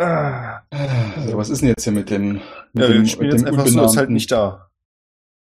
Ah. 0.00 0.62
Also, 0.70 1.36
was 1.36 1.50
ist 1.50 1.60
denn 1.60 1.68
jetzt 1.68 1.84
hier 1.84 1.92
mit 1.92 2.08
dem, 2.08 2.40
mit 2.72 2.82
Ja, 2.82 2.88
dem, 2.88 3.02
wir 3.02 3.08
spielen 3.08 3.32
jetzt 3.32 3.46
einfach 3.46 3.66
so, 3.66 3.84
ist 3.84 3.98
halt 3.98 4.08
nicht 4.08 4.32
da. 4.32 4.70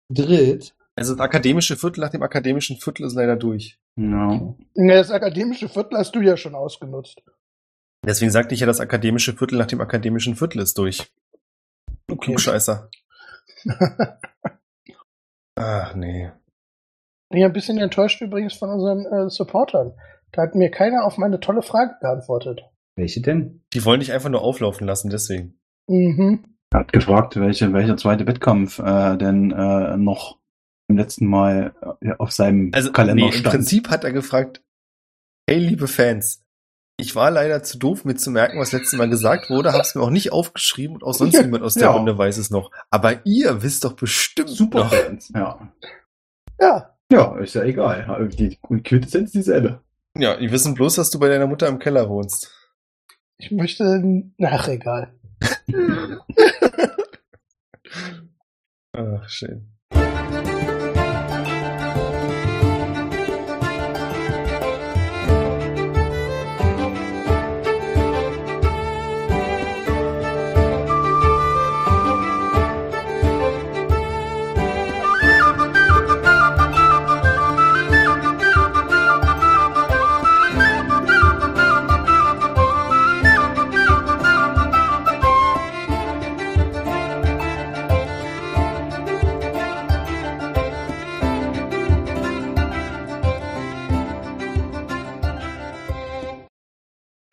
Dritt. 0.08 0.76
Also 0.96 1.14
das 1.14 1.20
akademische 1.20 1.76
Viertel 1.76 2.00
nach 2.02 2.10
dem 2.10 2.22
akademischen 2.22 2.76
Viertel 2.76 3.04
ist 3.04 3.14
leider 3.14 3.34
durch. 3.34 3.80
Ja. 3.96 4.54
Ja, 4.74 4.94
das 4.94 5.10
akademische 5.10 5.68
Viertel 5.68 5.98
hast 5.98 6.14
du 6.14 6.20
ja 6.20 6.36
schon 6.36 6.54
ausgenutzt. 6.54 7.20
Deswegen 8.06 8.30
sagte 8.30 8.54
ich 8.54 8.60
ja, 8.60 8.66
das 8.66 8.78
akademische 8.78 9.32
Viertel 9.32 9.58
nach 9.58 9.66
dem 9.66 9.80
akademischen 9.80 10.36
Viertel 10.36 10.60
ist 10.60 10.78
durch. 10.78 11.10
Du 12.06 12.14
Okay. 12.14 12.26
Klugscheißer. 12.26 12.90
Ach 15.56 15.94
nee. 15.96 16.30
Bin 17.30 17.40
ja 17.40 17.46
ein 17.46 17.52
bisschen 17.52 17.78
enttäuscht 17.78 18.20
übrigens 18.20 18.54
von 18.54 18.70
unseren 18.70 19.04
äh, 19.06 19.30
Supportern. 19.30 19.94
Da 20.30 20.42
hat 20.42 20.54
mir 20.54 20.70
keiner 20.70 21.04
auf 21.04 21.18
meine 21.18 21.40
tolle 21.40 21.62
Frage 21.62 21.96
geantwortet. 22.00 22.62
Welche 22.96 23.20
denn? 23.20 23.62
Die 23.72 23.84
wollen 23.84 24.00
dich 24.00 24.12
einfach 24.12 24.28
nur 24.30 24.42
auflaufen 24.42 24.86
lassen, 24.86 25.10
deswegen. 25.10 25.58
Mhm. 25.88 26.44
Er 26.70 26.80
hat 26.80 26.92
gefragt, 26.92 27.36
welche, 27.36 27.72
welcher 27.72 27.96
zweite 27.96 28.26
Wettkampf 28.26 28.78
äh, 28.78 29.16
denn 29.16 29.50
äh, 29.52 29.96
noch 29.96 30.38
im 30.88 30.96
letzten 30.96 31.26
Mal 31.26 31.74
äh, 32.00 32.12
auf 32.18 32.32
seinem 32.32 32.70
Also 32.72 32.92
Kalender 32.92 33.24
nee, 33.24 33.30
im 33.30 33.32
stand. 33.32 33.54
Prinzip 33.54 33.90
hat 33.90 34.04
er 34.04 34.12
gefragt, 34.12 34.62
hey 35.48 35.58
liebe 35.58 35.88
Fans, 35.88 36.42
ich 36.96 37.16
war 37.16 37.30
leider 37.30 37.62
zu 37.62 37.78
doof, 37.78 38.04
mir 38.04 38.14
zu 38.14 38.30
merken, 38.30 38.58
was 38.60 38.72
letztes 38.72 38.98
Mal 38.98 39.08
gesagt 39.08 39.50
wurde, 39.50 39.72
hab's 39.72 39.94
mir 39.94 40.02
auch 40.02 40.10
nicht 40.10 40.32
aufgeschrieben 40.32 40.96
und 40.96 41.04
auch 41.04 41.14
sonst 41.14 41.34
niemand 41.42 41.64
aus 41.64 41.74
der 41.74 41.84
Ja. 41.84 41.90
Runde 41.90 42.16
weiß 42.16 42.38
es 42.38 42.50
noch. 42.50 42.70
Aber 42.90 43.24
ihr 43.26 43.62
wisst 43.62 43.84
doch 43.84 43.94
bestimmt 43.94 44.50
Super 44.50 44.80
noch. 44.80 44.94
Fans. 44.94 45.32
Ja. 45.34 45.72
Ja, 46.60 46.94
ja, 47.10 47.36
ist 47.38 47.54
ja 47.54 47.64
egal. 47.64 48.28
Die 48.38 48.56
Quintessenz 48.82 49.32
dieselbe. 49.32 49.80
Ja, 50.16 50.36
die 50.36 50.50
wissen 50.52 50.74
bloß, 50.74 50.94
dass 50.94 51.10
du 51.10 51.18
bei 51.18 51.28
deiner 51.28 51.48
Mutter 51.48 51.66
im 51.66 51.80
Keller 51.80 52.08
wohnst. 52.08 52.52
Ich 53.38 53.50
möchte. 53.50 54.02
Ach, 54.42 54.68
egal. 54.68 55.12
Ach, 58.92 59.28
schön. 59.28 59.73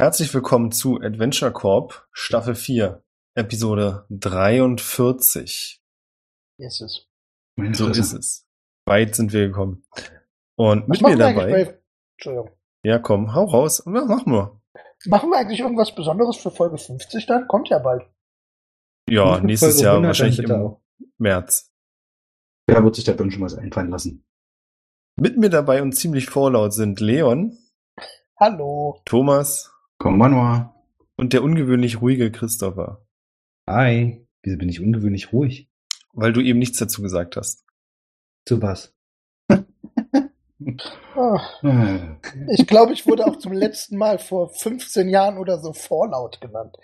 Herzlich 0.01 0.33
willkommen 0.33 0.71
zu 0.71 0.99
Adventure 0.99 1.51
Corp 1.51 2.07
Staffel 2.11 2.55
4, 2.55 3.03
Episode 3.35 4.07
43. 4.09 5.79
Yes. 6.57 7.07
Meine 7.55 7.75
So 7.75 7.85
Fresse. 7.85 7.99
ist 7.99 8.13
es. 8.13 8.47
Weit 8.87 9.13
sind 9.13 9.31
wir 9.31 9.45
gekommen. 9.45 9.85
Und 10.55 10.87
mit 10.87 11.03
mir 11.03 11.15
dabei. 11.15 11.51
bei. 11.51 11.79
Entschuldigung. 12.17 12.49
Ja, 12.83 12.97
komm, 12.97 13.35
hau 13.35 13.43
raus. 13.43 13.83
Ja, 13.85 13.91
mach 14.05 14.25
nur. 14.25 14.59
Machen 15.05 15.29
wir 15.29 15.37
eigentlich 15.37 15.59
irgendwas 15.59 15.93
Besonderes 15.93 16.37
für 16.37 16.49
Folge 16.49 16.79
50 16.79 17.27
dann? 17.27 17.47
Kommt 17.47 17.69
ja 17.69 17.77
bald. 17.77 18.01
Ja, 19.07 19.39
nächstes 19.39 19.75
Folge 19.75 19.83
Jahr 19.83 19.93
100 19.97 20.09
wahrscheinlich 20.09 20.39
im 20.39 20.51
auch. 20.51 20.81
März. 21.19 21.71
Wer 22.65 22.83
wird 22.83 22.95
sich 22.95 23.03
da 23.03 23.15
schon 23.15 23.41
was 23.41 23.53
einfallen 23.53 23.91
lassen? 23.91 24.25
Mit 25.15 25.37
mir 25.37 25.51
dabei 25.51 25.83
und 25.83 25.91
ziemlich 25.91 26.27
vorlaut 26.27 26.73
sind 26.73 26.99
Leon, 26.99 27.55
Hallo. 28.39 28.99
Thomas 29.05 29.71
Komm, 30.01 30.17
Manua. 30.17 30.73
und 31.15 31.31
der 31.33 31.43
ungewöhnlich 31.43 32.01
ruhige 32.01 32.31
Christopher, 32.31 33.05
Hi. 33.69 34.25
Wieso 34.41 34.57
bin 34.57 34.67
ich 34.69 34.81
ungewöhnlich 34.81 35.31
ruhig? 35.31 35.69
weil 36.13 36.33
du 36.33 36.41
eben 36.41 36.57
nichts 36.59 36.77
dazu 36.79 37.01
gesagt 37.03 37.37
hast. 37.37 37.63
Zu 38.47 38.61
was? 38.61 38.93
Ich 42.49 42.67
glaube, 42.67 42.93
ich 42.93 43.07
wurde 43.07 43.25
auch 43.25 43.37
zum 43.37 43.51
letzten 43.51 43.97
Mal 43.97 44.19
vor 44.19 44.49
15 44.53 45.09
Jahren 45.09 45.37
oder 45.39 45.59
so 45.59 45.73
vorlaut 45.73 46.39
genannt. 46.39 46.77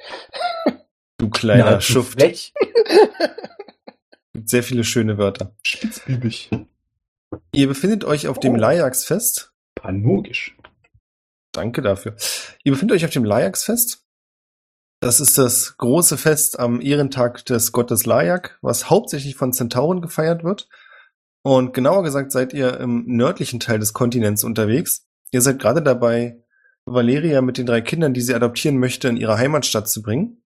Du 1.18 1.30
kleiner 1.30 1.66
nahezu 1.66 1.94
Schuft. 1.94 2.18
Gibt 4.34 4.50
sehr 4.50 4.64
viele 4.64 4.84
schöne 4.84 5.18
Wörter. 5.20 5.56
Spitzbübig. 5.64 6.50
Ihr 7.54 7.68
befindet 7.68 8.04
euch 8.04 8.28
auf 8.28 8.40
dem 8.40 8.54
Oh. 8.54 8.58
Lajax-Fest. 8.58 9.54
Panogisch. 9.76 10.57
Danke 11.58 11.82
dafür. 11.82 12.16
Ihr 12.64 12.72
befindet 12.72 12.96
euch 12.98 13.06
auf 13.06 13.12
dem 13.12 13.26
Lajax-Fest. 13.26 14.04
Das 15.00 15.20
ist 15.20 15.40
das 15.40 15.76
große 15.78 16.16
Fest 16.16 16.60
am 16.60 16.82
Ehrentag 16.82 17.46
des 17.46 17.72
Gottes 17.72 18.06
Lajak, 18.06 18.60
was 18.62 18.92
hauptsächlich 18.92 19.36
von 19.36 19.54
Zentauren 19.54 20.02
gefeiert 20.02 20.44
wird. 20.44 20.70
Und 21.44 21.74
genauer 21.74 22.04
gesagt 22.04 22.32
seid 22.32 22.54
ihr 22.54 22.80
im 22.80 23.06
nördlichen 23.08 23.60
Teil 23.60 23.80
des 23.80 23.94
Kontinents 23.94 24.44
unterwegs. 24.44 25.08
Ihr 25.32 25.42
seid 25.42 25.58
gerade 25.58 25.82
dabei, 25.82 26.44
Valeria 26.86 27.42
mit 27.42 27.58
den 27.58 27.66
drei 27.66 27.82
Kindern, 27.82 28.14
die 28.14 28.22
sie 28.22 28.36
adoptieren 28.36 28.78
möchte, 28.78 29.08
in 29.08 29.18
ihre 29.18 29.38
Heimatstadt 29.40 29.90
zu 29.90 30.04
bringen. 30.04 30.44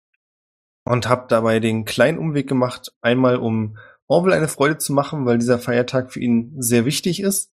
Und 0.86 1.10
habt 1.10 1.32
dabei 1.32 1.60
den 1.60 1.86
kleinen 1.86 2.20
Umweg 2.20 2.48
gemacht, 2.48 2.94
einmal 3.02 3.38
um 3.38 3.78
Orwell 4.08 4.34
eine 4.34 4.48
Freude 4.48 4.78
zu 4.78 4.94
machen, 4.94 5.26
weil 5.26 5.40
dieser 5.40 5.58
Feiertag 5.58 6.12
für 6.12 6.20
ihn 6.20 6.56
sehr 6.60 6.86
wichtig 6.86 7.20
ist. 7.20 7.52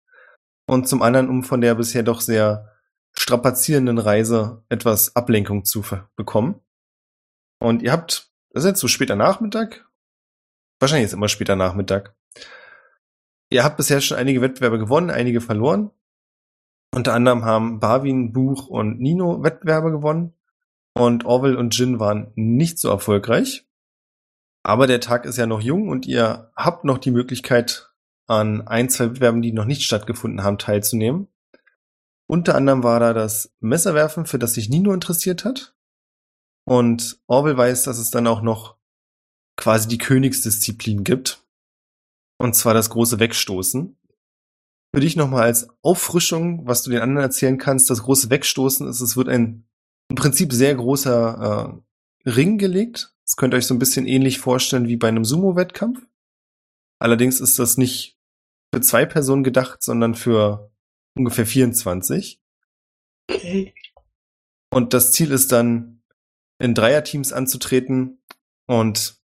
Und 0.66 0.88
zum 0.88 1.02
anderen, 1.02 1.28
um 1.28 1.42
von 1.42 1.60
der 1.60 1.74
bisher 1.74 2.02
doch 2.02 2.22
sehr 2.22 2.71
strapazierenden 3.12 3.98
Reise 3.98 4.64
etwas 4.68 5.16
Ablenkung 5.16 5.64
zu 5.64 5.84
bekommen. 6.16 6.60
Und 7.58 7.82
ihr 7.82 7.92
habt, 7.92 8.30
das 8.50 8.64
ist 8.64 8.70
jetzt 8.70 8.80
so 8.80 8.88
später 8.88 9.16
Nachmittag, 9.16 9.88
wahrscheinlich 10.80 11.06
ist 11.06 11.12
immer 11.14 11.28
später 11.28 11.56
Nachmittag. 11.56 12.14
Ihr 13.50 13.64
habt 13.64 13.76
bisher 13.76 14.00
schon 14.00 14.16
einige 14.16 14.40
Wettbewerbe 14.40 14.78
gewonnen, 14.78 15.10
einige 15.10 15.40
verloren. 15.40 15.90
Unter 16.94 17.14
anderem 17.14 17.44
haben 17.44 17.80
Barwin, 17.80 18.32
Buch 18.32 18.66
und 18.66 18.98
Nino 19.00 19.42
Wettbewerbe 19.42 19.90
gewonnen. 19.90 20.34
Und 20.94 21.24
Orwell 21.24 21.56
und 21.56 21.76
Jin 21.76 22.00
waren 22.00 22.32
nicht 22.34 22.78
so 22.78 22.88
erfolgreich. 22.88 23.66
Aber 24.62 24.86
der 24.86 25.00
Tag 25.00 25.24
ist 25.24 25.38
ja 25.38 25.46
noch 25.46 25.60
jung 25.60 25.88
und 25.88 26.06
ihr 26.06 26.50
habt 26.56 26.84
noch 26.84 26.98
die 26.98 27.10
Möglichkeit, 27.10 27.92
an 28.26 28.66
ein, 28.66 28.88
zwei 28.88 29.06
Wettbewerben, 29.06 29.42
die 29.42 29.52
noch 29.52 29.64
nicht 29.64 29.82
stattgefunden 29.82 30.42
haben, 30.42 30.58
teilzunehmen. 30.58 31.28
Unter 32.32 32.54
anderem 32.54 32.82
war 32.82 32.98
da 32.98 33.12
das 33.12 33.52
Messerwerfen, 33.60 34.24
für 34.24 34.38
das 34.38 34.54
sich 34.54 34.70
Nino 34.70 34.94
interessiert 34.94 35.44
hat. 35.44 35.76
Und 36.64 37.20
Orwell 37.26 37.58
weiß, 37.58 37.82
dass 37.82 37.98
es 37.98 38.10
dann 38.10 38.26
auch 38.26 38.40
noch 38.40 38.78
quasi 39.58 39.86
die 39.86 39.98
Königsdisziplin 39.98 41.04
gibt. 41.04 41.44
Und 42.38 42.54
zwar 42.54 42.72
das 42.72 42.88
große 42.88 43.18
Wegstoßen. 43.18 43.98
Für 44.94 45.00
dich 45.02 45.14
nochmal 45.14 45.42
als 45.42 45.68
Auffrischung, 45.82 46.66
was 46.66 46.82
du 46.82 46.90
den 46.90 47.02
anderen 47.02 47.26
erzählen 47.26 47.58
kannst, 47.58 47.90
das 47.90 48.04
große 48.04 48.30
Wegstoßen 48.30 48.88
ist, 48.88 49.02
es 49.02 49.14
wird 49.14 49.28
ein 49.28 49.68
im 50.08 50.16
Prinzip 50.16 50.54
sehr 50.54 50.74
großer 50.74 51.82
äh, 52.24 52.30
Ring 52.30 52.56
gelegt. 52.56 53.14
Das 53.26 53.36
könnt 53.36 53.52
ihr 53.52 53.58
euch 53.58 53.66
so 53.66 53.74
ein 53.74 53.78
bisschen 53.78 54.06
ähnlich 54.06 54.38
vorstellen 54.38 54.88
wie 54.88 54.96
bei 54.96 55.08
einem 55.08 55.26
Sumo-Wettkampf. 55.26 56.00
Allerdings 56.98 57.40
ist 57.42 57.58
das 57.58 57.76
nicht 57.76 58.18
für 58.74 58.80
zwei 58.80 59.04
Personen 59.04 59.44
gedacht, 59.44 59.82
sondern 59.82 60.14
für 60.14 60.71
ungefähr 61.16 61.46
24. 61.46 62.40
Okay. 63.30 63.74
Und 64.72 64.94
das 64.94 65.12
Ziel 65.12 65.30
ist 65.30 65.52
dann, 65.52 66.02
in 66.58 66.74
Dreierteams 66.74 67.32
anzutreten 67.32 68.22
und 68.66 69.20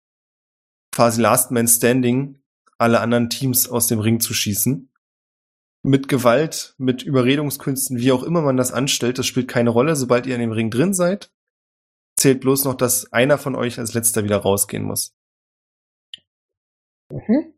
quasi 0.92 1.20
Last 1.22 1.50
Man 1.50 1.68
Standing 1.68 2.42
alle 2.78 3.00
anderen 3.00 3.30
Teams 3.30 3.68
aus 3.68 3.86
dem 3.86 4.00
Ring 4.00 4.20
zu 4.20 4.34
schießen. 4.34 4.92
Mit 5.84 6.08
Gewalt, 6.08 6.74
mit 6.78 7.02
Überredungskünsten, 7.02 7.98
wie 7.98 8.12
auch 8.12 8.24
immer 8.24 8.42
man 8.42 8.56
das 8.56 8.72
anstellt, 8.72 9.18
das 9.18 9.26
spielt 9.26 9.48
keine 9.48 9.70
Rolle. 9.70 9.94
Sobald 9.96 10.26
ihr 10.26 10.34
in 10.34 10.40
dem 10.40 10.52
Ring 10.52 10.70
drin 10.70 10.92
seid, 10.92 11.32
zählt 12.18 12.40
bloß 12.40 12.64
noch, 12.64 12.74
dass 12.74 13.12
einer 13.12 13.38
von 13.38 13.54
euch 13.54 13.78
als 13.78 13.94
letzter 13.94 14.24
wieder 14.24 14.38
rausgehen 14.38 14.82
muss. 14.84 15.14
Mhm. 17.12 17.54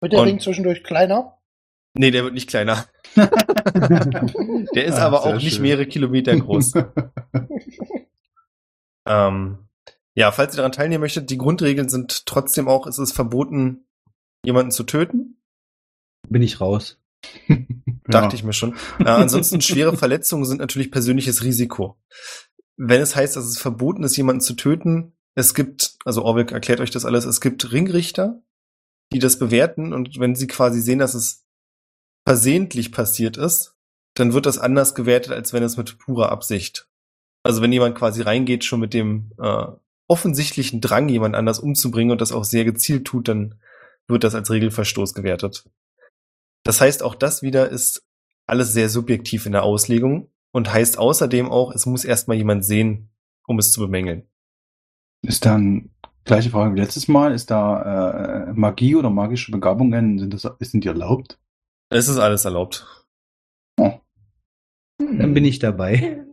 Wird 0.00 0.12
der 0.12 0.20
Und- 0.20 0.28
Ring 0.28 0.40
zwischendurch 0.40 0.84
kleiner? 0.84 1.41
Nee, 1.94 2.10
der 2.10 2.24
wird 2.24 2.34
nicht 2.34 2.48
kleiner. 2.48 2.86
Der 3.16 4.84
ist 4.86 4.94
Ah, 4.94 5.06
aber 5.06 5.24
auch 5.24 5.34
nicht 5.34 5.54
schön. 5.54 5.62
mehrere 5.62 5.86
Kilometer 5.86 6.34
groß. 6.36 6.72
Ähm, 9.06 9.58
ja, 10.14 10.30
falls 10.30 10.54
ihr 10.54 10.58
daran 10.58 10.72
teilnehmen 10.72 11.00
möchtet, 11.02 11.28
die 11.30 11.38
Grundregeln 11.38 11.88
sind 11.88 12.24
trotzdem 12.26 12.68
auch, 12.68 12.86
es 12.86 12.98
ist 12.98 13.12
verboten, 13.12 13.84
jemanden 14.44 14.70
zu 14.70 14.84
töten. 14.84 15.42
Bin 16.28 16.40
ich 16.42 16.60
raus. 16.60 17.00
Dachte 18.04 18.36
ich 18.36 18.44
mir 18.44 18.52
schon. 18.52 18.76
Äh, 19.00 19.04
ansonsten 19.08 19.60
schwere 19.60 19.96
Verletzungen 19.96 20.44
sind 20.44 20.58
natürlich 20.60 20.90
persönliches 20.92 21.42
Risiko. 21.42 21.98
wenn 22.76 23.00
es 23.00 23.16
heißt, 23.16 23.34
dass 23.36 23.44
es 23.44 23.58
verboten 23.58 24.02
ist, 24.04 24.16
jemanden 24.16 24.40
zu 24.40 24.54
töten, 24.54 25.16
es 25.34 25.54
gibt, 25.54 25.96
also 26.04 26.22
Orwell 26.24 26.46
erklärt 26.52 26.80
euch 26.80 26.90
das 26.90 27.04
alles, 27.04 27.24
es 27.24 27.40
gibt 27.40 27.72
Ringrichter, 27.72 28.40
die 29.12 29.18
das 29.18 29.38
bewerten 29.38 29.92
und 29.92 30.18
wenn 30.20 30.34
sie 30.36 30.46
quasi 30.46 30.80
sehen, 30.80 30.98
dass 31.00 31.14
es 31.14 31.41
versehentlich 32.24 32.92
passiert 32.92 33.36
ist, 33.36 33.74
dann 34.14 34.32
wird 34.32 34.46
das 34.46 34.58
anders 34.58 34.94
gewertet, 34.94 35.32
als 35.32 35.52
wenn 35.52 35.62
es 35.62 35.76
mit 35.76 35.98
purer 35.98 36.30
Absicht. 36.30 36.88
Also 37.42 37.62
wenn 37.62 37.72
jemand 37.72 37.96
quasi 37.96 38.22
reingeht, 38.22 38.64
schon 38.64 38.80
mit 38.80 38.94
dem 38.94 39.32
äh, 39.38 39.66
offensichtlichen 40.06 40.80
Drang, 40.80 41.08
jemand 41.08 41.34
anders 41.34 41.58
umzubringen 41.58 42.12
und 42.12 42.20
das 42.20 42.32
auch 42.32 42.44
sehr 42.44 42.64
gezielt 42.64 43.06
tut, 43.06 43.28
dann 43.28 43.56
wird 44.08 44.24
das 44.24 44.34
als 44.34 44.50
Regelverstoß 44.50 45.14
gewertet. 45.14 45.64
Das 46.64 46.80
heißt, 46.80 47.02
auch 47.02 47.14
das 47.14 47.42
wieder 47.42 47.68
ist 47.68 48.04
alles 48.46 48.72
sehr 48.72 48.88
subjektiv 48.88 49.46
in 49.46 49.52
der 49.52 49.62
Auslegung 49.62 50.28
und 50.52 50.72
heißt 50.72 50.98
außerdem 50.98 51.50
auch, 51.50 51.72
es 51.72 51.86
muss 51.86 52.04
erstmal 52.04 52.36
jemand 52.36 52.64
sehen, 52.64 53.08
um 53.46 53.58
es 53.58 53.72
zu 53.72 53.80
bemängeln. 53.80 54.24
Ist 55.22 55.46
dann 55.46 55.90
gleiche 56.24 56.50
Frage 56.50 56.74
wie 56.74 56.80
letztes 56.80 57.08
Mal, 57.08 57.32
ist 57.32 57.50
da 57.50 58.48
äh, 58.48 58.52
Magie 58.52 58.94
oder 58.96 59.10
magische 59.10 59.50
Begabungen, 59.50 60.18
sind, 60.18 60.34
das, 60.34 60.48
sind 60.60 60.84
die 60.84 60.88
erlaubt? 60.88 61.38
Es 61.92 62.08
ist 62.08 62.18
alles 62.18 62.46
erlaubt. 62.46 62.86
Oh. 63.78 63.92
Dann 64.98 65.34
bin 65.34 65.44
ich 65.44 65.58
dabei. 65.58 66.24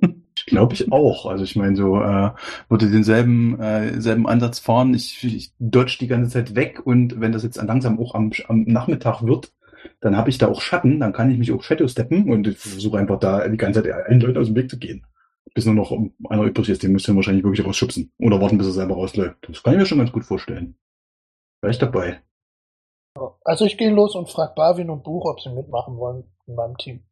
Glaube 0.45 0.73
ich 0.73 0.89
auch. 0.91 1.25
Also 1.25 1.43
ich 1.43 1.57
meine, 1.57 1.75
so 1.75 1.97
äh, 1.97 2.31
würde 2.69 2.89
denselben 2.89 3.59
äh, 3.59 3.99
selben 3.99 4.25
Ansatz 4.25 4.59
fahren. 4.59 4.93
Ich, 4.93 5.21
ich 5.23 5.53
dodge 5.59 5.97
die 5.99 6.07
ganze 6.07 6.31
Zeit 6.31 6.55
weg 6.55 6.85
und 6.85 7.19
wenn 7.19 7.33
das 7.33 7.43
jetzt 7.43 7.61
langsam 7.61 7.99
auch 7.99 8.15
am, 8.15 8.31
am 8.47 8.63
Nachmittag 8.63 9.23
wird, 9.23 9.51
dann 9.99 10.15
habe 10.15 10.29
ich 10.29 10.37
da 10.37 10.47
auch 10.47 10.61
Schatten, 10.61 11.01
dann 11.01 11.11
kann 11.11 11.29
ich 11.29 11.37
mich 11.37 11.51
auch 11.51 11.61
Shadow 11.61 11.89
steppen 11.89 12.31
und 12.31 12.47
ich 12.47 12.57
versuche 12.57 12.97
einfach 12.97 13.19
da 13.19 13.45
die 13.47 13.57
ganze 13.57 13.83
Zeit 13.83 13.91
allen 13.91 14.21
Leuten 14.21 14.37
aus 14.37 14.47
dem 14.47 14.55
Weg 14.55 14.69
zu 14.69 14.79
gehen. 14.79 15.05
Bis 15.53 15.65
nur 15.65 15.75
noch 15.75 15.91
einer 16.29 16.43
übrig 16.43 16.69
ist, 16.69 16.83
den 16.83 16.93
müsst 16.93 17.09
ihr 17.09 17.15
wahrscheinlich 17.15 17.43
wirklich 17.43 17.65
rausschubsen. 17.65 18.11
Oder 18.19 18.39
warten, 18.39 18.57
bis 18.57 18.67
er 18.67 18.73
selber 18.73 18.95
rausläuft. 18.95 19.37
Das 19.41 19.61
kann 19.61 19.73
ich 19.73 19.79
mir 19.79 19.85
schon 19.85 19.97
ganz 19.97 20.11
gut 20.11 20.23
vorstellen. 20.23 20.75
Wäre 21.61 21.71
ich 21.71 21.79
dabei. 21.79 22.21
Also 23.43 23.65
ich 23.65 23.77
gehe 23.77 23.91
los 23.91 24.15
und 24.15 24.29
frage 24.29 24.53
Barwin 24.55 24.89
und 24.89 25.03
Buch, 25.03 25.25
ob 25.25 25.41
sie 25.41 25.49
mitmachen 25.49 25.97
wollen 25.97 26.23
in 26.47 26.55
meinem 26.55 26.77
Team. 26.77 27.03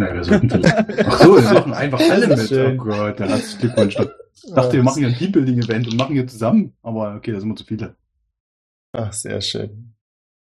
Na, 0.00 0.14
wir 0.14 0.24
sollten 0.24 0.50
vielleicht. 0.50 1.06
Ach 1.06 1.20
so, 1.20 1.36
wir 1.36 1.52
machen 1.52 1.74
einfach 1.74 2.00
alle 2.00 2.26
mit. 2.28 2.48
Schön. 2.48 2.80
Oh 2.80 2.84
Gott, 2.84 3.20
dann 3.20 3.28
herzlichen 3.28 3.60
Glückwunsch. 3.60 3.96
Ich 4.42 4.54
dachte, 4.54 4.72
wir 4.72 4.82
machen 4.82 5.00
hier 5.00 5.08
ein 5.08 5.14
Teambuilding-Event 5.14 5.88
und 5.88 5.96
machen 5.98 6.14
hier 6.14 6.26
zusammen. 6.26 6.72
Aber 6.82 7.14
okay, 7.14 7.32
da 7.32 7.40
sind 7.40 7.50
wir 7.50 7.56
zu 7.56 7.64
viele. 7.64 7.96
Ach, 8.92 9.12
sehr 9.12 9.40
schön. 9.42 9.94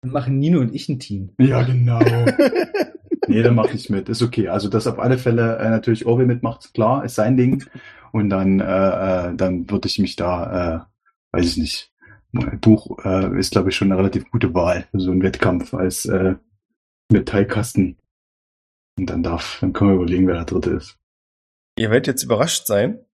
Dann 0.01 0.11
machen 0.11 0.39
Nino 0.39 0.59
und 0.59 0.73
ich 0.73 0.89
ein 0.89 0.99
Team. 0.99 1.35
Ja, 1.39 1.61
genau. 1.61 1.99
nee, 3.27 3.43
dann 3.43 3.53
mache 3.53 3.73
ich 3.73 3.91
mit. 3.91 4.09
Ist 4.09 4.23
okay. 4.23 4.47
Also, 4.47 4.69
dass 4.69 4.87
auf 4.87 4.97
alle 4.97 5.19
Fälle 5.19 5.57
äh, 5.57 5.69
natürlich 5.69 6.07
Orwell 6.07 6.25
mitmacht, 6.25 6.73
klar, 6.73 7.05
ist 7.05 7.13
sein 7.13 7.37
Ding. 7.37 7.63
Und 8.11 8.29
dann, 8.29 8.59
äh, 8.59 8.63
äh, 9.29 9.35
dann 9.35 9.69
würde 9.69 9.87
ich 9.87 9.99
mich 9.99 10.15
da, 10.15 10.87
äh, 11.33 11.37
weiß 11.37 11.45
ich 11.45 11.57
nicht. 11.57 11.93
Buch 12.61 12.97
äh, 13.03 13.39
ist, 13.39 13.51
glaube 13.51 13.69
ich, 13.69 13.75
schon 13.75 13.91
eine 13.91 13.99
relativ 13.99 14.29
gute 14.31 14.53
Wahl 14.53 14.87
für 14.91 14.99
so 14.99 15.11
einen 15.11 15.23
Wettkampf 15.23 15.73
als 15.73 16.05
äh, 16.05 16.35
Metallkasten. 17.11 17.97
Und 18.97 19.09
dann 19.09 19.23
darf, 19.23 19.57
dann 19.61 19.73
können 19.73 19.91
wir 19.91 19.95
überlegen, 19.95 20.27
wer 20.27 20.35
der 20.35 20.45
dritte 20.45 20.71
ist. 20.71 20.97
Ihr 21.77 21.89
werdet 21.89 22.07
jetzt 22.07 22.23
überrascht 22.23 22.67
sein. 22.67 23.05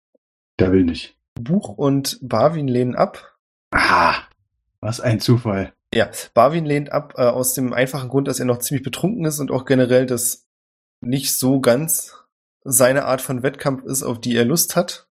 Der 0.59 0.71
will 0.71 0.83
nicht. 0.83 1.17
Buch 1.39 1.69
und 1.69 2.19
Barwin 2.21 2.67
lehnen 2.67 2.95
ab. 2.95 3.37
Ah, 3.71 4.15
was 4.79 4.99
ein 4.99 5.19
Zufall. 5.19 5.73
Ja, 5.93 6.09
Barwin 6.33 6.65
lehnt 6.65 6.91
ab 6.91 7.15
äh, 7.17 7.23
aus 7.23 7.53
dem 7.53 7.73
einfachen 7.73 8.09
Grund, 8.09 8.27
dass 8.27 8.39
er 8.39 8.45
noch 8.45 8.59
ziemlich 8.59 8.83
betrunken 8.83 9.25
ist 9.25 9.39
und 9.39 9.51
auch 9.51 9.65
generell 9.65 10.05
das 10.05 10.47
nicht 11.01 11.35
so 11.37 11.59
ganz 11.59 12.15
seine 12.63 13.05
Art 13.05 13.21
von 13.21 13.43
Wettkampf 13.43 13.83
ist, 13.83 14.03
auf 14.03 14.21
die 14.21 14.35
er 14.35 14.45
Lust 14.45 14.75
hat. 14.75 15.09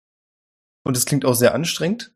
Und 0.84 0.96
es 0.96 1.06
klingt 1.06 1.24
auch 1.24 1.34
sehr 1.34 1.54
anstrengend. 1.54 2.15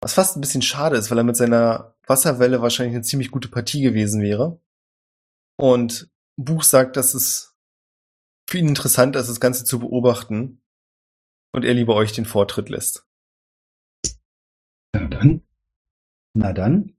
Was 0.00 0.14
fast 0.14 0.36
ein 0.36 0.40
bisschen 0.40 0.62
schade 0.62 0.96
ist, 0.96 1.10
weil 1.10 1.18
er 1.18 1.24
mit 1.24 1.36
seiner 1.36 1.94
Wasserwelle 2.06 2.62
wahrscheinlich 2.62 2.94
eine 2.94 3.02
ziemlich 3.04 3.30
gute 3.30 3.48
Partie 3.48 3.82
gewesen 3.82 4.22
wäre. 4.22 4.60
Und 5.58 6.08
Buch 6.36 6.62
sagt, 6.62 6.96
dass 6.96 7.14
es 7.14 7.56
für 8.48 8.58
ihn 8.58 8.68
interessant 8.68 9.16
ist, 9.16 9.28
das 9.28 9.40
Ganze 9.40 9.64
zu 9.64 9.80
beobachten. 9.80 10.62
Und 11.52 11.64
er 11.64 11.74
lieber 11.74 11.94
euch 11.96 12.12
den 12.12 12.26
Vortritt 12.26 12.68
lässt. 12.68 13.06
Ja, 14.94 15.06
dann. 15.08 15.42
Na 16.34 16.52
dann. 16.52 16.94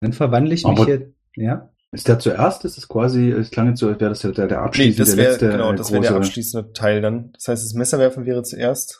Dann 0.00 0.12
verwandle 0.12 0.54
ich 0.54 0.64
mich 0.64 0.78
Aber- 0.78 0.88
jetzt. 0.88 1.12
Ja. 1.36 1.70
Ist 1.92 2.06
der 2.06 2.20
zuerst? 2.20 2.64
Ist 2.64 2.78
es 2.78 2.86
quasi, 2.88 3.30
es 3.30 3.50
klang 3.50 3.68
jetzt 3.68 3.80
so, 3.80 3.88
als 3.88 4.00
wäre 4.00 4.10
das 4.10 4.20
der, 4.20 4.30
der 4.30 4.46
Nee, 4.46 4.54
abschließende, 4.54 4.98
das 4.98 5.08
der 5.08 5.16
wäre 5.18 5.30
letzte 5.32 5.50
genau, 5.50 5.72
äh, 5.72 5.76
das 5.76 5.90
wäre 5.90 6.02
der 6.02 6.10
große- 6.12 6.16
abschließende 6.16 6.72
Teil 6.72 7.00
dann. 7.02 7.32
Das 7.32 7.48
heißt, 7.48 7.64
das 7.64 7.74
Messerwerfen 7.74 8.26
wäre 8.26 8.44
zuerst. 8.44 8.99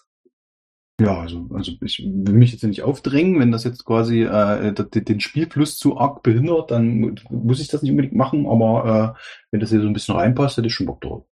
Ja, 1.01 1.21
also, 1.21 1.49
also 1.53 1.73
ich 1.81 1.99
will 1.99 2.35
mich 2.35 2.53
jetzt 2.53 2.63
nicht 2.63 2.83
aufdrängen, 2.83 3.41
wenn 3.41 3.53
das 3.53 3.65
jetzt 3.65 3.85
quasi 3.85 4.23
äh, 4.23 4.73
den 4.73 5.21
Spielfluss 5.21 5.79
zu 5.79 5.99
arg 5.99 6.23
behindert, 6.23 6.71
dann 6.71 7.17
muss 7.31 7.61
ich 7.61 7.69
das 7.69 7.83
nicht 7.83 7.91
unbedingt 7.91 8.15
machen, 8.15 8.47
aber 8.47 9.17
äh, 9.17 9.21
wenn 9.51 9.61
das 9.61 9.71
hier 9.71 9.81
so 9.81 9.87
ein 9.87 9.93
bisschen 9.93 10.17
reinpasst, 10.17 10.57
hätte 10.57 10.67
ich 10.67 10.75
schon 10.75 10.87
Bock 10.87 11.01
drauf. 11.01 11.25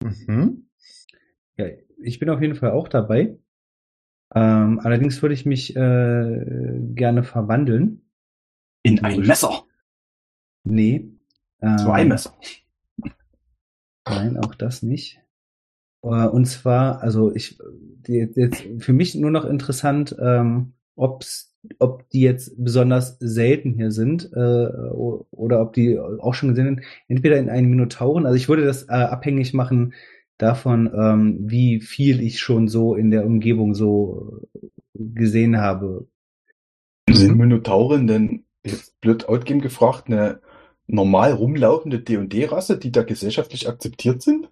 Mhm. 0.00 0.68
ja. 1.56 1.66
Ich 2.00 2.20
bin 2.20 2.30
auf 2.30 2.40
jeden 2.40 2.54
Fall 2.54 2.70
auch 2.70 2.86
dabei. 2.86 3.36
Ähm, 4.32 4.78
allerdings 4.80 5.20
würde 5.20 5.34
ich 5.34 5.46
mich 5.46 5.74
äh, 5.74 6.80
gerne 6.94 7.24
verwandeln. 7.24 8.02
In 8.84 9.02
ein 9.02 9.20
Messer. 9.20 9.64
Nee. 10.64 11.10
Ähm, 11.60 11.78
Zwei 11.78 12.04
Messer. 12.04 12.38
Nein, 14.08 14.36
auch 14.36 14.54
das 14.54 14.82
nicht. 14.82 15.20
Äh, 16.02 16.26
Und 16.26 16.46
zwar, 16.46 17.02
also 17.02 17.34
ich, 17.34 17.58
jetzt 18.06 18.64
für 18.78 18.92
mich 18.92 19.14
nur 19.14 19.30
noch 19.30 19.44
interessant, 19.44 20.16
ähm, 20.20 20.72
ob's, 20.96 21.54
ob 21.78 22.08
die 22.10 22.20
jetzt 22.20 22.54
besonders 22.56 23.18
selten 23.18 23.74
hier 23.74 23.90
sind 23.90 24.30
äh, 24.32 24.66
oder 24.90 25.60
ob 25.60 25.72
die 25.72 25.98
auch 25.98 26.34
schon 26.34 26.50
gesehen 26.50 26.66
sind. 26.66 26.80
Entweder 27.08 27.36
in 27.36 27.50
einen 27.50 27.68
Minotauren, 27.68 28.26
also 28.26 28.36
ich 28.36 28.48
würde 28.48 28.64
das 28.64 28.84
äh, 28.84 28.92
abhängig 28.92 29.54
machen 29.54 29.92
davon, 30.38 30.90
ähm, 30.94 31.38
wie 31.50 31.80
viel 31.80 32.22
ich 32.22 32.40
schon 32.40 32.68
so 32.68 32.94
in 32.94 33.10
der 33.10 33.26
Umgebung 33.26 33.74
so 33.74 34.40
gesehen 34.94 35.58
habe. 35.58 36.06
Sind 37.10 37.36
Minotauren 37.36 38.06
denn, 38.06 38.44
jetzt 38.64 39.00
blöd 39.00 39.28
Outgame 39.28 39.60
gefragt, 39.60 40.08
eine 40.08 40.40
normal 40.86 41.32
rumlaufende 41.32 42.00
D&D-Rasse, 42.00 42.78
die 42.78 42.92
da 42.92 43.02
gesellschaftlich 43.02 43.68
akzeptiert 43.68 44.22
sind? 44.22 44.50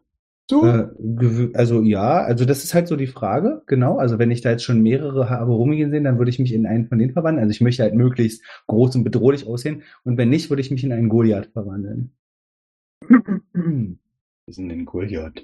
So? 0.48 0.64
Äh, 0.64 1.50
also 1.54 1.82
ja, 1.82 2.22
also 2.22 2.44
das 2.44 2.62
ist 2.62 2.72
halt 2.72 2.86
so 2.86 2.96
die 2.96 3.08
Frage, 3.08 3.62
genau. 3.66 3.98
Also 3.98 4.18
wenn 4.18 4.30
ich 4.30 4.42
da 4.42 4.50
jetzt 4.50 4.62
schon 4.62 4.80
mehrere 4.80 5.28
habe 5.28 5.52
rumgehen 5.52 5.90
sehen, 5.90 6.04
dann 6.04 6.18
würde 6.18 6.30
ich 6.30 6.38
mich 6.38 6.52
in 6.52 6.66
einen 6.66 6.88
von 6.88 6.98
denen 6.98 7.12
verwandeln. 7.12 7.42
Also 7.42 7.50
ich 7.50 7.60
möchte 7.60 7.82
halt 7.82 7.94
möglichst 7.94 8.44
groß 8.68 8.96
und 8.96 9.04
bedrohlich 9.04 9.46
aussehen. 9.46 9.82
Und 10.04 10.18
wenn 10.18 10.28
nicht, 10.28 10.48
würde 10.48 10.60
ich 10.60 10.70
mich 10.70 10.84
in 10.84 10.92
einen 10.92 11.08
Goliath 11.08 11.50
verwandeln. 11.52 12.12
Wir 13.08 14.54
sind 14.54 14.70
in 14.70 14.84
Goliath. 14.84 15.42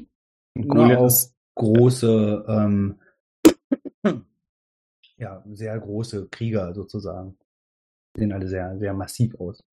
Und 0.54 0.66
Na, 0.66 0.74
Goliath 0.74 0.98
auch 0.98 1.06
ist, 1.06 1.34
große, 1.56 2.44
ähm, 2.48 2.94
ja, 5.16 5.42
sehr 5.52 5.78
große 5.78 6.28
Krieger 6.30 6.74
sozusagen. 6.74 7.36
Sehen 8.16 8.32
alle 8.32 8.46
sehr, 8.46 8.78
sehr 8.78 8.94
massiv 8.94 9.34
aus. 9.36 9.64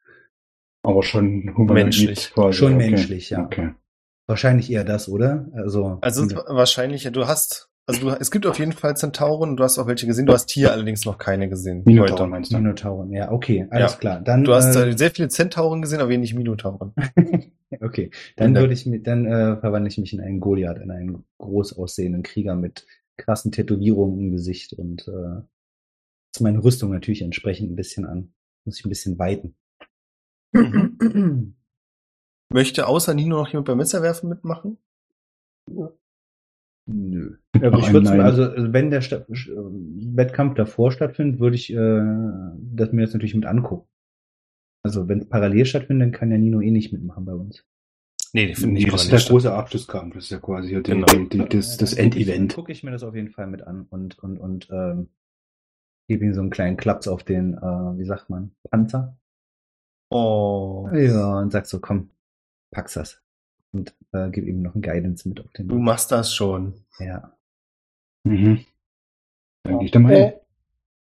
Aber 0.81 1.03
schon 1.03 1.53
humanoid 1.55 1.85
Menschlich. 1.85 2.31
quasi. 2.31 2.57
Schon 2.57 2.75
okay. 2.75 2.89
menschlich, 2.89 3.29
ja. 3.29 3.43
Okay. 3.43 3.73
Wahrscheinlich 4.29 4.71
eher 4.71 4.83
das, 4.83 5.09
oder? 5.09 5.47
Also, 5.53 5.97
also 6.01 6.21
es 6.23 6.27
ist 6.31 6.35
wahrscheinlich, 6.47 7.03
du 7.11 7.25
hast, 7.27 7.69
also 7.87 7.99
du, 8.01 8.09
es 8.19 8.29
gibt 8.29 8.45
auf 8.45 8.59
jeden 8.59 8.73
Fall 8.73 8.95
Zentauren, 8.95 9.57
du 9.57 9.63
hast 9.63 9.79
auch 9.79 9.87
welche 9.87 10.05
gesehen, 10.05 10.27
du 10.27 10.33
hast 10.33 10.51
hier 10.51 10.71
allerdings 10.71 11.03
noch 11.03 11.17
keine 11.17 11.49
gesehen. 11.49 11.81
Minotauren 11.83 12.21
heute. 12.21 12.29
meinst 12.29 12.51
du? 12.53 12.57
Minotauren, 12.57 13.11
ja, 13.11 13.31
okay, 13.31 13.65
alles 13.71 13.93
Ja. 13.93 13.97
klar. 13.97 14.21
Dann, 14.21 14.43
Du 14.43 14.53
hast 14.53 14.75
äh, 14.75 14.95
sehr 14.95 15.09
viele 15.09 15.29
Zentauren 15.29 15.81
gesehen, 15.81 15.99
aber 15.99 16.09
wenig 16.09 16.33
Minotauren. 16.35 16.93
Okay, 17.81 18.09
dann 18.35 18.55
Ja. 18.55 18.61
würde 18.61 18.73
ich 18.73 18.87
mich, 18.87 19.03
dann 19.03 19.25
äh, 19.27 19.57
verwandle 19.57 19.89
ich 19.89 19.99
mich 19.99 20.11
in 20.13 20.19
einen 20.21 20.39
Goliath, 20.39 20.79
in 20.79 20.89
einen 20.89 21.23
groß 21.37 21.77
aussehenden 21.77 22.23
Krieger 22.23 22.55
mit 22.55 22.87
krassen 23.17 23.51
Tätowierungen 23.51 24.17
im 24.19 24.31
Gesicht 24.31 24.73
und 24.73 25.07
äh, 25.07 25.41
ist 26.33 26.41
meine 26.41 26.63
Rüstung 26.63 26.89
natürlich 26.91 27.21
entsprechend 27.21 27.71
ein 27.71 27.75
bisschen 27.75 28.05
an. 28.05 28.33
Muss 28.65 28.79
ich 28.79 28.85
ein 28.85 28.89
bisschen 28.89 29.19
weiten. 29.19 29.55
Möchte 32.51 32.87
außer 32.87 33.13
Nino 33.13 33.37
noch 33.37 33.49
jemand 33.49 33.67
beim 33.67 33.77
Messerwerfen 33.77 34.29
mitmachen? 34.29 34.77
Nö. 36.87 37.37
Aber 37.55 37.75
Also, 37.77 37.87
ich 37.87 37.93
würd's, 37.93 38.09
nein. 38.09 38.21
also 38.21 38.51
wenn 38.73 38.89
der 38.89 39.01
Sta 39.01 39.17
äh, 39.17 39.25
Wettkampf 39.27 40.55
davor 40.55 40.91
stattfindet, 40.91 41.39
würde 41.39 41.55
ich 41.55 41.71
äh, 41.71 42.01
das 42.75 42.91
mir 42.91 43.01
jetzt 43.03 43.13
natürlich 43.13 43.35
mit 43.35 43.45
angucken. 43.45 43.87
Also 44.83 45.07
wenn 45.07 45.19
es 45.19 45.29
parallel 45.29 45.65
stattfindet, 45.65 46.05
dann 46.07 46.11
kann 46.11 46.31
ja 46.31 46.37
Nino 46.37 46.61
eh 46.61 46.71
nicht 46.71 46.91
mitmachen 46.91 47.25
bei 47.25 47.33
uns. 47.33 47.63
Nee, 48.33 48.47
die 48.47 48.55
finden 48.55 48.73
Nee, 48.73 48.79
nicht 48.83 48.93
das 48.93 49.03
ist 49.03 49.11
der 49.11 49.17
statt. 49.19 49.31
große 49.31 49.53
Abschlusskampf. 49.53 50.15
Das 50.15 50.23
ist 50.25 50.29
ja 50.31 50.39
quasi 50.39 50.69
die, 50.75 50.81
Genau. 50.83 51.05
die, 51.07 51.29
die, 51.29 51.49
das, 51.49 51.77
das 51.77 51.95
Dann 51.95 52.09
guck 52.09 52.15
ich- 52.19 52.27
Endevent. 52.27 52.51
Dann 52.51 52.55
gucke 52.55 52.71
ich 52.71 52.83
mir 52.83 52.91
das 52.91 53.03
auf 53.03 53.13
jeden 53.15 53.29
Fall 53.29 53.47
mit 53.47 53.61
an 53.63 53.85
und 53.89 54.17
und 54.19 54.37
und 54.39 54.69
ähm, 54.71 55.09
gebe 56.07 56.25
ihm 56.25 56.33
so 56.33 56.41
einen 56.41 56.49
kleinen 56.49 56.77
Klaps 56.77 57.07
auf 57.07 57.23
den, 57.23 57.53
äh, 57.55 57.61
wie 57.61 58.05
sagt 58.05 58.29
man, 58.31 58.51
Panzer. 58.71 59.15
Oh, 60.11 60.89
Ja, 60.93 61.39
und 61.39 61.51
sag 61.51 61.67
so, 61.67 61.79
komm, 61.79 62.09
pack's 62.71 62.93
das. 62.93 63.21
Und 63.71 63.95
äh, 64.13 64.29
gib 64.31 64.47
ihm 64.47 64.61
noch 64.61 64.75
ein 64.75 64.81
Guidance 64.81 65.27
mit 65.27 65.39
auf 65.39 65.51
den. 65.51 65.67
du 65.67 65.75
machst 65.75 66.11
das 66.11 66.33
schon. 66.33 66.85
Ja. 66.97 67.37
Mhm. 68.23 68.65
Dann 69.63 69.79
gehe 69.79 69.85
ich 69.85 69.91
da 69.91 69.99
mal 69.99 70.15
hin. 70.15 70.23
Äh, 70.23 70.39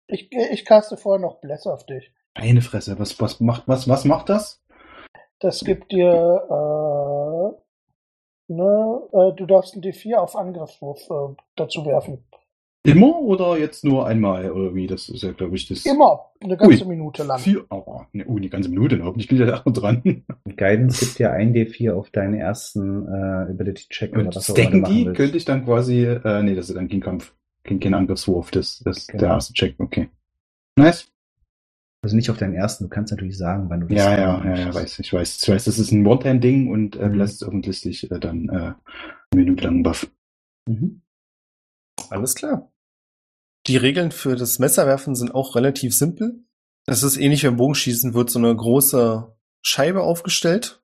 ich, 0.09 0.33
ich 0.33 0.65
caste 0.65 0.97
vorher 0.97 1.21
noch 1.21 1.41
Bless 1.41 1.67
auf 1.67 1.87
dich. 1.87 2.13
Eine 2.35 2.63
Fresse. 2.63 2.99
Was, 2.99 3.21
was 3.21 3.41
macht, 3.41 3.67
was, 3.67 3.89
was 3.89 4.05
macht 4.05 4.29
das? 4.29 4.63
Das 5.39 5.61
gibt 5.65 5.93
dir, 5.93 6.13
äh, 8.49 8.53
ne, 8.53 9.03
äh, 9.13 9.33
du 9.35 9.47
darfst 9.47 9.75
einen 9.75 9.83
D4 9.83 10.17
auf 10.17 10.35
Angriffswurf 10.37 11.11
äh, 11.11 11.35
dazu 11.57 11.85
werfen. 11.85 12.25
Immer 12.93 13.19
oder 13.21 13.59
jetzt 13.59 13.85
nur 13.85 14.07
einmal? 14.07 14.51
Oder 14.51 14.75
wie? 14.75 14.87
Das 14.87 15.09
ist 15.09 15.23
ja, 15.23 15.33
glaube 15.33 15.57
ich, 15.57 15.69
das. 15.69 15.85
Immer, 15.87 16.27
eine 16.41 16.57
ganze 16.57 16.83
Ui. 16.85 16.89
Minute 16.89 17.23
lang. 17.25 17.39
Vier, 17.39 17.65
oh, 17.71 18.03
ne, 18.13 18.25
oh, 18.27 18.39
die 18.39 18.51
ganze 18.51 18.69
Minute 18.69 18.97
noch. 18.97 19.17
Ich 19.17 19.29
bin 19.29 19.39
ja 19.39 19.47
da 19.47 19.71
dran. 19.71 20.25
Guidance 20.57 21.05
gibt 21.05 21.19
ja 21.19 21.33
ein 21.33 21.55
D4 21.55 21.93
auf 21.93 22.11
deinen 22.11 22.35
ersten 22.35 23.07
äh, 23.07 23.51
Ability-Check 23.51 24.13
oder 24.13 24.27
Und 24.27 24.37
was 24.37 24.51
auch 24.51 24.57
immer 24.59 24.89
die 24.89 25.07
willst. 25.07 25.17
könnte 25.17 25.37
ich 25.37 25.45
dann 25.45 25.65
quasi, 25.65 26.05
äh, 26.05 26.43
nee, 26.43 26.55
das 26.55 26.69
ist 26.69 26.77
dann 26.77 26.89
kein 26.89 27.01
Kampf. 27.01 27.35
Kein, 27.65 27.81
kein 27.81 27.95
Angriffswurf. 27.95 28.51
Das, 28.51 28.81
das 28.85 29.07
Genau. 29.07 29.21
der 29.21 29.29
erste 29.31 29.53
Check. 29.55 29.75
Okay. 29.79 30.09
Nice. 30.79 31.09
Also 32.03 32.15
nicht 32.15 32.31
auf 32.31 32.37
deinen 32.37 32.55
ersten, 32.55 32.85
du 32.85 32.91
kannst 32.91 33.11
natürlich 33.11 33.37
sagen, 33.37 33.69
wann 33.69 33.81
du 33.81 33.87
das 33.89 33.99
Ja, 33.99 34.17
ja, 34.17 34.45
ja, 34.45 34.57
ja, 34.67 34.75
weiß, 34.75 35.01
ich 35.01 35.13
weiß. 35.13 35.43
Ich 35.43 35.49
weiß, 35.49 35.65
das 35.65 35.79
ist 35.81 35.91
ein 35.91 36.07
One-Time-Ding 36.07 36.71
und 36.71 36.95
äh, 36.97 37.09
Mhm. 37.09 37.21
Ist 37.21 37.43
offensichtlich 37.43 38.09
äh, 38.11 38.21
dann 38.21 38.49
äh, 38.49 38.53
eine 38.53 38.75
Minute 39.35 39.65
lang 39.65 39.83
Buff. 39.83 40.09
Mhm. 40.69 41.01
Alles 42.11 42.35
klar. 42.37 42.71
Die 43.67 43.77
Regeln 43.77 44.13
für 44.13 44.37
das 44.37 44.59
Messerwerfen 44.59 45.15
sind 45.15 45.35
auch 45.35 45.57
relativ 45.57 45.95
simpel. 45.95 46.45
Es 46.87 47.03
ist 47.03 47.17
ähnlich 47.17 47.43
wie 47.43 47.49
beim 47.49 47.57
Bogenschießen, 47.57 48.15
wird 48.15 48.31
so 48.31 48.39
eine 48.39 48.55
große 48.55 49.37
Scheibe 49.63 50.03
aufgestellt. 50.03 50.83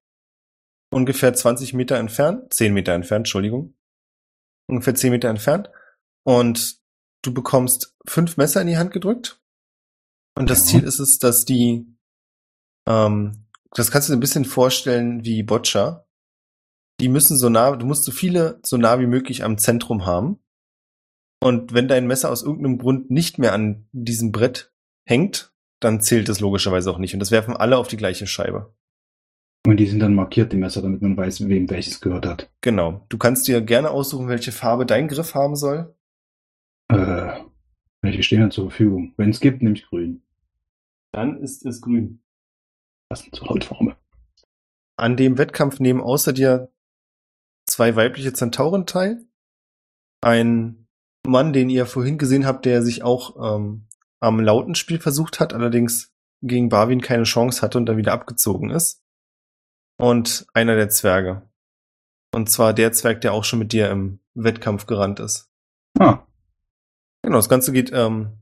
Ungefähr 0.90 1.32
20 1.32 1.74
Meter 1.74 1.96
entfernt, 1.96 2.52
10 2.52 2.74
Meter 2.74 2.92
entfernt, 2.92 3.20
Entschuldigung. 3.20 3.74
Ungefähr 4.68 4.94
10 4.94 5.12
Meter 5.12 5.28
entfernt. 5.28 5.70
Und 6.24 6.80
du 7.22 7.32
bekommst 7.32 7.96
fünf 8.06 8.36
Messer 8.36 8.60
in 8.60 8.66
die 8.66 8.76
Hand 8.76 8.92
gedrückt. 8.92 9.40
Und 10.34 10.50
das. 10.50 10.66
Ziel 10.66 10.82
ist 10.82 10.98
es, 10.98 11.18
dass 11.18 11.44
die, 11.44 11.86
ähm, 12.88 13.46
das 13.70 13.90
kannst 13.90 14.08
du 14.08 14.12
dir 14.12 14.16
ein 14.16 14.20
bisschen 14.20 14.44
vorstellen 14.44 15.24
wie 15.24 15.42
Boccia. 15.44 16.06
Die 17.00 17.08
müssen 17.08 17.38
so 17.38 17.48
nah, 17.48 17.76
du 17.76 17.86
musst 17.86 18.04
so 18.04 18.12
viele 18.12 18.60
so 18.64 18.76
nah 18.76 18.98
wie 18.98 19.06
möglich 19.06 19.44
am 19.44 19.56
Zentrum 19.56 20.04
haben. 20.04 20.41
Und 21.42 21.74
wenn 21.74 21.88
dein 21.88 22.06
Messer 22.06 22.30
aus 22.30 22.44
irgendeinem 22.44 22.78
Grund 22.78 23.10
nicht 23.10 23.38
mehr 23.38 23.52
an 23.52 23.88
diesem 23.90 24.30
Brett 24.30 24.72
hängt, 25.04 25.52
dann 25.80 26.00
zählt 26.00 26.28
es 26.28 26.38
logischerweise 26.38 26.88
auch 26.88 26.98
nicht. 26.98 27.14
Und 27.14 27.20
das 27.20 27.32
werfen 27.32 27.56
alle 27.56 27.78
auf 27.78 27.88
die 27.88 27.96
gleiche 27.96 28.28
Scheibe. 28.28 28.72
Und 29.66 29.78
die 29.78 29.86
sind 29.86 29.98
dann 29.98 30.14
markiert, 30.14 30.52
die 30.52 30.56
Messer, 30.56 30.82
damit 30.82 31.02
man 31.02 31.16
weiß, 31.16 31.48
wem 31.48 31.68
welches 31.68 32.00
gehört 32.00 32.26
hat. 32.26 32.50
Genau. 32.60 33.04
Du 33.08 33.18
kannst 33.18 33.48
dir 33.48 33.60
gerne 33.60 33.90
aussuchen, 33.90 34.28
welche 34.28 34.52
Farbe 34.52 34.86
dein 34.86 35.08
Griff 35.08 35.34
haben 35.34 35.56
soll. 35.56 35.96
Äh, 36.88 37.40
welche 38.02 38.22
stehen 38.22 38.40
dann 38.40 38.50
zur 38.52 38.70
Verfügung? 38.70 39.14
Wenn 39.16 39.30
es 39.30 39.40
gibt, 39.40 39.62
nehme 39.62 39.74
ich 39.74 39.86
grün. 39.86 40.22
Dann 41.10 41.42
ist 41.42 41.66
es 41.66 41.80
grün. 41.80 42.22
Das 43.08 43.22
sind 43.22 43.34
so 43.34 43.48
Hautfarbe. 43.48 43.96
An 44.96 45.16
dem 45.16 45.38
Wettkampf 45.38 45.80
nehmen 45.80 46.00
außer 46.00 46.32
dir 46.32 46.72
zwei 47.66 47.96
weibliche 47.96 48.32
Zentauren 48.32 48.86
teil. 48.86 49.24
Ein 50.20 50.81
Mann, 51.26 51.52
den 51.52 51.70
ihr 51.70 51.86
vorhin 51.86 52.18
gesehen 52.18 52.46
habt, 52.46 52.64
der 52.64 52.82
sich 52.82 53.02
auch 53.02 53.56
ähm, 53.56 53.86
am 54.20 54.40
Lautenspiel 54.40 54.98
versucht 54.98 55.40
hat, 55.40 55.54
allerdings 55.54 56.12
gegen 56.42 56.68
Barwin 56.68 57.00
keine 57.00 57.24
Chance 57.24 57.62
hatte 57.62 57.78
und 57.78 57.86
dann 57.86 57.96
wieder 57.96 58.12
abgezogen 58.12 58.70
ist. 58.70 59.02
Und 59.98 60.46
einer 60.52 60.74
der 60.74 60.88
Zwerge. 60.88 61.42
Und 62.34 62.50
zwar 62.50 62.72
der 62.72 62.92
Zwerg, 62.92 63.20
der 63.20 63.32
auch 63.32 63.44
schon 63.44 63.58
mit 63.58 63.72
dir 63.72 63.90
im 63.90 64.18
Wettkampf 64.34 64.86
gerannt 64.86 65.20
ist. 65.20 65.50
Ah, 65.98 66.26
Genau, 67.22 67.36
das 67.36 67.48
Ganze 67.48 67.72
geht 67.72 67.92
ähm, 67.94 68.38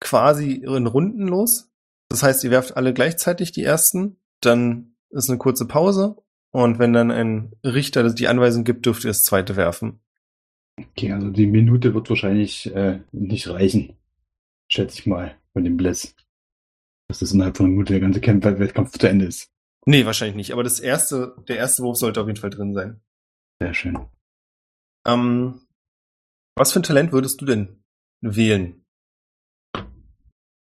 quasi 0.00 0.54
in 0.54 0.86
Runden 0.86 1.28
los. 1.28 1.70
Das 2.08 2.22
heißt, 2.22 2.42
ihr 2.44 2.50
werft 2.50 2.76
alle 2.76 2.94
gleichzeitig 2.94 3.52
die 3.52 3.62
ersten, 3.62 4.16
dann 4.40 4.96
ist 5.10 5.28
eine 5.28 5.38
kurze 5.38 5.66
Pause 5.66 6.16
und 6.50 6.78
wenn 6.78 6.92
dann 6.92 7.10
ein 7.10 7.54
Richter 7.64 8.08
die 8.10 8.28
Anweisung 8.28 8.64
gibt, 8.64 8.86
dürft 8.86 9.04
ihr 9.04 9.10
das 9.10 9.24
zweite 9.24 9.56
werfen. 9.56 10.01
Okay, 10.78 11.12
also 11.12 11.30
die 11.30 11.46
Minute 11.46 11.94
wird 11.94 12.08
wahrscheinlich 12.08 12.74
äh, 12.74 13.00
nicht 13.12 13.48
reichen. 13.48 13.96
Schätze 14.68 14.98
ich 15.00 15.06
mal, 15.06 15.36
von 15.52 15.64
dem 15.64 15.76
Bless. 15.76 16.14
Dass 17.08 17.18
das 17.18 17.32
innerhalb 17.32 17.56
von 17.56 17.66
einer 17.66 17.72
Minute 17.72 17.92
der 17.92 18.00
ganze 18.00 18.20
Camp 18.20 18.44
Wettkampf 18.44 18.98
zu 18.98 19.08
Ende 19.08 19.26
ist. 19.26 19.50
Nee, 19.84 20.06
wahrscheinlich 20.06 20.36
nicht, 20.36 20.52
aber 20.52 20.62
das 20.62 20.80
erste, 20.80 21.34
der 21.48 21.56
erste 21.56 21.82
Wurf 21.82 21.96
sollte 21.96 22.20
auf 22.20 22.26
jeden 22.28 22.40
Fall 22.40 22.50
drin 22.50 22.72
sein. 22.72 23.00
Sehr 23.60 23.74
schön. 23.74 23.98
Ähm, 25.06 25.60
was 26.56 26.72
für 26.72 26.80
ein 26.80 26.84
Talent 26.84 27.12
würdest 27.12 27.40
du 27.40 27.44
denn 27.44 27.82
wählen? 28.20 28.84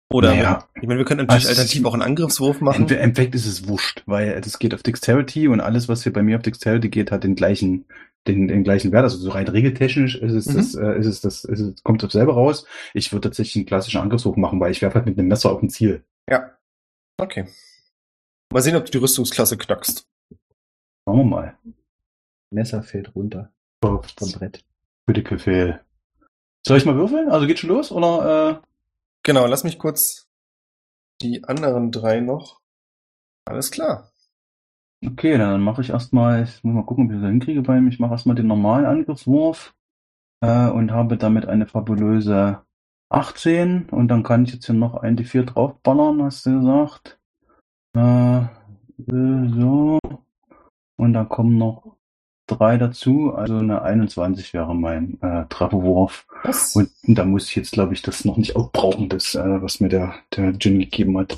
Oder, 0.09 0.29
Naja. 0.29 0.69
ich 0.75 0.87
meine, 0.87 0.99
wir 0.99 1.05
können 1.05 1.25
natürlich 1.25 1.47
Also, 1.47 1.59
alternativ 1.61 1.85
auch 1.85 1.93
einen 1.93 2.01
Angriffswurf 2.01 2.61
machen. 2.61 2.87
Im 2.87 2.97
Endeffekt 2.97 3.35
ist 3.35 3.45
es 3.45 3.67
wurscht, 3.67 4.03
weil 4.05 4.39
das 4.39 4.57
geht 4.57 4.73
auf 4.73 4.81
Dexterity 4.83 5.49
und 5.49 5.59
alles, 5.59 5.89
was 5.89 6.03
hier 6.03 6.13
bei 6.13 6.23
mir 6.23 6.37
auf 6.37 6.43
Dexterity 6.43 6.89
geht, 6.89 7.11
hat 7.11 7.23
den 7.25 7.35
gleichen, 7.35 7.85
den, 8.27 8.47
den 8.47 8.63
gleichen 8.63 8.91
Wert. 8.91 9.03
Also 9.03 9.17
so 9.17 9.29
rein 9.31 9.47
regeltechnisch 9.47 10.15
ist 10.15 10.31
es, 10.33 10.45
Mhm. 10.47 10.55
das, 10.55 10.75
äh, 10.75 10.99
ist 10.99 11.05
es 11.07 11.21
das, 11.21 11.43
ist 11.45 11.59
es, 11.59 11.83
kommt 11.83 12.03
auf 12.03 12.11
selber 12.11 12.33
raus. 12.33 12.65
Ich 12.93 13.11
würde 13.11 13.29
tatsächlich 13.29 13.55
einen 13.57 13.65
klassischen 13.65 14.01
Angriffswurf 14.01 14.35
machen, 14.37 14.59
weil 14.59 14.71
ich 14.71 14.81
werfe 14.81 14.95
halt 14.95 15.05
mit 15.05 15.17
einem 15.17 15.27
Messer 15.27 15.51
auf 15.51 15.61
ein 15.61 15.69
Ziel. 15.69 16.03
Ja. 16.29 16.51
Okay. 17.19 17.47
Mal 18.53 18.61
sehen, 18.61 18.75
ob 18.75 18.85
du 18.85 18.91
die 18.91 18.97
Rüstungsklasse 18.99 19.57
knackst. 19.57 20.07
Schauen 21.05 21.17
wir 21.17 21.23
mal. 21.25 21.57
Messer 22.51 22.83
fällt 22.83 23.13
runter 23.15 23.51
Oh, 23.83 24.01
vom 24.17 24.31
Brett. 24.31 24.63
Critical 25.05 25.37
Fail. 25.39 25.79
Soll 26.65 26.77
ich 26.77 26.85
mal 26.85 26.95
würfeln? 26.95 27.29
Also 27.29 27.45
geht 27.47 27.59
schon 27.59 27.69
los? 27.69 27.91
Oder, 27.91 28.61
äh, 28.63 28.67
Genau, 29.23 29.45
lass 29.45 29.63
mich 29.65 29.77
kurz 29.77 30.27
die 31.21 31.43
anderen 31.43 31.91
drei 31.91 32.21
noch. 32.21 32.61
Alles 33.45 33.71
klar. 33.71 34.11
Okay, 35.05 35.37
dann 35.37 35.61
mache 35.61 35.81
ich 35.81 35.89
erstmal, 35.91 36.43
ich 36.43 36.63
muss 36.63 36.73
mal 36.73 36.85
gucken, 36.85 37.05
ob 37.05 37.11
ich 37.11 37.21
das 37.21 37.29
hinkriege 37.29 37.61
bei 37.61 37.77
ihm. 37.77 37.87
Ich 37.87 37.99
mache 37.99 38.11
erstmal 38.11 38.35
den 38.35 38.47
normalen 38.47 38.85
Angriffswurf, 38.85 39.75
äh, 40.41 40.69
und 40.69 40.91
habe 40.91 41.17
damit 41.17 41.47
eine 41.47 41.67
fabulöse 41.67 42.61
18 43.09 43.89
und 43.89 44.09
dann 44.09 44.23
kann 44.23 44.43
ich 44.43 44.53
jetzt 44.53 44.65
hier 44.65 44.75
noch 44.75 44.95
ein 44.95 45.17
D4 45.17 45.43
draufballern, 45.43 46.23
hast 46.23 46.45
du 46.45 46.59
gesagt. 46.59 47.19
Äh, 47.95 48.41
so. 48.97 49.99
Und 50.97 51.13
dann 51.13 51.29
kommen 51.29 51.57
noch 51.57 51.95
drei 52.47 52.77
dazu, 52.77 53.33
also 53.33 53.57
eine 53.57 53.81
21 53.81 54.53
wäre 54.53 54.73
mein 54.75 55.21
äh, 55.21 55.45
Trefferwurf. 55.47 56.25
Was? 56.43 56.75
Und 56.75 56.89
da 57.03 57.23
muss 57.25 57.49
ich 57.49 57.55
jetzt, 57.55 57.73
glaube 57.73 57.93
ich, 57.93 58.01
das 58.01 58.25
noch 58.25 58.37
nicht 58.37 58.55
aufbrauchen, 58.55 59.09
das, 59.09 59.35
äh, 59.35 59.61
was 59.61 59.79
mir 59.79 59.89
der, 59.89 60.15
der 60.35 60.57
Gin 60.57 60.79
gegeben 60.79 61.17
hat. 61.17 61.37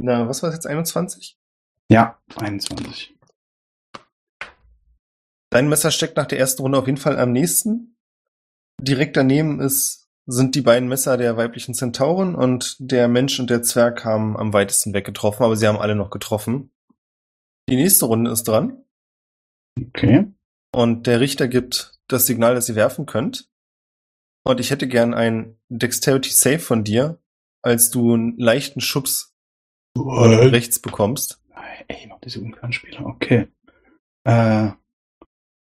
Na, 0.00 0.28
was 0.28 0.42
war 0.42 0.50
das 0.50 0.56
jetzt? 0.56 0.66
21? 0.66 1.38
Ja, 1.90 2.18
21. 2.36 3.16
Dein 5.50 5.68
Messer 5.68 5.90
steckt 5.90 6.16
nach 6.16 6.26
der 6.26 6.38
ersten 6.38 6.62
Runde 6.62 6.78
auf 6.78 6.86
jeden 6.86 6.98
Fall 6.98 7.18
am 7.18 7.32
nächsten. 7.32 7.96
Direkt 8.80 9.16
daneben 9.16 9.60
ist, 9.60 10.08
sind 10.26 10.54
die 10.54 10.62
beiden 10.62 10.88
Messer 10.88 11.16
der 11.16 11.36
weiblichen 11.36 11.74
Zentauren 11.74 12.34
und 12.34 12.76
der 12.78 13.08
Mensch 13.08 13.38
und 13.38 13.50
der 13.50 13.62
Zwerg 13.62 14.04
haben 14.04 14.36
am 14.36 14.52
weitesten 14.52 14.94
weggetroffen, 14.94 15.44
aber 15.44 15.56
sie 15.56 15.66
haben 15.66 15.78
alle 15.78 15.94
noch 15.94 16.10
getroffen. 16.10 16.70
Die 17.68 17.76
nächste 17.76 18.06
Runde 18.06 18.30
ist 18.30 18.44
dran 18.48 18.84
Okay. 19.78 20.32
und 20.74 21.06
der 21.06 21.20
Richter 21.20 21.48
gibt 21.48 21.98
das 22.08 22.26
Signal, 22.26 22.54
dass 22.54 22.68
ihr 22.68 22.74
werfen 22.74 23.06
könnt. 23.06 23.48
Und 24.44 24.58
ich 24.58 24.70
hätte 24.70 24.88
gern 24.88 25.14
ein 25.14 25.58
Dexterity 25.68 26.30
Save 26.30 26.58
von 26.58 26.82
dir, 26.82 27.20
als 27.62 27.90
du 27.90 28.14
einen 28.14 28.36
leichten 28.38 28.80
Schubs 28.80 29.34
rechts 29.96 30.80
bekommst. 30.80 31.41
Ey, 31.88 32.06
noch 32.06 32.20
diese 32.20 32.40
Ungarn-Spieler. 32.40 33.06
Okay. 33.06 33.48
Äh, 34.24 34.70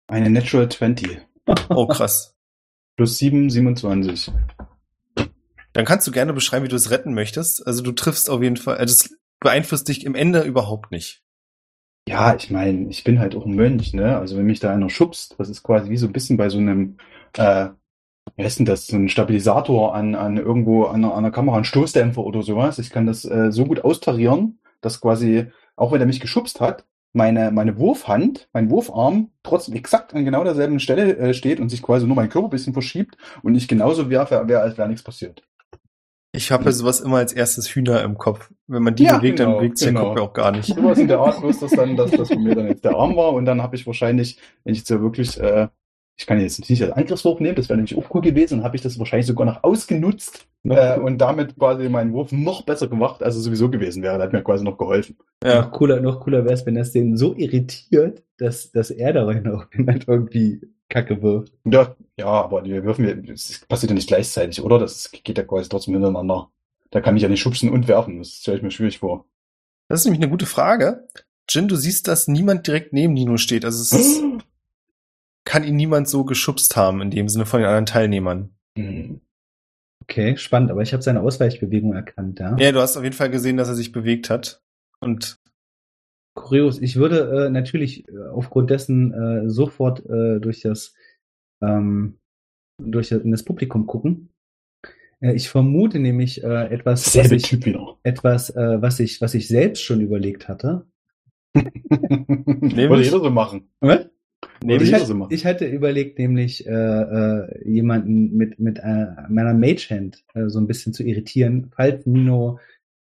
eine 0.06 0.30
Natural 0.30 0.68
20. 0.68 1.18
Oh, 1.68 1.86
krass. 1.86 2.34
Plus 2.96 3.18
7, 3.18 3.50
27. 3.50 4.32
Dann 5.74 5.84
kannst 5.84 6.06
du 6.06 6.10
gerne 6.10 6.32
beschreiben, 6.32 6.64
wie 6.64 6.70
du 6.70 6.76
es 6.76 6.90
retten 6.90 7.12
möchtest. 7.12 7.66
Also 7.66 7.82
du 7.82 7.92
triffst 7.92 8.30
auf 8.30 8.42
jeden 8.42 8.56
Fall, 8.56 8.78
also 8.78 8.92
es 8.92 9.18
beeinflusst 9.40 9.88
dich 9.88 10.06
im 10.06 10.14
Ende 10.14 10.42
überhaupt 10.42 10.90
nicht. 10.90 11.22
Ja, 12.08 12.34
ich 12.34 12.50
meine, 12.50 12.88
ich 12.88 13.02
bin 13.02 13.18
halt 13.18 13.34
auch 13.34 13.46
ein 13.46 13.54
Mönch, 13.54 13.94
ne? 13.94 14.18
Also 14.18 14.36
wenn 14.36 14.46
mich 14.46 14.60
da 14.60 14.72
einer 14.72 14.90
schubst, 14.90 15.34
das 15.38 15.48
ist 15.48 15.62
quasi 15.62 15.90
wie 15.90 15.96
so 15.96 16.06
ein 16.06 16.12
bisschen 16.12 16.36
bei 16.36 16.48
so 16.48 16.58
einem, 16.58 16.98
äh, 17.36 17.68
wie 18.36 18.44
heißt 18.44 18.58
denn 18.58 18.66
das, 18.66 18.86
so 18.86 18.96
ein 18.96 19.08
Stabilisator 19.08 19.94
an, 19.94 20.14
an 20.14 20.36
irgendwo 20.36 20.84
an 20.84 21.04
einer, 21.04 21.12
an 21.12 21.18
einer 21.24 21.30
Kamera, 21.30 21.56
ein 21.56 21.64
Stoßdämpfer 21.64 22.22
oder 22.22 22.42
sowas. 22.42 22.78
Ich 22.78 22.90
kann 22.90 23.06
das 23.06 23.24
äh, 23.24 23.50
so 23.50 23.64
gut 23.64 23.84
austarieren, 23.84 24.60
dass 24.80 25.00
quasi, 25.00 25.46
auch 25.76 25.92
wenn 25.92 26.00
er 26.00 26.06
mich 26.06 26.20
geschubst 26.20 26.60
hat, 26.60 26.84
meine, 27.12 27.52
meine 27.52 27.78
Wurfhand, 27.78 28.48
mein 28.52 28.70
Wurfarm 28.70 29.30
trotzdem 29.42 29.74
exakt 29.76 30.14
an 30.14 30.24
genau 30.24 30.44
derselben 30.44 30.80
Stelle 30.80 31.16
äh, 31.16 31.34
steht 31.34 31.60
und 31.60 31.68
sich 31.68 31.80
quasi 31.82 32.06
nur 32.06 32.16
mein 32.16 32.28
Körper 32.28 32.48
ein 32.48 32.50
bisschen 32.50 32.72
verschiebt 32.72 33.16
und 33.42 33.54
ich 33.54 33.68
genauso 33.68 34.10
werfe, 34.10 34.42
wäre, 34.46 34.62
als 34.62 34.76
wäre 34.76 34.88
nichts 34.88 35.04
passiert. 35.04 35.42
Ich 36.32 36.50
habe 36.50 36.64
ja 36.64 36.72
sowas 36.72 37.00
immer 37.00 37.18
als 37.18 37.32
erstes 37.32 37.68
Hühner 37.68 38.02
im 38.02 38.18
Kopf. 38.18 38.50
Wenn 38.66 38.82
man 38.82 38.96
die 38.96 39.04
Ja, 39.04 39.18
bewegt, 39.18 39.38
genau, 39.38 39.50
dann 39.50 39.58
bewegt 39.58 39.78
sich 39.78 39.88
genau. 39.88 40.00
der 40.00 40.08
Kopf 40.08 40.18
ja 40.18 40.22
auch 40.24 40.32
gar 40.32 40.50
nicht. 40.50 40.74
Sowas 40.74 40.98
in 40.98 41.06
der 41.06 41.20
Art, 41.20 41.40
bloß 41.40 41.60
dass 41.60 41.70
dann, 41.70 41.96
dass 41.96 42.10
das 42.10 42.28
von 42.28 42.42
mir 42.42 42.56
dann 42.56 42.66
jetzt 42.66 42.84
der 42.84 42.96
Arm 42.96 43.14
war 43.14 43.32
und 43.32 43.44
dann 43.44 43.62
habe 43.62 43.76
ich 43.76 43.86
wahrscheinlich, 43.86 44.40
wenn 44.64 44.72
ich 44.72 44.80
jetzt 44.80 44.90
ja 44.90 45.00
wirklich 45.00 45.38
äh, 45.38 45.68
ich 46.16 46.26
kann 46.26 46.40
jetzt 46.40 46.68
nicht 46.70 46.82
als 46.82 46.92
Angriffswurf 46.92 47.40
nehmen, 47.40 47.56
das 47.56 47.68
wäre 47.68 47.76
nämlich 47.76 47.96
auch 47.96 48.14
cool 48.14 48.20
gewesen, 48.20 48.58
dann 48.58 48.64
habe 48.64 48.76
ich 48.76 48.82
das 48.82 48.98
wahrscheinlich 48.98 49.26
sogar 49.26 49.46
noch 49.46 49.64
ausgenutzt 49.64 50.46
Noch, 50.62 50.76
äh, 50.76 50.98
und 50.98 51.18
damit 51.18 51.56
quasi 51.58 51.88
meinen 51.88 52.12
Wurf 52.12 52.30
noch 52.30 52.62
besser 52.62 52.88
gemacht, 52.88 53.22
als 53.22 53.36
es 53.36 53.44
sowieso 53.44 53.68
gewesen 53.68 54.02
wäre. 54.02 54.16
Das 54.16 54.26
hat 54.26 54.32
mir 54.32 54.42
quasi 54.42 54.64
noch 54.64 54.78
geholfen. 54.78 55.16
noch 55.42 55.72
cooler, 55.72 56.00
noch 56.00 56.20
cooler 56.20 56.44
wäre 56.44 56.54
es, 56.54 56.64
wenn 56.66 56.76
das 56.76 56.92
den 56.92 57.16
so 57.16 57.34
irritiert, 57.34 58.22
dass, 58.38 58.70
dass 58.70 58.90
er 58.90 59.12
darin 59.12 59.48
auch 59.48 59.66
irgendwie 59.72 60.60
Kacke 60.88 61.20
wirft. 61.22 61.52
Ja, 61.64 61.96
ja, 62.16 62.26
aber 62.26 62.64
wir 62.64 62.84
würfen, 62.84 63.28
es 63.28 63.64
passiert 63.66 63.90
ja 63.90 63.94
nicht 63.94 64.08
gleichzeitig, 64.08 64.62
oder? 64.62 64.78
Das 64.78 65.10
geht 65.10 65.36
ja 65.36 65.44
quasi 65.44 65.68
trotzdem 65.68 65.94
hintereinander. 65.94 66.50
Da 66.90 67.00
kann 67.00 67.16
ich 67.16 67.22
ja 67.24 67.28
nicht 67.28 67.40
schubsen 67.40 67.70
und 67.70 67.88
werfen. 67.88 68.18
Das 68.18 68.34
stelle 68.34 68.58
ich 68.58 68.62
mir 68.62 68.70
schwierig 68.70 68.98
vor. 68.98 69.26
Das 69.88 70.00
ist 70.00 70.06
nämlich 70.06 70.22
eine 70.22 70.30
gute 70.30 70.46
Frage. 70.46 71.08
Jin, 71.48 71.68
du 71.68 71.76
siehst, 71.76 72.06
dass 72.08 72.28
niemand 72.28 72.66
direkt 72.66 72.92
neben 72.92 73.14
Nino 73.14 73.36
steht. 73.36 73.64
Also 73.64 73.82
es 73.82 73.92
ist, 73.92 74.22
kann 75.44 75.64
ihn 75.64 75.76
niemand 75.76 76.08
so 76.08 76.24
geschubst 76.24 76.76
haben, 76.76 77.00
in 77.02 77.10
dem 77.10 77.28
Sinne 77.28 77.46
von 77.46 77.60
den 77.60 77.66
anderen 77.66 77.86
Teilnehmern. 77.86 78.50
Hm. 78.78 79.20
Okay, 80.02 80.36
spannend, 80.36 80.70
aber 80.70 80.82
ich 80.82 80.92
habe 80.92 81.02
seine 81.02 81.22
Ausweichbewegung 81.22 81.94
erkannt, 81.94 82.38
ja. 82.38 82.56
Ja, 82.58 82.72
du 82.72 82.80
hast 82.80 82.96
auf 82.96 83.04
jeden 83.04 83.16
Fall 83.16 83.30
gesehen, 83.30 83.56
dass 83.56 83.68
er 83.68 83.74
sich 83.74 83.92
bewegt 83.92 84.28
hat. 84.28 84.62
Und 85.00 85.38
Kurios, 86.34 86.80
ich 86.80 86.96
würde 86.96 87.46
äh, 87.46 87.50
natürlich 87.50 88.08
äh, 88.08 88.28
aufgrund 88.32 88.70
dessen 88.70 89.12
äh, 89.12 89.48
sofort 89.48 90.04
äh, 90.06 90.40
durch 90.40 90.60
das 90.60 90.94
ähm, 91.62 92.18
durch 92.82 93.08
das, 93.08 93.22
in 93.22 93.30
das 93.30 93.44
Publikum 93.44 93.86
gucken. 93.86 94.30
Äh, 95.20 95.34
ich 95.34 95.48
vermute 95.48 95.98
nämlich 95.98 96.42
äh, 96.42 96.66
etwas, 96.66 97.06
was 97.06 97.12
Selbe 97.12 97.36
ich, 97.36 97.42
Typ 97.42 97.66
wieder. 97.66 97.98
etwas, 98.02 98.50
äh, 98.50 98.82
was 98.82 99.00
ich, 99.00 99.20
was 99.20 99.34
ich 99.34 99.48
selbst 99.48 99.82
schon 99.82 100.00
überlegt 100.00 100.48
hatte. 100.48 100.86
Würde 101.54 103.02
jeder 103.02 103.20
so 103.20 103.30
machen. 103.30 103.70
Was? 103.80 104.08
Würde 104.62 104.84
Ich, 104.84 104.90
jeder 104.90 105.00
hat, 105.00 105.06
so 105.06 105.14
machen. 105.14 105.32
ich 105.32 105.44
hatte 105.46 105.66
überlegt, 105.66 106.18
nämlich 106.18 106.66
äh, 106.66 106.70
äh, 106.70 107.68
jemanden 107.68 108.36
mit, 108.36 108.58
mit 108.58 108.78
äh, 108.78 109.06
meiner 109.28 109.54
Magehand 109.54 110.24
äh, 110.34 110.48
so 110.48 110.58
ein 110.58 110.66
bisschen 110.66 110.92
zu 110.92 111.02
irritieren, 111.02 111.70
falls 111.74 112.06
Nino 112.06 112.58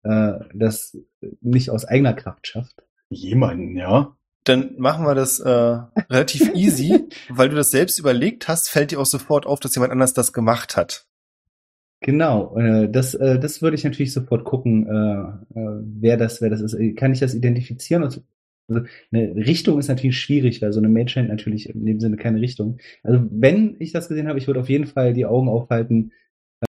äh, 0.04 0.34
das 0.54 0.98
nicht 1.42 1.70
aus 1.70 1.86
eigener 1.86 2.14
Kraft 2.14 2.48
schafft. 2.48 2.84
Jemanden, 3.10 3.78
ja. 3.78 4.16
dann 4.44 4.76
machen 4.78 5.06
wir 5.06 5.16
das 5.16 5.40
äh, 5.40 5.50
relativ 6.10 6.52
easy, 6.56 7.08
weil 7.30 7.50
du 7.50 7.56
das 7.56 7.72
selbst 7.72 8.00
überlegt 8.00 8.48
hast, 8.48 8.70
fällt 8.70 8.92
dir 8.92 9.00
auch 9.00 9.06
sofort 9.06 9.46
auf, 9.46 9.60
dass 9.60 9.76
jemand 9.76 9.92
anders 9.92 10.14
das 10.14 10.34
gemacht 10.34 10.78
hat. 10.78 11.06
Genau, 12.02 12.56
äh, 12.58 12.90
das, 12.90 13.16
äh, 13.16 13.40
das 13.40 13.62
würde 13.62 13.76
ich 13.76 13.84
natürlich 13.84 14.14
sofort 14.14 14.44
gucken, 14.44 14.86
äh, 14.86 15.60
äh, 15.60 15.82
wer 15.82 16.18
das, 16.18 16.42
wer 16.42 16.50
das 16.52 16.62
ist. 16.62 16.78
Kann 16.98 17.14
ich 17.14 17.20
das 17.20 17.34
identifizieren? 17.34 18.04
Also, 18.68 18.86
eine 19.12 19.36
Richtung 19.36 19.80
ist 19.80 19.88
natürlich 19.88 20.20
schwierig, 20.20 20.62
weil 20.62 20.74
so 20.74 20.80
eine 20.80 20.90
Magehand 20.90 21.30
natürlich 21.30 21.70
in 21.70 21.86
dem 21.86 22.00
Sinne 22.00 22.18
keine 22.18 22.42
Richtung. 22.42 22.80
Also 23.04 23.26
wenn 23.32 23.76
ich 23.80 23.92
das 23.92 24.08
gesehen 24.08 24.28
habe, 24.28 24.40
ich 24.40 24.48
würde 24.48 24.60
auf 24.60 24.70
jeden 24.70 24.88
Fall 24.88 25.14
die 25.14 25.26
Augen 25.26 25.50
aufhalten 25.50 26.12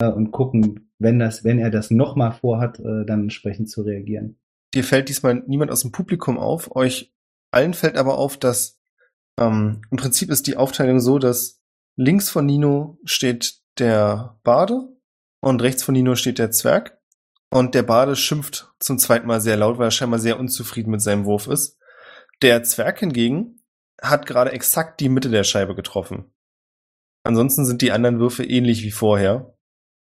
äh, 0.01 0.09
und 0.09 0.31
gucken, 0.31 0.91
wenn 0.99 1.19
das, 1.19 1.45
wenn 1.45 1.59
er 1.59 1.71
das 1.71 1.91
nochmal 1.91 2.33
vorhat, 2.33 2.79
äh, 2.79 3.05
dann 3.05 3.23
entsprechend 3.23 3.71
zu 3.71 3.83
reagieren. 3.83 4.37
Dir 4.75 4.85
fällt 4.85 5.09
diesmal 5.09 5.43
niemand 5.47 5.71
aus 5.71 5.83
dem 5.83 5.91
Publikum 5.91 6.39
auf. 6.39 6.75
Euch 6.77 7.13
allen 7.51 7.75
fällt 7.75 7.97
aber 7.97 8.19
auf, 8.19 8.37
dass 8.37 8.79
ähm, 9.41 9.83
im 9.91 9.97
Prinzip 9.97 10.31
ist 10.31 10.47
die 10.47 10.57
Aufteilung 10.57 11.01
so, 11.01 11.19
dass 11.19 11.61
links 11.97 12.31
von 12.31 12.47
Nino 12.47 12.99
steht 13.05 13.61
der 13.79 14.39
Bade 14.45 14.89
und 15.41 15.63
rechts 15.63 15.83
von 15.83 15.95
Nino 15.95 16.15
steht 16.15 16.39
der 16.39 16.51
Zwerg. 16.51 16.99
Und 17.53 17.75
der 17.75 17.83
Bade 17.83 18.15
schimpft 18.15 18.73
zum 18.79 18.99
zweiten 18.99 19.27
Mal 19.27 19.41
sehr 19.41 19.57
laut, 19.57 19.79
weil 19.79 19.89
er 19.89 19.91
scheinbar 19.91 20.21
sehr 20.21 20.39
unzufrieden 20.39 20.93
mit 20.93 21.01
seinem 21.01 21.25
Wurf 21.25 21.49
ist. 21.49 21.80
Der 22.43 22.63
Zwerg 22.63 22.99
hingegen 23.01 23.61
hat 24.01 24.27
gerade 24.27 24.53
exakt 24.53 25.01
die 25.01 25.09
Mitte 25.09 25.29
der 25.29 25.45
Scheibe 25.45 25.75
getroffen. 25.75 26.33
Ansonsten 27.23 27.67
sind 27.67 27.83
die 27.83 27.93
anderen 27.93 28.19
Würfe 28.19 28.45
ähnlich 28.45 28.83
wie 28.83 28.91
vorher. 28.91 29.55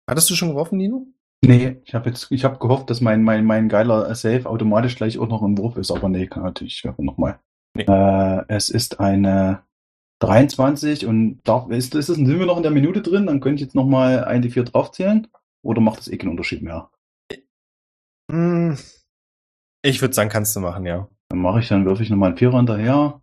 Hattest 0.08 0.30
du 0.30 0.36
schon 0.36 0.50
geworfen, 0.50 0.78
Nino? 0.78 1.08
Nee, 1.44 1.82
ich 1.86 1.96
habe 1.96 2.10
jetzt, 2.10 2.32
ich 2.32 2.44
habe 2.44 2.60
gehofft, 2.60 2.90
dass 2.90 3.02
mein, 3.02 3.24
mein, 3.24 3.46
mein 3.46 3.70
geiler 3.70 4.14
Save 4.14 4.48
automatisch 4.48 4.96
gleich 4.96 5.18
auch 5.18 5.28
noch 5.28 5.42
im 5.42 5.58
Wurf 5.58 5.78
ist, 5.78 5.90
aber 5.90 6.10
nee, 6.10 6.28
kann 6.28 6.44
natürlich 6.44 6.84
nochmal. 6.98 7.40
Nee. 7.76 7.84
Äh, 7.84 8.44
es 8.48 8.70
ist 8.70 9.00
eine 9.00 9.64
23 10.22 11.06
und 11.06 11.40
darf, 11.46 11.70
ist, 11.70 11.96
ist 11.96 12.10
das, 12.10 12.18
sind 12.18 12.28
wir 12.28 12.46
noch 12.46 12.58
in 12.58 12.64
der 12.64 12.72
Minute 12.72 13.02
drin? 13.02 13.26
Dann 13.26 13.40
könnte 13.40 13.56
ich 13.56 13.62
jetzt 13.62 13.76
nochmal 13.76 14.26
ein 14.26 14.42
die 14.42 14.52
vier 14.52 14.64
draufzählen. 14.64 15.28
Oder 15.64 15.82
macht 15.82 16.00
das 16.00 16.08
eh 16.08 16.18
keinen 16.18 16.32
Unterschied 16.32 16.62
mehr? 16.62 16.90
Hm, 18.30 18.78
Ich 19.82 20.02
würde 20.02 20.14
sagen, 20.14 20.30
kannst 20.30 20.56
du 20.56 20.60
machen, 20.60 20.86
ja. 20.86 21.10
Dann 21.30 21.40
mache 21.40 21.60
ich, 21.60 21.68
dann 21.68 21.86
würfe 21.86 22.04
ich 22.04 22.10
nochmal 22.10 22.30
einen 22.30 22.38
Vierer 22.38 22.58
hinterher. 22.58 23.22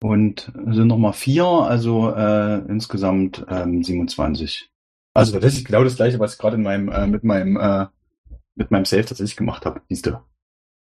Und 0.00 0.52
sind 0.54 0.88
nochmal 0.88 1.12
vier, 1.12 1.44
also 1.44 2.12
äh, 2.12 2.58
insgesamt 2.68 3.46
ähm, 3.48 3.84
27. 3.84 4.72
Also 5.14 5.38
das 5.38 5.54
ist 5.54 5.66
genau 5.66 5.84
das 5.84 5.94
gleiche, 5.94 6.18
was 6.18 6.32
ich 6.32 6.38
gerade 6.40 6.56
in 6.56 6.62
meinem, 6.62 6.88
äh, 6.88 7.06
mit 7.06 7.22
meinem, 7.22 7.56
äh, 7.56 7.86
mit 8.56 8.72
meinem 8.72 8.84
Save 8.84 9.04
tatsächlich 9.04 9.36
gemacht 9.36 9.64
habe. 9.64 9.82
Siehst 9.88 10.06
du? 10.06 10.20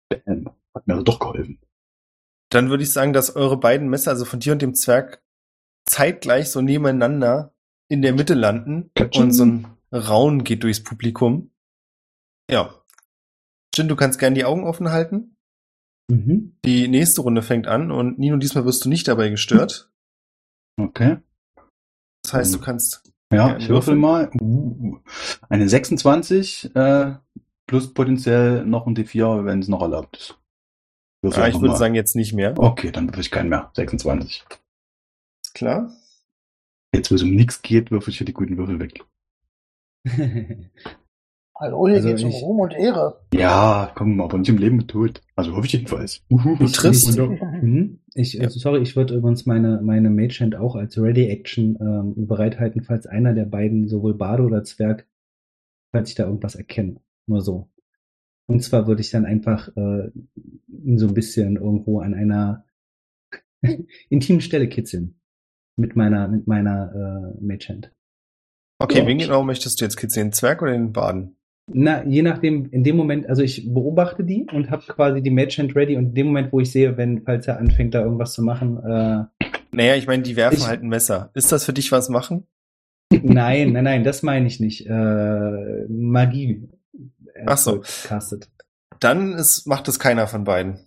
Bam. 0.09 0.51
Hat 0.75 0.87
mir 0.87 0.95
also 0.95 1.05
doch 1.05 1.19
geholfen. 1.19 1.59
Dann 2.51 2.71
würde 2.71 2.85
ich 2.85 2.93
sagen, 2.93 3.13
dass 3.13 3.35
eure 3.35 3.57
beiden 3.59 3.89
Messer, 3.89 4.11
also 4.13 4.25
von 4.25 4.41
dir 4.41 4.53
und 4.53 4.63
dem 4.63 4.75
Zwerg, 4.75 5.23
zeitgleich 5.87 6.51
so 6.51 6.61
nebeneinander 6.61 7.53
in 7.89 8.03
der 8.03 8.13
Mitte 8.13 8.35
landen 8.35 8.91
Katsching. 8.95 9.25
und 9.25 9.33
so 9.33 9.45
ein 9.45 9.67
Raun 9.93 10.45
geht 10.45 10.63
durchs 10.63 10.85
Publikum. 10.85 11.51
Ja. 12.51 12.75
Jin, 13.75 13.89
du 13.89 13.97
kannst 13.97 14.19
gerne 14.19 14.35
die 14.35 14.45
Augen 14.45 14.65
offen 14.65 14.91
halten. 14.91 15.38
Mhm. 16.11 16.57
Die 16.65 16.89
nächste 16.89 17.21
Runde 17.21 17.43
fängt 17.43 17.67
an 17.67 17.91
und 17.91 18.19
Nino, 18.19 18.37
diesmal 18.37 18.65
wirst 18.65 18.85
du 18.85 18.89
nicht 18.89 19.07
dabei 19.09 19.29
gestört. 19.29 19.91
Okay. 20.81 21.19
Das 22.23 22.33
heißt, 22.35 22.55
du 22.55 22.61
kannst. 22.61 23.03
Ja, 23.33 23.51
Ja, 23.51 23.57
ich 23.59 23.69
würfel 23.69 23.95
mal. 23.95 24.31
Uh, 24.41 24.99
eine 25.49 25.69
26 25.69 26.75
äh, 26.75 27.15
plus 27.67 27.93
potenziell 27.93 28.65
noch 28.65 28.87
ein 28.87 28.97
D4, 28.97 29.45
wenn 29.45 29.61
es 29.61 29.69
noch 29.69 29.83
erlaubt 29.83 30.17
ist. 30.17 30.39
Würfel 31.23 31.43
Ah, 31.43 31.49
ich 31.49 31.57
würde 31.57 31.69
mal. 31.69 31.77
sagen, 31.77 31.95
jetzt 31.95 32.17
nicht 32.17 32.33
mehr. 32.33 32.59
Okay, 32.59 32.91
dann 32.91 33.09
würfel 33.09 33.21
ich 33.21 33.31
keinen 33.31 33.51
mehr. 33.51 33.71
26. 33.75 34.47
Ist 35.45 35.55
klar. 35.55 35.93
Jetzt, 36.95 37.11
wo 37.11 37.17
es 37.17 37.23
um 37.23 37.31
nichts 37.35 37.61
geht, 37.61 37.91
würfel 37.91 38.11
ich 38.11 38.19
hier 38.19 38.25
die 38.25 38.33
guten 38.33 38.57
Würfel 38.57 38.79
weg. 38.81 39.05
Hallo, 41.61 41.87
hier 41.89 41.97
Also 41.97 42.09
geht's 42.09 42.23
um 42.23 42.31
Ruhm 42.31 42.61
und 42.61 42.73
Ehre. 42.73 43.21
Ja, 43.35 43.91
komm, 43.97 44.21
aber 44.21 44.39
nicht 44.39 44.49
im 44.49 44.59
Leben 44.59 44.77
mit 44.77 44.89
Tod. 44.89 45.23
Also 45.35 45.57
hoffe 45.57 45.67
ich 45.67 45.73
jedenfalls. 45.73 46.23
Uhu. 46.31 46.55
Du 46.57 46.67
triffst. 46.67 47.19
Mhm. 47.19 47.99
Ich, 48.15 48.35
Ja. 48.35 48.45
also 48.45 48.61
sorry, 48.61 48.81
ich 48.81 48.95
würde 48.95 49.17
übrigens 49.17 49.45
meine, 49.45 49.81
meine 49.83 50.09
Magehand 50.11 50.55
auch 50.55 50.77
als 50.77 50.97
Ready 51.01 51.29
Action 51.29 51.77
ähm, 51.81 52.27
bereithalten, 52.29 52.83
falls 52.83 53.07
einer 53.09 53.35
der 53.35 53.45
beiden, 53.47 53.89
sowohl 53.89 54.15
Bade 54.15 54.45
oder 54.45 54.63
Zwerg, 54.63 55.09
falls 55.91 56.11
ich 56.11 56.15
da 56.15 56.27
irgendwas 56.27 56.55
erkenne. 56.55 57.01
Nur 57.27 57.41
so. 57.41 57.69
Und 58.47 58.63
zwar 58.63 58.87
würde 58.87 59.01
ich 59.01 59.11
dann 59.11 59.27
einfach 59.27 59.69
äh, 59.77 60.11
ihn 60.69 60.99
so 60.99 61.09
ein 61.09 61.15
bisschen 61.15 61.57
irgendwo 61.57 61.99
an 62.01 62.15
einer 62.15 62.65
intimen 64.09 64.41
Stelle 64.41 64.69
kitzeln. 64.69 65.21
Mit 65.77 65.97
meiner, 65.97 66.29
mit 66.29 66.47
meiner 66.47 67.35
äh, 67.37 67.45
Magehand. 67.45 67.93
Okay, 68.81 69.01
Ja. 69.01 69.07
wen 69.09 69.19
genau 69.19 69.43
möchtest 69.43 69.81
du 69.81 69.85
jetzt 69.85 69.97
kitzeln? 69.97 70.29
Den 70.29 70.33
Zwerg 70.33 70.63
oder 70.63 70.73
den 70.73 70.93
Baden? 70.93 71.35
Na, 71.71 72.05
je 72.07 72.23
nachdem, 72.23 72.67
in 72.71 72.83
dem 72.83 72.97
Moment, 72.97 73.29
also 73.29 73.43
ich 73.43 73.73
beobachte 73.73 74.25
die 74.25 74.47
und 74.53 74.71
habe 74.71 74.83
quasi 74.87 75.23
die 75.23 75.31
Magehand 75.31 75.77
ready 75.77 75.97
und 75.97 76.07
in 76.07 76.15
dem 76.15 76.27
Moment, 76.29 76.53
wo 76.53 76.61
ich 76.61 76.71
sehe, 76.73 76.97
wenn, 76.97 77.23
falls 77.23 77.47
er 77.47 77.59
anfängt, 77.59 77.95
da 77.95 78.03
irgendwas 78.03 78.33
zu 78.33 78.43
machen, 78.43 78.79
äh, 78.79 79.25
Naja, 79.71 79.95
ich 79.97 80.07
meine, 80.07 80.23
die 80.23 80.37
werfen 80.37 80.59
Ich- 80.59 80.67
halt 80.67 80.83
ein 80.83 80.89
Messer. 80.89 81.31
Ist 81.35 81.53
das 81.53 81.65
für 81.67 81.73
dich 81.75 81.93
was 81.93 82.09
machen? 82.09 82.47
Nein, 83.13 83.73
nein, 83.73 83.85
nein, 83.85 84.05
das 84.05 84.23
meine 84.23 84.47
ich 84.47 84.61
nicht. 84.61 84.87
Äh, 84.87 85.85
Magie. 85.89 86.69
Ach 87.47 87.59
so. 87.59 87.81
Castet. 88.05 88.49
Dann 89.01 89.33
ist, 89.35 89.67
macht 89.67 89.89
es 89.89 89.99
keiner 89.99 90.27
von 90.27 90.45
beiden. 90.45 90.79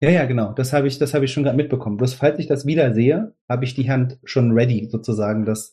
Ja, 0.00 0.10
ja, 0.10 0.26
genau. 0.26 0.52
Das 0.52 0.72
habe 0.74 0.86
ich, 0.86 0.98
das 0.98 1.14
habe 1.14 1.24
ich 1.24 1.32
schon 1.32 1.42
gerade 1.42 1.56
mitbekommen. 1.56 1.96
Bloß 1.96 2.14
falls 2.14 2.38
ich 2.38 2.46
das 2.46 2.66
wieder 2.66 2.92
sehe, 2.94 3.34
habe 3.48 3.64
ich 3.64 3.74
die 3.74 3.90
Hand 3.90 4.18
schon 4.24 4.52
ready, 4.52 4.88
sozusagen, 4.90 5.44
dass 5.46 5.72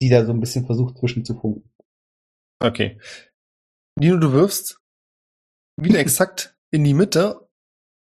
die 0.00 0.08
da 0.08 0.24
so 0.24 0.32
ein 0.32 0.40
bisschen 0.40 0.66
versucht 0.66 0.98
zwischen 0.98 1.24
zu 1.24 1.34
funken. 1.34 1.68
Okay. 2.60 2.98
Nino, 3.98 4.18
du 4.18 4.32
wirfst 4.32 4.80
wieder 5.76 5.98
exakt 5.98 6.56
in 6.70 6.84
die 6.84 6.94
Mitte 6.94 7.48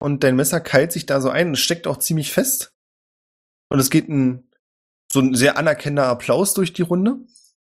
und 0.01 0.25
dein 0.25 0.37
Messer 0.37 0.61
keilt 0.61 0.93
sich 0.93 1.07
da 1.07 1.21
so 1.21 1.31
ein 1.31 1.49
und 1.49 1.57
steckt 1.57 1.87
auch 1.87 1.99
ziemlich 1.99 2.33
fest. 2.33 2.75
Und 3.69 3.79
es 3.79 3.91
geht 3.91 4.09
ein 4.09 4.49
so 5.13 5.21
ein 5.21 5.35
sehr 5.35 5.59
anerkennender 5.59 6.07
Applaus 6.07 6.55
durch 6.55 6.73
die 6.73 6.83
Runde. 6.83 7.19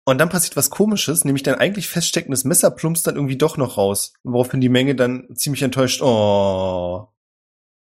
Und 0.07 0.19
dann 0.19 0.29
passiert 0.29 0.57
was 0.57 0.71
komisches, 0.71 1.25
nämlich 1.25 1.43
dein 1.43 1.55
eigentlich 1.55 1.89
feststeckendes 1.89 2.45
Messer 2.45 2.71
plumpst 2.71 3.07
dann 3.07 3.17
irgendwie 3.17 3.39
doch 3.39 3.57
noch 3.57 3.79
raus. 3.79 4.13
Woraufhin 4.23 4.61
die 4.61 4.69
Menge 4.69 4.95
dann 4.95 5.35
ziemlich 5.35 5.63
enttäuscht, 5.63 6.03
oh, 6.03 7.09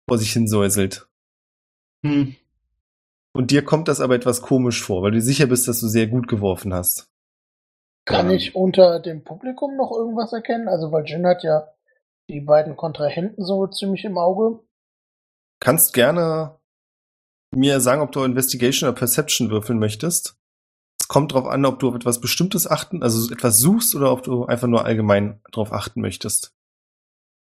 vor 0.07 0.17
sich 0.17 0.31
hinsäuselt. 0.31 1.07
Hm. 2.05 2.35
Und 3.33 3.51
dir 3.51 3.65
kommt 3.65 3.87
das 3.87 4.01
aber 4.01 4.15
etwas 4.15 4.41
komisch 4.41 4.81
vor, 4.81 5.01
weil 5.01 5.11
du 5.11 5.21
sicher 5.21 5.47
bist, 5.47 5.67
dass 5.67 5.81
du 5.81 5.87
sehr 5.87 6.07
gut 6.07 6.27
geworfen 6.27 6.73
hast. 6.73 7.11
Kann 8.05 8.29
Ähm, 8.29 8.35
ich 8.35 8.55
unter 8.55 8.99
dem 8.99 9.23
Publikum 9.23 9.75
noch 9.75 9.91
irgendwas 9.91 10.31
erkennen? 10.31 10.67
Also, 10.67 10.91
weil 10.91 11.05
Jin 11.05 11.25
hat 11.25 11.43
ja 11.43 11.67
die 12.29 12.41
beiden 12.41 12.75
Kontrahenten 12.75 13.43
so 13.43 13.67
ziemlich 13.67 14.05
im 14.05 14.17
Auge. 14.17 14.59
Kannst 15.59 15.93
gerne 15.93 16.59
mir 17.51 17.79
sagen, 17.79 18.01
ob 18.01 18.11
du 18.11 18.23
Investigation 18.23 18.89
oder 18.89 18.97
Perception 18.97 19.49
würfeln 19.49 19.79
möchtest. 19.79 20.37
Es 20.99 21.07
kommt 21.07 21.31
darauf 21.31 21.47
an, 21.47 21.65
ob 21.65 21.79
du 21.79 21.89
auf 21.89 21.95
etwas 21.95 22.19
Bestimmtes 22.19 22.69
achten, 22.69 23.03
also 23.03 23.31
etwas 23.31 23.59
suchst 23.59 23.95
oder 23.95 24.11
ob 24.11 24.23
du 24.23 24.45
einfach 24.45 24.67
nur 24.67 24.85
allgemein 24.85 25.41
darauf 25.51 25.71
achten 25.71 26.01
möchtest. 26.01 26.55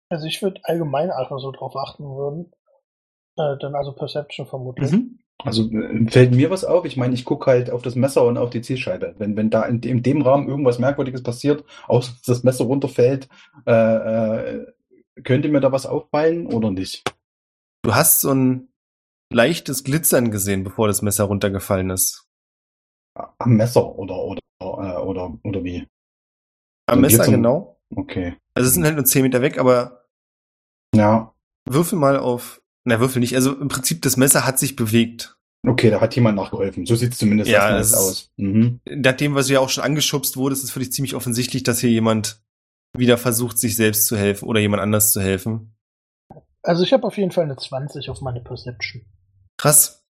Also 0.09 0.27
ich 0.27 0.41
würde 0.41 0.61
allgemein 0.63 1.11
einfach 1.11 1.39
so 1.39 1.51
drauf 1.51 1.75
achten 1.75 2.03
würden. 2.03 2.51
Äh, 3.37 3.57
dann 3.59 3.73
also 3.75 3.93
Perception 3.93 4.45
vermutlich. 4.45 4.91
Mhm. 4.91 5.22
Also 5.41 5.69
äh, 5.71 6.05
fällt 6.09 6.33
mir 6.33 6.49
was 6.49 6.63
auf? 6.63 6.85
Ich 6.85 6.95
meine, 6.97 7.13
ich 7.13 7.25
gucke 7.25 7.47
halt 7.51 7.69
auf 7.69 7.81
das 7.81 7.95
Messer 7.95 8.25
und 8.25 8.37
auf 8.37 8.49
die 8.49 8.61
Zielscheibe. 8.61 9.15
Wenn, 9.17 9.35
wenn 9.35 9.49
da 9.49 9.63
in, 9.63 9.81
dem- 9.81 9.97
in 9.97 10.03
dem 10.03 10.21
Rahmen 10.21 10.47
irgendwas 10.47 10.79
Merkwürdiges 10.79 11.23
passiert, 11.23 11.63
außer 11.87 12.11
dass 12.13 12.21
das 12.21 12.43
Messer 12.43 12.65
runterfällt, 12.65 13.27
äh, 13.65 13.71
äh, 14.51 14.73
könnte 15.23 15.49
mir 15.49 15.59
da 15.59 15.71
was 15.71 15.85
auffallen 15.85 16.47
oder 16.47 16.71
nicht? 16.71 17.03
Du 17.83 17.93
hast 17.93 18.21
so 18.21 18.31
ein 18.33 18.69
leichtes 19.31 19.83
Glitzern 19.83 20.31
gesehen, 20.31 20.63
bevor 20.63 20.87
das 20.87 21.01
Messer 21.01 21.25
runtergefallen 21.25 21.89
ist. 21.89 22.25
Am 23.39 23.55
Messer 23.57 23.95
oder 23.97 24.15
oder 24.23 24.41
äh, 24.61 24.65
oder 25.01 25.37
oder 25.43 25.63
wie? 25.63 25.87
Am 26.87 27.01
Messer 27.01 27.17
Glitzern. 27.17 27.35
genau. 27.35 27.79
Okay. 27.95 28.35
Also 28.55 28.67
es 28.69 28.73
sind 28.73 28.85
halt 28.85 28.95
nur 28.95 29.05
10 29.05 29.21
Meter 29.23 29.41
weg, 29.41 29.57
aber 29.59 30.05
Ja. 30.95 31.33
würfel 31.69 31.99
mal 31.99 32.17
auf. 32.17 32.61
Na, 32.85 32.99
würfel 32.99 33.19
nicht. 33.21 33.35
Also 33.35 33.53
im 33.57 33.67
Prinzip, 33.69 34.01
das 34.01 34.17
Messer 34.17 34.45
hat 34.45 34.59
sich 34.59 34.75
bewegt. 34.75 35.37
Okay, 35.65 35.89
da 35.89 36.01
hat 36.01 36.15
jemand 36.15 36.35
nachgeholfen. 36.35 36.85
So 36.85 36.95
sieht's 36.95 37.17
zumindest 37.17 37.49
Ja, 37.49 37.71
das 37.71 37.87
ist- 37.91 37.93
aus. 37.95 38.31
Mhm. 38.37 38.81
Nachdem, 38.85 39.35
was 39.35 39.49
ja 39.49 39.59
auch 39.61 39.69
schon 39.69 39.83
angeschubst 39.83 40.35
wurde, 40.35 40.53
ist 40.53 40.63
es 40.63 40.71
für 40.71 40.79
dich 40.79 40.91
ziemlich 40.91 41.15
offensichtlich, 41.15 41.63
dass 41.63 41.79
hier 41.79 41.89
jemand 41.89 42.41
wieder 42.97 43.17
versucht, 43.17 43.57
sich 43.57 43.75
selbst 43.77 44.05
zu 44.05 44.17
helfen 44.17 44.45
oder 44.47 44.59
jemand 44.59 44.81
anders 44.81 45.13
zu 45.13 45.21
helfen. 45.21 45.73
Also 46.61 46.83
ich 46.83 46.91
habe 46.93 47.07
auf 47.07 47.17
jeden 47.17 47.31
Fall 47.31 47.45
eine 47.45 47.55
20 47.57 48.09
auf 48.09 48.21
meine 48.21 48.41
Perception. 48.41 49.03
Krass. 49.57 50.03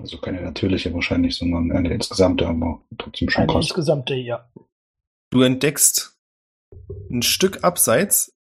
Also 0.00 0.18
keine 0.18 0.42
natürliche 0.42 0.92
wahrscheinlich, 0.94 1.36
sondern 1.36 1.72
eine 1.72 1.92
insgesamte, 1.92 2.46
aber 2.46 2.82
trotzdem 2.98 3.30
schon 3.30 3.42
Eine 3.44 3.52
krass. 3.52 3.66
insgesamte, 3.66 4.14
ja. 4.14 4.48
Du 5.30 5.42
entdeckst 5.42 6.16
ein 7.10 7.22
Stück 7.22 7.64
abseits, 7.64 8.32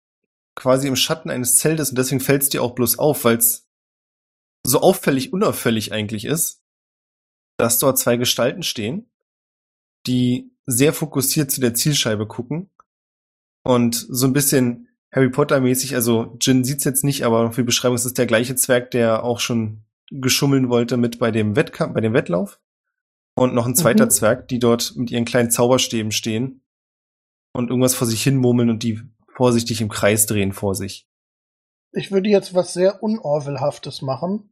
quasi 0.56 0.88
im 0.88 0.96
Schatten 0.96 1.30
eines 1.30 1.56
Zeltes 1.56 1.90
und 1.90 1.98
deswegen 1.98 2.22
fällt 2.22 2.44
es 2.44 2.50
dir 2.50 2.64
auch 2.64 2.76
bloß 2.76 2.98
auf, 3.00 3.24
weil 3.24 3.38
es 3.38 3.68
so 4.66 4.82
auffällig 4.82 5.34
unauffällig 5.34 5.92
eigentlich 5.92 6.26
ist, 6.26 6.64
dass 7.58 7.80
dort 7.80 8.00
zwei 8.00 8.18
Gestalten 8.18 8.64
stehen, 8.64 9.12
die 10.08 10.52
sehr 10.66 10.94
fokussiert 10.94 11.52
zu 11.52 11.62
der 11.62 11.74
Zielscheibe 11.74 12.28
gucken 12.28 12.70
und 13.64 13.96
so 13.96 14.26
ein 14.26 14.34
bisschen 14.34 14.90
Harry 15.12 15.30
Potter 15.30 15.62
mäßig, 15.62 15.96
also 15.96 16.38
Jin 16.42 16.64
sieht's 16.64 16.84
jetzt 16.84 17.04
nicht, 17.04 17.24
aber 17.24 17.52
für 17.52 17.62
die 17.62 17.68
Beschreibung 17.68 17.96
ist 17.96 18.06
es 18.06 18.14
der 18.14 18.26
gleiche 18.26 18.56
Zwerg, 18.56 18.92
der 18.92 19.24
auch 19.24 19.40
schon 19.40 19.86
geschummeln 20.12 20.70
wollte 20.70 20.98
mit 20.98 21.20
bei 21.20 21.32
dem 21.32 21.56
Wettkampf, 21.56 21.94
bei 21.94 22.02
dem 22.02 22.14
Wettlauf. 22.14 22.60
Und 23.36 23.54
noch 23.54 23.66
ein 23.66 23.76
zweiter 23.76 24.06
Mhm. 24.06 24.10
Zwerg, 24.12 24.48
die 24.48 24.60
dort 24.60 24.94
mit 24.96 25.12
ihren 25.12 25.26
kleinen 25.26 25.52
Zauberstäben 25.52 26.12
stehen 26.12 26.62
und 27.54 27.70
irgendwas 27.70 27.96
vor 27.96 28.08
sich 28.08 28.24
hin 28.24 28.38
murmeln 28.38 28.70
und 28.70 28.84
die 28.84 29.02
vorsichtig 29.36 29.82
im 29.82 29.90
Kreis 29.90 30.26
drehen 30.26 30.54
vor 30.54 30.76
sich. 30.76 31.08
Ich 31.92 32.12
würde 32.12 32.30
jetzt 32.30 32.54
was 32.54 32.74
sehr 32.74 33.04
Unorwellhaftes 33.04 34.02
machen. 34.02 34.52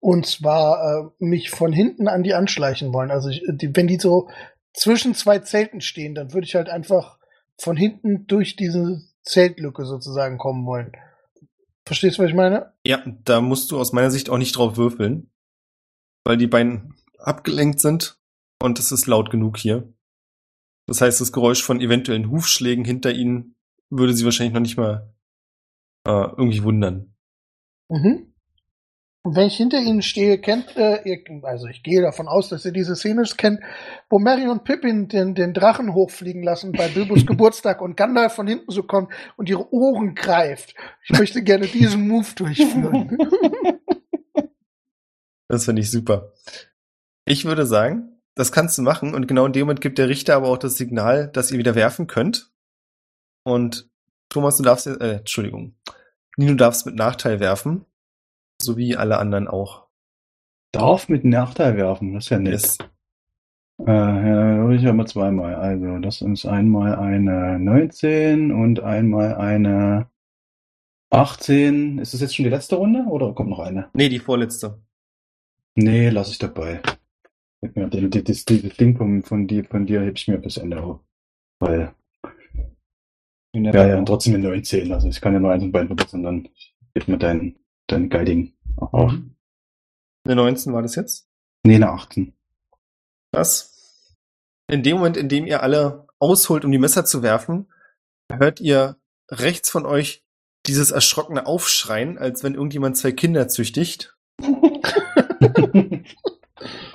Und 0.00 0.26
zwar 0.26 0.78
äh, 0.80 1.10
mich 1.18 1.50
von 1.50 1.72
hinten 1.72 2.06
an 2.06 2.22
die 2.22 2.34
anschleichen 2.34 2.92
wollen. 2.92 3.10
Also 3.10 3.30
ich, 3.30 3.42
die, 3.48 3.74
wenn 3.74 3.88
die 3.88 3.98
so 3.98 4.28
zwischen 4.72 5.14
zwei 5.14 5.40
Zelten 5.40 5.80
stehen, 5.80 6.14
dann 6.14 6.32
würde 6.32 6.46
ich 6.46 6.54
halt 6.54 6.68
einfach 6.68 7.18
von 7.56 7.76
hinten 7.76 8.26
durch 8.26 8.54
diese 8.54 9.02
Zeltlücke 9.24 9.84
sozusagen 9.84 10.38
kommen 10.38 10.66
wollen. 10.66 10.92
Verstehst 11.84 12.18
du, 12.18 12.22
was 12.22 12.30
ich 12.30 12.36
meine? 12.36 12.72
Ja, 12.86 13.02
da 13.24 13.40
musst 13.40 13.70
du 13.70 13.78
aus 13.78 13.92
meiner 13.92 14.10
Sicht 14.10 14.30
auch 14.30 14.38
nicht 14.38 14.56
drauf 14.56 14.76
würfeln, 14.76 15.30
weil 16.24 16.36
die 16.36 16.46
beiden 16.46 16.94
abgelenkt 17.18 17.80
sind 17.80 18.20
und 18.62 18.78
es 18.78 18.92
ist 18.92 19.06
laut 19.06 19.30
genug 19.30 19.56
hier. 19.56 19.92
Das 20.86 21.00
heißt, 21.00 21.20
das 21.20 21.32
Geräusch 21.32 21.62
von 21.62 21.80
eventuellen 21.80 22.30
Hufschlägen 22.30 22.84
hinter 22.84 23.12
ihnen 23.12 23.56
würde 23.90 24.14
sie 24.14 24.24
wahrscheinlich 24.24 24.54
noch 24.54 24.60
nicht 24.60 24.76
mal 24.76 25.12
äh, 26.06 26.10
irgendwie 26.10 26.62
wundern. 26.62 27.14
Mhm. 27.88 28.32
Und 29.22 29.36
wenn 29.36 29.48
ich 29.48 29.56
hinter 29.56 29.78
ihnen 29.78 30.00
stehe, 30.00 30.38
kennt 30.38 30.76
äh, 30.76 31.02
ihr, 31.04 31.18
also 31.42 31.66
ich 31.66 31.82
gehe 31.82 32.00
davon 32.00 32.28
aus, 32.28 32.48
dass 32.48 32.64
ihr 32.64 32.72
diese 32.72 32.96
Szene 32.96 33.24
kennt, 33.36 33.60
wo 34.08 34.18
Mary 34.18 34.48
und 34.48 34.64
Pippin 34.64 35.08
den, 35.08 35.34
den 35.34 35.52
Drachen 35.52 35.92
hochfliegen 35.92 36.42
lassen 36.42 36.72
bei 36.72 36.88
Bilbos 36.88 37.26
Geburtstag 37.26 37.82
und 37.82 37.96
Gandalf 37.96 38.34
von 38.34 38.46
hinten 38.46 38.70
so 38.70 38.84
kommt 38.84 39.12
und 39.36 39.50
ihre 39.50 39.70
Ohren 39.72 40.14
greift. 40.14 40.74
Ich 41.04 41.18
möchte 41.18 41.42
gerne 41.42 41.66
diesen 41.66 42.08
Move 42.08 42.28
durchführen. 42.34 43.18
Das 45.50 45.64
finde 45.64 45.80
ich 45.80 45.90
super. 45.90 46.34
Ich 47.24 47.46
würde 47.46 47.64
sagen, 47.64 48.20
das 48.34 48.52
kannst 48.52 48.76
du 48.76 48.82
machen 48.82 49.14
und 49.14 49.26
genau 49.26 49.46
in 49.46 49.54
dem 49.54 49.62
Moment 49.62 49.80
gibt 49.80 49.96
der 49.96 50.08
Richter 50.08 50.36
aber 50.36 50.48
auch 50.48 50.58
das 50.58 50.76
Signal, 50.76 51.28
dass 51.28 51.50
ihr 51.50 51.58
wieder 51.58 51.74
werfen 51.74 52.06
könnt. 52.06 52.52
Und 53.44 53.88
Thomas, 54.28 54.56
du 54.56 54.62
darfst, 54.62 54.86
äh, 54.86 55.18
Entschuldigung, 55.18 55.74
Nino, 56.36 56.54
darfst 56.54 56.86
mit 56.86 56.94
Nachteil 56.94 57.40
werfen, 57.40 57.84
so 58.60 58.76
wie 58.76 58.96
alle 58.96 59.18
anderen 59.18 59.48
auch. 59.48 59.86
Darf 60.72 61.08
mit 61.08 61.24
Nachteil 61.24 61.76
werfen, 61.76 62.14
das 62.14 62.24
ist 62.24 62.30
ja 62.30 62.38
nett. 62.38 62.52
Yes. 62.52 62.78
Äh, 63.86 63.92
ja, 63.92 64.70
ich 64.70 64.86
aber 64.86 65.06
zweimal. 65.06 65.54
Also, 65.54 65.98
das 65.98 66.20
ist 66.20 66.46
einmal 66.46 66.96
eine 66.96 67.58
19 67.58 68.50
und 68.52 68.80
einmal 68.80 69.36
eine 69.36 70.08
18. 71.10 71.98
Ist 71.98 72.12
das 72.12 72.20
jetzt 72.20 72.36
schon 72.36 72.44
die 72.44 72.50
letzte 72.50 72.76
Runde 72.76 73.04
oder 73.08 73.32
kommt 73.34 73.50
noch 73.50 73.60
eine? 73.60 73.88
Nee, 73.94 74.08
die 74.08 74.18
vorletzte. 74.18 74.80
Nee, 75.74 76.10
lass 76.10 76.30
ich 76.30 76.38
dabei. 76.38 76.80
Das 77.60 78.44
Ding 78.44 78.96
von, 78.96 79.22
von, 79.22 79.46
dir, 79.46 79.64
von 79.64 79.86
dir 79.86 80.00
heb 80.02 80.16
ich 80.16 80.28
mir 80.28 80.38
bis 80.38 80.56
Ende 80.56 80.82
auf. 80.82 81.00
Weil, 81.60 81.94
ja, 83.54 83.86
ja, 83.88 83.98
und 83.98 84.06
trotzdem 84.06 84.34
eine 84.34 84.44
19. 84.48 84.92
Also, 84.92 85.08
ich 85.08 85.20
kann 85.20 85.32
ja 85.32 85.40
nur 85.40 85.50
eins 85.52 85.62
und 85.64 85.72
beiden 85.72 85.88
verbessern, 85.88 86.22
dann 86.22 86.48
gib 86.94 87.08
mir 87.08 87.18
dein, 87.18 87.58
dein 87.86 88.08
Guiding 88.10 88.52
auf. 88.76 89.12
Eine 90.24 90.36
19 90.36 90.72
war 90.72 90.82
das 90.82 90.94
jetzt? 90.96 91.28
Nee, 91.64 91.76
eine 91.76 91.90
18. 91.90 92.32
Was? 93.32 94.14
In 94.70 94.82
dem 94.82 94.98
Moment, 94.98 95.16
in 95.16 95.28
dem 95.28 95.46
ihr 95.46 95.62
alle 95.62 96.06
ausholt, 96.18 96.64
um 96.64 96.72
die 96.72 96.78
Messer 96.78 97.04
zu 97.04 97.22
werfen, 97.22 97.70
hört 98.30 98.60
ihr 98.60 98.96
rechts 99.30 99.70
von 99.70 99.86
euch 99.86 100.24
dieses 100.66 100.90
erschrockene 100.90 101.46
Aufschreien, 101.46 102.18
als 102.18 102.42
wenn 102.44 102.54
irgendjemand 102.54 102.96
zwei 102.98 103.12
Kinder 103.12 103.48
züchtigt. 103.48 104.16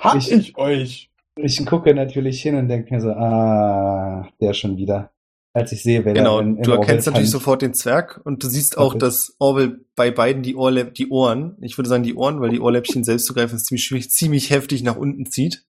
Hab 0.00 0.16
Ich- 0.16 0.30
ich 0.30 0.56
euch! 0.56 1.10
Ich 1.36 1.66
gucke 1.66 1.92
natürlich 1.94 2.40
hin 2.42 2.54
und 2.54 2.68
denke 2.68 2.94
mir 2.94 3.00
so, 3.00 3.10
ah, 3.10 4.28
der 4.40 4.52
schon 4.52 4.76
wieder. 4.76 5.10
Als 5.56 5.70
ich 5.70 5.82
sehe, 5.84 6.04
wer 6.04 6.14
Genau, 6.14 6.38
da 6.40 6.42
in, 6.46 6.56
in 6.56 6.62
du 6.64 6.72
erkennst 6.72 7.06
Orwell 7.06 7.12
natürlich 7.12 7.30
fand. 7.30 7.42
sofort 7.42 7.62
den 7.62 7.74
Zwerg 7.74 8.20
und 8.24 8.42
du 8.42 8.48
siehst 8.48 8.76
auch, 8.76 8.94
dass 8.94 9.36
Orwell 9.38 9.84
bei 9.94 10.10
beiden 10.10 10.42
die, 10.42 10.56
Ohrlä 10.56 10.90
die 10.90 11.08
Ohren, 11.10 11.56
ich 11.60 11.78
würde 11.78 11.88
sagen 11.88 12.02
die 12.02 12.14
Ohren, 12.16 12.40
weil 12.40 12.50
die 12.50 12.58
Ohrläppchen 12.60 13.04
selbst 13.04 13.26
zu 13.26 13.34
greifen 13.34 13.54
ist 13.56 13.66
ziemlich 13.66 13.84
schwierig, 13.84 14.10
ziemlich 14.10 14.50
heftig 14.50 14.82
nach 14.82 14.96
unten 14.96 15.26
zieht. 15.26 15.64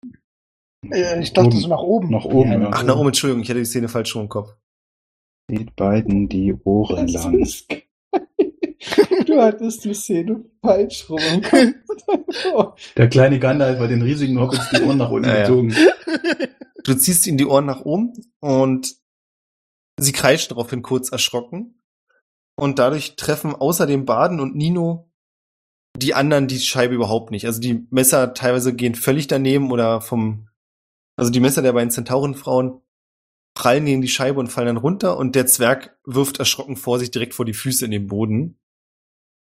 äh, 0.89 1.21
ich 1.21 1.33
dachte 1.33 1.57
so 1.57 1.67
nach 1.69 1.81
oben. 1.83 2.11
Nach 2.11 2.25
oben, 2.25 2.53
Ja. 2.53 2.71
Ach, 2.73 2.85
nach 2.85 2.97
oben, 2.97 3.09
Entschuldigung, 3.09 3.43
ich 3.43 3.51
hatte 3.51 3.59
die 3.59 3.65
Szene 3.67 3.89
falsch 3.89 4.15
rum 4.15 4.23
im 4.23 4.29
Kopf. 4.29 4.55
Zieht 5.51 5.75
beiden 5.75 6.29
die 6.29 6.55
Ohren 6.65 7.09
lang. 7.09 7.45
Du 9.27 9.41
hattest 9.41 9.85
die 9.85 9.95
Szene 9.95 10.45
falsch 10.61 11.09
rum. 11.09 11.21
im 11.23 11.45
Kopf. 12.53 12.95
Der 12.97 13.09
kleine 13.09 13.39
Gandalf 13.39 13.79
hat 13.79 13.91
den 13.91 14.03
riesigen 14.03 14.41
Hobbits 14.41 14.69
die 14.71 14.83
Ohren 14.83 14.99
nach 14.99 15.11
unten 15.11 15.29
Ja, 15.29 15.35
ja. 15.37 15.41
gezogen. 15.43 15.75
Du 16.85 16.95
ziehst 16.95 17.27
ihm 17.29 17.37
die 17.37 17.47
Ohren 17.47 17.65
nach 17.67 17.83
oben 17.85 18.13
und 18.41 18.97
sie 19.99 20.13
kreischen 20.13 20.51
daraufhin 20.51 20.83
kurz 20.83 21.11
erschrocken. 21.11 21.83
Und 22.57 22.79
dadurch 22.79 23.17
treffen 23.17 23.55
außer 23.55 23.87
dem 23.87 24.05
Baden 24.05 24.41
und 24.41 24.55
Nino 24.55 25.11
die 25.97 26.15
anderen 26.15 26.49
die 26.49 26.59
Scheibe 26.59 26.95
überhaupt 26.95 27.31
nicht. 27.31 27.47
Also 27.47 27.61
die 27.61 27.87
Messer 27.91 28.35
teilweise 28.35 28.75
gehen 28.75 28.95
völlig 28.95 29.27
daneben 29.27 29.71
oder 29.71 30.01
vom, 30.01 30.49
also 31.17 31.31
die 31.31 31.41
Messer 31.41 31.63
der 31.63 31.73
beiden 31.73 31.91
Zentaurenfrauen 31.91 32.81
prallen 33.55 33.85
gegen 33.85 34.03
die 34.03 34.09
Scheibe 34.09 34.41
und 34.41 34.49
fallen 34.49 34.69
dann 34.69 34.77
runter 34.79 35.19
und 35.19 35.35
der 35.35 35.47
Zwerg 35.47 35.99
wirft 36.05 36.39
erschrocken 36.39 36.77
vor 36.77 36.99
sich 36.99 37.11
direkt 37.11 37.35
vor 37.35 37.45
die 37.45 37.53
Füße 37.53 37.85
in 37.85 37.91
den 37.91 38.07
Boden 38.07 38.59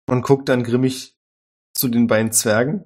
und 0.06 0.22
guckt 0.22 0.48
dann 0.48 0.62
grimmig 0.62 1.16
zu 1.74 1.88
den 1.88 2.06
beiden 2.06 2.32
Zwergen. 2.32 2.84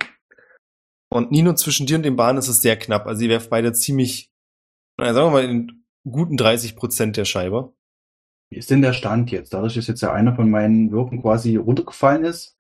Und 1.11 1.33
Nino, 1.33 1.55
zwischen 1.55 1.87
dir 1.87 1.97
und 1.97 2.03
dem 2.05 2.17
Bahn 2.17 2.37
ist 2.37 2.49
es 2.49 2.63
sehr 2.63 2.79
knapp. 2.79 3.07
Also 3.07 3.25
ihr 3.25 3.31
werft 3.31 3.51
beide 3.51 3.73
ziemlich, 3.73 4.31
sagen 4.99 5.17
wir 5.17 5.31
mal, 5.31 5.45
in 5.45 5.85
guten 6.05 6.37
30 6.37 6.77
Prozent 6.77 7.17
der 7.17 7.25
Scheibe. 7.25 7.73
Wie 8.51 8.57
ist 8.59 8.71
denn 8.71 8.83
der 8.83 8.93
Stand 8.95 9.31
jetzt? 9.31 9.53
Dadurch, 9.53 9.75
dass 9.75 9.87
jetzt 9.87 10.01
ja 10.01 10.13
einer 10.13 10.35
von 10.35 10.51
meinen 10.51 10.91
Würfen 10.91 11.21
quasi 11.21 11.57
runtergefallen 11.57 12.25
ist, 12.25 12.57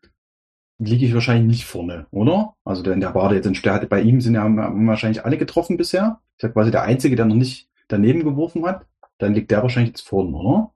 liege 0.79 1.07
ich 1.07 1.15
wahrscheinlich 1.15 1.47
nicht 1.47 1.65
vorne, 1.67 2.07
oder? 2.11 2.55
Also 2.65 2.83
der 2.83 2.93
in 2.93 3.01
der 3.01 3.11
Bade 3.11 3.35
jetzt 3.35 3.47
hatte 3.67 3.87
bei 3.87 4.01
ihm 4.01 4.21
sind 4.21 4.35
ja 4.35 4.45
wahrscheinlich 4.47 5.25
alle 5.25 5.39
getroffen 5.39 5.77
bisher. 5.77 6.21
Ist 6.37 6.43
ja 6.43 6.49
quasi 6.51 6.71
der 6.71 6.83
Einzige, 6.83 7.17
der 7.17 7.25
noch 7.25 7.35
nicht 7.35 7.69
daneben 7.89 8.23
geworfen 8.23 8.65
hat. 8.67 8.87
Dann 9.19 9.35
liegt 9.35 9.51
der 9.51 9.63
wahrscheinlich 9.63 9.91
jetzt 9.91 10.07
vorne, 10.07 10.37
oder? 10.37 10.73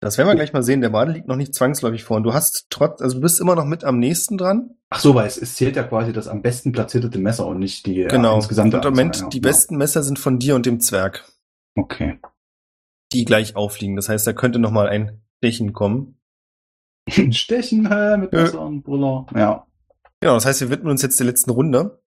Das 0.00 0.16
werden 0.18 0.28
wir 0.28 0.34
gleich 0.36 0.52
mal 0.52 0.62
sehen. 0.62 0.80
Der 0.80 0.90
Bade 0.90 1.12
liegt 1.12 1.26
noch 1.26 1.36
nicht 1.36 1.54
zwangsläufig 1.54 2.04
vor. 2.04 2.18
Und 2.18 2.22
du 2.24 2.32
hast 2.34 2.66
trotz, 2.70 3.00
also 3.00 3.16
du 3.16 3.20
bist 3.22 3.40
immer 3.40 3.56
noch 3.56 3.64
mit 3.64 3.82
am 3.82 3.98
nächsten 3.98 4.36
dran. 4.36 4.74
Ach 4.90 5.00
so, 5.00 5.14
weil 5.14 5.26
es, 5.26 5.36
es 5.38 5.56
zählt 5.56 5.74
ja 5.76 5.82
quasi 5.82 6.12
das 6.12 6.28
am 6.28 6.42
besten 6.42 6.70
platzierte 6.72 7.18
Messer 7.18 7.46
und 7.46 7.58
nicht 7.58 7.86
die 7.86 8.02
äh, 8.02 8.08
Genau. 8.08 8.36
insgesamte 8.36 8.76
Und 8.76 8.84
im 8.84 8.90
Moment, 8.92 9.14
Anzahl, 9.16 9.24
ja. 9.26 9.30
die 9.30 9.40
besten 9.40 9.76
Messer 9.76 10.02
sind 10.02 10.18
von 10.18 10.38
dir 10.38 10.54
und 10.54 10.66
dem 10.66 10.80
Zwerg, 10.80 11.24
Okay. 11.78 12.18
die 13.12 13.24
gleich 13.24 13.56
aufliegen. 13.56 13.96
Das 13.96 14.08
heißt, 14.08 14.26
da 14.26 14.32
könnte 14.32 14.58
noch 14.58 14.70
mal 14.70 14.88
ein 14.88 15.22
Stechen 15.38 15.72
kommen. 15.72 16.20
Stechen 17.30 17.86
äh, 17.86 18.16
mit 18.18 18.32
Ja. 18.32 18.42
Messer 18.42 18.60
und 18.60 18.82
Brüller. 18.82 19.26
Ja. 19.34 19.66
Genau, 20.20 20.34
das 20.34 20.44
heißt, 20.44 20.60
wir 20.60 20.70
widmen 20.70 20.90
uns 20.90 21.02
jetzt 21.02 21.18
der 21.20 21.26
letzten 21.26 21.50
Runde. 21.50 22.02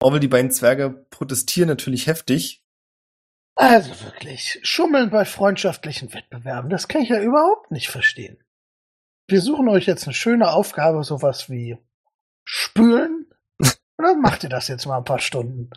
Orwell, 0.00 0.20
die 0.20 0.28
beiden 0.28 0.50
Zwerge 0.50 1.06
protestieren 1.10 1.68
natürlich 1.68 2.06
heftig. 2.06 2.62
Also 3.56 3.90
wirklich, 4.04 4.60
Schummeln 4.62 5.10
bei 5.10 5.24
freundschaftlichen 5.24 6.12
Wettbewerben, 6.12 6.70
das 6.70 6.88
kann 6.88 7.02
ich 7.02 7.08
ja 7.08 7.20
überhaupt 7.20 7.70
nicht 7.70 7.88
verstehen. 7.88 8.36
Wir 9.28 9.40
suchen 9.40 9.68
euch 9.68 9.86
jetzt 9.86 10.04
eine 10.04 10.14
schöne 10.14 10.52
Aufgabe, 10.52 11.02
sowas 11.04 11.48
wie 11.48 11.78
Spülen. 12.44 13.26
Oder 13.98 14.16
macht 14.16 14.42
ihr 14.42 14.50
das 14.50 14.68
jetzt 14.68 14.86
mal 14.86 14.98
ein 14.98 15.04
paar 15.04 15.20
Stunden? 15.20 15.70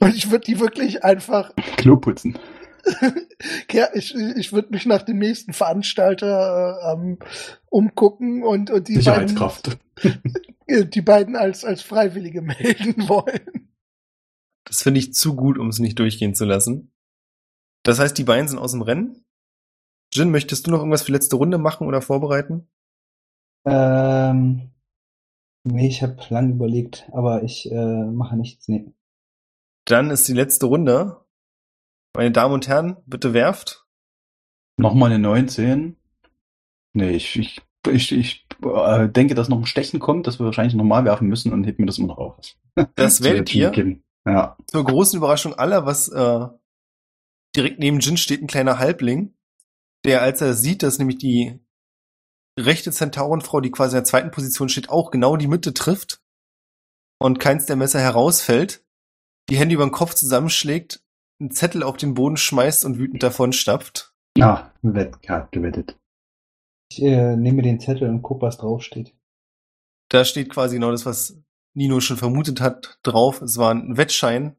Und 0.00 0.14
ich 0.14 0.30
würde 0.30 0.44
die 0.44 0.60
wirklich 0.60 1.04
einfach, 1.04 1.54
Klo 1.76 1.96
putzen. 1.96 2.38
ja, 3.72 3.88
ich, 3.94 4.14
ich 4.14 4.52
würde 4.52 4.68
mich 4.70 4.86
nach 4.86 5.02
dem 5.02 5.18
nächsten 5.18 5.52
Veranstalter 5.52 6.78
äh, 6.82 6.92
ähm, 6.92 7.18
umgucken 7.70 8.42
und, 8.42 8.70
und 8.70 8.88
die 8.88 8.94
beiden, 8.94 9.28
Sicherheitskraft. 9.28 9.78
äh, 10.66 10.84
die 10.86 11.02
beiden 11.02 11.36
als, 11.36 11.64
als 11.64 11.82
Freiwillige 11.82 12.42
melden 12.42 13.08
wollen. 13.08 13.70
Das 14.64 14.82
finde 14.82 15.00
ich 15.00 15.14
zu 15.14 15.36
gut, 15.36 15.58
um 15.58 15.68
es 15.68 15.78
nicht 15.78 15.98
durchgehen 15.98 16.34
zu 16.34 16.44
lassen. 16.44 16.92
Das 17.82 17.98
heißt, 17.98 18.16
die 18.16 18.24
beiden 18.24 18.48
sind 18.48 18.58
aus 18.58 18.72
dem 18.72 18.82
Rennen. 18.82 19.24
Jin, 20.12 20.30
möchtest 20.30 20.66
du 20.66 20.70
noch 20.70 20.78
irgendwas 20.78 21.02
für 21.02 21.06
die 21.06 21.12
letzte 21.12 21.36
Runde 21.36 21.58
machen 21.58 21.86
oder 21.86 22.00
vorbereiten? 22.00 22.68
Ähm, 23.66 24.70
nee, 25.64 25.88
ich 25.88 26.02
habe 26.02 26.16
lang 26.28 26.50
überlegt, 26.50 27.08
aber 27.12 27.42
ich 27.42 27.70
äh, 27.70 28.04
mache 28.04 28.36
nichts. 28.36 28.68
Nee. 28.68 28.92
Dann 29.86 30.10
ist 30.10 30.26
die 30.28 30.32
letzte 30.32 30.66
Runde. 30.66 31.24
Meine 32.16 32.32
Damen 32.32 32.54
und 32.54 32.68
Herren, 32.68 32.96
bitte 33.06 33.34
werft. 33.34 33.86
Nochmal 34.76 35.10
eine 35.10 35.18
19. 35.18 35.96
Nee, 36.94 37.10
ich, 37.10 37.36
ich, 37.36 37.62
ich, 37.88 38.12
ich 38.12 38.46
äh, 38.62 39.08
denke, 39.08 39.34
dass 39.34 39.48
noch 39.48 39.58
ein 39.58 39.66
Stechen 39.66 40.00
kommt, 40.00 40.26
dass 40.26 40.38
wir 40.38 40.46
wahrscheinlich 40.46 40.74
nochmal 40.74 41.04
werfen 41.04 41.28
müssen 41.28 41.52
und 41.52 41.64
hebt 41.64 41.78
mir 41.78 41.86
das 41.86 41.98
immer 41.98 42.08
noch 42.08 42.18
auf. 42.18 42.38
Das 42.94 43.22
werdet 43.22 43.54
ihr. 43.54 43.72
Team. 43.72 44.02
Ja. 44.26 44.56
Zur 44.66 44.84
großen 44.84 45.18
Überraschung 45.18 45.54
aller, 45.54 45.84
was 45.86 46.08
äh, 46.08 46.46
direkt 47.54 47.78
neben 47.78 48.00
Jin 48.00 48.16
steht 48.16 48.42
ein 48.42 48.46
kleiner 48.46 48.78
Halbling, 48.78 49.34
der, 50.04 50.22
als 50.22 50.40
er 50.40 50.54
sieht, 50.54 50.82
dass 50.82 50.98
nämlich 50.98 51.18
die 51.18 51.60
rechte 52.58 52.92
Zentaurenfrau, 52.92 53.60
die 53.60 53.70
quasi 53.70 53.96
in 53.96 54.02
der 54.02 54.04
zweiten 54.04 54.30
Position 54.30 54.68
steht, 54.68 54.88
auch 54.88 55.10
genau 55.10 55.36
die 55.36 55.48
Mitte 55.48 55.74
trifft 55.74 56.22
und 57.18 57.40
keins 57.40 57.66
der 57.66 57.76
Messer 57.76 58.00
herausfällt, 58.00 58.83
die 59.48 59.56
Hände 59.56 59.74
über 59.74 59.84
den 59.84 59.92
Kopf 59.92 60.14
zusammenschlägt, 60.14 61.02
einen 61.40 61.50
Zettel 61.50 61.82
auf 61.82 61.96
den 61.96 62.14
Boden 62.14 62.36
schmeißt 62.36 62.84
und 62.84 62.98
wütend 62.98 63.22
davonstapft. 63.22 64.14
Ah, 64.40 64.70
ja, 64.82 65.48
gewettet. 65.50 65.96
Ich 66.90 67.02
äh, 67.02 67.36
nehme 67.36 67.62
den 67.62 67.80
Zettel 67.80 68.08
und 68.08 68.22
guck, 68.22 68.42
was 68.42 68.58
draufsteht. 68.58 69.14
Da 70.08 70.24
steht 70.24 70.50
quasi 70.50 70.76
genau 70.76 70.90
das, 70.90 71.06
was 71.06 71.38
Nino 71.74 72.00
schon 72.00 72.16
vermutet 72.16 72.60
hat, 72.60 72.98
drauf. 73.02 73.42
Es 73.42 73.58
war 73.58 73.74
ein 73.74 73.96
Wettschein 73.96 74.56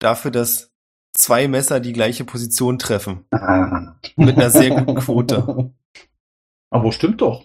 dafür, 0.00 0.30
dass 0.30 0.72
zwei 1.12 1.48
Messer 1.48 1.80
die 1.80 1.92
gleiche 1.92 2.24
Position 2.24 2.78
treffen. 2.78 3.24
Ah. 3.30 3.96
Mit 4.16 4.36
einer 4.36 4.50
sehr 4.50 4.70
guten 4.70 4.96
Quote. 4.96 5.72
Aber 6.70 6.92
stimmt 6.92 7.20
doch. 7.20 7.44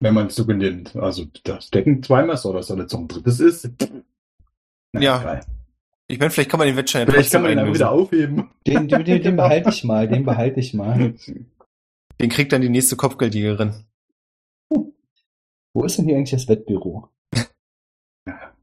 Wenn 0.00 0.14
man 0.14 0.26
es 0.26 0.34
so 0.34 0.46
benennt. 0.46 0.94
Also, 0.96 1.26
da 1.44 1.60
stecken 1.60 2.02
zwei 2.02 2.22
Messer, 2.22 2.52
dass 2.52 2.66
da 2.66 2.76
jetzt 2.76 2.92
noch 2.92 3.00
ein 3.00 3.08
drittes 3.08 3.40
ist. 3.40 3.70
Ja. 5.00 5.18
Geil. 5.18 5.40
Ich 6.08 6.18
meine, 6.18 6.30
vielleicht 6.30 6.50
kann 6.50 6.58
man 6.58 6.68
den 6.68 6.76
Wettschein 6.76 7.08
Vielleicht 7.08 7.32
kann 7.32 7.42
man 7.42 7.50
ihn 7.50 7.58
dann 7.58 7.74
wieder 7.74 7.90
aufheben. 7.90 8.50
Den, 8.66 8.86
den, 8.86 9.04
den, 9.04 9.22
den 9.22 9.36
behalte 9.36 9.70
ich 9.70 9.82
mal, 9.82 10.06
den 10.08 10.24
behalte 10.24 10.60
ich 10.60 10.72
mal. 10.72 11.14
Den 12.20 12.30
kriegt 12.30 12.52
dann 12.52 12.62
die 12.62 12.68
nächste 12.68 12.96
Kopfgeldjägerin. 12.96 13.84
Wo 15.74 15.84
ist 15.84 15.98
denn 15.98 16.06
hier 16.06 16.16
eigentlich 16.16 16.30
das 16.30 16.48
Wettbüro? 16.48 17.08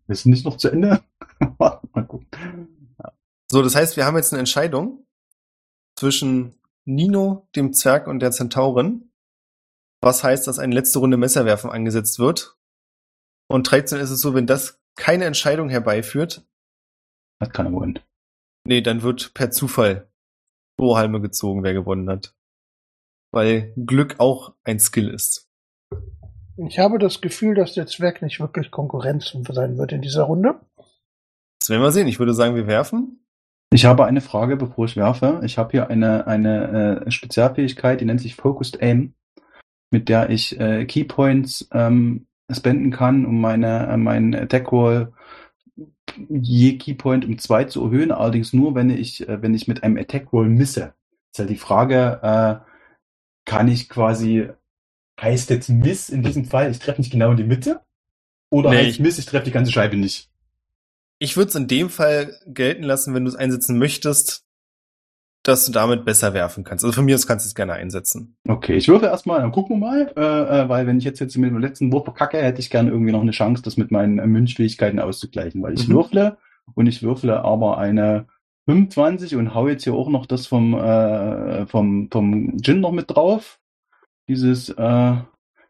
Wir 0.07 0.15
sind 0.15 0.31
nicht 0.31 0.45
noch 0.45 0.57
zu 0.57 0.69
Ende. 0.69 1.03
Mal 1.59 1.79
gucken. 2.07 2.27
So, 3.51 3.61
das 3.61 3.75
heißt, 3.75 3.97
wir 3.97 4.05
haben 4.05 4.17
jetzt 4.17 4.33
eine 4.33 4.39
Entscheidung 4.39 5.05
zwischen 5.95 6.55
Nino, 6.85 7.47
dem 7.55 7.73
Zwerg 7.73 8.07
und 8.07 8.19
der 8.19 8.31
Zentaurin. 8.31 9.11
Was 10.01 10.23
heißt, 10.23 10.47
dass 10.47 10.59
eine 10.59 10.73
letzte 10.73 10.99
Runde 10.99 11.17
Messerwerfen 11.17 11.69
angesetzt 11.69 12.19
wird. 12.19 12.57
Und 13.47 13.67
traditionell 13.67 14.03
ist 14.03 14.11
es 14.11 14.21
so, 14.21 14.33
wenn 14.33 14.47
das 14.47 14.82
keine 14.95 15.25
Entscheidung 15.25 15.69
herbeiführt, 15.69 16.45
Hat 17.41 17.53
keiner 17.53 17.71
gewonnen. 17.71 17.99
nee, 18.65 18.81
dann 18.81 19.01
wird 19.01 19.33
per 19.33 19.51
Zufall 19.51 20.07
Strohhalme 20.75 21.21
gezogen, 21.21 21.63
wer 21.63 21.73
gewonnen 21.73 22.09
hat. 22.09 22.35
Weil 23.31 23.73
Glück 23.75 24.19
auch 24.19 24.53
ein 24.63 24.79
Skill 24.79 25.09
ist. 25.09 25.49
Ich 26.57 26.77
habe 26.77 26.99
das 26.99 27.21
Gefühl, 27.21 27.55
dass 27.55 27.73
der 27.73 27.87
Zwerg 27.87 28.21
nicht 28.21 28.39
wirklich 28.39 28.69
Konkurrenz 28.69 29.29
sein 29.31 29.77
wird 29.77 29.91
in 29.91 30.01
dieser 30.01 30.23
Runde. 30.23 30.59
Das 31.59 31.69
werden 31.69 31.81
wir 31.81 31.91
sehen. 31.91 32.07
Ich 32.07 32.19
würde 32.19 32.33
sagen, 32.33 32.55
wir 32.55 32.67
werfen. 32.67 33.25
Ich 33.71 33.85
habe 33.85 34.05
eine 34.05 34.21
Frage, 34.21 34.55
bevor 34.55 34.85
ich 34.85 34.95
werfe. 34.95 35.41
Ich 35.43 35.57
habe 35.57 35.71
hier 35.71 35.89
eine, 35.89 36.27
eine 36.27 37.05
äh, 37.07 37.11
Spezialfähigkeit, 37.11 38.01
die 38.01 38.05
nennt 38.05 38.21
sich 38.21 38.35
Focused 38.35 38.83
Aim, 38.83 39.15
mit 39.89 40.09
der 40.09 40.29
ich 40.29 40.59
äh, 40.59 40.85
Keypoints 40.85 41.69
ähm, 41.71 42.27
spenden 42.51 42.91
kann, 42.91 43.25
um 43.25 43.39
meine, 43.41 43.87
äh, 43.87 43.97
meinen 43.97 44.35
Attack 44.35 44.71
Roll 44.71 45.13
je 46.29 46.77
Keypoint 46.77 47.25
um 47.25 47.37
zwei 47.39 47.63
zu 47.63 47.83
erhöhen, 47.85 48.11
allerdings 48.11 48.53
nur, 48.53 48.75
wenn 48.75 48.89
ich, 48.89 49.27
äh, 49.27 49.41
wenn 49.41 49.53
ich 49.53 49.67
mit 49.67 49.83
einem 49.83 49.97
Attack 49.97 50.31
Roll 50.31 50.47
misse. 50.49 50.93
Ist 51.31 51.39
halt 51.39 51.49
die 51.49 51.57
Frage, 51.57 52.19
äh, 52.21 52.69
kann 53.45 53.67
ich 53.67 53.89
quasi, 53.89 54.49
heißt 55.19 55.49
jetzt 55.49 55.69
Miss 55.69 56.09
in 56.09 56.21
diesem 56.21 56.45
Fall, 56.45 56.69
ich 56.69 56.79
treffe 56.79 57.01
nicht 57.01 57.11
genau 57.11 57.31
in 57.31 57.37
die 57.37 57.43
Mitte? 57.43 57.81
Oder 58.51 58.69
Nee, 58.69 58.77
heißt 58.77 58.89
ich- 58.89 58.99
Miss, 58.99 59.17
ich 59.17 59.25
treffe 59.25 59.45
die 59.45 59.51
ganze 59.51 59.71
Scheibe 59.71 59.97
nicht? 59.97 60.29
Ich 61.19 61.37
würde 61.37 61.49
es 61.49 61.55
in 61.55 61.67
dem 61.67 61.89
Fall 61.89 62.37
gelten 62.47 62.83
lassen, 62.83 63.13
wenn 63.13 63.23
du 63.23 63.29
es 63.29 63.35
einsetzen 63.35 63.77
möchtest, 63.79 64.42
dass 65.43 65.65
du 65.65 65.71
damit 65.73 66.05
besser 66.05 66.33
werfen 66.33 66.63
kannst. 66.63 66.83
Also 66.85 66.93
von 66.95 67.05
mir 67.05 67.15
aus 67.15 67.27
kannst 67.27 67.45
du 67.45 67.47
es 67.49 67.55
gerne 67.55 67.73
einsetzen. 67.73 68.37
Okay, 68.47 68.75
ich 68.75 68.87
würfe 68.87 69.05
erstmal, 69.07 69.41
dann 69.41 69.51
gucken 69.51 69.79
wir 69.79 69.87
mal, 69.87 70.13
äh, 70.15 70.61
äh, 70.63 70.69
weil 70.69 70.87
wenn 70.87 70.97
ich 70.97 71.03
jetzt, 71.03 71.19
jetzt 71.19 71.37
mit 71.37 71.49
dem 71.51 71.59
letzten 71.59 71.91
Wurf 71.91 72.05
verkacke, 72.05 72.37
hätte 72.37 72.61
ich 72.61 72.69
gerne 72.69 72.89
irgendwie 72.89 73.11
noch 73.11 73.21
eine 73.21 73.31
Chance, 73.31 73.61
das 73.61 73.75
mit 73.77 73.91
meinen 73.91 74.19
äh, 74.19 74.25
Münzfähigkeiten 74.27 74.99
auszugleichen, 74.99 75.61
weil 75.61 75.73
ich 75.73 75.87
Mhm. 75.87 75.93
würfle 75.95 76.37
und 76.75 76.87
ich 76.87 77.03
würfle 77.03 77.43
aber 77.43 77.77
eine 77.77 78.25
25 78.69 79.35
und 79.35 79.53
hau 79.53 79.67
jetzt 79.67 79.83
hier 79.83 79.93
auch 79.93 80.09
noch 80.09 80.25
das 80.25 80.47
vom, 80.47 80.73
äh, 80.73 81.65
vom, 81.67 82.07
vom 82.09 82.57
Gin 82.61 82.79
noch 82.79 82.93
mit 82.93 83.11
drauf. 83.13 83.59
Dieses, 84.29 84.69
äh, 84.69 84.81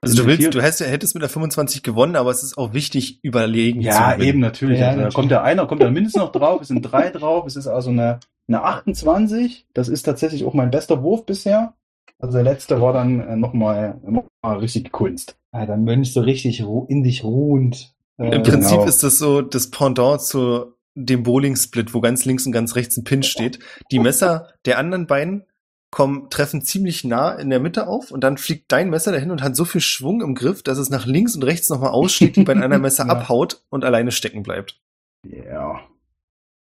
Also 0.02 0.16
du 0.22 0.28
willst, 0.28 0.54
du 0.54 0.62
hättest, 0.62 0.82
hättest 0.86 1.16
mit 1.16 1.24
der 1.24 1.30
25 1.30 1.82
gewonnen, 1.82 2.16
aber 2.16 2.30
es 2.30 2.44
ist 2.44 2.58
auch 2.60 2.74
wichtig, 2.74 3.20
überlegen 3.24 3.82
zu 3.82 3.88
Ja, 3.88 4.16
eben 4.20 4.40
natürlich. 4.40 4.80
Ja, 4.80 4.88
also, 4.90 4.98
da 4.98 5.04
natürlich. 5.06 5.16
kommt 5.16 5.32
der 5.32 5.44
einer, 5.44 5.66
kommt 5.66 5.82
da 5.82 5.90
mindestens 5.90 6.22
noch 6.22 6.32
drauf, 6.32 6.62
es 6.62 6.68
sind 6.68 6.84
drei 6.84 7.10
drauf, 7.10 7.48
es 7.48 7.56
ist 7.56 7.66
also 7.66 7.90
eine, 7.90 8.20
eine 8.48 8.64
28. 8.64 9.68
Das 9.74 9.90
ist 9.90 10.04
tatsächlich 10.04 10.46
auch 10.46 10.54
mein 10.54 10.72
bester 10.72 11.04
Wurf 11.04 11.26
bisher. 11.26 11.74
Also 12.20 12.34
der 12.36 12.44
letzte 12.44 12.82
war 12.82 12.94
dann 12.94 13.20
äh, 13.20 13.36
nochmal 13.36 14.00
noch 14.06 14.26
mal 14.42 14.58
richtig 14.58 14.92
Kunst. 14.92 15.38
Ah, 15.52 15.66
dann 15.66 15.86
bin 15.86 16.02
ich 16.02 16.14
so 16.14 16.22
richtig 16.22 16.64
in 16.88 17.04
dich 17.04 17.24
ruhend. 17.24 17.94
Äh, 18.18 18.36
Im 18.36 18.44
Prinzip 18.44 18.78
genau. 18.78 18.86
ist 18.86 19.04
das 19.04 19.18
so 19.18 19.42
das 19.42 19.70
Pendant 19.70 20.22
zu 20.22 20.74
dem 20.96 21.24
Bowling-Split, 21.24 21.94
wo 21.94 22.02
ganz 22.02 22.26
links 22.26 22.46
und 22.46 22.52
ganz 22.52 22.76
rechts 22.76 22.98
ein 22.98 23.04
Pin 23.04 23.24
steht. 23.24 23.60
Die 23.92 24.00
Messer 24.00 24.50
der 24.66 24.78
anderen 24.78 25.08
beiden 25.08 25.46
kommen, 25.92 26.30
treffen 26.30 26.62
ziemlich 26.62 27.04
nah 27.04 27.34
in 27.34 27.50
der 27.50 27.60
Mitte 27.60 27.88
auf 27.88 28.12
und 28.12 28.24
dann 28.24 28.38
fliegt 28.38 28.72
dein 28.72 28.90
Messer 28.90 29.12
dahin 29.12 29.32
und 29.32 29.44
hat 29.44 29.56
so 29.56 29.66
viel 29.66 29.82
Schwung 29.82 30.22
im 30.22 30.34
Griff, 30.34 30.64
dass 30.64 30.78
es 30.78 30.90
nach 30.90 31.06
links 31.06 31.36
und 31.36 31.44
rechts 31.44 31.70
nochmal 31.70 31.92
ausschlägt, 31.92 32.38
wie 32.38 32.44
bei 32.44 32.54
einem 32.54 32.82
Messer 32.82 33.06
Ja. 33.06 33.14
abhaut 33.14 33.64
und 33.70 33.84
alleine 33.84 34.12
stecken 34.12 34.44
bleibt. 34.44 34.80
Ja. 35.24 35.82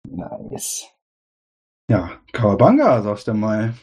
Nice. 0.08 0.86
Ja, 1.90 2.20
Kawabanga, 2.32 3.02
sagst 3.02 3.28
du 3.28 3.34
mal. 3.34 3.74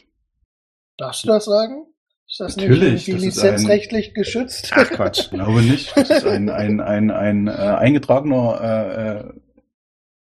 Darfst 0.98 1.24
du 1.24 1.28
das 1.28 1.44
sagen? 1.46 1.86
Ist 2.28 2.40
das 2.40 2.56
Natürlich, 2.56 2.92
nicht 2.92 3.08
irgendwie 3.08 3.28
ist 3.28 3.38
ein- 3.38 3.52
lizenzrechtlich 3.54 4.14
geschützt? 4.14 4.70
Ach 4.74 4.88
Quatsch. 4.90 5.20
Ich 5.20 5.30
glaube 5.30 5.62
nicht. 5.62 5.96
Das 5.96 6.10
ist 6.10 6.26
ein, 6.26 6.48
ein, 6.50 6.80
ein, 6.80 7.10
ein 7.10 7.48
äh, 7.48 7.50
eingetragener 7.50 8.60
äh, 8.60 9.18
äh, 9.28 9.32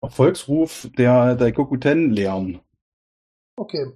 Erfolgsruf 0.01 0.89
der, 0.97 1.35
der 1.35 1.51
Kokuten 1.53 2.11
lernen. 2.11 2.59
Okay. 3.57 3.91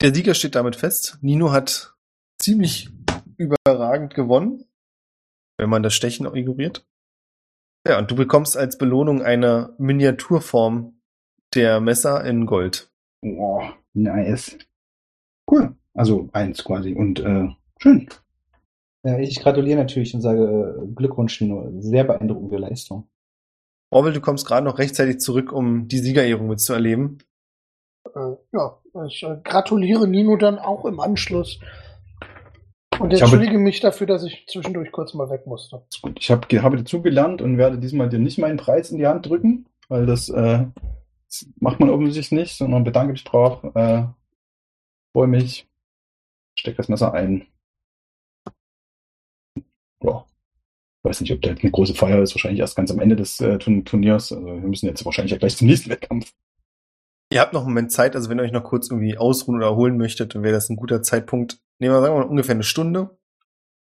Der 0.00 0.14
Sieger 0.14 0.34
steht 0.34 0.54
damit 0.54 0.76
fest. 0.76 1.18
Nino 1.20 1.52
hat 1.52 1.94
ziemlich 2.40 2.90
überragend 3.36 4.14
gewonnen, 4.14 4.64
wenn 5.58 5.70
man 5.70 5.82
das 5.82 5.94
Stechen 5.94 6.26
ignoriert. 6.34 6.86
Ja, 7.86 7.98
und 7.98 8.10
du 8.10 8.16
bekommst 8.16 8.56
als 8.56 8.78
Belohnung 8.78 9.22
eine 9.22 9.74
Miniaturform 9.78 10.93
der 11.54 11.80
Messer 11.80 12.24
in 12.24 12.46
Gold. 12.46 12.90
Boah, 13.22 13.74
nice. 13.94 14.58
Cool. 15.50 15.74
Also 15.94 16.28
eins 16.32 16.64
quasi. 16.64 16.94
Und 16.94 17.20
äh, 17.20 17.48
schön. 17.78 18.08
Ja, 19.04 19.18
ich 19.18 19.40
gratuliere 19.40 19.78
natürlich 19.78 20.14
und 20.14 20.22
sage 20.22 20.78
äh, 20.82 20.86
Glückwunsch, 20.94 21.40
Nino. 21.40 21.70
Sehr 21.80 22.04
beeindruckende 22.04 22.56
Leistung. 22.58 23.08
Orwell, 23.90 24.12
du 24.14 24.20
kommst 24.20 24.46
gerade 24.46 24.64
noch 24.64 24.78
rechtzeitig 24.78 25.18
zurück, 25.20 25.52
um 25.52 25.86
die 25.88 25.98
Siegerehrung 25.98 26.48
mitzuerleben. 26.48 27.18
Äh, 28.14 28.32
ja, 28.52 28.78
ich 29.06 29.22
äh, 29.22 29.36
gratuliere 29.44 30.08
Nino 30.08 30.36
dann 30.36 30.58
auch 30.58 30.84
im 30.84 31.00
Anschluss. 31.00 31.60
Und 32.98 33.12
Ich 33.12 33.20
habe- 33.22 33.32
entschuldige 33.32 33.58
mich 33.58 33.80
dafür, 33.80 34.06
dass 34.06 34.22
ich 34.24 34.46
zwischendurch 34.48 34.92
kurz 34.92 35.14
mal 35.14 35.28
weg 35.30 35.46
musste. 35.46 35.82
Gut. 36.02 36.16
Ich 36.20 36.30
hab, 36.30 36.48
ge- 36.48 36.60
habe 36.60 36.76
dazugelernt 36.76 37.42
und 37.42 37.58
werde 37.58 37.78
diesmal 37.78 38.08
dir 38.08 38.18
nicht 38.20 38.38
meinen 38.38 38.56
Preis 38.56 38.90
in 38.90 38.98
die 38.98 39.06
Hand 39.06 39.26
drücken, 39.28 39.66
weil 39.88 40.06
das, 40.06 40.28
äh, 40.28 40.64
das 41.42 41.48
macht 41.60 41.80
man 41.80 41.90
offensichtlich 41.90 42.32
nicht, 42.32 42.56
sondern 42.56 42.84
bedanke 42.84 43.12
mich 43.12 43.24
drauf. 43.24 43.62
Äh, 43.74 44.04
freue 45.14 45.26
mich. 45.28 45.68
Steck 46.58 46.76
das 46.76 46.88
Messer 46.88 47.12
ein. 47.12 47.46
Ja. 50.02 50.24
Weiß 51.02 51.20
nicht, 51.20 51.32
ob 51.32 51.42
da 51.42 51.50
eine 51.50 51.70
große 51.70 51.94
Feier 51.94 52.22
ist, 52.22 52.34
wahrscheinlich 52.34 52.60
erst 52.60 52.76
ganz 52.76 52.90
am 52.90 53.00
Ende 53.00 53.16
des 53.16 53.40
äh, 53.40 53.58
Turn- 53.58 53.84
Turniers. 53.84 54.32
Also 54.32 54.46
wir 54.46 54.54
müssen 54.54 54.86
jetzt 54.86 55.04
wahrscheinlich 55.04 55.32
ja 55.32 55.38
gleich 55.38 55.56
zum 55.56 55.66
nächsten 55.66 55.90
Wettkampf. 55.90 56.32
Ihr 57.32 57.40
habt 57.40 57.52
noch 57.52 57.62
einen 57.62 57.70
Moment 57.70 57.92
Zeit, 57.92 58.14
also 58.14 58.30
wenn 58.30 58.38
ihr 58.38 58.42
euch 58.44 58.52
noch 58.52 58.64
kurz 58.64 58.90
irgendwie 58.90 59.18
ausruhen 59.18 59.56
oder 59.58 59.66
erholen 59.66 59.96
möchtet, 59.96 60.34
dann 60.34 60.42
wäre 60.42 60.54
das 60.54 60.68
ein 60.70 60.76
guter 60.76 61.02
Zeitpunkt. 61.02 61.58
Nehmen 61.78 61.94
wir, 61.94 62.00
sagen 62.00 62.14
wir 62.14 62.20
mal, 62.20 62.28
ungefähr 62.30 62.54
eine 62.54 62.62
Stunde. 62.62 63.18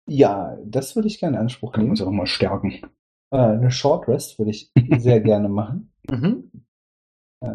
Ja, 0.09 0.57
das 0.65 0.97
würde 0.97 1.09
ich 1.09 1.21
gerne 1.21 1.37
in 1.37 1.43
Anspruch 1.43 1.73
Können 1.73 1.83
wir 1.83 1.85
nehmen. 1.85 1.91
uns 1.93 2.01
ja 2.01 2.07
nochmal 2.07 2.27
stärken. 2.27 2.73
Äh, 3.31 3.37
eine 3.37 3.71
Short 3.71 4.09
Rest 4.09 4.39
würde 4.39 4.51
ich 4.51 4.73
sehr 4.99 5.21
gerne 5.23 5.49
machen. 5.49 5.93
Mhm. 6.11 6.51
Äh, 7.41 7.49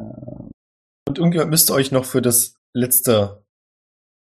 Und 1.08 1.18
irgendjemand 1.18 1.52
müsste 1.52 1.74
euch 1.74 1.92
noch 1.92 2.06
für 2.06 2.22
das 2.22 2.56
letzte, 2.74 3.46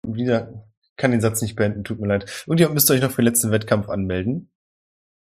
wieder, 0.06 0.66
ich 0.82 0.96
kann 0.96 1.10
den 1.10 1.20
Satz 1.20 1.42
nicht 1.42 1.56
beenden, 1.56 1.84
tut 1.84 2.00
mir 2.00 2.08
leid. 2.08 2.44
Irgendjemand 2.46 2.74
müsste 2.74 2.92
euch 2.92 3.00
noch 3.02 3.10
für 3.10 3.22
den 3.22 3.28
letzten 3.28 3.50
Wettkampf 3.50 3.88
anmelden. 3.88 4.50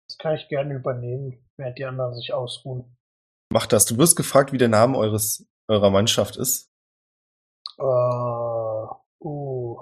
Das 0.08 0.17
kann 0.17 0.36
ich 0.36 0.48
gerne 0.50 0.76
übernehmen, 0.76 1.38
während 1.58 1.78
die 1.78 1.86
anderen 1.86 2.15
sich 2.15 2.34
ausruhen. 2.34 2.98
Macht 3.52 3.74
das. 3.74 3.86
Du 3.86 3.98
wirst 3.98 4.15
gefragt, 4.15 4.54
wie 4.54 4.58
der 4.58 4.70
Name 4.70 4.98
eures, 4.98 5.46
eurer 5.67 5.89
Mannschaft 5.89 6.38
ist. 6.38 6.70
Äh, 7.78 7.84
uh, 7.84 9.80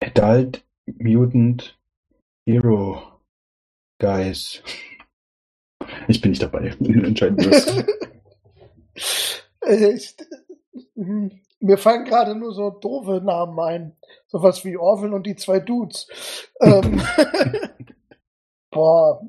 Adult 0.00 0.64
Mutant 0.86 1.78
Hero 2.46 3.20
Guys. 3.98 4.62
Ich 6.08 6.20
bin 6.20 6.30
nicht 6.30 6.42
dabei. 6.42 6.76
Entscheiden 6.80 7.38
wir's. 7.38 7.84
Äh, 9.66 9.98
mir 11.60 11.78
fallen 11.78 12.04
gerade 12.04 12.34
nur 12.34 12.54
so 12.54 12.70
doofe 12.70 13.20
Namen 13.22 13.58
ein. 13.60 13.96
Sowas 14.26 14.64
wie 14.64 14.76
Orwell 14.76 15.12
und 15.12 15.26
die 15.26 15.36
zwei 15.36 15.60
Dudes. 15.60 16.08
Ähm, 16.60 17.02
boah. 18.70 19.22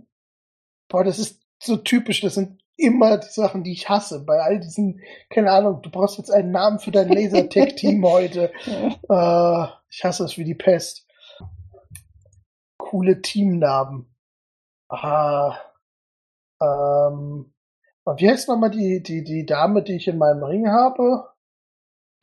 Boah, 0.90 1.04
das 1.04 1.20
ist 1.20 1.42
so 1.60 1.78
typisch. 1.78 2.22
Das 2.22 2.36
sind 2.36 2.62
immer 2.78 3.18
die 3.18 3.30
Sachen, 3.30 3.64
die 3.64 3.72
ich 3.72 3.90
hasse. 3.90 4.24
Bei 4.24 4.42
all 4.42 4.60
diesen, 4.60 5.02
keine 5.30 5.52
Ahnung, 5.52 5.82
du 5.82 5.90
brauchst 5.90 6.18
jetzt 6.18 6.32
einen 6.32 6.52
Namen 6.52 6.80
für 6.80 6.92
dein 6.92 7.10
Lasertech-Team 7.10 8.06
heute. 8.08 8.52
Äh, 9.10 9.68
ich 9.90 10.04
hasse 10.04 10.24
es 10.24 10.38
wie 10.38 10.46
die 10.46 10.56
Pest. 10.56 11.08
Coole 12.78 13.22
Teamnamen. 13.22 14.14
Ah, 14.90 15.58
ähm, 16.62 17.54
wie 18.18 18.30
heißt 18.30 18.48
nochmal 18.48 18.72
die, 18.72 19.02
die, 19.04 19.24
die 19.24 19.46
Dame, 19.46 19.84
die 19.84 19.96
ich 19.98 20.08
in 20.08 20.18
meinem 20.18 20.44
Ring 20.44 20.70
habe? 20.70 21.30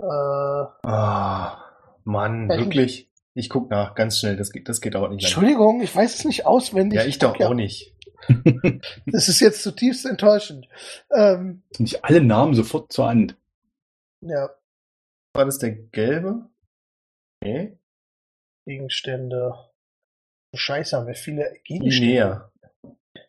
Äh, 0.00 0.86
Ah, 0.86 1.58
Mann, 2.04 2.48
wirklich. 2.48 3.10
Ich 3.34 3.50
guck 3.50 3.68
nach, 3.70 3.94
ganz 3.94 4.18
schnell. 4.20 4.36
Das 4.36 4.50
geht, 4.52 4.68
das 4.68 4.80
geht 4.80 4.94
auch 4.96 5.08
nicht 5.08 5.22
lang. 5.22 5.30
Entschuldigung, 5.30 5.82
ich 5.82 5.94
weiß 5.94 6.14
es 6.14 6.24
nicht 6.24 6.46
auswendig. 6.46 6.98
Ja, 7.00 7.04
ich 7.06 7.18
doch 7.18 7.36
Ja, 7.38 7.48
auch 7.48 7.54
nicht. 7.54 7.92
Das 9.06 9.28
ist 9.28 9.40
jetzt 9.40 9.62
zutiefst 9.62 10.06
enttäuschend. 10.06 10.66
Ähm, 11.14 11.62
nicht 11.78 12.04
alle 12.04 12.22
Namen 12.22 12.54
sofort 12.54 12.90
zur 12.92 13.08
Hand. 13.08 13.36
ja, 14.22 14.48
War 15.34 15.44
das 15.44 15.58
der 15.58 15.72
gelbe? 15.72 16.48
Nee. 17.42 17.76
Gegenstände. 18.66 19.52
Scheiße, 20.54 20.96
haben 20.96 21.06
wir 21.08 21.14
viele 21.14 21.52
Gegenstände. 21.64 22.06
Linear. 22.06 22.52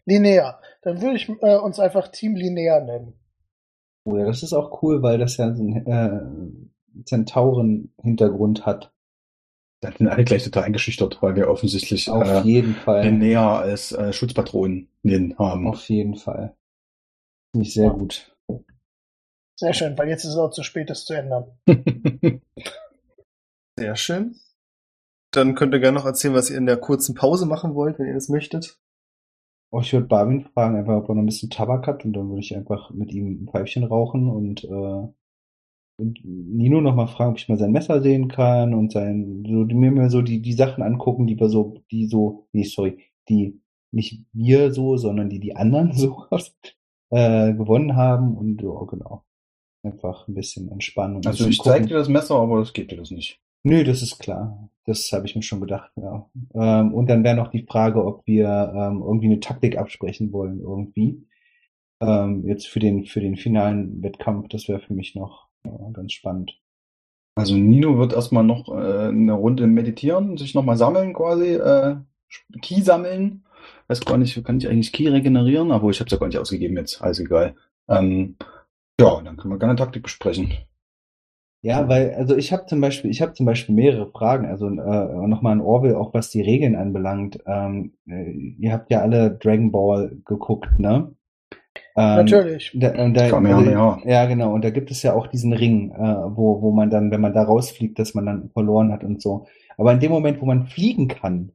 Linear. 0.05 0.61
Dann 0.81 1.01
würde 1.01 1.15
ich 1.17 1.29
äh, 1.29 1.57
uns 1.57 1.79
einfach 1.79 2.07
Team 2.09 2.35
Linear 2.35 2.81
nennen. 2.81 3.13
oh 4.05 4.17
ja, 4.17 4.25
das 4.25 4.43
ist 4.43 4.53
auch 4.53 4.81
cool, 4.83 5.01
weil 5.01 5.17
das 5.17 5.37
ja 5.37 5.53
so 5.53 5.63
einen 5.63 5.85
äh, 5.87 7.03
Zentauren-Hintergrund 7.05 8.65
hat. 8.65 8.91
Da 9.81 9.91
sind 9.91 10.07
alle 10.07 10.23
gleich 10.23 10.43
total 10.43 10.63
eingeschüchtert, 10.63 11.21
weil 11.21 11.35
wir 11.35 11.49
offensichtlich 11.49 12.09
Auf 12.09 12.23
äh, 12.27 12.39
jeden 12.41 12.73
Fall. 12.75 13.11
näher 13.11 13.41
als 13.41 13.91
äh, 13.91 14.13
Schutzpatronen 14.13 14.89
haben. 15.37 15.67
Auf 15.67 15.87
jeden 15.89 16.15
Fall. 16.15 16.55
Finde 17.51 17.67
ich 17.67 17.73
sehr 17.73 17.85
Ja. 17.85 17.91
gut. 17.91 18.31
Sehr 19.57 19.73
schön, 19.73 19.97
weil 19.97 20.09
jetzt 20.09 20.23
ist 20.25 20.31
es 20.31 20.37
auch 20.37 20.49
zu 20.51 20.63
spät, 20.63 20.89
das 20.89 21.05
zu 21.05 21.13
ändern. 21.13 21.45
Sehr 23.79 23.95
schön. 23.95 24.35
Dann 25.31 25.55
könnt 25.55 25.73
ihr 25.73 25.79
gerne 25.79 25.97
noch 25.97 26.05
erzählen, 26.05 26.33
was 26.33 26.49
ihr 26.49 26.57
in 26.57 26.65
der 26.65 26.77
kurzen 26.77 27.15
Pause 27.15 27.45
machen 27.45 27.75
wollt, 27.75 27.99
wenn 27.99 28.07
ihr 28.07 28.13
das 28.13 28.29
möchtet. 28.29 28.79
Oh, 29.75 29.81
ich 29.81 29.91
würde 29.91 30.07
Barwin 30.07 30.45
fragen, 30.53 30.77
einfach, 30.77 30.95
ob 30.95 31.09
er 31.09 31.15
noch 31.15 31.21
ein 31.21 31.25
bisschen 31.25 31.49
Tabak 31.49 31.85
hat 31.85 32.05
und 32.05 32.13
dann 32.13 32.29
würde 32.29 32.39
ich 32.39 32.55
einfach 32.55 32.91
mit 32.91 33.11
ihm 33.11 33.43
ein 33.43 33.49
Pfeifchen 33.49 33.83
rauchen 33.83 34.29
und, 34.29 34.63
äh, 34.63 35.07
und 35.97 36.19
Nino 36.23 36.79
noch 36.79 36.95
mal 36.95 37.07
fragen, 37.07 37.31
ob 37.31 37.37
ich 37.37 37.49
mal 37.49 37.57
sein 37.57 37.73
Messer 37.73 38.01
sehen 38.01 38.29
kann 38.29 38.73
und 38.73 38.93
sein, 38.93 39.43
so, 39.45 39.65
mir 39.65 39.91
mal 39.91 40.09
so 40.09 40.21
die, 40.21 40.41
die 40.41 40.53
Sachen 40.53 40.81
angucken, 40.81 41.27
die 41.27 41.37
wir 41.37 41.49
so, 41.49 41.81
die 41.91 42.07
so, 42.07 42.47
nee, 42.53 42.63
sorry, 42.63 42.99
die 43.27 43.59
nicht 43.91 44.23
wir 44.31 44.71
so, 44.71 44.95
sondern 44.95 45.27
die 45.29 45.41
die 45.41 45.57
anderen 45.57 45.91
so 45.93 46.25
äh, 47.09 47.53
gewonnen 47.53 47.97
haben 47.97 48.37
und 48.37 48.61
ja, 48.61 48.81
genau. 48.85 49.25
Einfach 49.83 50.29
ein 50.29 50.35
bisschen 50.35 50.71
entspannen. 50.71 51.19
Also 51.25 51.49
ich 51.49 51.59
zeig 51.59 51.87
dir 51.87 51.97
das 51.97 52.07
Messer, 52.07 52.35
aber 52.35 52.59
das 52.59 52.71
geht 52.71 52.91
dir 52.91 52.97
das 52.97 53.11
nicht. 53.11 53.41
Nö, 53.65 53.83
das 53.83 54.03
ist 54.03 54.19
klar. 54.19 54.69
Das 54.85 55.09
habe 55.11 55.25
ich 55.25 55.35
mir 55.35 55.41
schon 55.41 55.59
gedacht, 55.59 55.91
ja. 55.95 56.29
Ähm, 56.53 56.93
und 56.93 57.09
dann 57.09 57.23
wäre 57.23 57.35
noch 57.35 57.49
die 57.49 57.65
Frage, 57.67 58.05
ob 58.05 58.21
wir 58.27 58.47
ähm, 58.75 59.01
irgendwie 59.03 59.25
eine 59.25 59.39
Taktik 59.39 59.75
absprechen 59.79 60.31
wollen, 60.31 60.59
irgendwie. 60.59 61.25
Ähm, 61.99 62.47
jetzt 62.47 62.67
für 62.67 62.79
den, 62.79 63.05
für 63.07 63.21
den 63.21 63.37
finalen 63.37 64.03
Wettkampf, 64.03 64.49
das 64.49 64.67
wäre 64.67 64.81
für 64.81 64.93
mich 64.93 65.15
noch 65.15 65.47
ja, 65.65 65.71
ganz 65.93 66.13
spannend. 66.13 66.61
Also 67.33 67.55
Nino 67.55 67.97
wird 67.97 68.13
erstmal 68.13 68.43
noch 68.43 68.69
äh, 68.69 69.07
eine 69.07 69.33
Runde 69.33 69.65
meditieren, 69.65 70.37
sich 70.37 70.53
nochmal 70.53 70.77
sammeln 70.77 71.15
quasi, 71.15 71.55
äh, 71.55 71.95
Ki 72.61 72.83
sammeln. 72.83 73.45
Weiß 73.87 74.01
gar 74.01 74.19
nicht, 74.19 74.43
kann 74.45 74.59
ich 74.59 74.67
eigentlich 74.69 74.93
Ki 74.93 75.07
regenerieren? 75.07 75.71
Aber 75.71 75.89
ich 75.89 75.99
habe 75.99 76.05
es 76.05 76.11
ja 76.11 76.19
gar 76.19 76.27
nicht 76.27 76.37
ausgegeben 76.37 76.77
jetzt, 76.77 77.01
alles 77.01 77.19
egal. 77.19 77.55
Ähm, 77.87 78.35
ja, 79.01 79.19
dann 79.21 79.37
können 79.37 79.55
wir 79.55 79.59
gerne 79.59 79.75
Taktik 79.75 80.03
besprechen. 80.03 80.53
Ja, 81.65 81.89
weil, 81.89 82.13
also 82.13 82.37
ich 82.37 82.53
habe 82.53 82.67
zum 82.67 82.79
Beispiel, 82.79 83.09
ich 83.09 83.23
habe 83.23 83.33
zum 83.33 83.47
Beispiel 83.47 83.73
mehrere 83.73 84.11
Fragen, 84.11 84.45
also 84.45 84.67
äh, 84.67 85.27
nochmal 85.27 85.53
an 85.53 85.61
Orwell, 85.61 85.95
auch 85.95 86.13
was 86.13 86.29
die 86.29 86.43
Regeln 86.43 86.75
anbelangt. 86.75 87.39
Ähm, 87.47 87.93
äh, 88.07 88.29
ihr 88.59 88.71
habt 88.71 88.91
ja 88.91 89.01
alle 89.01 89.31
Dragon 89.31 89.71
Ball 89.71 90.15
geguckt, 90.25 90.77
ne? 90.77 91.15
Ähm, 91.95 92.17
Natürlich. 92.17 92.71
Da, 92.75 93.03
und 93.03 93.15
da, 93.15 93.29
Kamehameha. 93.29 93.99
ja, 94.05 94.25
genau. 94.27 94.53
Und 94.53 94.63
da 94.63 94.69
gibt 94.69 94.91
es 94.91 95.01
ja 95.01 95.15
auch 95.15 95.25
diesen 95.25 95.53
Ring, 95.53 95.89
äh, 95.89 95.97
wo, 96.37 96.61
wo 96.61 96.69
man 96.69 96.91
dann, 96.91 97.09
wenn 97.09 97.21
man 97.21 97.33
da 97.33 97.41
rausfliegt, 97.41 97.97
dass 97.97 98.13
man 98.13 98.27
dann 98.27 98.49
verloren 98.51 98.91
hat 98.91 99.03
und 99.03 99.19
so. 99.19 99.47
Aber 99.75 99.91
in 99.91 99.99
dem 99.99 100.11
Moment, 100.11 100.39
wo 100.41 100.45
man 100.45 100.67
fliegen 100.67 101.07
kann, 101.07 101.51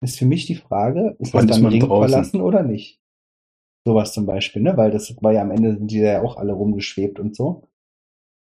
ist 0.00 0.18
für 0.18 0.24
mich 0.24 0.46
die 0.46 0.54
Frage, 0.54 1.16
ist 1.18 1.34
das 1.34 1.42
Wann 1.42 1.48
ist 1.50 1.56
dann 1.56 1.62
man 1.64 1.72
Ring 1.72 1.82
draußen? 1.82 2.08
verlassen 2.08 2.40
oder 2.40 2.62
nicht? 2.62 3.02
Sowas 3.84 4.14
zum 4.14 4.24
Beispiel, 4.24 4.62
ne? 4.62 4.78
Weil 4.78 4.90
das 4.90 5.14
war 5.20 5.32
ja 5.34 5.42
am 5.42 5.50
Ende 5.50 5.74
sind 5.76 5.90
die 5.90 5.98
ja 5.98 6.22
auch 6.22 6.38
alle 6.38 6.54
rumgeschwebt 6.54 7.20
und 7.20 7.36
so. 7.36 7.68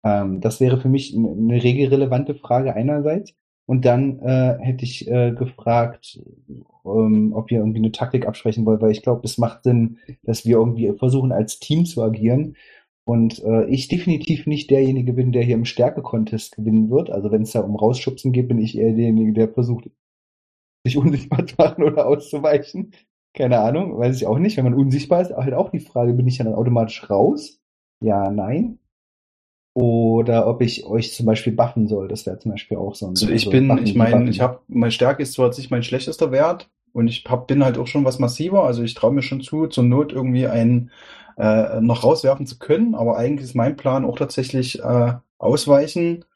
Ähm, 0.05 0.41
das 0.41 0.61
wäre 0.61 0.81
für 0.81 0.89
mich 0.89 1.17
eine 1.17 1.63
regelrelevante 1.63 2.35
Frage 2.35 2.75
einerseits. 2.75 3.35
Und 3.67 3.85
dann 3.85 4.19
äh, 4.21 4.59
hätte 4.61 4.85
ich 4.85 5.09
äh, 5.09 5.33
gefragt, 5.33 6.21
ähm, 6.85 7.33
ob 7.35 7.51
wir 7.51 7.59
irgendwie 7.59 7.79
eine 7.79 7.93
Taktik 7.93 8.27
absprechen 8.27 8.67
wollen, 8.67 8.81
weil 8.81 8.91
ich 8.91 9.03
glaube, 9.03 9.23
es 9.25 9.39
macht 9.39 9.63
Sinn, 9.63 9.99
dass 10.25 10.45
wir 10.45 10.57
irgendwie 10.57 10.93
versuchen, 10.99 11.33
als 11.33 11.59
Team 11.61 11.85
zu 11.87 12.03
agieren. 12.03 12.57
Und 13.05 13.43
äh, 13.45 13.65
ich 13.67 13.89
definitiv 13.89 14.47
nicht 14.47 14.71
derjenige 14.71 15.13
bin, 15.13 15.33
der 15.33 15.43
hier 15.43 15.57
im 15.57 15.65
Stärke-Contest 15.65 16.57
gewinnen 16.57 16.91
wird. 16.91 17.11
Also 17.11 17.31
wenn 17.33 17.43
es 17.43 17.53
da 17.53 17.61
um 17.61 17.77
Rausschubsen 17.77 18.33
geht, 18.33 18.49
bin 18.49 18.59
ich 18.59 18.77
eher 18.79 18.93
derjenige, 18.93 19.33
der 19.33 19.49
versucht, 19.49 19.91
sich 20.85 20.97
unsichtbar 20.99 21.47
zu 21.47 21.55
machen 21.59 21.85
oder 21.85 22.07
auszuweichen. 22.07 22.93
Keine 23.35 23.61
Ahnung, 23.61 23.99
weiß 23.99 24.17
ich 24.17 24.27
auch 24.27 24.39
nicht. 24.39 24.57
Wenn 24.57 24.65
man 24.65 24.75
unsichtbar 24.75 25.23
ist, 25.23 25.33
halt 25.33 25.55
auch 25.55 25.71
die 25.71 25.81
Frage, 25.81 26.13
bin 26.13 26.27
ich 26.29 26.39
dann 26.39 26.49
automatisch 26.55 27.09
raus? 27.09 27.61
Ja, 28.01 28.31
nein. 28.31 28.79
Oder 29.75 30.47
ob 30.47 30.61
ich 30.61 30.85
euch 30.85 31.15
zum 31.15 31.27
Beispiel 31.27 31.55
buffen 31.55 31.89
soll, 31.89 32.09
das 32.09 32.27
wäre 32.27 32.39
zum 32.39 32.51
Beispiel 32.51 32.77
auch 32.77 32.95
so 32.95 33.07
ein 33.07 33.11
Also 33.11 33.27
ich 33.27 33.47
also 33.47 33.51
bin, 33.51 33.69
buffen, 33.69 33.87
ich 33.87 33.95
meine, 33.95 34.29
ich 34.29 34.41
habe, 34.41 34.61
meine 34.69 34.93
Stärke 34.93 35.23
ist 35.23 35.33
zwar 35.33 35.47
jetzt 35.47 35.59
nicht 35.59 35.71
mein 35.71 35.83
schlechtester 35.83 36.31
Wert 36.31 36.69
und 36.93 37.09
ich 37.09 37.25
hab, 37.27 37.47
bin 37.47 37.65
halt 37.65 37.79
auch 37.79 37.87
schon 37.87 38.05
was 38.05 38.19
massiver, 38.19 38.65
also 38.65 38.83
ich 38.83 38.95
traue 38.95 39.13
mir 39.13 39.23
schon 39.23 39.41
zu, 39.41 39.67
zur 39.69 39.85
Not 39.85 40.13
irgendwie 40.13 40.47
einen 40.47 40.91
äh, 41.39 41.81
noch 41.81 42.05
rauswerfen 42.05 42.47
zu 42.47 42.59
können, 42.59 42.95
aber 42.95 43.17
eigentlich 43.17 43.49
ist 43.49 43.55
mein 43.55 43.77
Plan 43.77 44.05
auch 44.05 44.19
tatsächlich 44.19 44.81
äh, 44.81 45.15
ausweichen, 45.39 46.27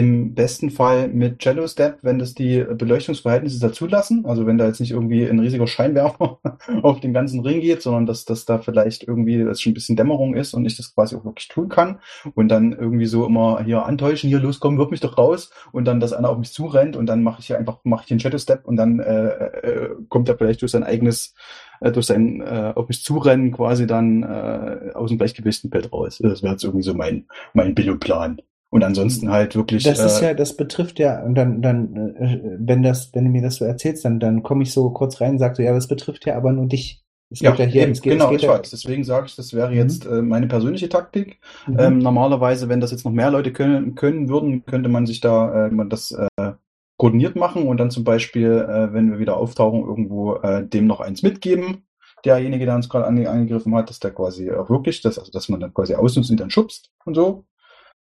im 0.00 0.34
besten 0.34 0.70
Fall 0.70 1.08
mit 1.08 1.40
Cello 1.40 1.66
Step, 1.66 1.98
wenn 2.00 2.18
das 2.18 2.32
die 2.32 2.64
Beleuchtungsverhältnisse 2.64 3.60
dazulassen. 3.60 4.24
Also 4.24 4.46
wenn 4.46 4.56
da 4.56 4.66
jetzt 4.66 4.80
nicht 4.80 4.92
irgendwie 4.92 5.26
ein 5.26 5.38
riesiger 5.38 5.66
Scheinwerfer 5.66 6.38
auf 6.82 7.00
den 7.00 7.12
ganzen 7.12 7.40
Ring 7.40 7.60
geht, 7.60 7.82
sondern 7.82 8.06
dass, 8.06 8.24
dass 8.24 8.46
da 8.46 8.58
vielleicht 8.58 9.02
irgendwie 9.02 9.44
das 9.44 9.60
schon 9.60 9.72
ein 9.72 9.74
bisschen 9.74 9.96
Dämmerung 9.96 10.34
ist 10.34 10.54
und 10.54 10.64
ich 10.64 10.78
das 10.78 10.94
quasi 10.94 11.16
auch 11.16 11.24
wirklich 11.26 11.48
tun 11.48 11.68
kann. 11.68 11.98
Und 12.34 12.48
dann 12.48 12.72
irgendwie 12.72 13.04
so 13.04 13.26
immer 13.26 13.62
hier 13.62 13.84
antäuschen, 13.84 14.30
hier 14.30 14.40
loskommen, 14.40 14.78
wirf 14.78 14.90
mich 14.90 15.00
doch 15.00 15.18
raus 15.18 15.50
und 15.70 15.84
dann, 15.84 16.00
dass 16.00 16.14
einer 16.14 16.30
auf 16.30 16.38
mich 16.38 16.52
zurennt 16.52 16.96
und 16.96 17.04
dann 17.04 17.22
mache 17.22 17.40
ich 17.40 17.48
hier 17.48 17.58
einfach, 17.58 17.80
mache 17.84 18.04
ich 18.04 18.08
den 18.08 18.20
Shadow 18.20 18.38
Step 18.38 18.64
und 18.64 18.76
dann 18.76 19.00
äh, 19.00 19.26
äh, 19.26 19.90
kommt 20.08 20.30
er 20.30 20.38
vielleicht 20.38 20.62
durch 20.62 20.72
sein 20.72 20.82
eigenes 20.82 21.34
äh, 21.80 21.92
durch 21.92 22.06
sein 22.06 22.40
äh, 22.40 22.72
auf 22.74 22.88
mich 22.88 23.02
zurennen 23.02 23.52
quasi 23.52 23.86
dann 23.86 24.22
äh, 24.22 24.92
aus 24.94 25.10
dem 25.10 25.18
Gleichgewicht 25.18 25.66
Feld 25.70 25.92
raus. 25.92 26.18
Das 26.22 26.42
wäre 26.42 26.52
jetzt 26.52 26.64
irgendwie 26.64 26.84
so 26.84 26.94
mein 26.94 27.26
mein 27.52 27.74
Billoplan. 27.74 28.40
Und 28.70 28.84
ansonsten 28.84 29.30
halt 29.30 29.56
wirklich. 29.56 29.82
Das 29.82 29.98
ist 29.98 30.22
äh, 30.22 30.26
ja, 30.26 30.34
das 30.34 30.56
betrifft 30.56 30.98
ja, 31.00 31.22
und 31.24 31.34
dann, 31.34 31.60
dann, 31.60 32.14
äh, 32.16 32.40
wenn 32.58 32.82
das, 32.82 33.12
wenn 33.14 33.24
du 33.24 33.30
mir 33.30 33.42
das 33.42 33.56
so 33.56 33.64
erzählst, 33.64 34.04
dann, 34.04 34.20
dann 34.20 34.42
komme 34.44 34.62
ich 34.62 34.72
so 34.72 34.90
kurz 34.90 35.20
rein 35.20 35.32
und 35.32 35.38
sage 35.40 35.56
so, 35.56 35.62
ja, 35.62 35.72
das 35.74 35.88
betrifft 35.88 36.24
ja 36.26 36.36
aber 36.36 36.52
nur 36.52 36.66
dich. 36.66 37.02
Es 37.30 37.40
Ja, 37.40 37.54
ja 37.54 37.64
hier, 37.64 37.82
eben, 37.82 37.92
es 37.92 38.00
geht, 38.00 38.12
genau, 38.12 38.32
ich 38.32 38.42
ja, 38.42 38.50
weiß. 38.50 38.70
Deswegen 38.70 39.04
sage 39.04 39.26
ich, 39.26 39.36
das 39.36 39.54
wäre 39.54 39.70
Mhm. 39.70 39.76
jetzt 39.76 40.06
äh, 40.06 40.22
meine 40.22 40.46
persönliche 40.46 40.88
Taktik. 40.88 41.38
Mhm. 41.66 41.76
Ähm, 41.78 41.98
normalerweise, 41.98 42.68
wenn 42.68 42.80
das 42.80 42.90
jetzt 42.92 43.04
noch 43.04 43.12
mehr 43.12 43.30
Leute 43.30 43.52
können, 43.52 43.94
können 43.96 44.28
würden, 44.28 44.64
könnte 44.64 44.88
man 44.88 45.06
sich 45.06 45.20
da 45.20 45.66
äh, 45.66 45.70
man 45.70 45.90
das 45.90 46.12
äh, 46.12 46.52
koordiniert 46.96 47.34
machen 47.36 47.66
und 47.66 47.78
dann 47.78 47.90
zum 47.90 48.04
Beispiel, 48.04 48.50
äh, 48.68 48.92
wenn 48.92 49.10
wir 49.10 49.18
wieder 49.18 49.36
auftauchen, 49.36 49.80
irgendwo 49.80 50.36
äh, 50.36 50.66
dem 50.66 50.86
noch 50.86 51.00
eins 51.00 51.22
mitgeben. 51.22 51.84
Derjenige, 52.24 52.66
der 52.66 52.74
uns 52.74 52.88
gerade 52.88 53.06
ange 53.06 53.28
angegriffen 53.30 53.74
hat, 53.74 53.88
dass 53.88 53.98
der 54.00 54.10
quasi 54.10 54.50
auch 54.50 54.68
wirklich, 54.68 55.00
das, 55.00 55.18
also 55.18 55.32
dass 55.32 55.48
man 55.48 55.60
dann 55.60 55.72
quasi 55.72 55.94
ausnutzt 55.94 56.30
und 56.30 56.38
dann 56.38 56.50
schubst 56.50 56.90
und 57.04 57.14
so. 57.14 57.46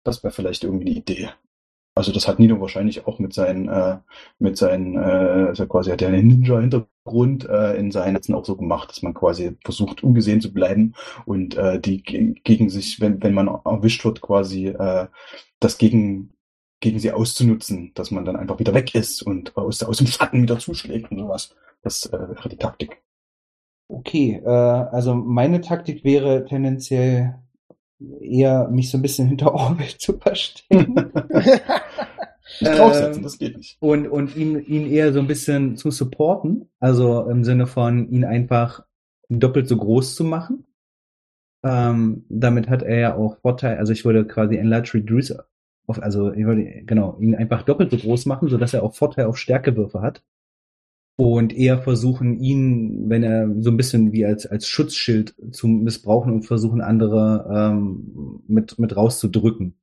Das 0.03 0.23
wäre 0.23 0.33
vielleicht 0.33 0.63
irgendwie 0.63 0.87
eine 0.87 0.95
Idee. 0.97 1.29
Also 1.95 2.13
das 2.13 2.27
hat 2.27 2.39
Nino 2.39 2.61
wahrscheinlich 2.61 3.07
auch 3.07 3.19
mit 3.19 3.33
seinen, 3.33 3.67
äh, 3.67 3.97
mit 4.37 4.57
seinen, 4.57 4.95
äh, 4.95 5.47
also 5.49 5.67
quasi 5.67 5.91
hat 5.91 6.01
er 6.01 6.09
einen 6.09 6.27
Ninja-Hintergrund 6.27 7.49
äh, 7.49 7.75
in 7.75 7.91
seinen 7.91 8.13
Netzen 8.13 8.35
auch 8.35 8.45
so 8.45 8.55
gemacht, 8.55 8.89
dass 8.89 9.01
man 9.01 9.13
quasi 9.13 9.57
versucht, 9.65 10.03
ungesehen 10.03 10.39
zu 10.39 10.53
bleiben 10.53 10.93
und 11.25 11.57
äh, 11.57 11.79
die 11.79 12.01
ge- 12.03 12.35
gegen 12.43 12.69
sich, 12.69 13.01
wenn, 13.01 13.21
wenn 13.21 13.33
man 13.33 13.49
erwischt 13.65 14.05
wird, 14.05 14.21
quasi 14.21 14.67
äh, 14.67 15.07
das 15.59 15.77
gegen, 15.77 16.33
gegen 16.79 16.99
sie 16.99 17.11
auszunutzen, 17.11 17.91
dass 17.95 18.11
man 18.11 18.23
dann 18.23 18.37
einfach 18.37 18.59
wieder 18.59 18.73
weg 18.73 18.95
ist 18.95 19.21
und 19.21 19.57
aus, 19.57 19.83
aus 19.83 19.97
dem 19.97 20.07
Schatten 20.07 20.41
wieder 20.41 20.59
zuschlägt 20.59 21.11
und 21.11 21.19
sowas. 21.19 21.53
Das 21.81 22.05
äh, 22.05 22.17
wäre 22.17 22.47
die 22.47 22.57
Taktik. 22.57 23.01
Okay, 23.89 24.41
äh, 24.45 24.49
also 24.49 25.15
meine 25.15 25.59
Taktik 25.59 26.05
wäre 26.05 26.45
tendenziell 26.45 27.39
eher 28.21 28.67
mich 28.69 28.89
so 28.89 28.97
ein 28.97 29.01
bisschen 29.01 29.27
hinter 29.27 29.53
Orbit 29.53 29.97
zu 29.99 30.17
verstecken. 30.17 31.11
Nicht 31.33 31.61
Ähm, 32.61 32.77
draufsetzen, 32.77 33.23
das 33.23 33.37
geht 33.37 33.57
nicht. 33.57 33.77
und, 33.79 34.07
und 34.07 34.35
ihn, 34.35 34.59
ihn 34.65 34.87
eher 34.87 35.13
so 35.13 35.19
ein 35.19 35.27
bisschen 35.27 35.77
zu 35.77 35.91
supporten. 35.91 36.67
Also 36.79 37.29
im 37.29 37.43
Sinne 37.43 37.67
von 37.67 38.09
ihn 38.09 38.25
einfach 38.25 38.83
doppelt 39.29 39.67
so 39.67 39.77
groß 39.77 40.15
zu 40.15 40.23
machen. 40.23 40.65
Ähm, 41.63 42.25
damit 42.27 42.67
hat 42.67 42.81
er 42.81 42.99
ja 42.99 43.15
auch 43.15 43.37
Vorteil, 43.41 43.77
also 43.77 43.93
ich 43.93 44.03
würde 44.03 44.25
quasi 44.25 44.57
Enlarge 44.57 44.95
Reduce 44.95 45.35
auf, 45.87 46.01
also 46.01 46.31
ich 46.31 46.45
würde, 46.45 46.83
genau, 46.85 47.17
ihn 47.19 47.35
einfach 47.35 47.63
doppelt 47.63 47.91
so 47.91 47.97
groß 47.97 48.25
machen, 48.25 48.47
sodass 48.47 48.73
er 48.73 48.83
auch 48.83 48.95
Vorteil 48.95 49.25
auf 49.25 49.37
Stärkewürfe 49.37 50.01
hat. 50.01 50.23
Und 51.19 51.53
eher 51.53 51.79
versuchen, 51.79 52.39
ihn, 52.39 53.09
wenn 53.09 53.23
er 53.23 53.53
so 53.59 53.71
ein 53.71 53.75
bisschen 53.75 54.13
wie 54.13 54.25
als, 54.25 54.45
als 54.45 54.69
Schutzschild 54.69 55.35
zu 55.51 55.67
missbrauchen 55.67 56.31
und 56.31 56.43
versuchen, 56.43 56.79
andere 56.79 57.45
ähm, 57.53 58.41
mit, 58.47 58.79
mit 58.79 58.95
rauszudrücken. 58.95 59.75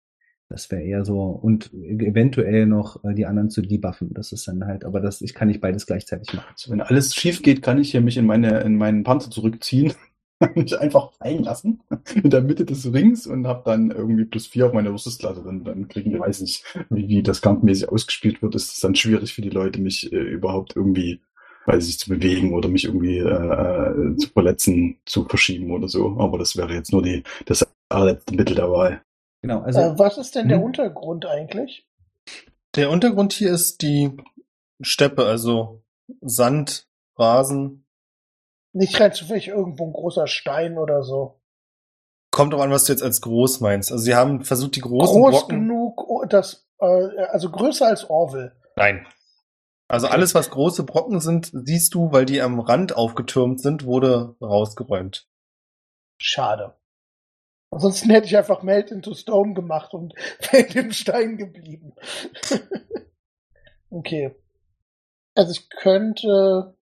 Das 0.49 0.71
wäre 0.71 0.81
eher 0.81 1.05
so, 1.05 1.21
und 1.21 1.75
eventuell 1.75 2.65
noch 2.65 3.05
äh, 3.05 3.13
die 3.13 3.27
anderen 3.27 3.51
zu 3.51 3.61
debuffen. 3.61 4.15
Das 4.15 4.33
ist 4.33 4.49
dann 4.49 4.65
halt, 4.65 4.87
aber 4.87 5.01
das, 5.01 5.21
ich 5.21 5.35
kann 5.35 5.49
nicht 5.49 5.61
beides 5.61 5.85
gleichzeitig 5.85 6.33
machen. 6.33 6.49
Also 6.53 6.71
wenn 6.71 6.81
alles 6.81 7.15
schief 7.15 7.43
geht, 7.43 7.61
kann 7.61 7.79
ich 7.79 7.91
hier 7.91 8.01
mich 8.01 8.17
in 8.17 8.25
meine 8.25 8.61
in 8.61 8.79
meinen 8.79 9.05
Panzer 9.05 9.31
zurückziehen, 9.31 9.93
mich 10.55 10.79
einfach 10.79 11.13
fallen 11.13 11.45
lassen 11.45 11.81
in 12.15 12.31
der 12.31 12.41
Mitte 12.41 12.65
des 12.65 12.91
Rings 12.91 13.27
und 13.27 13.47
habe 13.47 13.63
dann 13.67 13.91
irgendwie 13.91 14.25
plus 14.25 14.47
vier 14.47 14.67
auf 14.67 14.73
meine 14.73 14.91
Rüstungsklasse. 14.91 15.43
Dann, 15.45 15.65
dann 15.65 15.89
kriegen 15.89 16.13
die, 16.13 16.19
weiß 16.19 16.41
nicht, 16.41 16.65
wie, 16.89 17.09
wie 17.09 17.23
das 17.23 17.43
kampfmäßig 17.43 17.91
ausgespielt 17.91 18.41
wird, 18.41 18.55
ist 18.55 18.73
es 18.73 18.81
dann 18.81 18.95
schwierig 18.95 19.35
für 19.35 19.43
die 19.43 19.51
Leute, 19.51 19.83
mich 19.83 20.11
äh, 20.13 20.17
überhaupt 20.17 20.77
irgendwie, 20.77 21.21
weiß 21.67 21.89
ich, 21.89 21.99
zu 21.99 22.11
bewegen 22.11 22.55
oder 22.55 22.69
mich 22.69 22.85
irgendwie 22.85 23.19
äh, 23.19 23.23
äh, 23.23 24.17
zu 24.17 24.29
verletzen, 24.31 24.99
zu 25.05 25.25
verschieben 25.25 25.71
oder 25.73 25.89
so. 25.89 26.17
Aber 26.19 26.39
das 26.39 26.57
wäre 26.57 26.73
jetzt 26.73 26.93
nur 26.93 27.03
die 27.03 27.23
das 27.45 27.67
allerletzte 27.89 28.35
Mittel 28.35 28.57
der 28.57 28.71
Wahl. 28.71 29.03
Genau, 29.43 29.61
also 29.61 29.81
äh, 29.81 29.99
was 29.99 30.19
ist 30.19 30.35
denn 30.35 30.49
der 30.49 30.59
Hm? 30.59 30.65
Untergrund 30.65 31.27
eigentlich? 31.27 31.87
Der 32.75 32.91
Untergrund 32.91 33.33
hier 33.33 33.53
ist 33.53 33.83
die 33.83 34.17
Steppe, 34.81 35.25
also 35.25 35.83
Sand, 36.21 36.87
Rasen. 37.17 37.87
Nicht 38.73 39.01
rein 39.01 39.13
zufällig 39.13 39.49
irgendwo 39.49 39.87
ein 39.87 39.93
großer 39.93 40.27
Stein 40.27 40.77
oder 40.77 41.03
so. 41.03 41.41
Kommt 42.31 42.53
auch 42.53 42.61
an, 42.61 42.71
was 42.71 42.85
du 42.85 42.93
jetzt 42.93 43.03
als 43.03 43.23
groß 43.23 43.61
meinst. 43.61 43.91
Also 43.91 44.05
sie 44.05 44.15
haben 44.15 44.45
versucht, 44.45 44.77
die 44.77 44.81
großen 44.81 45.23
Groß 45.23 45.41
Brocken. 45.41 45.61
genug, 45.61 46.07
oh, 46.07 46.25
das, 46.27 46.69
äh, 46.81 46.85
also 47.31 47.51
größer 47.51 47.87
als 47.87 48.11
Orville. 48.11 48.53
Nein. 48.77 49.07
Also 49.89 50.09
alles, 50.09 50.35
was 50.35 50.51
große 50.51 50.85
Brocken 50.85 51.21
sind, 51.21 51.51
siehst 51.53 51.95
du, 51.95 52.11
weil 52.11 52.25
die 52.27 52.41
am 52.41 52.59
Rand 52.59 52.97
aufgetürmt 52.97 53.61
sind, 53.61 53.85
wurde 53.85 54.37
rausgeräumt. 54.41 55.29
Schade. 56.19 56.75
Ansonsten 57.71 58.11
hätte 58.11 58.27
ich 58.27 58.37
einfach 58.37 58.63
Melt 58.63 58.91
into 58.91 59.15
Stone 59.15 59.55
gemacht 59.55 59.95
und 59.95 60.15
wäre 60.51 60.67
dem 60.69 60.93
Stein 60.93 61.37
geblieben. 61.37 61.95
okay. 63.91 64.35
Also 65.35 65.53
ich 65.53 65.69
könnte 65.69 66.77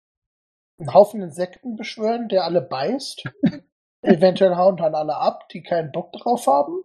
einen 0.77 0.93
Haufen 0.93 1.21
Insekten 1.21 1.75
beschwören, 1.75 2.29
der 2.29 2.43
alle 2.45 2.61
beißt. 2.61 3.23
Eventuell 4.01 4.55
hauen 4.55 4.77
dann 4.77 4.95
alle 4.95 5.17
ab, 5.17 5.49
die 5.49 5.63
keinen 5.63 5.91
Bock 5.91 6.11
drauf 6.13 6.45
haben. 6.47 6.83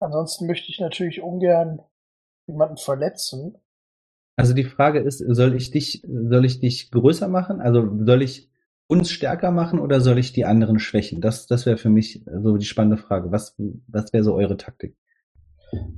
Ansonsten 0.00 0.46
möchte 0.46 0.70
ich 0.70 0.80
natürlich 0.80 1.22
ungern 1.22 1.82
jemanden 2.46 2.78
verletzen. 2.78 3.61
Also 4.42 4.54
die 4.54 4.64
Frage 4.64 4.98
ist, 4.98 5.18
soll 5.18 5.54
ich 5.54 5.70
dich, 5.70 6.02
soll 6.04 6.44
ich 6.44 6.58
dich 6.58 6.90
größer 6.90 7.28
machen? 7.28 7.60
Also 7.60 7.88
soll 8.04 8.22
ich 8.22 8.50
uns 8.88 9.12
stärker 9.12 9.52
machen 9.52 9.78
oder 9.78 10.00
soll 10.00 10.18
ich 10.18 10.32
die 10.32 10.44
anderen 10.44 10.80
schwächen? 10.80 11.20
Das, 11.20 11.46
das 11.46 11.64
wäre 11.64 11.76
für 11.76 11.90
mich 11.90 12.24
so 12.26 12.56
die 12.56 12.66
spannende 12.66 12.96
Frage. 12.96 13.30
Was, 13.30 13.54
was 13.86 14.12
wäre 14.12 14.24
so 14.24 14.34
eure 14.34 14.56
Taktik? 14.56 14.96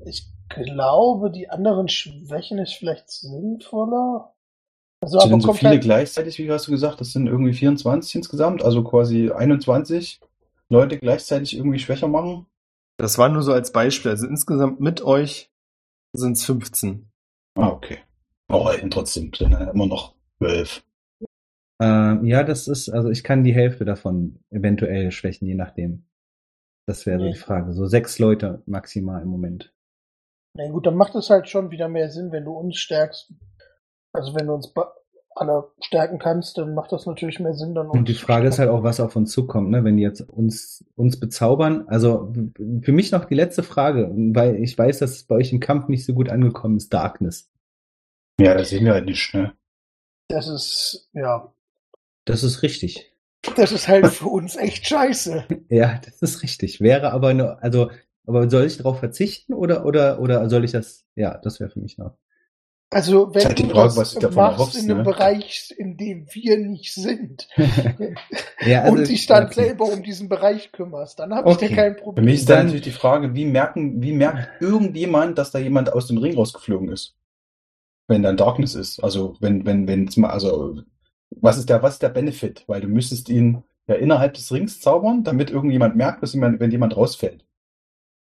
Ich 0.04 0.26
glaube, 0.50 1.30
die 1.30 1.48
anderen 1.48 1.88
Schwächen 1.88 2.58
ist 2.58 2.74
vielleicht 2.74 3.08
sinnvoller. 3.08 4.34
Also, 5.00 5.20
Sind 5.20 5.40
so 5.40 5.54
viele 5.54 5.70
halt, 5.70 5.82
gleichzeitig, 5.82 6.38
wie 6.38 6.50
hast 6.50 6.66
du 6.66 6.72
gesagt? 6.72 7.00
Das 7.00 7.12
sind 7.12 7.26
irgendwie 7.26 7.54
24 7.54 8.14
insgesamt, 8.16 8.62
also 8.62 8.84
quasi 8.84 9.30
21 9.30 10.20
Leute 10.68 10.98
gleichzeitig 10.98 11.56
irgendwie 11.56 11.78
schwächer 11.78 12.08
machen. 12.08 12.44
Das 12.98 13.16
war 13.16 13.30
nur 13.30 13.42
so 13.42 13.54
als 13.54 13.72
Beispiel. 13.72 14.10
Also 14.10 14.26
insgesamt 14.26 14.80
mit 14.80 15.00
euch 15.00 15.50
sind 16.12 16.36
es 16.36 16.44
15. 16.44 17.10
Ah, 17.56 17.68
okay. 17.68 18.00
Aber 18.48 18.74
oh, 18.82 18.88
trotzdem 18.90 19.32
sind 19.34 19.50
ja 19.52 19.70
immer 19.70 19.86
noch 19.86 20.14
12. 20.38 20.84
Ähm, 21.80 22.24
ja, 22.24 22.44
das 22.44 22.68
ist, 22.68 22.88
also 22.88 23.10
ich 23.10 23.24
kann 23.24 23.42
die 23.44 23.54
Hälfte 23.54 23.84
davon 23.84 24.38
eventuell 24.50 25.10
schwächen, 25.10 25.46
je 25.48 25.54
nachdem. 25.54 26.06
Das 26.86 27.06
wäre 27.06 27.18
so 27.18 27.24
Nee. 27.24 27.32
die 27.32 27.38
Frage. 27.38 27.72
So 27.72 27.86
sechs 27.86 28.18
Leute 28.18 28.62
maximal 28.66 29.22
im 29.22 29.28
Moment. 29.28 29.72
na 30.56 30.68
gut, 30.70 30.86
dann 30.86 30.96
macht 30.96 31.14
es 31.16 31.30
halt 31.30 31.48
schon 31.48 31.70
wieder 31.70 31.88
mehr 31.88 32.10
Sinn, 32.10 32.30
wenn 32.30 32.44
du 32.44 32.52
uns 32.52 32.76
stärkst. 32.76 33.32
Also 34.12 34.34
wenn 34.36 34.46
du 34.46 34.54
uns 34.54 34.72
alle 35.34 35.64
stärken 35.80 36.20
kannst, 36.20 36.58
dann 36.58 36.74
macht 36.74 36.92
das 36.92 37.06
natürlich 37.06 37.40
mehr 37.40 37.54
Sinn. 37.54 37.74
Dann 37.74 37.88
Und 37.88 38.08
die 38.08 38.14
Frage 38.14 38.46
ist 38.46 38.60
halt 38.60 38.68
auch, 38.70 38.84
was 38.84 39.00
auf 39.00 39.16
uns 39.16 39.32
zukommt, 39.32 39.70
ne? 39.70 39.82
Wenn 39.82 39.96
die 39.96 40.04
jetzt 40.04 40.20
uns, 40.20 40.84
uns 40.94 41.18
bezaubern. 41.18 41.88
Also 41.88 42.32
für 42.82 42.92
mich 42.92 43.10
noch 43.10 43.24
die 43.24 43.34
letzte 43.34 43.64
Frage, 43.64 44.12
weil 44.14 44.62
ich 44.62 44.78
weiß, 44.78 45.00
dass 45.00 45.10
es 45.12 45.24
bei 45.24 45.34
euch 45.34 45.52
im 45.52 45.58
Kampf 45.58 45.88
nicht 45.88 46.04
so 46.04 46.14
gut 46.14 46.28
angekommen 46.28 46.76
ist, 46.76 46.92
Darkness. 46.94 47.50
Ja, 48.40 48.54
das 48.54 48.70
sehen 48.70 48.84
wir 48.84 48.92
halt 48.94 49.06
nicht, 49.06 49.32
ne? 49.34 49.54
Das 50.28 50.48
ist, 50.48 51.08
ja, 51.12 51.52
Das 52.24 52.42
ist 52.42 52.62
richtig. 52.62 53.12
das 53.56 53.72
ist 53.72 53.88
halt 53.88 54.06
für 54.08 54.26
uns 54.26 54.56
echt 54.56 54.86
scheiße. 54.86 55.44
Ja, 55.68 56.00
das 56.04 56.22
ist 56.22 56.42
richtig. 56.42 56.80
Wäre 56.80 57.12
aber 57.12 57.34
nur, 57.34 57.62
also, 57.62 57.90
aber 58.26 58.48
soll 58.50 58.64
ich 58.64 58.76
darauf 58.78 58.98
verzichten 58.98 59.52
oder, 59.54 59.84
oder, 59.84 60.20
oder 60.20 60.48
soll 60.48 60.64
ich 60.64 60.72
das, 60.72 61.04
ja, 61.14 61.36
das 61.38 61.60
wäre 61.60 61.70
für 61.70 61.80
mich 61.80 61.98
noch. 61.98 62.16
Also 62.90 63.34
wenn 63.34 63.44
halt 63.44 63.58
du 63.58 63.68
Frage, 63.68 63.88
das 63.88 63.96
was 63.96 64.14
du 64.14 64.20
davon 64.20 64.36
machst 64.36 64.58
erhoffst, 64.58 64.76
in 64.76 64.90
einem 64.90 64.98
ne? 64.98 65.04
Bereich, 65.04 65.74
in 65.76 65.96
dem 65.96 66.26
wir 66.32 66.56
nicht 66.58 66.94
sind 66.94 67.48
ja, 68.66 68.82
also, 68.82 68.96
und 68.96 69.08
dich 69.08 69.26
dann 69.26 69.46
okay. 69.46 69.54
selber 69.54 69.84
um 69.86 70.02
diesen 70.02 70.28
Bereich 70.28 70.70
kümmerst, 70.70 71.18
dann 71.18 71.34
habe 71.34 71.50
ich 71.50 71.56
Okay. 71.56 71.68
dir 71.68 71.74
kein 71.76 71.94
Für 71.96 72.02
Problem. 72.02 72.24
mich 72.24 72.34
ist 72.36 72.48
dann 72.48 72.56
Dann- 72.58 72.66
natürlich 72.66 72.84
die 72.84 72.90
Frage, 72.92 73.34
wie 73.34 73.44
merken, 73.46 74.00
wie 74.00 74.12
merkt 74.12 74.62
irgendjemand, 74.62 75.38
dass 75.38 75.50
da 75.50 75.58
jemand 75.58 75.92
aus 75.92 76.06
dem 76.06 76.18
Ring 76.18 76.34
rausgeflogen 76.36 76.88
ist? 76.90 77.16
Wenn 78.06 78.22
dann 78.22 78.36
Darkness 78.36 78.74
ist. 78.74 79.02
Also 79.02 79.36
wenn, 79.40 79.64
wenn, 79.64 79.88
wenn 79.88 80.08
also 80.24 80.82
was 81.30 81.58
ist 81.58 81.68
der, 81.68 81.82
was 81.82 81.94
ist 81.94 82.02
der 82.02 82.10
Benefit? 82.10 82.64
Weil 82.66 82.80
du 82.80 82.88
müsstest 82.88 83.28
ihn 83.28 83.64
ja 83.86 83.94
innerhalb 83.94 84.34
des 84.34 84.52
Rings 84.52 84.80
zaubern, 84.80 85.24
damit 85.24 85.50
irgendjemand 85.50 85.96
merkt, 85.96 86.22
dass 86.22 86.34
jemand, 86.34 86.60
wenn 86.60 86.70
jemand 86.70 86.96
rausfällt. 86.96 87.44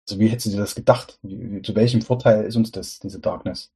Also 0.08 0.20
wie 0.20 0.28
hättest 0.28 0.46
du 0.46 0.50
dir 0.50 0.58
das 0.58 0.74
gedacht? 0.74 1.18
Wie, 1.22 1.62
zu 1.62 1.74
welchem 1.74 2.02
Vorteil 2.02 2.44
ist 2.44 2.56
uns 2.56 2.70
das, 2.70 2.98
diese 3.00 3.20
Darkness? 3.20 3.72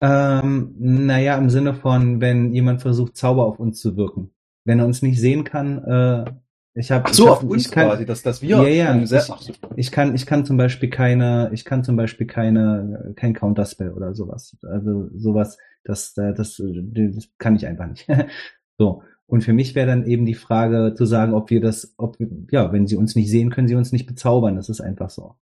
Ähm, 0.00 0.74
naja, 0.78 1.36
im 1.36 1.50
Sinne 1.50 1.74
von, 1.74 2.20
wenn 2.20 2.52
jemand 2.52 2.82
versucht, 2.82 3.16
Zauber 3.16 3.46
auf 3.46 3.58
uns 3.58 3.80
zu 3.80 3.96
wirken. 3.96 4.32
Wenn 4.64 4.78
er 4.78 4.86
uns 4.86 5.02
nicht 5.02 5.18
sehen 5.18 5.44
kann, 5.44 5.82
äh, 5.84 6.32
ich 6.78 6.90
habe 6.90 7.12
so, 7.12 7.24
ich 7.24 7.30
auf 7.30 7.42
hab, 7.42 7.50
uns 7.50 7.66
ich 7.66 7.72
kann, 7.72 7.86
quasi, 7.88 8.06
dass, 8.06 8.22
dass 8.22 8.40
wir 8.42 8.48
Ja, 8.48 8.62
ja, 8.68 8.96
ich- 8.96 9.08
so. 9.08 9.34
ich 9.76 9.90
kann, 9.90 10.14
ich 10.14 10.26
kann 10.26 10.44
zum 10.44 10.56
Beispiel 10.56 10.88
keine, 10.90 11.50
ich 11.52 11.64
kann 11.64 11.84
zum 11.84 11.96
Beispiel 11.96 12.26
keine, 12.26 13.12
kein 13.16 13.34
Counterspell 13.34 13.90
oder 13.92 14.14
sowas. 14.14 14.56
Also 14.62 15.08
sowas, 15.14 15.58
das, 15.84 16.16
äh, 16.16 16.32
das, 16.34 16.58
äh, 16.58 16.82
das 17.12 17.28
kann 17.38 17.56
ich 17.56 17.66
einfach 17.66 17.86
nicht. 17.86 18.06
so. 18.78 19.02
Und 19.26 19.42
für 19.44 19.52
mich 19.52 19.74
wäre 19.74 19.86
dann 19.86 20.06
eben 20.06 20.24
die 20.24 20.34
Frage 20.34 20.94
zu 20.96 21.04
sagen, 21.04 21.34
ob 21.34 21.50
wir 21.50 21.60
das, 21.60 21.92
ob, 21.98 22.16
ja, 22.50 22.72
wenn 22.72 22.86
sie 22.86 22.96
uns 22.96 23.14
nicht 23.14 23.30
sehen, 23.30 23.50
können 23.50 23.68
sie 23.68 23.74
uns 23.74 23.92
nicht 23.92 24.06
bezaubern. 24.06 24.56
Das 24.56 24.68
ist 24.70 24.80
einfach 24.80 25.10
so. 25.10 25.34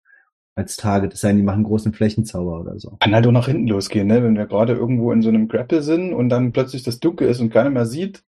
Als 0.56 0.76
Target. 0.76 1.12
Es 1.12 1.20
sei 1.20 1.28
denn, 1.28 1.36
die 1.36 1.42
machen 1.42 1.64
großen 1.64 1.92
Flächenzauber 1.92 2.60
oder 2.60 2.78
so. 2.80 2.96
Kann 2.98 3.14
halt 3.14 3.26
auch 3.26 3.32
nach 3.32 3.46
hinten 3.46 3.68
losgehen, 3.68 4.06
ne? 4.08 4.24
Wenn 4.24 4.36
wir 4.36 4.46
gerade 4.46 4.72
irgendwo 4.72 5.12
in 5.12 5.20
so 5.22 5.28
einem 5.28 5.48
Grapple 5.48 5.82
sind 5.82 6.14
und 6.14 6.30
dann 6.30 6.52
plötzlich 6.52 6.82
das 6.82 6.98
dunkel 6.98 7.28
ist 7.28 7.40
und 7.40 7.50
keiner 7.50 7.70
mehr 7.70 7.84
sieht 7.86 8.24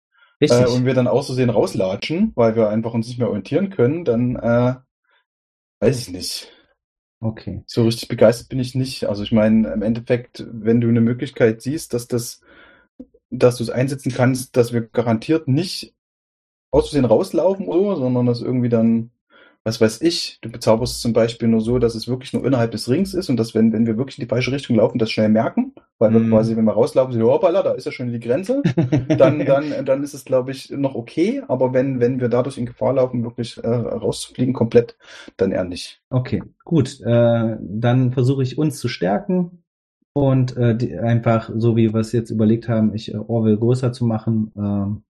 Richtig. 0.43 0.61
äh, 0.61 0.67
und 0.67 0.85
wir 0.85 0.95
dann 0.95 1.07
auszusehen 1.07 1.51
rauslatschen, 1.51 2.33
weil 2.35 2.57
wir 2.57 2.69
einfach 2.69 2.95
uns 2.95 3.07
nicht 3.07 3.19
mehr 3.19 3.29
orientieren 3.29 3.71
können, 3.71 4.05
dann 4.05 4.37
äh, 4.37 4.75
weiß 5.81 6.09
ich 6.09 6.13
nicht. 6.13 6.53
okay. 7.21 7.63
So 7.67 7.85
richtig 7.85 8.09
begeistert 8.09 8.49
bin 8.49 8.59
ich 8.59 8.75
nicht. 8.75 9.09
Also 9.09 9.23
ich 9.23 9.33
meine, 9.33 9.73
im 9.73 9.83
Endeffekt, 9.83 10.45
wenn 10.51 10.81
du 10.81 10.89
eine 10.89 11.01
Möglichkeit 11.01 11.63
siehst, 11.63 11.95
dass 11.95 12.09
das, 12.09 12.41
dass 13.31 13.57
du 13.57 13.63
es 13.63 13.71
einsetzen 13.71 14.13
kannst, 14.13 14.57
dass 14.57 14.73
wir 14.73 14.83
garantiert 14.83 15.47
nicht 15.47 15.95
aus 16.73 16.89
Versehen 16.89 17.05
rauslaufen 17.05 17.69
oder 17.69 17.97
so, 17.97 18.03
sondern 18.03 18.27
dass 18.27 18.41
irgendwie 18.41 18.69
dann, 18.69 19.11
was 19.65 19.81
weiß 19.81 20.01
ich, 20.03 20.39
du 20.41 20.51
bezauberst 20.51 20.95
es 20.97 21.01
zum 21.01 21.13
Beispiel 21.13 21.49
nur 21.49 21.61
so, 21.61 21.79
dass 21.79 21.95
es 21.95 22.09
wirklich 22.09 22.33
nur 22.33 22.45
innerhalb 22.45 22.73
des 22.73 22.89
Rings 22.89 23.15
ist 23.15 23.31
und 23.31 23.37
dass, 23.37 23.55
wenn, 23.55 23.73
wenn 23.73 23.87
wir 23.87 23.97
wirklich 23.97 24.19
in 24.19 24.25
die 24.25 24.29
falsche 24.29 24.51
Richtung 24.51 24.77
laufen, 24.77 24.99
das 24.99 25.11
schnell 25.13 25.29
merken, 25.29 25.73
weil 25.99 26.13
wir 26.13 26.21
Mhm. 26.21 26.31
quasi, 26.31 26.57
wenn 26.57 26.65
wir 26.65 26.73
rauslaufen, 26.73 27.13
sehen, 27.13 27.23
hoppala, 27.23 27.63
da 27.63 27.73
ist 27.73 27.87
ja 27.87 27.93
schon 27.93 28.13
die 28.13 28.19
Grenze, 28.19 28.63
dann, 29.09 29.39
dann, 29.47 29.85
dann 29.85 30.03
ist 30.03 30.15
es, 30.15 30.25
glaube 30.25 30.51
ich, 30.51 30.71
noch 30.71 30.97
okay, 30.97 31.43
aber 31.47 31.73
wenn, 31.73 32.01
wenn 32.01 32.21
wir 32.21 32.29
dadurch 32.29 32.59
in 32.59 32.67
Gefahr 32.67 32.95
laufen, 32.95 33.23
wirklich 33.23 33.59
äh, 33.63 33.69
rauszufliegen 33.69 34.53
komplett, 34.53 34.97
dann 35.37 35.53
eher 35.53 35.65
nicht. 35.65 36.03
Okay, 36.11 36.43
gut. 36.65 37.01
Äh, 37.01 37.57
dann 37.61 38.13
versuche 38.13 38.43
ich 38.43 38.59
uns 38.59 38.79
zu 38.79 38.89
stärken 38.89 39.63
und 40.13 40.57
äh, 40.57 40.77
die, 40.77 40.99
einfach, 40.99 41.51
so 41.57 41.77
wie 41.77 41.93
wir 41.95 42.01
es 42.01 42.13
jetzt 42.13 42.31
überlegt 42.31 42.69
haben, 42.69 42.95
ich 42.95 43.15
äh, 43.15 43.17
Orwell 43.17 43.57
größer 43.57 43.93
zu 43.93 44.05
machen. 44.05 45.05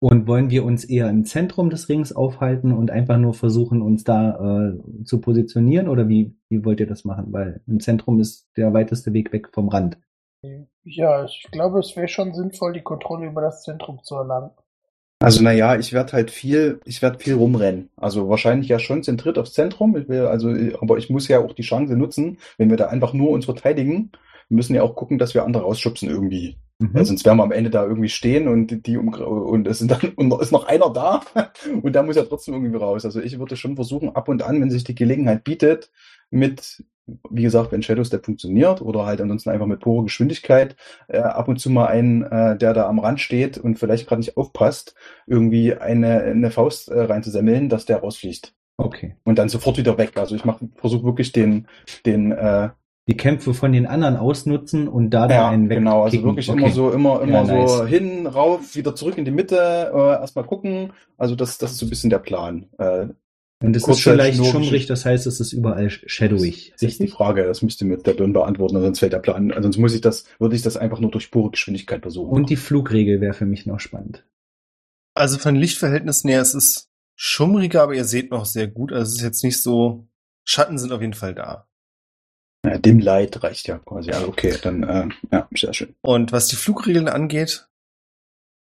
Und 0.00 0.26
wollen 0.26 0.50
wir 0.50 0.64
uns 0.64 0.84
eher 0.84 1.08
im 1.08 1.24
Zentrum 1.24 1.70
des 1.70 1.88
Rings 1.88 2.12
aufhalten 2.12 2.72
und 2.72 2.90
einfach 2.90 3.18
nur 3.18 3.34
versuchen, 3.34 3.82
uns 3.82 4.02
da 4.02 4.72
äh, 4.72 5.04
zu 5.04 5.20
positionieren? 5.20 5.88
Oder 5.88 6.08
wie, 6.08 6.34
wie 6.48 6.64
wollt 6.64 6.80
ihr 6.80 6.86
das 6.86 7.04
machen? 7.04 7.26
Weil 7.28 7.60
im 7.66 7.80
Zentrum 7.80 8.18
ist 8.18 8.48
der 8.56 8.72
weiteste 8.72 9.12
Weg 9.12 9.32
weg 9.32 9.50
vom 9.52 9.68
Rand. 9.68 9.98
Ja, 10.84 11.24
ich 11.24 11.46
glaube, 11.52 11.80
es 11.80 11.94
wäre 11.96 12.08
schon 12.08 12.34
sinnvoll, 12.34 12.72
die 12.72 12.80
Kontrolle 12.80 13.26
über 13.26 13.42
das 13.42 13.62
Zentrum 13.62 14.02
zu 14.02 14.16
erlangen. 14.16 14.50
Also 15.22 15.42
naja, 15.42 15.76
ich 15.76 15.92
werde 15.92 16.14
halt 16.14 16.30
viel, 16.30 16.80
ich 16.86 17.02
werde 17.02 17.18
viel 17.18 17.34
rumrennen. 17.34 17.90
Also 17.96 18.30
wahrscheinlich 18.30 18.70
ja 18.70 18.78
schon 18.78 19.02
zentriert 19.02 19.36
aufs 19.36 19.52
Zentrum. 19.52 19.94
Ich 19.98 20.08
will, 20.08 20.22
also, 20.22 20.48
aber 20.80 20.96
ich 20.96 21.10
muss 21.10 21.28
ja 21.28 21.40
auch 21.40 21.52
die 21.52 21.62
Chance 21.62 21.94
nutzen, 21.94 22.38
wenn 22.56 22.70
wir 22.70 22.78
da 22.78 22.86
einfach 22.86 23.12
nur 23.12 23.28
uns 23.28 23.44
verteidigen. 23.44 24.12
Wir 24.50 24.56
müssen 24.56 24.74
ja 24.74 24.82
auch 24.82 24.94
gucken, 24.94 25.18
dass 25.18 25.32
wir 25.32 25.44
andere 25.44 25.62
rausschubsen 25.62 26.10
irgendwie. 26.10 26.56
Mhm. 26.80 27.04
Sonst 27.04 27.24
werden 27.24 27.38
wir 27.38 27.44
am 27.44 27.52
Ende 27.52 27.70
da 27.70 27.84
irgendwie 27.84 28.08
stehen 28.08 28.48
und 28.48 28.86
die 28.86 28.96
um, 28.96 29.08
und 29.08 29.66
es 29.66 29.78
sind 29.78 29.90
dann 29.90 30.00
und 30.16 30.32
ist 30.40 30.52
noch 30.52 30.66
einer 30.66 30.90
da 30.90 31.22
und 31.82 31.94
da 31.94 32.02
muss 32.02 32.16
er 32.16 32.28
trotzdem 32.28 32.54
irgendwie 32.54 32.76
raus. 32.76 33.04
Also 33.04 33.20
ich 33.20 33.38
würde 33.38 33.56
schon 33.56 33.76
versuchen, 33.76 34.14
ab 34.16 34.28
und 34.28 34.42
an, 34.42 34.60
wenn 34.60 34.70
sich 34.70 34.84
die 34.84 34.94
Gelegenheit 34.94 35.44
bietet, 35.44 35.90
mit, 36.30 36.82
wie 37.28 37.42
gesagt, 37.42 37.70
wenn 37.72 37.82
Shadow 37.82 38.02
Step 38.02 38.24
funktioniert 38.24 38.80
oder 38.80 39.04
halt 39.04 39.20
ansonsten 39.20 39.50
einfach 39.50 39.66
mit 39.66 39.80
purer 39.80 40.04
Geschwindigkeit, 40.04 40.74
äh, 41.08 41.18
ab 41.18 41.48
und 41.48 41.60
zu 41.60 41.70
mal 41.70 41.86
einen, 41.86 42.22
äh, 42.22 42.56
der 42.56 42.72
da 42.72 42.88
am 42.88 42.98
Rand 42.98 43.20
steht 43.20 43.58
und 43.58 43.78
vielleicht 43.78 44.08
gerade 44.08 44.20
nicht 44.20 44.36
aufpasst, 44.36 44.94
irgendwie 45.26 45.74
eine, 45.74 46.22
eine 46.22 46.50
Faust 46.50 46.88
äh, 46.88 47.00
reinzusemmeln, 47.00 47.68
dass 47.68 47.84
der 47.84 47.98
rausfliegt. 47.98 48.54
Okay. 48.78 49.16
Und 49.24 49.38
dann 49.38 49.50
sofort 49.50 49.76
wieder 49.76 49.98
weg. 49.98 50.12
Also 50.16 50.34
ich 50.34 50.46
mache 50.46 50.66
versuche 50.76 51.04
wirklich 51.04 51.32
den, 51.32 51.66
den 52.06 52.32
äh, 52.32 52.70
Die 53.10 53.16
Kämpfe 53.16 53.54
von 53.54 53.72
den 53.72 53.86
anderen 53.86 54.16
ausnutzen 54.16 54.86
und 54.86 55.10
da 55.10 55.26
dann 55.26 55.30
ja, 55.30 55.48
einen 55.50 55.68
genau, 55.68 56.04
also 56.04 56.22
wirklich 56.22 56.48
okay. 56.48 56.60
immer 56.60 56.70
so, 56.70 56.90
immer, 56.92 57.20
immer 57.22 57.44
Ja, 57.44 57.66
so 57.66 57.82
nice. 57.82 57.88
hin, 57.88 58.26
rauf, 58.28 58.76
wieder 58.76 58.94
zurück 58.94 59.18
in 59.18 59.24
die 59.24 59.32
Mitte, 59.32 59.56
äh, 59.92 60.20
erstmal 60.20 60.44
gucken. 60.44 60.92
Also 61.18 61.34
das, 61.34 61.58
das 61.58 61.72
ist 61.72 61.78
so 61.78 61.86
ein 61.86 61.90
bisschen 61.90 62.10
der 62.10 62.20
Plan. 62.20 62.66
Äh, 62.78 63.08
Und 63.62 63.74
es 63.74 63.82
ist 63.82 63.86
kurz 63.86 63.98
schon 63.98 64.12
halt 64.12 64.20
leicht 64.20 64.38
nur 64.38 64.46
schummrig, 64.46 64.86
das 64.86 65.04
heißt, 65.04 65.26
es 65.26 65.40
ist 65.40 65.52
überall 65.52 65.90
shadowig. 65.90 66.72
das 66.74 66.82
ist 66.82 67.00
die 67.00 67.08
Frage, 67.08 67.44
das 67.44 67.62
müsste 67.62 67.84
mir 67.84 67.96
der 67.96 68.14
Don 68.14 68.32
beantworten, 68.32 68.80
sonst 68.80 69.00
fällt 69.00 69.12
der 69.12 69.18
Plan. 69.18 69.52
Sonst 69.60 69.78
muss 69.78 69.92
ich 69.92 70.00
das, 70.00 70.24
würde 70.38 70.54
ich 70.54 70.62
das 70.62 70.76
einfach 70.76 71.00
nur 71.00 71.10
durch 71.10 71.32
pure 71.32 71.50
Geschwindigkeit 71.50 72.02
versuchen. 72.02 72.30
Und 72.30 72.48
die 72.48 72.56
Flugregel 72.56 73.20
wäre 73.20 73.34
für 73.34 73.46
mich 73.46 73.66
noch 73.66 73.80
spannend. 73.80 74.24
Also 75.14 75.38
von 75.38 75.56
Lichtverhältnissen 75.56 76.30
her, 76.30 76.40
es 76.40 76.54
ist 76.54 76.88
schummriger, 77.16 77.82
aber 77.82 77.94
ihr 77.94 78.04
seht 78.04 78.30
noch 78.30 78.46
sehr 78.46 78.68
gut. 78.68 78.92
Also 78.92 79.10
es 79.10 79.16
ist 79.16 79.24
jetzt 79.24 79.44
nicht 79.44 79.60
so, 79.60 80.06
Schatten 80.44 80.78
sind 80.78 80.92
auf 80.92 81.00
jeden 81.00 81.14
Fall 81.14 81.34
da. 81.34 81.66
Ja, 82.64 82.78
Dim 82.78 82.98
Light 82.98 83.42
reicht 83.42 83.66
ja 83.68 83.78
quasi. 83.78 84.10
Also 84.10 84.28
okay, 84.28 84.54
dann 84.62 84.82
äh, 84.82 85.08
ja, 85.32 85.48
sehr 85.54 85.72
schön. 85.74 85.94
Und 86.02 86.32
was 86.32 86.48
die 86.48 86.56
Flugregeln 86.56 87.08
angeht, 87.08 87.68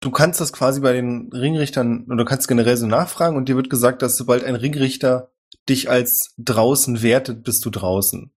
du 0.01 0.11
kannst 0.11 0.41
das 0.41 0.53
quasi 0.53 0.81
bei 0.81 0.93
den 0.93 1.31
Ringrichtern 1.33 2.05
oder 2.07 2.19
du 2.19 2.25
kannst 2.25 2.47
generell 2.49 2.77
so 2.77 2.87
nachfragen 2.87 3.37
und 3.37 3.49
dir 3.49 3.57
wird 3.57 3.71
gesagt, 3.71 4.03
dass 4.03 4.17
sobald 4.17 4.45
ein 4.45 4.55
Ringrichter 4.55 5.31
dich 5.69 5.91
als 5.91 6.35
draußen 6.39 7.03
wertet, 7.03 7.43
bist 7.43 7.65
du 7.65 7.71
draußen. 7.71 8.31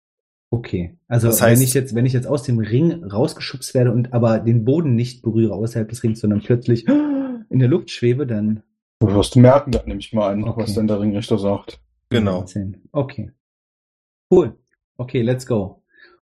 Okay. 0.52 0.98
Also 1.06 1.28
Das 1.28 1.40
heißt- 1.42 1.50
wenn 1.56 1.62
ich 1.62 1.74
jetzt, 1.74 1.94
wenn 1.94 2.06
ich 2.06 2.12
jetzt 2.12 2.26
aus 2.26 2.42
dem 2.42 2.58
Ring 2.58 3.04
rausgeschubst 3.04 3.74
werde 3.74 3.92
und 3.92 4.12
aber 4.12 4.40
den 4.40 4.64
Boden 4.64 4.94
nicht 4.96 5.22
berühre 5.22 5.54
außerhalb 5.54 5.88
des 5.88 6.02
Rings, 6.02 6.20
sondern 6.20 6.40
plötzlich 6.40 6.86
in 7.50 7.58
der 7.58 7.68
Luft 7.68 7.90
schwebe, 7.90 8.26
dann 8.26 8.62
Das 9.00 9.14
wirst 9.14 9.34
du 9.36 9.40
merken, 9.40 9.70
dann 9.72 9.86
nehme 9.86 10.00
ich 10.00 10.12
mal 10.12 10.32
an, 10.32 10.42
Okay. 10.44 10.62
was 10.62 10.74
dann 10.74 10.88
der 10.88 10.98
Ringrichter 11.00 11.38
sagt. 11.38 11.78
Genau. 12.08 12.38
19. 12.38 12.82
Okay. 12.90 13.30
Cool. 14.32 14.56
Okay, 15.00 15.22
let's 15.22 15.46
go. 15.46 15.82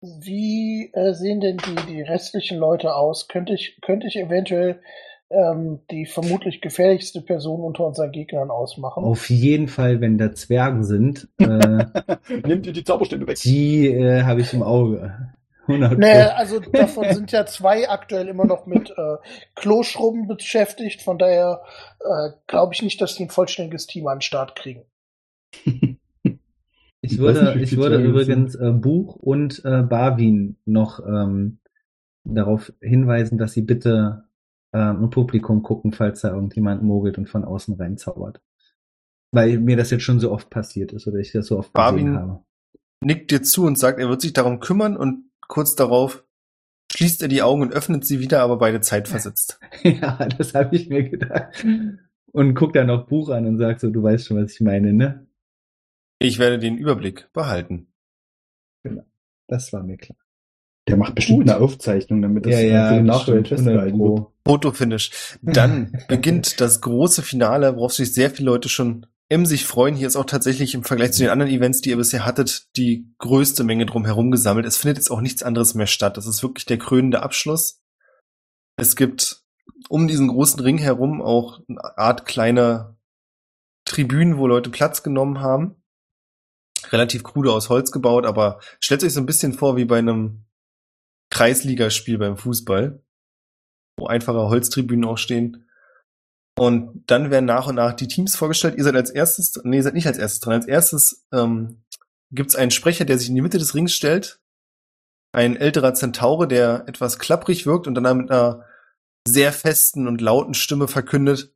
Wie 0.02 0.90
äh, 0.92 1.14
sehen 1.14 1.40
denn 1.40 1.56
die, 1.56 1.86
die 1.94 2.02
restlichen 2.02 2.58
Leute 2.58 2.94
aus? 2.94 3.26
Könnte 3.26 3.54
ich, 3.54 3.78
könnte 3.80 4.06
ich 4.06 4.16
eventuell 4.16 4.82
ähm, 5.30 5.80
die 5.90 6.04
vermutlich 6.04 6.60
gefährlichste 6.60 7.22
Person 7.22 7.62
unter 7.62 7.86
unseren 7.86 8.12
Gegnern 8.12 8.50
ausmachen? 8.50 9.02
Auf 9.02 9.30
jeden 9.30 9.66
Fall, 9.68 10.02
wenn 10.02 10.18
da 10.18 10.34
Zwergen 10.34 10.84
sind, 10.84 11.28
äh, 11.38 11.84
Nimm 12.46 12.60
dir 12.60 12.74
die 12.74 12.84
Zauberstände 12.84 13.26
weg. 13.26 13.38
die 13.42 13.86
äh, 13.88 14.24
habe 14.24 14.42
ich 14.42 14.52
im 14.52 14.62
Auge. 14.62 15.32
100 15.66 15.98
Nee, 15.98 16.24
Pro. 16.24 16.30
also 16.34 16.60
davon 16.60 17.06
sind 17.14 17.32
ja 17.32 17.46
zwei 17.46 17.88
aktuell 17.88 18.28
immer 18.28 18.44
noch 18.44 18.66
mit 18.66 18.90
äh, 18.90 19.16
Kloschrubben 19.54 20.26
beschäftigt. 20.26 21.00
Von 21.00 21.16
daher 21.18 21.62
äh, 22.00 22.30
glaube 22.46 22.74
ich 22.74 22.82
nicht, 22.82 23.00
dass 23.00 23.14
die 23.14 23.24
ein 23.24 23.30
vollständiges 23.30 23.86
Team 23.86 24.06
an 24.06 24.16
den 24.16 24.22
Start 24.22 24.54
kriegen. 24.54 24.84
Ich 27.02 27.12
Ich 27.12 27.18
würde, 27.18 27.56
nicht, 27.56 27.72
ich 27.72 27.78
würde 27.78 28.02
übrigens 28.02 28.54
äh, 28.54 28.72
Buch 28.72 29.16
und 29.16 29.64
äh, 29.64 29.82
Barwin 29.82 30.56
noch 30.66 31.00
ähm, 31.06 31.58
darauf 32.24 32.72
hinweisen, 32.80 33.38
dass 33.38 33.52
sie 33.52 33.62
bitte 33.62 34.24
ähm, 34.72 35.04
im 35.04 35.10
Publikum 35.10 35.62
gucken, 35.62 35.92
falls 35.92 36.20
da 36.20 36.32
irgendjemand 36.34 36.82
mogelt 36.82 37.18
und 37.18 37.28
von 37.28 37.44
außen 37.44 37.74
reinzaubert. 37.74 38.40
Weil 39.32 39.58
mir 39.58 39.76
das 39.76 39.90
jetzt 39.90 40.02
schon 40.02 40.20
so 40.20 40.30
oft 40.30 40.50
passiert 40.50 40.92
ist 40.92 41.06
oder 41.06 41.18
ich 41.18 41.32
das 41.32 41.46
so 41.46 41.58
oft 41.58 41.72
gesehen 41.72 41.84
Barwin- 41.84 42.16
habe. 42.16 42.44
Nickt 43.02 43.30
dir 43.30 43.42
zu 43.42 43.64
und 43.64 43.78
sagt, 43.78 43.98
er 43.98 44.10
wird 44.10 44.20
sich 44.20 44.34
darum 44.34 44.60
kümmern 44.60 44.94
und 44.96 45.30
kurz 45.48 45.74
darauf 45.74 46.22
schließt 46.92 47.22
er 47.22 47.28
die 47.28 47.40
Augen 47.40 47.62
und 47.62 47.72
öffnet 47.72 48.04
sie 48.04 48.20
wieder, 48.20 48.42
aber 48.42 48.58
beide 48.58 48.82
Zeit 48.82 49.08
versetzt. 49.08 49.58
ja, 49.82 50.18
das 50.36 50.54
habe 50.54 50.76
ich 50.76 50.90
mir 50.90 51.08
gedacht. 51.08 51.64
Und 52.32 52.54
guck 52.54 52.74
dann 52.74 52.88
noch 52.88 53.06
Buch 53.06 53.30
an 53.30 53.46
und 53.46 53.56
sag 53.56 53.80
so, 53.80 53.88
du 53.90 54.02
weißt 54.02 54.26
schon, 54.26 54.42
was 54.42 54.52
ich 54.52 54.60
meine, 54.60 54.92
ne? 54.92 55.26
Ich 56.22 56.38
werde 56.38 56.58
den 56.58 56.76
Überblick 56.76 57.32
behalten. 57.32 57.92
Das 59.48 59.72
war 59.72 59.82
mir 59.82 59.96
klar. 59.96 60.18
Der 60.86 60.96
macht 60.96 61.14
bestimmt 61.14 61.48
eine 61.48 61.60
Aufzeichnung, 61.60 62.22
damit 62.22 62.46
das 62.46 62.52
ja, 62.52 62.60
ja, 62.60 62.88
für 62.88 62.94
den 62.94 63.10
100 63.10 63.48
festgehalten 63.48 63.98
wird. 63.98 64.26
Fotofinish. 64.46 65.38
Dann 65.42 65.92
beginnt 66.08 66.60
das 66.60 66.80
große 66.80 67.22
Finale, 67.22 67.74
worauf 67.76 67.92
sich 67.92 68.12
sehr 68.12 68.30
viele 68.30 68.50
Leute 68.50 68.68
schon 68.68 69.06
emsig 69.30 69.64
freuen. 69.66 69.94
Hier 69.94 70.08
ist 70.08 70.16
auch 70.16 70.26
tatsächlich 70.26 70.74
im 70.74 70.84
Vergleich 70.84 71.12
zu 71.12 71.22
den 71.22 71.30
anderen 71.30 71.50
Events, 71.50 71.80
die 71.80 71.90
ihr 71.90 71.96
bisher 71.96 72.26
hattet, 72.26 72.66
die 72.76 73.14
größte 73.18 73.64
Menge 73.64 73.86
drumherum 73.86 74.30
gesammelt. 74.30 74.66
Es 74.66 74.76
findet 74.76 74.98
jetzt 74.98 75.10
auch 75.10 75.20
nichts 75.20 75.42
anderes 75.42 75.74
mehr 75.74 75.86
statt. 75.86 76.16
Das 76.16 76.26
ist 76.26 76.42
wirklich 76.42 76.66
der 76.66 76.78
krönende 76.78 77.22
Abschluss. 77.22 77.82
Es 78.76 78.94
gibt 78.94 79.44
um 79.88 80.06
diesen 80.06 80.28
großen 80.28 80.60
Ring 80.60 80.78
herum 80.78 81.22
auch 81.22 81.60
eine 81.68 81.96
Art 81.96 82.26
kleiner 82.26 82.98
Tribünen, 83.84 84.36
wo 84.36 84.46
Leute 84.46 84.70
Platz 84.70 85.02
genommen 85.02 85.40
haben. 85.40 85.79
Relativ 86.90 87.22
krude 87.22 87.52
aus 87.52 87.68
Holz 87.68 87.92
gebaut, 87.92 88.26
aber 88.26 88.60
stellt 88.80 89.04
euch 89.04 89.12
so 89.12 89.20
ein 89.20 89.26
bisschen 89.26 89.52
vor 89.52 89.76
wie 89.76 89.84
bei 89.84 89.98
einem 89.98 90.44
Kreisligaspiel 91.30 92.18
beim 92.18 92.36
Fußball, 92.36 93.02
wo 93.98 94.06
einfache 94.06 94.48
Holztribünen 94.48 95.04
auch 95.04 95.18
stehen. 95.18 95.66
Und 96.58 97.04
dann 97.06 97.30
werden 97.30 97.46
nach 97.46 97.68
und 97.68 97.76
nach 97.76 97.94
die 97.94 98.08
Teams 98.08 98.36
vorgestellt. 98.36 98.76
Ihr 98.76 98.84
seid 98.84 98.96
als 98.96 99.10
erstes, 99.10 99.60
nee, 99.64 99.76
ihr 99.76 99.82
seid 99.82 99.94
nicht 99.94 100.06
als 100.06 100.18
erstes 100.18 100.40
dran. 100.40 100.54
Als 100.54 100.66
erstes 100.66 101.26
ähm, 101.32 101.84
gibt's 102.30 102.56
einen 102.56 102.70
Sprecher, 102.70 103.04
der 103.04 103.18
sich 103.18 103.28
in 103.28 103.34
die 103.34 103.40
Mitte 103.40 103.58
des 103.58 103.74
Rings 103.74 103.94
stellt. 103.94 104.40
Ein 105.32 105.56
älterer 105.56 105.94
Zentaure, 105.94 106.48
der 106.48 106.84
etwas 106.88 107.18
klapprig 107.18 107.64
wirkt 107.66 107.86
und 107.86 107.94
dann 107.94 108.16
mit 108.16 108.30
einer 108.30 108.64
sehr 109.26 109.52
festen 109.52 110.08
und 110.08 110.20
lauten 110.20 110.54
Stimme 110.54 110.88
verkündet, 110.88 111.54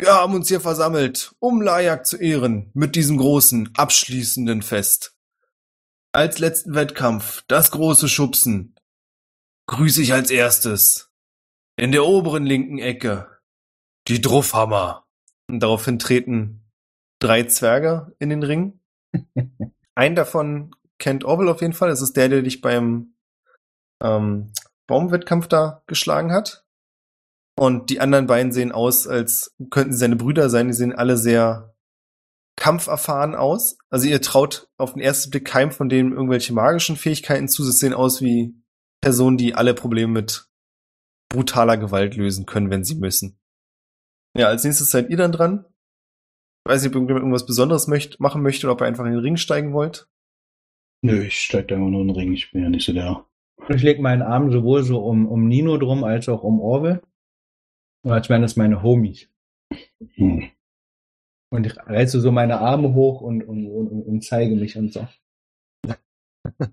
wir 0.00 0.14
haben 0.14 0.34
uns 0.34 0.48
hier 0.48 0.60
versammelt, 0.60 1.34
um 1.40 1.60
Lajak 1.60 2.06
zu 2.06 2.16
ehren, 2.16 2.70
mit 2.72 2.96
diesem 2.96 3.18
großen, 3.18 3.70
abschließenden 3.76 4.62
Fest. 4.62 5.14
Als 6.12 6.38
letzten 6.38 6.74
Wettkampf, 6.74 7.44
das 7.48 7.70
große 7.70 8.08
Schubsen, 8.08 8.74
grüße 9.66 10.00
ich 10.02 10.12
als 10.12 10.30
erstes 10.30 11.12
in 11.76 11.92
der 11.92 12.04
oberen 12.04 12.44
linken 12.44 12.78
Ecke 12.78 13.28
die 14.08 14.20
Druffhammer. 14.20 15.06
Und 15.48 15.60
daraufhin 15.60 15.98
treten 15.98 16.70
drei 17.18 17.44
Zwerge 17.44 18.14
in 18.18 18.30
den 18.30 18.42
Ring. 18.42 18.80
Einen 19.94 20.16
davon 20.16 20.74
kennt 20.98 21.24
Orwell 21.24 21.48
auf 21.48 21.60
jeden 21.60 21.74
Fall. 21.74 21.90
Das 21.90 22.00
ist 22.00 22.16
der, 22.16 22.28
der 22.28 22.42
dich 22.42 22.60
beim 22.62 23.14
ähm, 24.02 24.52
Baumwettkampf 24.86 25.46
da 25.46 25.82
geschlagen 25.86 26.32
hat. 26.32 26.64
Und 27.58 27.90
die 27.90 28.00
anderen 28.00 28.26
beiden 28.26 28.52
sehen 28.52 28.72
aus, 28.72 29.06
als 29.06 29.54
könnten 29.70 29.92
sie 29.92 29.98
seine 29.98 30.16
Brüder 30.16 30.48
sein. 30.48 30.68
Die 30.68 30.74
sehen 30.74 30.94
alle 30.94 31.16
sehr 31.16 31.74
kampferfahren 32.56 33.34
aus. 33.34 33.76
Also 33.88 34.06
ihr 34.06 34.20
traut 34.22 34.68
auf 34.76 34.92
den 34.92 35.02
ersten 35.02 35.30
Blick 35.30 35.46
keinem 35.46 35.72
von 35.72 35.88
denen 35.88 36.12
irgendwelche 36.12 36.52
magischen 36.52 36.96
Fähigkeiten 36.96 37.48
zu. 37.48 37.64
Sie 37.64 37.72
sehen 37.72 37.94
aus 37.94 38.22
wie 38.22 38.54
Personen, 39.00 39.36
die 39.36 39.54
alle 39.54 39.74
Probleme 39.74 40.12
mit 40.12 40.46
brutaler 41.28 41.76
Gewalt 41.76 42.16
lösen 42.16 42.46
können, 42.46 42.70
wenn 42.70 42.84
sie 42.84 42.96
müssen. 42.96 43.38
Ja, 44.36 44.48
als 44.48 44.64
nächstes 44.64 44.90
seid 44.90 45.10
ihr 45.10 45.16
dann 45.16 45.32
dran. 45.32 45.64
Ich 46.64 46.72
weiß 46.72 46.82
nicht, 46.82 46.90
ob 46.90 46.96
irgendjemand 46.96 47.22
irgendwas 47.22 47.46
Besonderes 47.46 47.88
möcht 47.88 48.20
machen 48.20 48.42
möchte 48.42 48.66
oder 48.66 48.74
ob 48.74 48.82
ihr 48.82 48.86
einfach 48.86 49.06
in 49.06 49.12
den 49.12 49.20
Ring 49.20 49.36
steigen 49.36 49.72
wollt. 49.72 50.08
Nö, 51.02 51.22
ich 51.22 51.40
steig 51.40 51.68
da 51.68 51.76
immer 51.76 51.88
nur 51.88 52.02
in 52.02 52.08
den 52.08 52.16
Ring. 52.16 52.32
Ich 52.32 52.52
bin 52.52 52.62
ja 52.62 52.68
nicht 52.68 52.84
so 52.84 52.92
der. 52.92 53.24
Ich 53.68 53.82
lege 53.82 54.02
meinen 54.02 54.22
Arm 54.22 54.52
sowohl 54.52 54.82
so 54.82 55.02
um, 55.02 55.26
um 55.26 55.46
Nino 55.46 55.78
drum 55.78 56.04
als 56.04 56.28
auch 56.28 56.42
um 56.42 56.60
Orwell. 56.60 57.00
Und 58.02 58.12
als 58.12 58.28
wären 58.28 58.42
das 58.42 58.56
meine 58.56 58.82
Homies. 58.82 59.28
Hm. 60.14 60.50
Und 61.52 61.66
ich 61.66 61.76
reiße 61.76 62.20
so 62.20 62.30
meine 62.30 62.60
Arme 62.60 62.94
hoch 62.94 63.20
und, 63.20 63.42
und, 63.42 63.66
und, 63.66 64.02
und 64.02 64.24
zeige 64.24 64.54
mich 64.54 64.76
und 64.76 64.92
so. 64.92 65.06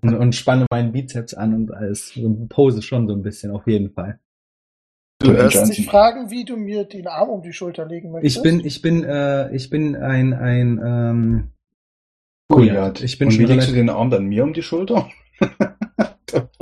und, 0.02 0.14
und 0.14 0.34
spanne 0.34 0.66
meinen 0.70 0.92
Bizeps 0.92 1.34
an 1.34 1.54
und 1.54 1.72
alles. 1.72 2.10
So 2.14 2.46
pose 2.48 2.82
schon 2.82 3.08
so 3.08 3.14
ein 3.14 3.22
bisschen, 3.22 3.50
auf 3.50 3.66
jeden 3.66 3.90
Fall. 3.90 4.20
Du 5.20 5.32
Ja, 5.32 5.38
hörst 5.38 5.56
Johnson. 5.56 5.70
Darf 5.70 5.78
ich 5.78 5.90
fragen, 5.90 6.30
wie 6.30 6.44
du 6.44 6.56
mir 6.56 6.84
den 6.84 7.08
Arm 7.08 7.28
um 7.28 7.42
die 7.42 7.52
Schulter 7.52 7.86
legen 7.86 8.12
möchtest? 8.12 8.36
Ich 8.36 8.42
bin, 8.42 8.64
ich 8.64 8.82
bin, 8.82 9.02
äh, 9.02 9.54
ich 9.54 9.68
bin 9.68 9.96
ein, 9.96 10.32
ein, 10.32 10.80
ähm, 10.84 11.52
Goliath. 12.48 13.02
Ich 13.02 13.18
bin 13.18 13.28
Und 13.28 13.38
wie 13.38 13.44
legst 13.44 13.68
du 13.68 13.74
den 13.74 13.90
Arm 13.90 14.10
dann 14.10 14.26
mir 14.26 14.44
um 14.44 14.52
die 14.52 14.62
Schulter? 14.62 15.10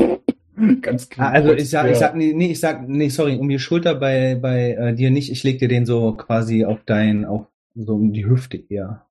Ganz 0.81 1.09
klar. 1.09 1.29
Ah, 1.29 1.33
also 1.33 1.53
ich 1.53 1.71
sag, 1.71 1.91
ich 1.91 1.99
sag, 1.99 2.15
nee, 2.15 2.33
nee, 2.33 2.53
ich 2.53 2.61
sag, 2.61 2.89
nee, 2.89 3.09
sorry, 3.09 3.37
um 3.37 3.49
die 3.49 3.59
Schulter 3.59 3.95
bei, 3.95 4.37
bei 4.37 4.73
äh, 4.73 4.95
dir 4.95 5.11
nicht. 5.11 5.31
Ich 5.31 5.45
leg 5.45 5.59
dir 5.59 5.69
den 5.69 5.87
so 5.87 6.15
quasi 6.15 6.65
auf 6.65 6.81
dein, 6.85 7.25
auf 7.25 7.47
so 7.75 7.95
um 7.95 8.13
die 8.13 8.27
Hüfte 8.27 8.57
eher. 8.57 9.07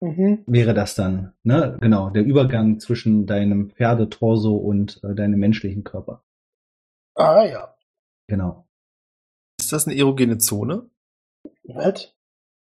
Mhm. 0.00 0.44
Wäre 0.46 0.74
das 0.74 0.94
dann, 0.94 1.32
ne? 1.42 1.78
Genau, 1.80 2.10
der 2.10 2.24
Übergang 2.24 2.78
zwischen 2.78 3.26
deinem 3.26 3.70
Pferdetorso 3.70 4.54
und 4.54 5.00
äh, 5.02 5.14
deinem 5.14 5.40
menschlichen 5.40 5.84
Körper. 5.84 6.22
Ah 7.14 7.44
ja. 7.44 7.74
Genau. 8.26 8.66
Ist 9.58 9.72
das 9.72 9.86
eine 9.86 9.96
erogene 9.96 10.38
Zone? 10.38 10.90
Was? 11.62 12.14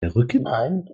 Der 0.02 0.14
Rücken? 0.14 0.42
Nein. 0.42 0.90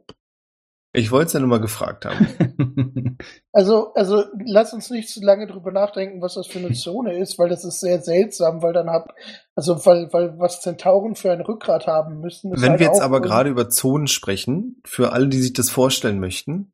Ich 0.93 1.13
wollte 1.13 1.29
es 1.29 1.33
ja 1.35 1.41
nur 1.41 1.49
mal 1.49 1.61
gefragt 1.61 2.05
haben. 2.05 3.17
Also, 3.53 3.93
also 3.95 4.25
lass 4.47 4.73
uns 4.73 4.91
nicht 4.91 5.09
zu 5.09 5.21
lange 5.21 5.47
drüber 5.47 5.73
nachdenken, 5.73 6.23
was 6.23 6.35
das 6.35 6.47
für 6.47 6.61
eine 6.61 6.73
Zone 6.73 7.19
ist, 7.19 7.39
weil 7.39 7.49
das 7.49 7.65
ist 7.65 7.81
sehr 7.81 8.01
seltsam, 8.01 8.63
weil 8.63 8.73
dann 8.73 8.89
hab, 8.89 9.13
also 9.57 9.85
weil, 9.85 10.11
weil 10.13 10.39
was 10.39 10.61
Zentauren 10.61 11.17
für 11.17 11.33
ein 11.33 11.41
Rückgrat 11.41 11.87
haben 11.87 12.21
müssen. 12.21 12.53
Wenn 12.53 12.71
halt 12.71 12.81
wir 12.81 12.87
jetzt 12.87 13.01
aber 13.01 13.21
gerade 13.21 13.51
über 13.51 13.69
Zonen 13.69 14.07
sprechen, 14.07 14.81
für 14.85 15.13
alle, 15.13 15.29
die 15.29 15.41
sich 15.41 15.53
das 15.53 15.69
vorstellen 15.69 16.21
möchten, 16.21 16.73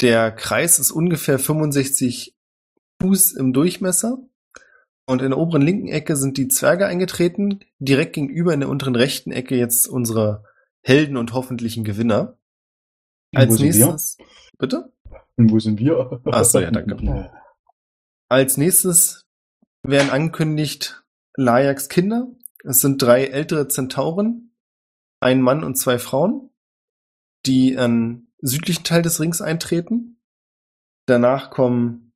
der 0.00 0.30
Kreis 0.30 0.78
ist 0.78 0.90
ungefähr 0.90 1.38
65 1.38 2.36
Fuß 3.00 3.32
im 3.32 3.52
Durchmesser 3.52 4.18
und 5.06 5.22
in 5.22 5.30
der 5.30 5.38
oberen 5.38 5.62
linken 5.62 5.88
Ecke 5.88 6.16
sind 6.16 6.36
die 6.36 6.48
Zwerge 6.48 6.86
eingetreten, 6.86 7.60
direkt 7.78 8.12
gegenüber 8.12 8.52
in 8.52 8.60
der 8.60 8.68
unteren 8.68 8.94
rechten 8.94 9.32
Ecke 9.32 9.56
jetzt 9.56 9.88
unsere 9.88 10.44
Helden 10.82 11.16
und 11.16 11.32
hoffentlichen 11.32 11.82
Gewinner. 11.82 12.37
Als 13.34 13.54
sind 13.54 13.66
nächstes, 13.66 14.18
bitte? 14.58 14.92
Und 15.36 15.50
wo 15.50 15.58
sind 15.58 15.78
wir? 15.78 16.20
Ach 16.26 16.44
so, 16.44 16.60
ja, 16.60 16.70
danke. 16.70 17.30
Als 18.28 18.56
nächstes 18.56 19.26
werden 19.82 20.10
angekündigt 20.10 21.04
Lajaks 21.36 21.88
Kinder. 21.88 22.28
Es 22.64 22.80
sind 22.80 23.00
drei 23.00 23.26
ältere 23.26 23.68
Zentauren, 23.68 24.54
ein 25.20 25.40
Mann 25.40 25.64
und 25.64 25.76
zwei 25.76 25.98
Frauen, 25.98 26.50
die 27.46 27.78
an 27.78 28.28
südlichen 28.40 28.84
Teil 28.84 29.02
des 29.02 29.20
Rings 29.20 29.40
eintreten. 29.40 30.20
Danach 31.06 31.50
kommen 31.50 32.12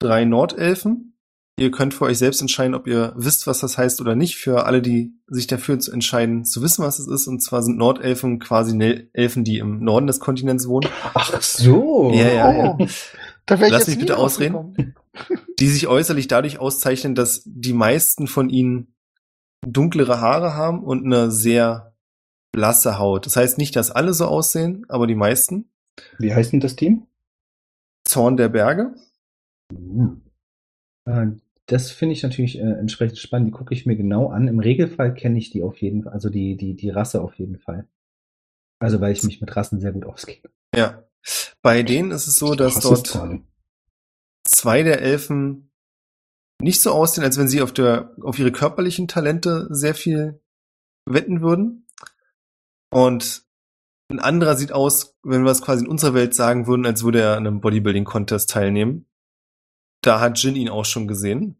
drei 0.00 0.24
Nordelfen. 0.24 1.09
Ihr 1.60 1.70
könnt 1.70 1.92
für 1.92 2.06
euch 2.06 2.16
selbst 2.16 2.40
entscheiden, 2.40 2.74
ob 2.74 2.86
ihr 2.86 3.12
wisst, 3.16 3.46
was 3.46 3.60
das 3.60 3.76
heißt 3.76 4.00
oder 4.00 4.14
nicht. 4.16 4.36
Für 4.36 4.64
alle, 4.64 4.80
die 4.80 5.12
sich 5.26 5.46
dafür 5.46 5.78
zu 5.78 5.92
entscheiden, 5.92 6.46
zu 6.46 6.62
wissen, 6.62 6.82
was 6.82 6.98
es 6.98 7.06
ist. 7.06 7.26
Und 7.26 7.42
zwar 7.42 7.62
sind 7.62 7.76
Nordelfen 7.76 8.38
quasi 8.38 8.78
Elfen, 9.12 9.44
die 9.44 9.58
im 9.58 9.84
Norden 9.84 10.06
des 10.06 10.20
Kontinents 10.20 10.66
wohnen, 10.66 10.88
Ach 11.12 11.42
so. 11.42 12.12
Ja, 12.14 12.28
ja, 12.28 12.52
ja. 12.52 12.76
Oh, 12.78 12.86
Lass 13.46 13.88
mich 13.88 13.98
bitte 13.98 14.16
ausreden. 14.16 14.94
die 15.58 15.68
sich 15.68 15.86
äußerlich 15.86 16.28
dadurch 16.28 16.58
auszeichnen, 16.58 17.14
dass 17.14 17.42
die 17.44 17.74
meisten 17.74 18.26
von 18.26 18.48
ihnen 18.48 18.94
dunklere 19.60 20.18
Haare 20.18 20.54
haben 20.54 20.82
und 20.82 21.04
eine 21.04 21.30
sehr 21.30 21.94
blasse 22.52 22.98
Haut. 22.98 23.26
Das 23.26 23.36
heißt 23.36 23.58
nicht, 23.58 23.76
dass 23.76 23.90
alle 23.90 24.14
so 24.14 24.24
aussehen, 24.24 24.86
aber 24.88 25.06
die 25.06 25.14
meisten. 25.14 25.70
Wie 26.18 26.34
heißt 26.34 26.54
denn 26.54 26.60
das 26.60 26.74
Team? 26.74 27.06
Zorn 28.04 28.38
der 28.38 28.48
Berge. 28.48 28.94
Äh, 31.04 31.26
das 31.70 31.92
finde 31.92 32.14
ich 32.14 32.22
natürlich 32.24 32.58
äh, 32.58 32.62
entsprechend 32.62 33.18
spannend. 33.18 33.48
Die 33.48 33.52
gucke 33.52 33.72
ich 33.72 33.86
mir 33.86 33.96
genau 33.96 34.28
an. 34.28 34.48
Im 34.48 34.58
Regelfall 34.58 35.14
kenne 35.14 35.38
ich 35.38 35.50
die 35.50 35.62
auf 35.62 35.80
jeden 35.80 36.02
Fall, 36.02 36.12
also 36.12 36.28
die, 36.28 36.56
die, 36.56 36.74
die 36.74 36.90
Rasse 36.90 37.22
auf 37.22 37.34
jeden 37.34 37.58
Fall. 37.58 37.86
Also 38.80 39.00
weil 39.00 39.12
ich 39.12 39.22
mich 39.22 39.40
mit 39.40 39.54
Rassen 39.54 39.80
sehr 39.80 39.92
gut 39.92 40.04
auskenne. 40.04 40.50
Ja. 40.74 41.04
Bei 41.62 41.82
denen 41.82 42.10
ist 42.10 42.26
es 42.26 42.36
so, 42.36 42.54
dass 42.54 42.80
dort 42.80 43.16
zwei 44.44 44.82
der 44.82 45.00
Elfen 45.00 45.70
nicht 46.60 46.80
so 46.80 46.90
aussehen, 46.90 47.22
als 47.22 47.38
wenn 47.38 47.48
sie 47.48 47.62
auf 47.62 47.72
der, 47.72 48.16
auf 48.20 48.38
ihre 48.38 48.52
körperlichen 48.52 49.06
Talente 49.06 49.68
sehr 49.70 49.94
viel 49.94 50.40
wetten 51.06 51.40
würden. 51.40 51.86
Und 52.90 53.44
ein 54.10 54.18
anderer 54.18 54.56
sieht 54.56 54.72
aus, 54.72 55.16
wenn 55.22 55.44
wir 55.44 55.52
es 55.52 55.62
quasi 55.62 55.84
in 55.84 55.90
unserer 55.90 56.14
Welt 56.14 56.34
sagen 56.34 56.66
würden, 56.66 56.84
als 56.84 57.04
würde 57.04 57.20
er 57.20 57.36
an 57.36 57.46
einem 57.46 57.60
Bodybuilding-Contest 57.60 58.50
teilnehmen. 58.50 59.06
Da 60.02 60.18
hat 60.20 60.42
Jin 60.42 60.56
ihn 60.56 60.68
auch 60.68 60.84
schon 60.84 61.06
gesehen. 61.06 61.59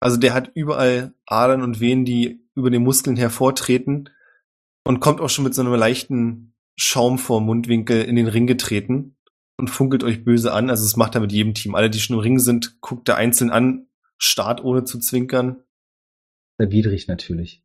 Also 0.00 0.16
der 0.16 0.34
hat 0.34 0.52
überall 0.54 1.14
Adern 1.26 1.62
und 1.62 1.80
Venen, 1.80 2.04
die 2.04 2.40
über 2.54 2.70
den 2.70 2.82
Muskeln 2.82 3.16
hervortreten 3.16 4.10
und 4.84 5.00
kommt 5.00 5.20
auch 5.20 5.28
schon 5.28 5.44
mit 5.44 5.54
so 5.54 5.62
einem 5.62 5.74
leichten 5.74 6.54
Schaum 6.76 7.18
vor 7.18 7.40
Mundwinkel 7.40 8.02
in 8.02 8.16
den 8.16 8.28
Ring 8.28 8.46
getreten 8.46 9.16
und 9.56 9.68
funkelt 9.68 10.04
euch 10.04 10.24
böse 10.24 10.52
an. 10.52 10.70
Also 10.70 10.84
es 10.84 10.96
macht 10.96 11.14
er 11.14 11.20
mit 11.20 11.32
jedem 11.32 11.54
Team. 11.54 11.74
Alle, 11.74 11.90
die 11.90 11.98
schon 11.98 12.14
im 12.14 12.20
Ring 12.20 12.38
sind, 12.38 12.80
guckt 12.80 13.08
er 13.08 13.16
einzeln 13.16 13.50
an, 13.50 13.88
starrt 14.16 14.62
ohne 14.62 14.84
zu 14.84 14.98
zwinkern. 15.00 15.62
Sehr 16.58 16.70
widrig 16.70 17.08
natürlich. 17.08 17.64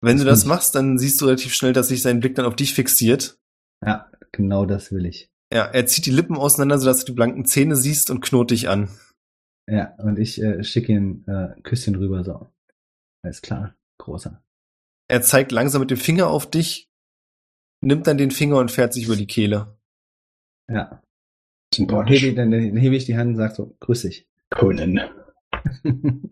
Wenn 0.00 0.16
Das 0.16 0.24
du 0.24 0.30
das 0.30 0.44
machst, 0.44 0.74
dann 0.74 0.98
siehst 0.98 1.20
du 1.20 1.26
relativ 1.26 1.54
schnell, 1.54 1.72
dass 1.72 1.88
sich 1.88 2.02
sein 2.02 2.20
Blick 2.20 2.34
dann 2.34 2.44
auf 2.44 2.56
dich 2.56 2.74
fixiert. 2.74 3.38
Ja, 3.84 4.10
genau 4.32 4.66
das 4.66 4.92
will 4.92 5.06
ich. 5.06 5.30
Ja, 5.52 5.64
er 5.64 5.86
zieht 5.86 6.06
die 6.06 6.10
Lippen 6.10 6.36
auseinander, 6.36 6.78
sodass 6.78 7.00
du 7.00 7.12
die 7.12 7.16
blanken 7.16 7.46
Zähne 7.46 7.74
siehst 7.74 8.10
und 8.10 8.20
knurrt 8.20 8.50
dich 8.50 8.68
an. 8.68 8.90
Ja, 9.68 9.94
und 9.98 10.18
ich 10.18 10.40
äh, 10.40 10.64
schicke 10.64 10.92
ihm 10.92 11.24
äh, 11.26 11.54
ein 11.54 11.62
Küsschen 11.62 11.94
rüber 11.96 12.24
so. 12.24 12.50
Alles 13.22 13.42
klar, 13.42 13.74
großer. 13.98 14.42
Er 15.08 15.22
zeigt 15.22 15.52
langsam 15.52 15.80
mit 15.80 15.90
dem 15.90 15.98
Finger 15.98 16.28
auf 16.28 16.50
dich, 16.50 16.90
nimmt 17.80 18.06
dann 18.06 18.18
den 18.18 18.30
Finger 18.30 18.58
und 18.58 18.70
fährt 18.70 18.92
sich 18.92 19.04
über 19.04 19.16
die 19.16 19.26
Kehle. 19.26 19.78
Ja. 20.68 20.84
Dann 20.84 21.02
Sympathisch. 21.74 22.22
hebe, 22.22 22.30
ich, 22.30 22.36
dann, 22.36 22.50
dann 22.50 22.76
hebe 22.76 22.96
ich 22.96 23.04
die 23.04 23.16
Hand 23.16 23.30
und 23.30 23.36
sag 23.36 23.54
so, 23.54 23.76
grüß 23.80 24.02
dich. 24.02 24.26
Conan. 24.50 25.00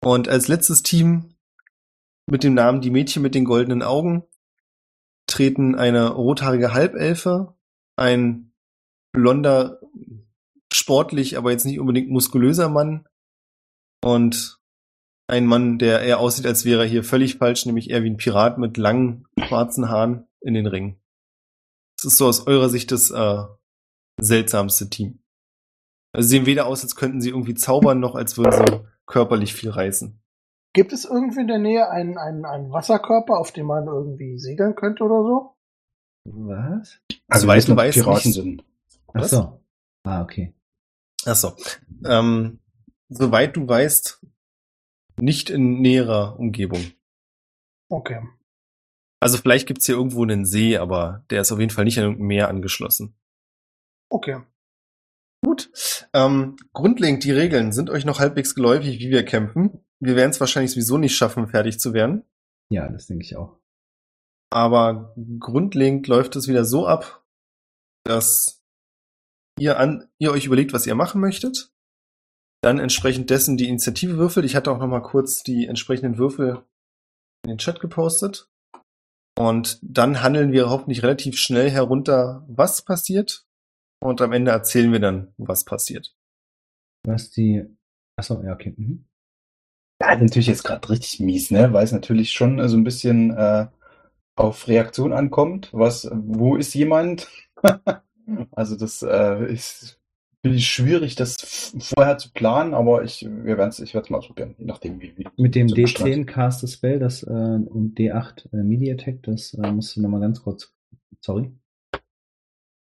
Und 0.00 0.28
als 0.28 0.46
letztes 0.46 0.84
Team 0.84 1.34
mit 2.26 2.44
dem 2.44 2.54
Namen 2.54 2.80
Die 2.80 2.90
Mädchen 2.90 3.22
mit 3.22 3.34
den 3.34 3.44
goldenen 3.44 3.82
Augen 3.82 4.24
treten 5.26 5.74
eine 5.74 6.10
rothaarige 6.10 6.72
Halbelfe, 6.72 7.56
ein 7.96 8.52
blonder, 9.12 9.80
sportlich, 10.86 11.36
aber 11.36 11.50
jetzt 11.50 11.64
nicht 11.66 11.80
unbedingt 11.80 12.10
muskulöser 12.10 12.68
Mann 12.68 13.08
und 14.04 14.60
ein 15.26 15.44
Mann, 15.44 15.80
der 15.80 16.02
eher 16.02 16.20
aussieht, 16.20 16.46
als 16.46 16.64
wäre 16.64 16.82
er 16.82 16.88
hier 16.88 17.02
völlig 17.02 17.38
falsch, 17.38 17.66
nämlich 17.66 17.90
eher 17.90 18.04
wie 18.04 18.10
ein 18.10 18.16
Pirat 18.16 18.58
mit 18.58 18.76
langen, 18.76 19.26
schwarzen 19.48 19.88
Haaren 19.88 20.28
in 20.40 20.54
den 20.54 20.68
Ring. 20.68 21.00
Das 21.98 22.12
ist 22.12 22.18
so 22.18 22.28
aus 22.28 22.46
eurer 22.46 22.68
Sicht 22.68 22.92
das 22.92 23.10
äh, 23.10 23.42
seltsamste 24.20 24.88
Team. 24.88 25.18
Also 26.12 26.28
sie 26.28 26.36
sehen 26.36 26.46
weder 26.46 26.66
aus, 26.66 26.84
als 26.84 26.94
könnten 26.94 27.20
sie 27.20 27.30
irgendwie 27.30 27.54
zaubern, 27.54 27.98
noch 27.98 28.14
als 28.14 28.38
würden 28.38 28.52
sie 28.52 28.80
körperlich 29.06 29.54
viel 29.54 29.70
reißen. 29.70 30.22
Gibt 30.72 30.92
es 30.92 31.04
irgendwie 31.04 31.40
in 31.40 31.48
der 31.48 31.58
Nähe 31.58 31.90
einen, 31.90 32.16
einen, 32.16 32.44
einen 32.44 32.70
Wasserkörper, 32.70 33.38
auf 33.38 33.50
dem 33.50 33.66
man 33.66 33.88
irgendwie 33.88 34.38
segeln 34.38 34.76
könnte 34.76 35.02
oder 35.02 35.24
so? 35.24 35.56
Was? 36.26 37.00
Also 37.26 37.46
Soweit 37.46 37.68
weißt 37.76 37.96
du, 37.96 38.02
Piraten 38.02 38.28
nicht. 38.28 38.34
sind. 38.34 38.64
Ach 39.08 39.22
Was? 39.22 39.30
so. 39.30 39.60
Ah, 40.04 40.22
okay. 40.22 40.54
Ach 41.26 41.34
so. 41.34 41.56
Ähm, 42.04 42.60
soweit 43.08 43.56
du 43.56 43.66
weißt, 43.66 44.24
nicht 45.18 45.50
in 45.50 45.80
näherer 45.80 46.38
Umgebung. 46.38 46.92
Okay. 47.88 48.22
Also 49.20 49.38
vielleicht 49.38 49.66
gibt's 49.66 49.86
hier 49.86 49.96
irgendwo 49.96 50.22
einen 50.22 50.44
See, 50.44 50.76
aber 50.76 51.24
der 51.30 51.40
ist 51.40 51.50
auf 51.52 51.58
jeden 51.58 51.72
Fall 51.72 51.84
nicht 51.84 51.98
an 51.98 52.04
irgendein 52.04 52.26
Meer 52.26 52.48
angeschlossen. 52.48 53.16
Okay. 54.08 54.40
Gut. 55.44 55.70
Ähm, 56.12 56.56
grundlegend 56.72 57.24
die 57.24 57.32
Regeln 57.32 57.72
sind 57.72 57.90
euch 57.90 58.04
noch 58.04 58.20
halbwegs 58.20 58.54
geläufig, 58.54 59.00
wie 59.00 59.10
wir 59.10 59.24
kämpfen. 59.24 59.84
Wir 60.00 60.16
werden 60.16 60.30
es 60.30 60.40
wahrscheinlich 60.40 60.72
sowieso 60.72 60.98
nicht 60.98 61.16
schaffen, 61.16 61.48
fertig 61.48 61.80
zu 61.80 61.92
werden. 61.92 62.24
Ja, 62.70 62.88
das 62.88 63.06
denke 63.06 63.24
ich 63.24 63.36
auch. 63.36 63.58
Aber 64.50 65.14
grundlegend 65.40 66.06
läuft 66.08 66.36
es 66.36 66.48
wieder 66.48 66.64
so 66.64 66.86
ab, 66.86 67.24
dass 68.04 68.64
ihr, 69.58 69.78
an, 69.78 70.08
ihr 70.18 70.30
euch 70.30 70.46
überlegt, 70.46 70.72
was 70.72 70.86
ihr 70.86 70.94
machen 70.94 71.20
möchtet. 71.20 71.72
Dann 72.62 72.78
entsprechend 72.78 73.30
dessen 73.30 73.56
die 73.56 73.68
Initiative 73.68 74.16
würfelt. 74.16 74.44
Ich 74.46 74.56
hatte 74.56 74.70
auch 74.70 74.78
noch 74.78 74.88
mal 74.88 75.00
kurz 75.00 75.42
die 75.42 75.66
entsprechenden 75.66 76.18
Würfel 76.18 76.64
in 77.44 77.50
den 77.50 77.58
Chat 77.58 77.80
gepostet. 77.80 78.48
Und 79.38 79.78
dann 79.82 80.22
handeln 80.22 80.52
wir 80.52 80.70
hoffentlich 80.70 81.02
relativ 81.02 81.38
schnell 81.38 81.70
herunter, 81.70 82.44
was 82.48 82.82
passiert. 82.82 83.46
Und 84.02 84.20
am 84.20 84.32
Ende 84.32 84.50
erzählen 84.50 84.92
wir 84.92 85.00
dann, 85.00 85.32
was 85.36 85.64
passiert. 85.64 86.14
Was 87.04 87.30
die. 87.30 87.64
Achso, 88.18 88.42
ja, 88.42 88.54
okay. 88.54 88.74
Mhm. 88.76 89.04
Ja, 90.00 90.16
natürlich 90.16 90.46
jetzt 90.46 90.64
gerade 90.64 90.88
richtig 90.88 91.20
mies, 91.20 91.50
ne? 91.50 91.72
Weil 91.72 91.84
es 91.84 91.92
natürlich 91.92 92.32
schon 92.32 92.58
äh, 92.58 92.68
so 92.68 92.76
ein 92.76 92.84
bisschen 92.84 93.30
äh, 93.30 93.66
auf 94.36 94.68
Reaktion 94.68 95.12
ankommt. 95.12 95.70
Was, 95.72 96.08
wo 96.12 96.56
ist 96.56 96.74
jemand? 96.74 97.28
also 98.52 98.76
das 98.76 99.02
äh, 99.02 99.52
ist 99.52 100.00
finde 100.46 100.58
ich 100.58 100.68
schwierig, 100.68 101.16
das 101.16 101.36
vorher 101.78 102.18
zu 102.18 102.30
planen, 102.32 102.72
aber 102.74 103.02
ich, 103.02 103.22
wir 103.28 103.58
werden's, 103.58 103.80
ich 103.80 103.94
werde 103.94 104.04
es 104.04 104.10
mal 104.10 104.18
ausprobieren, 104.18 104.54
je 104.58 104.64
nachdem 104.64 105.00
wie. 105.00 105.16
wie 105.16 105.26
Mit 105.36 105.54
dem 105.56 105.68
so 105.68 105.74
bestraft. 105.74 106.08
D10 106.08 106.24
Cast 106.24 106.62
a 106.62 106.66
Spell, 106.68 106.98
das 107.00 107.22
äh, 107.24 107.30
und 107.30 107.98
D8 107.98 108.52
äh, 108.52 108.62
Media 108.62 108.94
Attack, 108.94 109.22
das 109.24 109.54
äh, 109.54 109.72
musst 109.72 109.96
du 109.96 110.02
nochmal 110.02 110.20
ganz 110.20 110.42
kurz. 110.42 110.72
Sorry. 111.20 111.50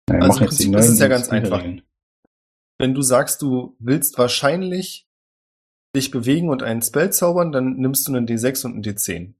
Ja, 0.10 0.20
Also 0.20 0.42
im 0.42 0.48
Prinzip 0.48 0.76
ist 0.76 0.90
es 0.90 1.00
ja 1.00 1.08
ganz 1.08 1.30
einfach. 1.30 1.60
Spielregeln. 1.60 1.86
Wenn 2.78 2.94
du 2.94 3.02
sagst, 3.02 3.42
du 3.42 3.76
willst 3.80 4.18
wahrscheinlich 4.18 5.08
dich 5.96 6.12
bewegen 6.12 6.50
und 6.50 6.62
einen 6.62 6.82
Spell 6.82 7.12
zaubern, 7.12 7.52
dann 7.52 7.78
nimmst 7.78 8.08
du 8.08 8.16
einen 8.16 8.28
D6 8.28 8.66
und 8.66 8.74
einen 8.74 8.84
D10. 8.84 9.34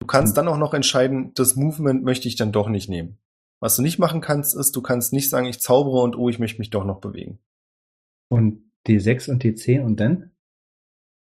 Du 0.00 0.06
kannst 0.06 0.32
Hm. 0.32 0.44
dann 0.44 0.48
auch 0.48 0.58
noch 0.58 0.74
entscheiden, 0.74 1.32
das 1.34 1.56
Movement 1.56 2.04
möchte 2.04 2.28
ich 2.28 2.36
dann 2.36 2.52
doch 2.52 2.68
nicht 2.68 2.88
nehmen. 2.90 3.18
Was 3.64 3.76
du 3.76 3.82
nicht 3.82 3.98
machen 3.98 4.20
kannst, 4.20 4.54
ist, 4.54 4.76
du 4.76 4.82
kannst 4.82 5.14
nicht 5.14 5.30
sagen, 5.30 5.46
ich 5.46 5.58
zaubere 5.58 6.02
und 6.02 6.16
oh, 6.16 6.28
ich 6.28 6.38
möchte 6.38 6.58
mich 6.58 6.68
doch 6.68 6.84
noch 6.84 7.00
bewegen. 7.00 7.38
Und 8.28 8.70
D6 8.86 9.30
und 9.30 9.42
D10 9.42 9.80
und 9.80 9.98
dann? 10.00 10.32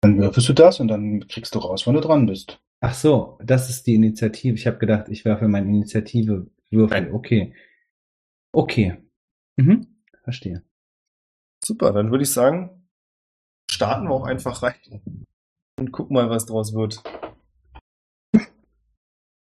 Dann 0.00 0.18
würfelst 0.18 0.48
du 0.48 0.52
das 0.52 0.80
und 0.80 0.88
dann 0.88 1.28
kriegst 1.28 1.54
du 1.54 1.60
raus, 1.60 1.86
wann 1.86 1.94
du 1.94 2.00
dran 2.00 2.26
bist. 2.26 2.60
Ach 2.80 2.94
so, 2.94 3.38
das 3.44 3.70
ist 3.70 3.86
die 3.86 3.94
Initiative. 3.94 4.56
Ich 4.56 4.66
habe 4.66 4.78
gedacht, 4.78 5.08
ich 5.08 5.24
werfe 5.24 5.46
meine 5.46 5.68
Initiative 5.68 6.50
Würfel. 6.68 7.02
Nein. 7.02 7.14
Okay. 7.14 7.54
Okay. 8.50 8.96
Mhm. 9.54 9.86
Verstehe. 10.24 10.64
Super, 11.64 11.92
dann 11.92 12.10
würde 12.10 12.24
ich 12.24 12.32
sagen, 12.32 12.88
starten 13.70 14.08
wir 14.08 14.14
auch 14.14 14.26
einfach 14.26 14.64
rein 14.64 15.26
und 15.78 15.92
gucken 15.92 16.14
mal, 16.14 16.28
was 16.28 16.46
draus 16.46 16.74
wird. 16.74 17.04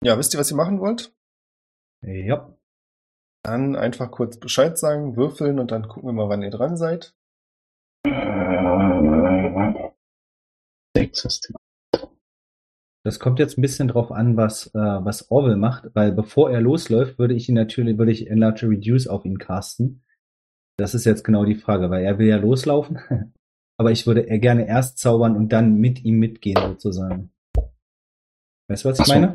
Ja, 0.00 0.16
wisst 0.16 0.32
ihr, 0.32 0.38
was 0.38 0.52
ihr 0.52 0.56
machen 0.56 0.78
wollt? 0.78 1.12
Ja. 2.02 2.56
Dann 3.44 3.76
einfach 3.76 4.10
kurz 4.10 4.38
Bescheid 4.38 4.78
sagen, 4.78 5.16
würfeln 5.16 5.58
und 5.58 5.70
dann 5.70 5.86
gucken 5.86 6.08
wir 6.08 6.14
mal, 6.14 6.30
wann 6.30 6.42
ihr 6.42 6.50
dran 6.50 6.78
seid. 6.78 7.14
Sechs. 10.96 11.40
Das 13.04 13.20
kommt 13.20 13.38
jetzt 13.38 13.58
ein 13.58 13.62
bisschen 13.62 13.88
drauf 13.88 14.10
an, 14.10 14.38
was, 14.38 14.68
äh, 14.68 14.78
was 14.78 15.30
Orwell 15.30 15.56
macht, 15.56 15.94
weil 15.94 16.12
bevor 16.12 16.50
er 16.50 16.62
losläuft, 16.62 17.18
würde 17.18 17.34
ich 17.34 17.50
ihn 17.50 17.54
natürlich, 17.54 17.98
würde 17.98 18.12
ich 18.12 18.30
Enlarge 18.30 18.66
Reduce 18.66 19.08
auf 19.08 19.26
ihn 19.26 19.38
casten. 19.38 20.02
Das 20.78 20.94
ist 20.94 21.04
jetzt 21.04 21.22
genau 21.22 21.44
die 21.44 21.54
Frage, 21.54 21.90
weil 21.90 22.02
er 22.02 22.18
will 22.18 22.28
ja 22.28 22.38
loslaufen. 22.38 22.98
Aber 23.76 23.90
ich 23.90 24.06
würde 24.06 24.26
er 24.26 24.38
gerne 24.38 24.66
erst 24.66 24.98
zaubern 24.98 25.36
und 25.36 25.50
dann 25.50 25.76
mit 25.76 26.02
ihm 26.02 26.18
mitgehen, 26.18 26.56
sozusagen. 26.56 27.30
Weißt 28.68 28.84
du, 28.84 28.88
was 28.88 29.00
ich 29.00 29.06
so. 29.06 29.12
meine? 29.12 29.34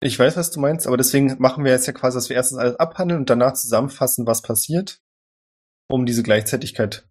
Ich 0.00 0.18
weiß, 0.18 0.36
was 0.36 0.50
du 0.50 0.60
meinst, 0.60 0.86
aber 0.86 0.96
deswegen 0.96 1.36
machen 1.38 1.64
wir 1.64 1.72
jetzt 1.72 1.86
ja 1.86 1.92
quasi, 1.92 2.16
dass 2.16 2.28
wir 2.28 2.36
erstens 2.36 2.58
alles 2.58 2.76
abhandeln 2.76 3.20
und 3.20 3.30
danach 3.30 3.52
zusammenfassen, 3.52 4.26
was 4.26 4.42
passiert, 4.42 5.00
um 5.88 6.06
diese 6.06 6.22
Gleichzeitigkeit 6.22 7.06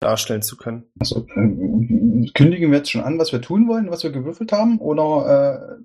darstellen 0.00 0.42
zu 0.42 0.56
können. 0.56 0.84
Also, 0.98 1.26
äh, 1.26 2.30
kündigen 2.34 2.70
wir 2.70 2.78
jetzt 2.78 2.90
schon 2.90 3.02
an, 3.02 3.18
was 3.18 3.32
wir 3.32 3.42
tun 3.42 3.68
wollen, 3.68 3.90
was 3.90 4.02
wir 4.02 4.12
gewürfelt 4.12 4.52
haben, 4.52 4.78
oder 4.78 5.78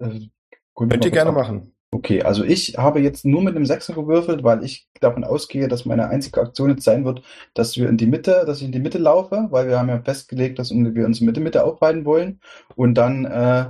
äh, 0.00 0.04
äh, 0.04 0.28
Könnt 0.74 1.04
ihr 1.04 1.10
gerne 1.10 1.32
machen. 1.32 1.74
Okay, 1.92 2.22
also 2.22 2.42
ich 2.42 2.76
habe 2.76 3.00
jetzt 3.00 3.24
nur 3.24 3.40
mit 3.40 3.54
einem 3.54 3.66
Sechser 3.66 3.94
gewürfelt, 3.94 4.42
weil 4.42 4.64
ich 4.64 4.88
davon 5.00 5.22
ausgehe, 5.22 5.68
dass 5.68 5.84
meine 5.84 6.08
einzige 6.08 6.40
Aktion 6.40 6.70
jetzt 6.70 6.82
sein 6.82 7.04
wird, 7.04 7.22
dass 7.54 7.76
wir 7.76 7.88
in 7.88 7.96
die 7.96 8.08
Mitte, 8.08 8.42
dass 8.46 8.58
ich 8.58 8.64
in 8.64 8.72
die 8.72 8.80
Mitte 8.80 8.98
laufe, 8.98 9.46
weil 9.50 9.68
wir 9.68 9.78
haben 9.78 9.88
ja 9.88 10.02
festgelegt, 10.02 10.58
dass 10.58 10.70
wir 10.72 11.06
uns 11.06 11.20
Mitte 11.20 11.40
Mitte 11.40 11.64
aufhalten 11.64 12.04
wollen 12.04 12.40
und 12.74 12.94
dann 12.94 13.24
äh, 13.26 13.66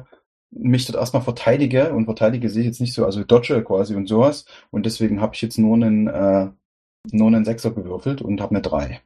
mich 0.56 0.86
dort 0.86 0.98
erstmal 0.98 1.22
verteidige 1.22 1.92
und 1.92 2.04
verteidige 2.04 2.48
sehe 2.48 2.62
ich 2.62 2.66
jetzt 2.68 2.80
nicht 2.80 2.94
so, 2.94 3.04
also 3.04 3.24
dodge 3.24 3.62
quasi 3.64 3.94
und 3.94 4.06
sowas 4.06 4.46
und 4.70 4.86
deswegen 4.86 5.20
habe 5.20 5.34
ich 5.34 5.42
jetzt 5.42 5.58
nur 5.58 5.74
einen 5.74 6.06
äh, 6.06 6.50
nur 7.12 7.28
einen 7.28 7.44
Sechser 7.44 7.70
gewürfelt 7.70 8.22
und 8.22 8.40
habe 8.40 8.52
eine 8.52 8.62
drei. 8.62 9.00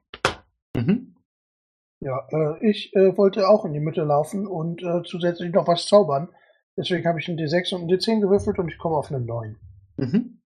Mhm. 0.76 1.14
Ja, 2.00 2.28
äh, 2.30 2.68
ich 2.68 2.94
äh, 2.94 3.16
wollte 3.16 3.48
auch 3.48 3.64
in 3.64 3.72
die 3.72 3.80
Mitte 3.80 4.04
laufen 4.04 4.46
und 4.46 4.82
äh, 4.82 5.02
zusätzlich 5.04 5.52
noch 5.52 5.66
was 5.66 5.86
zaubern. 5.86 6.28
Deswegen 6.76 7.06
habe 7.06 7.18
ich 7.18 7.28
einen 7.28 7.38
D6 7.38 7.74
und 7.74 7.82
einen 7.82 7.90
D10 7.90 8.20
gewürfelt 8.20 8.58
und 8.58 8.68
ich 8.68 8.78
komme 8.78 8.96
auf 8.96 9.10
eine 9.10 9.20
9. 9.20 9.56
Mhm. 9.96 10.40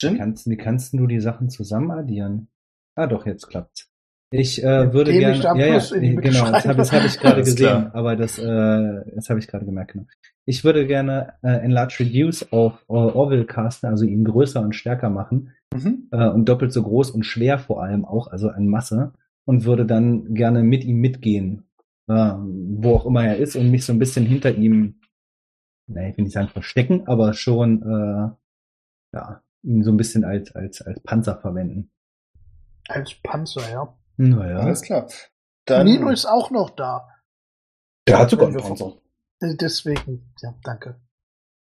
Wie 0.00 0.06
Jin? 0.06 0.18
kannst, 0.18 0.50
wie 0.50 0.56
kannst 0.56 0.92
du 0.92 1.06
die 1.06 1.20
Sachen 1.20 1.48
zusammen 1.50 1.92
addieren? 1.92 2.48
Ah, 2.96 3.06
doch, 3.06 3.26
jetzt 3.26 3.46
klappt's. 3.46 3.90
Ich 4.38 4.62
äh, 4.62 4.92
würde 4.92 5.12
gerne. 5.12 5.36
Ja, 5.38 5.56
ja, 5.56 5.80
genau, 6.20 6.50
das 6.50 6.66
habe 6.66 6.82
hab 6.82 7.04
ich 7.04 7.18
gerade 7.18 7.40
gesehen, 7.42 7.56
klar. 7.56 7.90
aber 7.94 8.16
das, 8.16 8.38
äh, 8.38 9.12
das 9.14 9.28
habe 9.30 9.38
ich 9.38 9.48
gerade 9.48 9.64
gemerkt. 9.64 9.92
Genau. 9.92 10.06
Ich 10.44 10.64
würde 10.64 10.86
gerne 10.86 11.34
äh, 11.42 11.48
Enlarge 11.48 11.96
Reduce 12.00 12.52
auf 12.52 12.84
äh, 12.88 12.92
Orville 12.92 13.44
casten, 13.46 13.88
also 13.88 14.04
ihn 14.04 14.24
größer 14.24 14.60
und 14.60 14.74
stärker 14.74 15.10
machen 15.10 15.52
Mhm. 15.74 16.08
äh, 16.12 16.28
und 16.28 16.48
doppelt 16.48 16.72
so 16.72 16.82
groß 16.82 17.10
und 17.10 17.24
schwer 17.24 17.58
vor 17.58 17.82
allem 17.82 18.04
auch, 18.04 18.28
also 18.28 18.48
an 18.48 18.68
Masse 18.68 19.12
und 19.44 19.64
würde 19.64 19.84
dann 19.86 20.34
gerne 20.34 20.62
mit 20.62 20.84
ihm 20.84 20.98
mitgehen, 20.98 21.64
äh, 22.08 22.12
wo 22.14 22.94
auch 22.94 23.06
immer 23.06 23.24
er 23.26 23.36
ist 23.36 23.56
und 23.56 23.70
mich 23.70 23.84
so 23.84 23.92
ein 23.92 23.98
bisschen 23.98 24.26
hinter 24.26 24.54
ihm, 24.54 25.00
naja, 25.88 26.08
ich 26.08 26.16
will 26.16 26.24
nicht 26.24 26.34
sagen 26.34 26.48
verstecken, 26.48 27.06
aber 27.06 27.34
schon 27.34 27.82
äh, 27.82 28.30
ja, 29.16 29.42
ihn 29.62 29.82
so 29.82 29.90
ein 29.90 29.96
bisschen 29.96 30.24
als, 30.24 30.54
als, 30.54 30.82
als 30.82 31.00
Panzer 31.00 31.36
verwenden. 31.38 31.90
Als 32.88 33.14
Panzer, 33.22 33.68
ja. 33.70 33.92
Naja. 34.16 34.58
Alles 34.60 34.82
klar. 34.82 35.08
Dann, 35.66 35.86
Nino 35.86 36.10
ist 36.10 36.26
auch 36.26 36.50
noch 36.50 36.70
da. 36.70 37.08
Der 38.06 38.18
hat 38.18 38.30
sogar 38.30 38.48
einen 38.48 38.56
Panzer. 38.56 39.00
Äh, 39.40 39.56
Deswegen, 39.56 40.32
ja, 40.40 40.54
danke. 40.62 41.00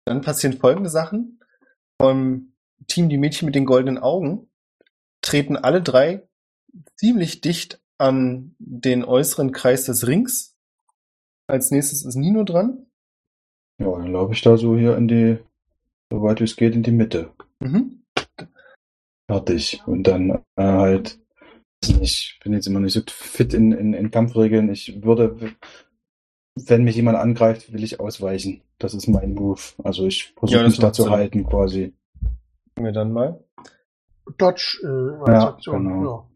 dann 0.05 0.21
passieren 0.21 0.57
folgende 0.57 0.89
Sachen. 0.89 1.39
Vom 2.01 2.53
Team 2.87 3.09
Die 3.09 3.17
Mädchen 3.17 3.45
mit 3.45 3.55
den 3.55 3.65
goldenen 3.65 3.97
Augen 3.99 4.49
treten 5.21 5.55
alle 5.55 5.81
drei 5.81 6.27
ziemlich 6.95 7.41
dicht 7.41 7.81
an 7.97 8.55
den 8.57 9.03
äußeren 9.03 9.51
Kreis 9.51 9.85
des 9.85 10.07
Rings. 10.07 10.57
Als 11.47 11.69
nächstes 11.69 12.05
ist 12.05 12.15
Nino 12.15 12.43
dran. 12.43 12.87
Ja, 13.79 13.91
dann 13.91 14.11
laufe 14.11 14.33
ich 14.33 14.41
da 14.41 14.57
so 14.57 14.75
hier 14.75 14.95
in 14.97 15.07
die, 15.07 15.37
soweit 16.11 16.41
es 16.41 16.55
geht, 16.55 16.75
in 16.75 16.83
die 16.83 16.91
Mitte. 16.91 17.33
Mhm. 17.59 18.03
Fertig. 19.29 19.81
Und 19.85 20.03
dann 20.07 20.43
äh, 20.55 20.63
halt, 20.63 21.19
ich 22.01 22.39
bin 22.43 22.53
jetzt 22.53 22.67
immer 22.67 22.79
nicht 22.79 22.93
so 22.93 23.01
fit 23.07 23.53
in, 23.53 23.71
in, 23.71 23.93
in 23.93 24.11
Kampfregeln. 24.11 24.69
Ich 24.71 25.03
würde, 25.03 25.53
wenn 26.55 26.83
mich 26.83 26.95
jemand 26.95 27.17
angreift, 27.17 27.73
will 27.73 27.83
ich 27.83 27.99
ausweichen. 27.99 28.61
Das 28.77 28.93
ist 28.93 29.07
mein 29.07 29.33
Move. 29.33 29.61
Also 29.83 30.05
ich 30.05 30.33
versuche 30.37 30.59
Ja, 30.59 30.67
mich 30.67 30.79
da 30.79 30.93
zu 30.93 31.03
Sinn. 31.03 31.11
halten 31.11 31.45
quasi. 31.45 31.93
Wir 32.75 32.91
dann 32.91 33.11
mal. 33.11 33.43
Dodge 34.37 34.79
äh, 34.83 35.31
Ja, 35.31 35.49
Aktion. 35.49 35.83
genau. 35.87 36.29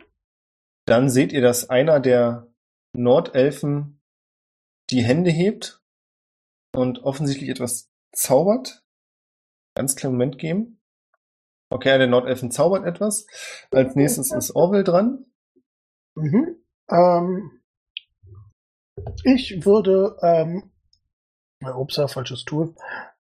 Dann 0.85 1.09
seht 1.09 1.31
ihr, 1.33 1.41
dass 1.41 1.69
einer 1.69 1.99
der 1.99 2.47
Nordelfen 2.93 3.99
die 4.89 5.01
Hände 5.03 5.31
hebt 5.31 5.81
und 6.75 7.03
offensichtlich 7.03 7.49
etwas 7.49 7.89
zaubert. 8.13 8.83
Ganz 9.75 9.95
kleinen 9.95 10.13
Moment 10.15 10.37
geben. 10.37 10.79
Okay, 11.71 11.97
der 11.97 12.07
Nordelfen 12.07 12.51
zaubert 12.51 12.85
etwas. 12.85 13.25
Als 13.71 13.95
nächstes 13.95 14.31
ist 14.31 14.55
Orwell 14.55 14.83
dran. 14.83 15.25
Mhm. 16.15 16.57
Ähm, 16.89 17.61
ich 19.23 19.65
würde, 19.65 20.17
ähm, 20.21 20.71
äh, 21.61 21.71
ups, 21.71 21.99
falsches 22.07 22.45
Tool, 22.45 22.75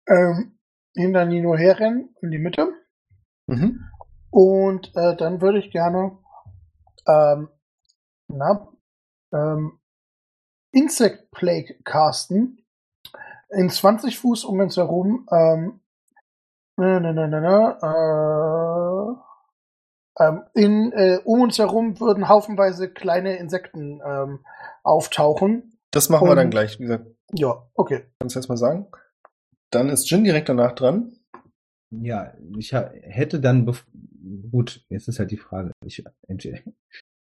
ähm, 0.07 0.57
hinter 0.95 1.25
Nino 1.25 1.55
herrennen 1.55 2.15
in 2.21 2.31
die 2.31 2.39
Mitte 2.39 2.73
Mhm. 3.47 3.79
und 4.31 4.91
äh, 4.95 5.15
dann 5.15 5.41
würde 5.41 5.59
ich 5.59 5.71
gerne, 5.71 6.17
ähm, 7.07 7.49
na, 8.27 8.67
ähm, 9.33 9.79
Insect 10.71 11.31
Plague 11.31 11.79
casten 11.83 12.65
in 13.49 13.69
20 13.69 14.19
Fuß 14.19 14.43
um 14.45 14.59
uns 14.59 14.77
herum. 14.77 15.27
Ähm, 15.31 15.79
na, 16.75 16.99
na, 16.99 17.13
na, 17.13 17.27
na, 17.27 17.39
na, 17.39 19.11
äh, 19.11 19.26
ähm, 20.19 20.41
in, 20.53 20.91
äh, 20.93 21.19
um 21.23 21.41
uns 21.41 21.57
herum 21.59 21.99
würden 21.99 22.27
haufenweise 22.29 22.89
kleine 22.89 23.37
Insekten 23.37 24.01
ähm, 24.05 24.39
auftauchen. 24.83 25.77
Das 25.91 26.09
machen 26.09 26.27
wir 26.27 26.35
dann 26.35 26.45
Und- 26.45 26.51
gleich. 26.51 26.79
Wie 26.79 26.83
gesagt, 26.83 27.05
Ja, 27.33 27.67
okay. 27.73 28.03
kannst 28.19 28.35
du 28.35 28.39
jetzt 28.39 28.49
mal 28.49 28.57
sagen. 28.57 28.87
Dann 29.71 29.89
ist 29.89 30.09
Jin 30.09 30.23
direkt 30.23 30.49
danach 30.49 30.73
dran. 30.73 31.13
Ja, 31.91 32.33
ich 32.57 32.73
hätte 32.73 33.39
dann, 33.39 33.65
gut, 34.51 34.85
jetzt 34.89 35.07
ist 35.07 35.19
halt 35.19 35.31
die 35.31 35.37
Frage, 35.37 35.71
ich, 35.85 36.03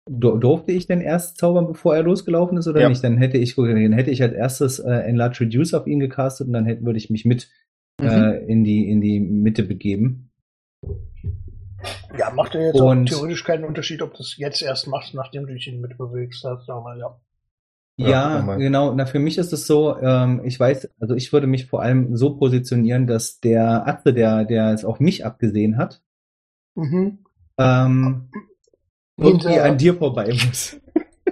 durfte 0.10 0.72
ich 0.72 0.88
denn 0.88 1.02
erst 1.02 1.38
zaubern, 1.38 1.68
bevor 1.68 1.96
er 1.96 2.02
losgelaufen 2.04 2.58
ist 2.58 2.68
oder 2.68 2.82
Ja. 2.82 2.90
nicht? 2.90 3.04
Dann 3.04 3.18
hätte 3.18 3.38
ich, 3.38 3.56
dann 3.56 3.92
hätte 3.94 4.10
ich 4.12 4.24
als 4.24 4.34
erstes 4.34 4.80
äh, 4.80 4.90
Enlarge 4.92 5.42
Reduce 5.42 5.74
auf 5.76 5.86
ihn 5.88 6.00
gecastet 6.00 6.48
und 6.48 6.54
dann 6.54 6.66
hätte, 6.66 6.84
würde 6.84 6.98
ich 6.98 7.10
mich 7.10 7.26
mit 7.26 7.50
Mhm. 8.02 8.08
äh, 8.08 8.38
in 8.46 8.64
die 8.64 8.90
in 8.90 9.02
die 9.02 9.20
Mitte 9.20 9.64
begeben. 9.64 10.32
Ja, 12.18 12.32
macht 12.32 12.54
ja 12.56 12.62
jetzt 12.62 12.80
Und- 12.80 13.10
auch 13.12 13.16
theoretisch 13.16 13.44
keinen 13.44 13.64
Unterschied, 13.66 14.02
ob 14.02 14.14
du 14.14 14.22
es 14.22 14.38
jetzt 14.38 14.62
erst 14.62 14.88
machst, 14.88 15.14
nachdem 15.14 15.46
du 15.48 15.54
dich 15.54 15.68
ihn 15.68 15.82
mitbewegst 15.82 16.44
hast. 16.44 16.70
Aber 16.70 16.96
ja. 16.98 17.20
Ja, 17.98 18.10
Ja, 18.48 18.56
genau. 18.56 18.94
Na, 18.94 19.06
für 19.06 19.20
mich 19.20 19.38
ist 19.38 19.52
es 19.54 19.68
so, 19.68 19.98
ähm, 19.98 20.42
ich 20.46 20.58
weiß, 20.60 20.90
also 21.00 21.16
ich 21.16 21.34
würde 21.34 21.48
mich 21.48 21.66
vor 21.68 21.82
allem 21.82 22.16
so 22.16 22.38
positionieren, 22.38 23.08
dass 23.08 23.40
der 23.42 23.88
Atze, 23.88 24.14
der, 24.14 24.46
der 24.46 24.74
es 24.74 24.86
auf 24.86 25.00
mich 25.00 25.26
abgesehen 25.26 25.78
hat, 25.78 26.02
Mhm. 26.76 27.26
ähm, 27.58 28.32
irgendwie 29.18 29.60
an 29.60 29.78
dir 29.78 29.96
vorbei 29.96 30.28
muss. 30.30 30.78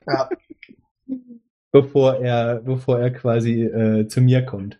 Ja. 0.06 0.30
bevor 1.72 2.16
er, 2.18 2.56
bevor 2.62 3.00
er 3.00 3.12
quasi 3.12 3.64
äh, 3.64 4.08
zu 4.08 4.22
mir 4.22 4.46
kommt. 4.46 4.80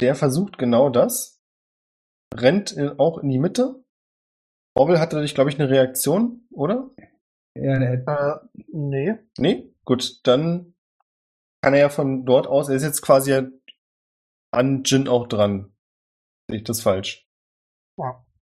Der 0.00 0.14
versucht 0.14 0.58
genau 0.58 0.90
das. 0.90 1.40
Rennt 2.34 2.72
in, 2.72 2.98
auch 2.98 3.18
in 3.18 3.28
die 3.30 3.38
Mitte. 3.38 3.83
Orwell 4.74 4.98
hat 4.98 5.12
dadurch, 5.12 5.34
glaube 5.34 5.50
ich, 5.50 5.58
eine 5.60 5.70
Reaktion, 5.70 6.46
oder? 6.50 6.90
Ja, 7.54 7.78
der, 7.78 7.92
Äh, 8.06 8.62
nee. 8.72 9.14
Nee? 9.38 9.70
Gut, 9.84 10.20
dann 10.26 10.74
kann 11.62 11.74
er 11.74 11.80
ja 11.80 11.88
von 11.88 12.24
dort 12.26 12.46
aus, 12.46 12.68
er 12.68 12.76
ist 12.76 12.82
jetzt 12.82 13.02
quasi 13.02 13.30
ja 13.32 13.42
an 14.50 14.82
Jin 14.84 15.08
auch 15.08 15.26
dran. 15.28 15.72
Sehe 16.48 16.58
ich 16.58 16.64
das 16.64 16.80
falsch? 16.80 17.26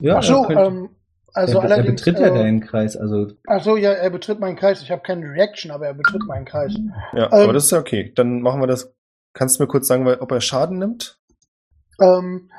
ja, 0.00 0.16
Ach 0.16 0.22
so, 0.22 0.42
er, 0.42 0.46
könnte, 0.46 0.62
ähm, 0.64 0.96
also 1.34 1.58
er, 1.58 1.64
er 1.64 1.70
allerdings. 1.76 2.02
betritt 2.02 2.18
ja 2.18 2.28
äh, 2.28 2.34
deinen 2.34 2.60
Kreis, 2.60 2.96
also 2.96 3.28
Ach 3.46 3.62
so, 3.62 3.76
ja, 3.76 3.92
er 3.92 4.10
betritt 4.10 4.40
meinen 4.40 4.56
Kreis. 4.56 4.82
Ich 4.82 4.90
habe 4.90 5.02
keine 5.02 5.26
Reaction, 5.30 5.70
aber 5.70 5.86
er 5.86 5.94
betritt 5.94 6.24
meinen 6.26 6.44
Kreis. 6.44 6.74
Ja, 7.12 7.26
Ähm, 7.26 7.32
aber 7.32 7.52
das 7.52 7.66
ist 7.66 7.70
ja 7.70 7.78
okay. 7.78 8.12
Dann 8.14 8.40
machen 8.40 8.60
wir 8.60 8.66
das. 8.66 8.92
Kannst 9.34 9.58
du 9.58 9.62
mir 9.62 9.68
kurz 9.68 9.86
sagen, 9.86 10.04
weil- 10.04 10.18
ob 10.18 10.32
er 10.32 10.40
Schaden 10.40 10.78
nimmt? 10.78 11.20
Ähm, 12.00 12.50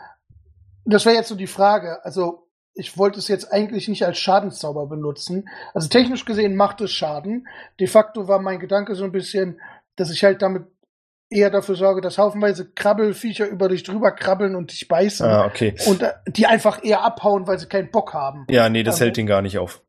das 0.86 1.05
wäre 1.05 1.15
jetzt 1.15 1.28
so 1.30 1.36
die 1.36 1.47
Frage. 1.47 2.03
Also, 2.05 2.42
ich 2.76 2.97
wollte 2.97 3.19
es 3.19 3.28
jetzt 3.28 3.51
eigentlich 3.51 3.88
nicht 3.88 4.05
als 4.05 4.17
Schadenszauber 4.17 4.88
benutzen. 4.88 5.47
Also 5.74 5.88
technisch 5.89 6.26
gesehen 6.26 6.55
macht 6.55 6.82
es 6.82 6.91
Schaden. 6.91 7.47
De 7.80 7.88
facto 7.88 8.28
war 8.28 8.39
mein 8.39 8.59
Gedanke 8.59 8.95
so 8.95 9.03
ein 9.03 9.11
bisschen, 9.11 9.61
dass 9.95 10.11
ich 10.11 10.24
halt 10.24 10.41
damit 10.41 10.65
eher 11.30 11.49
dafür 11.49 11.76
sorge, 11.76 12.01
dass 12.01 12.17
haufenweise 12.17 12.71
Krabbelfiecher 12.71 13.47
über 13.47 13.69
dich 13.69 13.84
drüber 13.84 14.11
krabbeln 14.11 14.55
und 14.55 14.71
dich 14.71 14.88
beißen. 14.88 15.26
Ah, 15.26 15.45
okay. 15.45 15.76
Und 15.88 16.01
äh, 16.03 16.13
die 16.28 16.45
einfach 16.47 16.84
eher 16.84 17.03
abhauen, 17.03 17.47
weil 17.47 17.57
sie 17.59 17.67
keinen 17.67 17.91
Bock 17.91 18.13
haben. 18.13 18.45
Ja, 18.49 18.69
nee, 18.69 18.84
das 18.84 18.95
Also- 18.95 19.05
hält 19.05 19.17
ihn 19.17 19.28
gar 19.28 19.41
nicht 19.41 19.57
auf. 19.57 19.82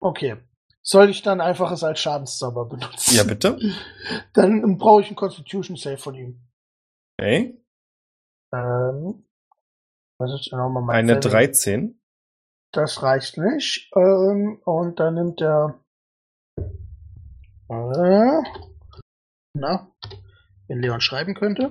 Okay. 0.00 0.36
Soll 0.84 1.10
ich 1.10 1.22
dann 1.22 1.40
einfach 1.40 1.70
es 1.70 1.84
als 1.84 2.00
Schadenszauber 2.00 2.68
benutzen? 2.68 3.14
Ja, 3.14 3.22
bitte. 3.22 3.56
Dann 4.32 4.78
brauche 4.78 5.00
ich 5.02 5.06
einen 5.06 5.14
Constitution 5.14 5.76
Save 5.76 5.96
von 5.96 6.16
ihm. 6.16 6.40
Okay. 7.16 7.62
Ähm, 8.52 9.24
was 10.22 10.40
ist 10.40 10.52
denn 10.52 10.58
nochmal 10.58 10.82
mein 10.82 10.96
Eine 10.96 11.14
Saving? 11.14 11.30
13. 11.30 12.00
Das 12.72 13.02
reicht 13.02 13.36
nicht. 13.36 13.90
Ähm, 13.96 14.60
und 14.64 15.00
dann 15.00 15.14
nimmt 15.14 15.40
er. 15.40 15.80
Äh, 17.68 18.42
na, 19.54 19.90
wenn 20.68 20.80
Leon 20.80 21.00
schreiben 21.00 21.34
könnte. 21.34 21.70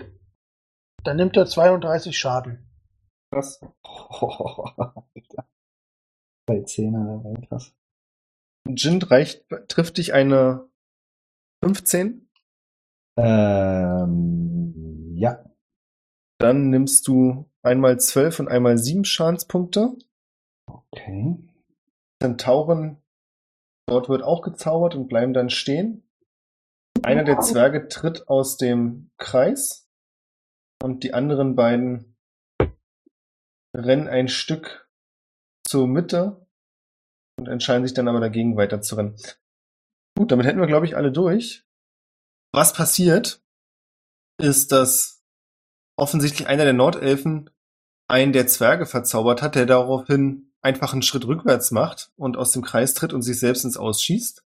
Dann 1.03 1.17
nimmt 1.17 1.35
er 1.37 1.47
32 1.47 2.17
Schaden. 2.17 2.69
Krass. 3.31 3.59
bei 6.45 6.61
Zehner 6.63 7.05
dabei, 7.05 7.41
krass. 7.47 7.73
Jin 8.67 9.01
reicht, 9.01 9.45
trifft 9.69 9.97
dich 9.97 10.13
eine 10.13 10.69
15. 11.63 12.29
Ähm, 13.17 15.15
ja, 15.15 15.43
Dann 16.39 16.69
nimmst 16.69 17.07
du 17.07 17.50
einmal 17.63 17.99
12 17.99 18.41
und 18.41 18.47
einmal 18.47 18.77
7 18.77 19.05
Schadenspunkte. 19.05 19.95
okay. 20.67 21.37
Zentauren, 22.21 23.01
dort 23.87 24.07
wird 24.07 24.21
auch 24.21 24.41
gezaubert 24.43 24.95
und 24.95 25.07
bleiben 25.07 25.33
dann 25.33 25.49
stehen. 25.49 26.03
Einer 27.03 27.23
der 27.23 27.39
Zwerge 27.39 27.87
tritt 27.87 28.27
aus 28.27 28.57
dem 28.57 29.09
Kreis 29.17 29.89
und 30.83 31.03
die 31.03 31.13
anderen 31.13 31.55
beiden 31.55 32.15
rennen 33.75 34.07
ein 34.07 34.27
Stück 34.27 34.87
zur 35.65 35.87
Mitte 35.87 36.45
und 37.39 37.47
entscheiden 37.47 37.85
sich 37.85 37.95
dann 37.95 38.07
aber 38.07 38.19
dagegen 38.19 38.55
weiterzurennen. 38.55 39.15
Gut, 40.15 40.31
damit 40.31 40.45
hätten 40.45 40.59
wir, 40.59 40.67
glaube 40.67 40.85
ich, 40.85 40.95
alle 40.95 41.11
durch. 41.11 41.65
Was 42.53 42.73
passiert, 42.73 43.41
ist, 44.37 44.71
dass 44.71 45.20
offensichtlich 46.01 46.47
einer 46.47 46.63
der 46.63 46.73
Nordelfen 46.73 47.49
einen 48.07 48.33
der 48.33 48.47
Zwerge 48.47 48.85
verzaubert 48.87 49.41
hat, 49.41 49.53
der 49.55 49.67
daraufhin 49.67 50.51
einfach 50.61 50.93
einen 50.93 51.03
Schritt 51.03 51.27
rückwärts 51.27 51.71
macht 51.71 52.11
und 52.17 52.37
aus 52.37 52.51
dem 52.51 52.63
Kreis 52.63 52.93
tritt 52.95 53.13
und 53.13 53.21
sich 53.21 53.39
selbst 53.39 53.63
ins 53.63 53.77
Ausschießt. 53.77 54.43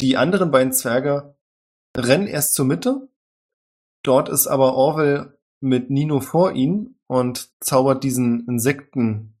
Die 0.00 0.16
anderen 0.16 0.52
beiden 0.52 0.72
Zwerge 0.72 1.36
rennen 1.96 2.26
erst 2.28 2.54
zur 2.54 2.64
Mitte. 2.64 3.08
Dort 4.04 4.28
ist 4.28 4.46
aber 4.46 4.74
Orwell 4.74 5.36
mit 5.60 5.90
Nino 5.90 6.20
vor 6.20 6.52
ihnen 6.52 6.98
und 7.08 7.50
zaubert 7.60 8.04
diesen 8.04 8.46
Insekten, 8.46 9.34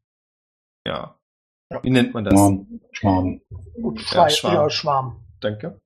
ja, 0.86 1.18
wie 1.82 1.90
nennt 1.90 2.14
man 2.14 2.24
das? 2.24 2.34
Schwarm. 2.34 2.80
Schwarm. 2.90 3.40
Gut, 3.80 4.00
Ja, 4.12 4.28
Schwarm. 4.28 4.54
ja, 4.54 4.70
Schwarm. 4.70 5.24
Danke. 5.40 5.80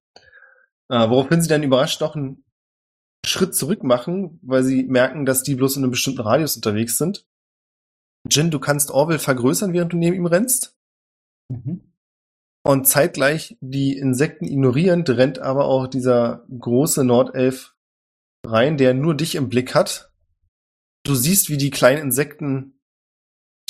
Äh, 0.89 1.09
woraufhin 1.11 1.43
sie 1.43 1.49
dann 1.49 1.63
überrascht 1.63 2.01
noch 2.01 2.17
einen 2.17 2.45
Schritt 3.27 3.55
zurück 3.55 3.83
machen, 3.83 4.39
weil 4.43 4.63
sie 4.63 4.85
merken, 4.85 5.27
dass 5.27 5.43
die 5.43 5.55
bloß 5.55 5.77
in 5.77 5.83
einem 5.83 5.91
bestimmten 5.91 6.21
Radius 6.21 6.57
unterwegs 6.57 6.99
sind. 6.99 7.27
Jin, 8.29 8.51
du 8.51 8.59
kannst 8.59 8.91
Orwell 8.91 9.19
vergrößern, 9.19 9.73
während 9.73 9.93
du 9.93 9.97
neben 9.97 10.17
ihm 10.17 10.27
rennst. 10.27 10.77
Mhm. 11.49 11.93
Und 12.65 12.89
zeitgleich 12.89 13.57
die 13.61 13.97
Insekten 13.97 14.47
ignorierend 14.47 15.09
rennt 15.11 15.39
aber 15.39 15.67
auch 15.67 15.87
dieser 15.87 16.45
große 16.59 17.05
Nordelf 17.05 17.77
rein, 18.45 18.77
der 18.77 18.95
nur 18.95 19.15
dich 19.15 19.37
im 19.37 19.49
Blick 19.49 19.75
hat. 19.75 20.13
Du 21.05 21.15
siehst, 21.15 21.49
wie 21.49 21.57
die 21.57 21.71
kleinen 21.71 22.03
Insekten 22.03 22.81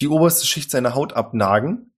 die 0.01 0.09
oberste 0.09 0.47
Schicht 0.47 0.71
seiner 0.71 0.95
Haut 0.95 1.13
abnagen. 1.13 1.93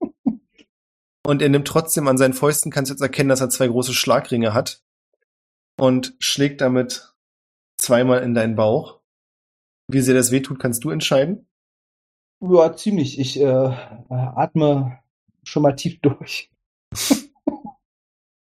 Und 1.26 1.42
er 1.42 1.48
nimmt 1.48 1.68
trotzdem 1.68 2.08
an 2.08 2.18
seinen 2.18 2.34
Fäusten, 2.34 2.72
kannst 2.72 2.90
jetzt 2.90 3.02
erkennen, 3.02 3.28
dass 3.28 3.40
er 3.40 3.50
zwei 3.50 3.68
große 3.68 3.94
Schlagringe 3.94 4.54
hat. 4.54 4.81
Und 5.78 6.14
schlägt 6.18 6.60
damit 6.60 7.14
zweimal 7.78 8.22
in 8.22 8.34
deinen 8.34 8.54
Bauch. 8.56 9.00
Wie 9.88 10.00
sehr 10.00 10.14
das 10.14 10.30
wehtut, 10.30 10.58
kannst 10.58 10.84
du 10.84 10.90
entscheiden. 10.90 11.48
Ja, 12.40 12.74
ziemlich. 12.74 13.18
Ich 13.18 13.40
äh, 13.40 13.44
atme 14.08 14.98
schon 15.44 15.62
mal 15.62 15.74
tief 15.76 16.00
durch. 16.02 16.50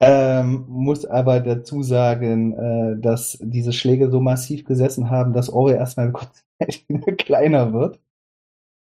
ähm, 0.01 0.65
muss 0.67 1.05
aber 1.05 1.39
dazu 1.39 1.83
sagen, 1.83 2.53
äh, 2.53 3.01
dass 3.01 3.37
diese 3.41 3.73
Schläge 3.73 4.09
so 4.11 4.19
massiv 4.19 4.65
gesessen 4.65 5.09
haben, 5.09 5.33
dass 5.33 5.49
Ori 5.49 5.73
erstmal 5.73 6.13
kleiner 7.17 7.73
wird. 7.73 7.99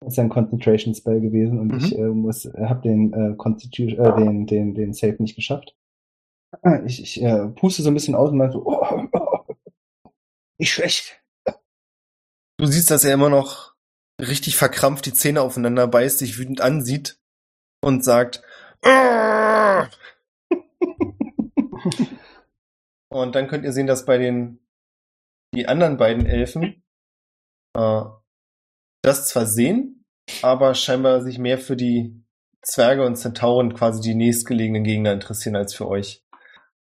Das 0.01 0.13
ist 0.13 0.19
ein 0.19 0.29
Concentration 0.29 0.95
Spell 0.95 1.21
gewesen 1.21 1.59
und 1.59 1.69
Mhm. 1.69 1.79
ich 1.79 1.99
äh, 1.99 2.09
muss, 2.09 2.45
habe 2.45 2.83
den 2.83 3.13
äh, 3.13 3.33
äh, 3.33 4.17
den, 4.17 4.47
den, 4.47 4.75
den 4.75 4.93
Save 4.93 5.17
nicht 5.21 5.37
geschafft. 5.37 5.75
Ah, 6.63 6.83
Ich, 6.85 7.03
ich 7.03 7.23
äh, 7.23 7.49
puste 7.49 7.83
so 7.83 7.91
ein 7.91 7.95
bisschen 7.95 8.15
aus 8.15 8.31
und 8.31 8.39
meine 8.39 8.53
so, 8.53 8.65
oh, 8.65 9.09
oh, 9.13 9.55
nicht 10.59 10.73
schlecht. 10.73 11.23
Du 12.59 12.67
siehst, 12.67 12.91
dass 12.91 13.05
er 13.05 13.13
immer 13.15 13.29
noch 13.29 13.75
richtig 14.21 14.57
verkrampft 14.57 15.07
die 15.07 15.13
Zähne 15.13 15.43
aufeinander 15.43 15.87
beißt, 15.87 16.19
sich 16.19 16.39
wütend 16.39 16.61
ansieht 16.61 17.21
und 17.83 18.03
sagt 18.05 18.43
"Arr!" 18.83 19.91
Und 23.11 23.35
dann 23.35 23.49
könnt 23.49 23.65
ihr 23.65 23.73
sehen, 23.73 23.87
dass 23.87 24.07
bei 24.07 24.19
den 24.19 24.61
die 25.55 25.69
anderen 25.69 25.97
beiden 25.97 26.27
Elfen 26.27 26.83
äh, 27.75 28.03
das 29.03 29.29
zwar 29.29 29.47
sehen, 29.47 30.05
aber 30.43 30.75
scheinbar 30.75 31.23
sich 31.23 31.39
mehr 31.39 31.59
für 31.59 31.77
die 31.77 32.25
Zwerge 32.63 33.07
und 33.07 33.17
Zentauren 33.17 33.75
quasi 33.75 34.01
die 34.01 34.15
nächstgelegenen 34.15 34.83
Gegner 34.83 35.13
interessieren 35.13 35.57
als 35.57 35.75
für 35.75 35.87
euch. 35.87 36.26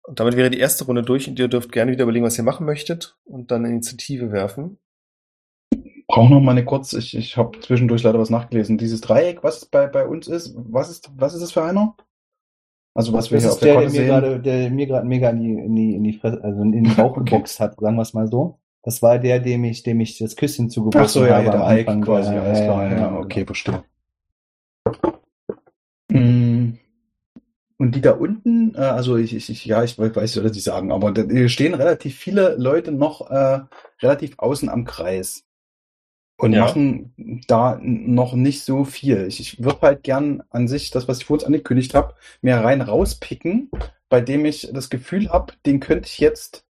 Und 0.04 0.18
damit 0.20 0.36
wäre 0.36 0.50
die 0.50 0.58
erste 0.58 0.84
Runde 0.84 1.02
durch 1.02 1.28
und 1.28 1.38
ihr 1.38 1.48
dürft 1.48 1.72
gerne 1.72 1.92
wieder 1.92 2.02
überlegen, 2.04 2.24
was 2.24 2.38
ihr 2.38 2.44
machen 2.44 2.66
möchtet 2.66 3.16
und 3.24 3.50
dann 3.50 3.64
Initiative 3.64 4.32
werfen. 4.32 4.78
Brauche 6.08 6.30
noch 6.30 6.40
mal 6.40 6.52
eine 6.52 6.64
kurz, 6.64 6.92
ich, 6.92 7.16
ich 7.16 7.36
habe 7.36 7.58
zwischendurch 7.60 8.02
leider 8.02 8.18
was 8.18 8.30
nachgelesen. 8.30 8.78
Dieses 8.78 9.00
Dreieck, 9.00 9.42
was 9.44 9.64
bei, 9.66 9.86
bei 9.86 10.06
uns 10.06 10.28
ist, 10.28 10.54
was 10.56 10.90
ist, 10.90 11.10
was 11.16 11.34
ist 11.34 11.40
das 11.42 11.52
für 11.52 11.62
einer? 11.64 11.96
Also 12.94 13.12
was 13.14 13.30
wir 13.30 13.38
Das 13.38 13.44
hier 13.44 13.50
ist 13.50 13.54
auf 13.54 13.60
der 13.60 13.68
der, 13.68 13.76
der 13.76 13.86
Karte 13.86 13.90
mir 13.90 14.04
sehen. 14.04 14.06
gerade, 14.06 14.40
der 14.40 14.70
mir 14.70 14.86
gerade 14.86 15.06
mega 15.06 15.30
in 15.30 15.40
die, 15.40 15.52
in 15.52 15.76
die, 15.76 15.94
in 15.94 16.04
die 16.04 16.12
Fresse, 16.14 16.42
also 16.44 16.62
in 16.62 16.72
den 16.72 16.84
Bauch 16.96 17.14
geboxt 17.14 17.60
hat, 17.60 17.76
sagen 17.80 17.96
wir 17.96 18.02
es 18.02 18.14
mal 18.14 18.26
so. 18.28 18.58
Das 18.82 19.02
war 19.02 19.18
der, 19.18 19.40
dem 19.40 19.64
ich, 19.64 19.82
dem 19.84 20.00
ich 20.00 20.18
das 20.18 20.36
Küsschen 20.36 20.70
Ach 20.94 21.06
zugeworfen 21.06 21.08
so, 21.08 21.24
ja, 21.26 21.36
habe. 21.36 21.46
ja, 21.46 21.50
der 21.52 21.64
Anfang. 21.64 22.02
quasi, 22.02 22.34
Ja, 22.34 22.42
alles 22.42 22.62
klar, 22.62 22.84
ja, 22.84 22.90
ja, 22.90 23.08
genau. 23.08 23.20
okay, 23.20 23.46
verstehe. 23.46 23.84
Mm. 26.10 26.78
Und 27.82 27.96
die 27.96 28.00
da 28.00 28.12
unten, 28.12 28.76
äh, 28.76 28.78
also 28.78 29.16
ich, 29.16 29.34
ich, 29.34 29.50
ich 29.50 29.64
ja, 29.64 29.82
ich 29.82 29.98
weiß, 29.98 30.36
nicht, 30.36 30.44
was 30.44 30.52
die 30.52 30.60
sagen, 30.60 30.92
aber 30.92 31.10
da 31.10 31.48
stehen 31.48 31.74
relativ 31.74 32.16
viele 32.16 32.54
Leute 32.54 32.92
noch 32.92 33.28
äh, 33.28 33.58
relativ 34.00 34.38
außen 34.38 34.68
am 34.68 34.84
Kreis 34.84 35.42
und 36.36 36.52
Ja. 36.52 36.60
machen 36.60 37.42
da 37.48 37.80
noch 37.82 38.34
nicht 38.34 38.62
so 38.62 38.84
viel. 38.84 39.26
Ich, 39.26 39.40
ich 39.40 39.64
würde 39.64 39.80
halt 39.80 40.04
gern 40.04 40.44
an 40.50 40.68
sich 40.68 40.92
das, 40.92 41.08
was 41.08 41.18
ich 41.18 41.24
vorhin 41.24 41.44
angekündigt 41.44 41.94
habe, 41.94 42.14
mir 42.40 42.54
rein 42.58 42.82
rauspicken, 42.82 43.68
bei 44.08 44.20
dem 44.20 44.44
ich 44.44 44.70
das 44.72 44.88
Gefühl 44.88 45.30
habe, 45.30 45.54
den 45.66 45.80
könnte 45.80 46.06
ich 46.06 46.20
jetzt 46.20 46.64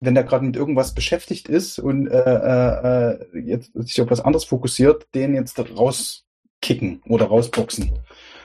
wenn 0.00 0.14
der 0.14 0.24
gerade 0.24 0.44
mit 0.44 0.56
irgendwas 0.56 0.92
beschäftigt 0.92 1.48
ist 1.48 1.78
und 1.78 2.08
äh, 2.08 2.18
äh, 2.18 3.12
äh, 3.14 3.38
jetzt 3.38 3.72
sich 3.72 4.02
auf 4.02 4.10
was 4.10 4.20
anderes 4.20 4.44
fokussiert, 4.44 5.06
den 5.14 5.34
jetzt 5.34 5.58
rauskicken 5.58 7.00
oder 7.06 7.24
rausboxen. 7.28 7.98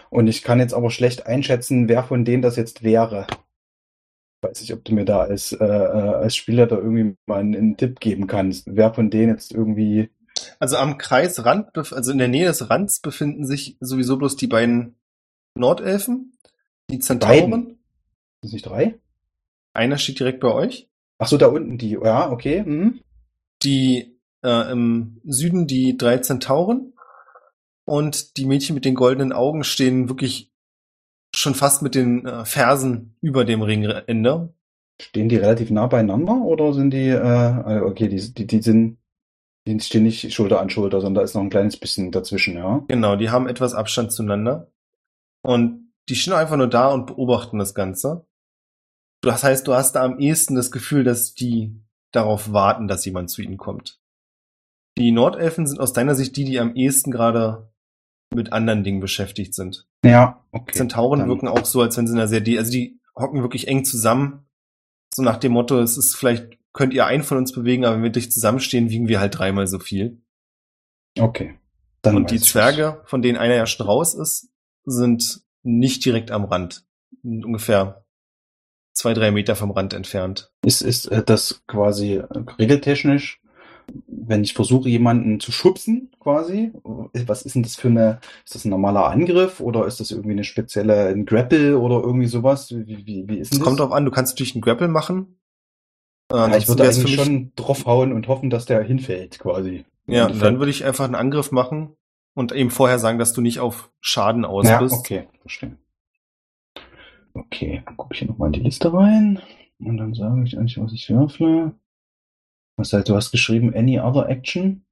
Und 0.10 0.28
ich 0.28 0.42
kann 0.42 0.60
jetzt 0.60 0.74
aber 0.74 0.90
schlecht 0.90 1.28
einschätzen, 1.28 1.88
wer 1.88 2.04
von 2.04 2.26
denen 2.26 2.42
das 2.42 2.56
jetzt 2.56 2.84
wäre. 2.84 3.28
Weiß 4.42 4.62
ich, 4.62 4.74
ob 4.74 4.84
du 4.86 4.94
mir 4.94 5.06
da 5.06 5.20
als, 5.20 5.52
äh, 5.52 5.66
äh, 5.66 5.68
als 5.68 6.36
Spieler 6.36 6.66
da 6.66 6.78
irgendwie 6.78 7.16
mal 7.26 7.40
einen, 7.40 7.56
einen 7.56 7.78
Tipp 7.78 8.00
geben 8.00 8.28
kannst, 8.28 8.64
wer 8.68 8.94
von 8.94 9.10
denen 9.10 9.32
jetzt 9.32 9.54
irgendwie. 9.54 10.10
Also 10.60 10.78
am 10.78 10.98
Kreisrand, 10.98 11.78
also 11.78 12.12
in 12.12 12.18
der 12.18 12.30
Nähe 12.30 12.48
des 12.48 12.70
Rands 12.70 13.02
befinden 13.02 13.46
sich 13.46 13.78
sowieso 13.82 14.18
bloß 14.18 14.38
die 14.38 14.48
beiden 14.48 14.96
Nordelfen, 15.56 16.34
die 16.90 17.00
Zentauren. 17.00 17.52
Beiden? 17.52 17.80
Sind 18.42 18.54
nicht 18.54 18.66
drei? 18.66 18.98
Einer 19.74 19.98
steht 19.98 20.20
direkt 20.20 20.40
bei 20.40 20.52
euch. 20.52 20.90
Ach 21.18 21.28
so, 21.28 21.38
da 21.38 21.48
unten 21.48 21.78
die. 21.78 21.92
Ja, 21.92 22.32
okay. 22.32 22.64
Mhm. 22.64 23.02
Die 23.62 24.18
äh, 24.42 24.72
im 24.72 25.20
Süden 25.26 25.68
die 25.68 25.98
drei 25.98 26.20
Zentauren 26.20 26.94
und 27.90 28.38
die 28.38 28.46
Mädchen 28.46 28.76
mit 28.76 28.86
den 28.86 28.96
goldenen 28.96 29.34
Augen 29.34 29.64
stehen 29.64 30.10
wirklich 30.10 30.54
schon 31.36 31.56
fast 31.56 31.82
mit 31.82 31.96
den 31.96 32.26
äh, 32.26 32.46
Fersen 32.46 33.16
über 33.20 33.46
dem 33.46 33.62
Ringende. 33.62 34.54
Stehen 35.02 35.30
die 35.30 35.38
relativ 35.38 35.72
nah 35.72 35.88
beieinander 35.88 36.42
oder 36.42 36.74
sind 36.74 36.92
die, 36.92 37.10
äh, 37.10 37.82
okay, 37.82 38.08
die, 38.08 38.34
die, 38.34 38.46
die 38.46 38.62
sind, 38.62 38.98
die 39.66 39.80
stehen 39.80 40.04
nicht 40.04 40.34
Schulter 40.34 40.60
an 40.60 40.70
Schulter, 40.70 41.02
sondern 41.02 41.22
da 41.22 41.24
ist 41.24 41.34
noch 41.34 41.42
ein 41.42 41.50
kleines 41.50 41.78
bisschen 41.78 42.12
dazwischen, 42.12 42.58
ja. 42.58 42.84
Genau, 42.88 43.16
die 43.16 43.30
haben 43.30 43.48
etwas 43.48 43.74
Abstand 43.74 44.12
zueinander. 44.12 44.72
Und 45.42 45.94
die 46.10 46.16
stehen 46.16 46.34
einfach 46.34 46.58
nur 46.58 46.70
da 46.70 46.90
und 46.90 47.08
beobachten 47.08 47.60
das 47.60 47.74
Ganze. 47.74 48.28
Das 49.22 49.44
heißt, 49.44 49.68
du 49.68 49.74
hast 49.74 49.94
da 49.94 50.04
am 50.04 50.20
ehesten 50.20 50.56
das 50.56 50.72
Gefühl, 50.72 51.04
dass 51.04 51.34
die 51.34 51.82
darauf 52.12 52.52
warten, 52.52 52.88
dass 52.88 53.06
jemand 53.06 53.30
zu 53.30 53.42
ihnen 53.42 53.58
kommt. 53.58 54.00
Die 54.98 55.12
Nordelfen 55.12 55.66
sind 55.66 55.80
aus 55.80 55.94
deiner 55.94 56.16
Sicht 56.16 56.36
die, 56.36 56.44
die 56.44 56.60
am 56.60 56.76
ehesten 56.76 57.12
gerade 57.12 57.69
mit 58.34 58.54
anderen 58.54 58.84
Dingen 58.84 59.00
beschäftigt 59.00 59.54
sind. 59.54 59.88
Ja, 60.04 60.44
okay. 60.52 60.74
Zentauren 60.74 61.20
dann- 61.20 61.30
wirken 61.30 61.48
auch 61.48 61.66
so, 61.66 61.82
als 61.82 61.98
wenn 61.98 62.08
sie 62.08 62.14
in 62.14 62.20
einer 62.20 62.28
sehr, 62.28 62.44
also 62.58 62.72
die 62.72 63.00
hocken 63.16 63.42
wirklich 63.42 63.68
eng 63.68 63.84
zusammen. 63.86 64.46
So 65.14 65.24
nach 65.24 65.38
dem 65.38 65.54
Motto, 65.54 65.80
es 65.80 65.98
ist 65.98 66.16
vielleicht, 66.16 66.58
könnt 66.74 66.94
ihr 66.94 67.06
einen 67.06 67.24
von 67.24 67.38
uns 67.38 67.52
bewegen, 67.52 67.86
aber 67.86 67.96
wenn 67.96 68.04
wir 68.04 68.12
dicht 68.12 68.32
zusammenstehen, 68.32 68.90
wiegen 68.90 69.08
wir 69.08 69.20
halt 69.20 69.38
dreimal 69.38 69.68
so 69.68 69.80
viel. 69.80 70.22
Okay. 71.20 71.58
Dann 72.02 72.16
Und 72.16 72.32
die 72.32 72.40
Zwerge, 72.40 73.02
von 73.06 73.22
denen 73.22 73.38
einer 73.38 73.56
ja 73.56 73.66
schon 73.66 73.86
raus 73.86 74.14
ist, 74.14 74.50
sind 74.86 75.42
nicht 75.64 76.06
direkt 76.06 76.32
am 76.32 76.46
Rand. 76.46 76.86
Ungefähr 77.24 78.06
zwei, 78.94 79.14
drei 79.14 79.32
Meter 79.32 79.56
vom 79.56 79.72
Rand 79.72 79.94
entfernt. 79.94 80.52
Ist, 80.64 80.82
ist 80.82 81.08
äh, 81.08 81.24
das 81.24 81.64
quasi 81.68 82.22
regeltechnisch, 82.60 83.42
wenn 84.08 84.44
ich 84.44 84.54
versuche, 84.54 84.90
jemanden 84.90 85.40
zu 85.40 85.52
schubsen, 85.52 86.12
quasi? 86.20 86.72
Was 87.14 87.44
ist 87.44 87.56
denn 87.56 87.64
das 87.64 87.76
für 87.76 87.88
eine, 87.90 88.20
ist 88.46 88.56
das 88.56 88.66
ein 88.66 88.70
normaler 88.70 89.10
Angriff 89.10 89.60
oder 89.60 89.86
ist 89.88 90.00
das 90.00 90.12
irgendwie 90.12 90.32
eine 90.32 90.44
spezielle, 90.44 91.08
ein 91.08 91.26
Grapple 91.26 91.78
oder 91.80 92.02
irgendwie 92.02 92.28
sowas? 92.28 92.72
Wie, 92.72 93.06
wie, 93.06 93.28
wie 93.28 93.38
ist 93.38 93.52
Es 93.52 93.58
denn 93.58 93.60
das? 93.60 93.68
kommt 93.68 93.80
drauf 93.80 93.92
an, 93.92 94.06
du 94.06 94.12
kannst 94.12 94.34
natürlich 94.34 94.56
einen 94.56 94.62
Grapple 94.62 94.88
machen. 94.88 95.40
Äh, 96.32 96.36
ja, 96.36 96.58
ich 96.58 96.68
würde 96.68 96.84
eigentlich 96.84 97.16
schon 97.16 97.52
draufhauen 97.56 98.14
und 98.14 98.28
hoffen, 98.28 98.50
dass 98.50 98.66
der 98.66 98.84
hinfällt, 98.84 99.40
quasi. 99.40 99.86
Ja, 100.08 100.28
Im 100.30 100.40
dann 100.40 100.60
würde 100.60 100.72
ich 100.72 100.86
einfach 100.86 101.06
einen 101.06 101.16
Angriff 101.16 101.52
machen 101.52 101.96
und 102.36 102.52
eben 102.52 102.72
vorher 102.72 103.00
sagen, 103.00 103.20
dass 103.20 103.34
du 103.34 103.42
nicht 103.42 103.60
auf 103.60 103.92
Schaden 104.02 104.46
aus 104.46 104.68
Ja, 104.68 104.80
bist. 104.80 104.94
okay, 104.94 105.28
verstehe. 105.42 105.78
Okay, 107.34 107.82
dann 107.86 107.98
gucke 107.98 108.14
ich 108.14 108.20
hier 108.20 108.28
nochmal 108.28 108.48
in 108.48 108.54
die 108.54 108.60
Liste 108.62 108.92
rein 108.94 109.40
und 109.80 109.98
dann 109.98 110.14
sage 110.14 110.44
ich 110.44 110.58
eigentlich, 110.58 110.80
was 110.80 110.94
ich 110.94 111.10
würfle. 111.10 111.74
Was 112.80 112.94
heißt, 112.94 113.10
du 113.10 113.16
hast 113.16 113.32
geschrieben, 113.32 113.76
any 113.76 114.00
other 114.00 114.30
action? 114.30 114.86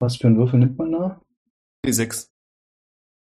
Was 0.00 0.16
für 0.16 0.26
einen 0.26 0.38
Würfel 0.38 0.58
nimmt 0.58 0.76
man 0.76 0.90
da? 0.90 1.20
D6. 1.86 2.30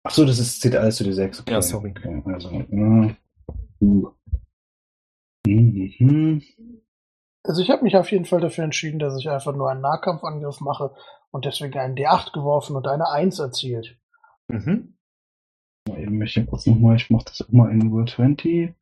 Ach 0.04 0.10
so, 0.10 0.24
das 0.24 0.38
ist, 0.38 0.62
zählt 0.62 0.74
alles 0.74 0.96
zu 0.96 1.04
die 1.04 1.12
6. 1.12 1.40
Okay, 1.40 1.52
Ja, 1.52 1.60
sorry. 1.60 1.90
Okay, 1.90 2.22
also, 2.24 2.50
ja. 2.50 3.14
Uh. 3.82 4.10
Mhm. 5.46 6.42
Also 7.44 7.62
ich 7.62 7.70
habe 7.70 7.84
mich 7.84 7.94
auf 7.96 8.10
jeden 8.10 8.24
Fall 8.24 8.40
dafür 8.40 8.64
entschieden, 8.64 8.98
dass 8.98 9.18
ich 9.18 9.28
einfach 9.28 9.54
nur 9.54 9.70
einen 9.70 9.82
Nahkampfangriff 9.82 10.60
mache 10.60 10.94
und 11.30 11.44
deswegen 11.44 11.78
einen 11.78 11.94
D8 11.94 12.32
geworfen 12.32 12.74
und 12.74 12.88
eine 12.88 13.10
1 13.10 13.38
erzielt. 13.38 13.98
Mhm. 14.48 14.96
Mal 15.88 16.00
Eben 16.00 16.16
möchte 16.16 16.40
ich 16.40 16.46
kurz 16.46 16.66
nochmal, 16.66 16.96
ich 16.96 17.10
mache 17.10 17.26
das 17.26 17.46
mal 17.50 17.70
in 17.70 17.92
World 17.92 18.08
20. 18.10 18.74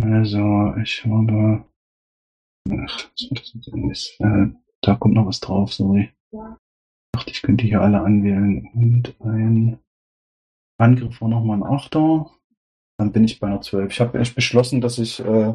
Also, 0.00 0.74
ich 0.82 1.04
habe. 1.04 1.66
Ach, 2.70 3.10
was 3.12 3.30
war 3.30 3.34
das 3.34 3.52
denn? 3.52 3.90
Ist, 3.90 4.20
äh, 4.20 4.46
da 4.80 4.94
kommt 4.96 5.14
noch 5.14 5.26
was 5.26 5.40
drauf, 5.40 5.72
sorry. 5.72 6.10
Ich 6.30 6.38
dachte, 7.12 7.30
ich 7.30 7.42
könnte 7.42 7.64
hier 7.64 7.80
alle 7.80 8.00
anwählen. 8.00 8.68
Und 8.74 9.14
ein 9.20 9.78
Angriff 10.78 11.20
war 11.20 11.28
nochmal 11.28 11.58
ein 11.58 11.62
Achter. 11.62 12.30
Dann 12.98 13.12
bin 13.12 13.24
ich 13.24 13.40
bei 13.40 13.46
einer 13.46 13.60
12. 13.60 13.92
Ich 13.92 14.00
habe 14.00 14.18
echt 14.18 14.34
beschlossen, 14.34 14.80
dass 14.80 14.98
ich, 14.98 15.20
äh, 15.20 15.54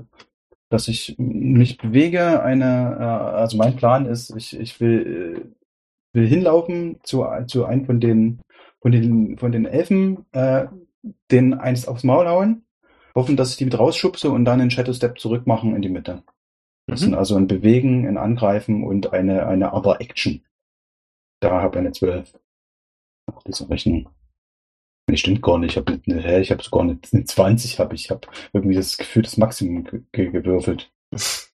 dass 0.69 0.87
ich 0.87 1.15
mich 1.17 1.77
bewege. 1.77 2.43
Eine, 2.43 2.97
äh, 2.99 3.03
also 3.03 3.57
mein 3.57 3.75
Plan 3.75 4.05
ist, 4.05 4.35
ich, 4.35 4.57
ich 4.59 4.79
will, 4.79 5.45
äh, 6.13 6.17
will 6.17 6.27
hinlaufen 6.27 6.99
zu, 7.03 7.25
zu 7.47 7.65
einem 7.65 7.85
von 7.85 7.99
den 7.99 8.41
von 8.81 8.91
den, 8.91 9.37
von 9.37 9.51
den 9.51 9.65
Elfen 9.65 10.25
äh, 10.31 10.67
den 11.31 11.53
eins 11.53 11.87
aufs 11.87 12.03
Maul 12.03 12.27
hauen, 12.27 12.65
hoffen, 13.15 13.37
dass 13.37 13.51
ich 13.51 13.57
die 13.57 13.65
mit 13.65 13.77
rausschubse 13.77 14.29
und 14.29 14.45
dann 14.45 14.61
einen 14.61 14.71
Shadow 14.71 14.93
Step 14.93 15.19
zurück 15.19 15.47
machen 15.47 15.75
in 15.75 15.81
die 15.81 15.89
Mitte. 15.89 16.23
Das 16.89 17.01
Mhm. 17.01 17.05
sind 17.05 17.15
also 17.15 17.35
ein 17.35 17.47
Bewegen, 17.47 18.07
ein 18.07 18.17
Angreifen 18.17 18.83
und 18.83 19.13
eine, 19.13 19.47
eine 19.47 19.73
Other 19.73 19.99
Action. 20.01 20.43
Da 21.41 21.61
habe 21.61 21.77
ich 21.77 21.79
eine 21.79 21.91
12. 21.91 22.37
Ach, 23.31 23.41
diese 23.43 23.69
Rechnung. 23.69 24.09
Nee, 25.09 25.17
stimmt 25.17 25.41
gar 25.41 25.57
nicht. 25.57 25.71
Ich 25.71 25.77
habe 25.77 25.99
eine, 26.05 26.21
hä, 26.21 26.39
ich 26.41 26.51
habe 26.51 26.61
sogar 26.61 26.83
eine, 26.83 26.99
eine 27.11 27.23
20 27.23 27.79
habe 27.79 27.95
ich. 27.95 28.05
Ich 28.05 28.11
habe 28.11 28.27
irgendwie 28.53 28.75
das 28.75 28.97
Gefühl, 28.97 29.23
das 29.23 29.37
Maximum 29.37 29.83
ge 29.83 30.01
ge 30.11 30.29
gewürfelt. 30.31 30.91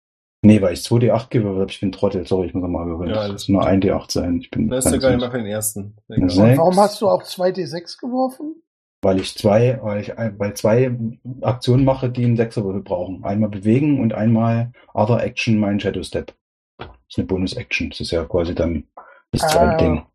Nee, 0.42 0.62
weil 0.62 0.72
ich 0.72 0.80
2D8 0.80 1.28
gewürfelt 1.28 1.60
habe. 1.60 1.70
Ich 1.70 1.80
bin 1.80 1.92
Trottel. 1.92 2.26
Sorry, 2.26 2.46
ich 2.46 2.54
muss 2.54 2.62
nochmal 2.62 2.86
würfeln. 2.86 3.10
Ja, 3.10 3.24
das 3.28 3.32
muss 3.32 3.48
nur 3.50 3.66
ein 3.66 3.82
D8 3.82 4.10
sein. 4.10 4.38
Ich 4.40 4.50
bin 4.50 4.68
Das 4.70 4.86
ist 4.86 4.92
ja 4.92 4.96
gar 4.96 5.10
nicht 5.10 5.20
mal 5.20 5.30
für 5.30 5.36
den 5.36 5.46
ersten. 5.46 5.98
Warum 6.08 6.80
hast 6.80 6.98
du 7.02 7.08
auch 7.10 7.22
2D6 7.22 7.98
geworfen? 8.00 8.62
Weil 9.02 9.20
ich 9.20 9.36
zwei, 9.36 9.78
weil 9.82 10.00
ich 10.02 10.08
weil 10.16 10.54
zwei 10.54 10.94
Aktionen 11.42 11.84
mache, 11.84 12.10
die 12.10 12.24
einen 12.24 12.36
Sechserwürfel 12.36 12.82
brauchen. 12.82 13.24
Einmal 13.24 13.48
bewegen 13.50 14.00
und 14.00 14.12
einmal 14.12 14.72
Other 14.94 15.22
Action, 15.22 15.58
mein 15.58 15.80
Shadow 15.80 16.02
Step. 16.02 16.34
Das 16.78 16.88
ist 17.08 17.18
eine 17.18 17.26
Bonus-Action. 17.26 17.90
Das 17.90 18.00
ist 18.00 18.10
ja 18.10 18.24
quasi 18.24 18.54
dann 18.54 18.84
das 19.32 19.42
zweite 19.42 19.74
Ah. 19.74 19.76
Ding. 19.76 20.06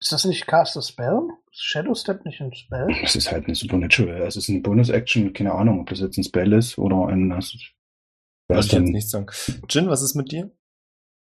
Ist 0.00 0.12
das 0.12 0.24
nicht 0.24 0.46
Cast 0.46 0.76
a 0.76 0.82
Spell? 0.82 1.20
Ist 1.50 1.62
Shadow 1.64 1.94
Step 1.94 2.24
nicht 2.26 2.40
ein 2.40 2.52
Spell? 2.54 2.86
Das 3.00 3.16
ist 3.16 3.30
halt 3.30 3.46
eine 3.46 3.54
Supernatural. 3.54 4.22
Es 4.22 4.36
ist 4.36 4.50
eine 4.50 4.60
Bonus-Action. 4.60 5.32
Keine 5.32 5.52
Ahnung, 5.52 5.80
ob 5.80 5.88
das 5.88 6.00
jetzt 6.00 6.18
ein 6.18 6.24
Spell 6.24 6.52
ist 6.52 6.76
oder 6.76 7.06
ein, 7.08 7.30
das 7.30 7.54
ist 7.54 7.54
ich 7.54 8.56
jetzt 8.56 8.72
denn, 8.72 8.84
nicht 8.84 9.08
sagen. 9.08 9.26
Jin, 9.70 9.88
was 9.88 10.02
ist 10.02 10.14
mit 10.14 10.30
dir? 10.32 10.50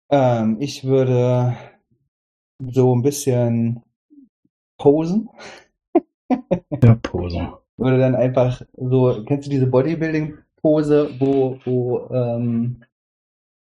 Ähm, 0.09 0.57
ich 0.59 0.83
würde 0.83 1.55
so 2.59 2.95
ein 2.95 3.01
bisschen 3.03 3.83
posen. 4.77 5.29
Ja, 6.29 6.95
Pose. 6.95 7.53
Würde 7.77 7.99
dann 7.99 8.15
einfach 8.15 8.61
so, 8.77 9.23
kennst 9.25 9.47
du 9.47 9.51
diese 9.51 9.67
Bodybuilding-Pose, 9.67 11.11
wo, 11.19 11.59
wo 11.65 12.09
ähm, 12.11 12.83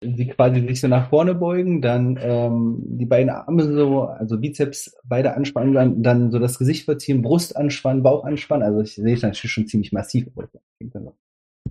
sie 0.03 0.27
quasi 0.29 0.67
sich 0.67 0.81
so 0.81 0.89
nach 0.89 1.11
vorne 1.11 1.35
beugen, 1.35 1.83
dann 1.83 2.19
ähm, 2.21 2.79
die 2.83 3.05
beiden 3.05 3.31
Arme 3.31 3.65
so, 3.65 4.05
also 4.05 4.39
Bizeps 4.39 4.97
beide 5.05 5.35
anspannen, 5.35 5.75
dann, 5.75 6.03
dann 6.03 6.31
so 6.31 6.39
das 6.39 6.59
Gesicht 6.59 6.87
verziehen, 6.87 7.21
Brust 7.21 7.57
anspannen, 7.57 8.03
Bauch 8.03 8.25
anspannen. 8.25 8.67
Also 8.67 8.81
ich 8.81 8.95
sehe 8.95 9.15
es 9.15 9.23
natürlich 9.23 9.53
schon 9.53 9.67
ziemlich 9.67 9.93
massiv. 9.93 10.29
Und 10.35 10.51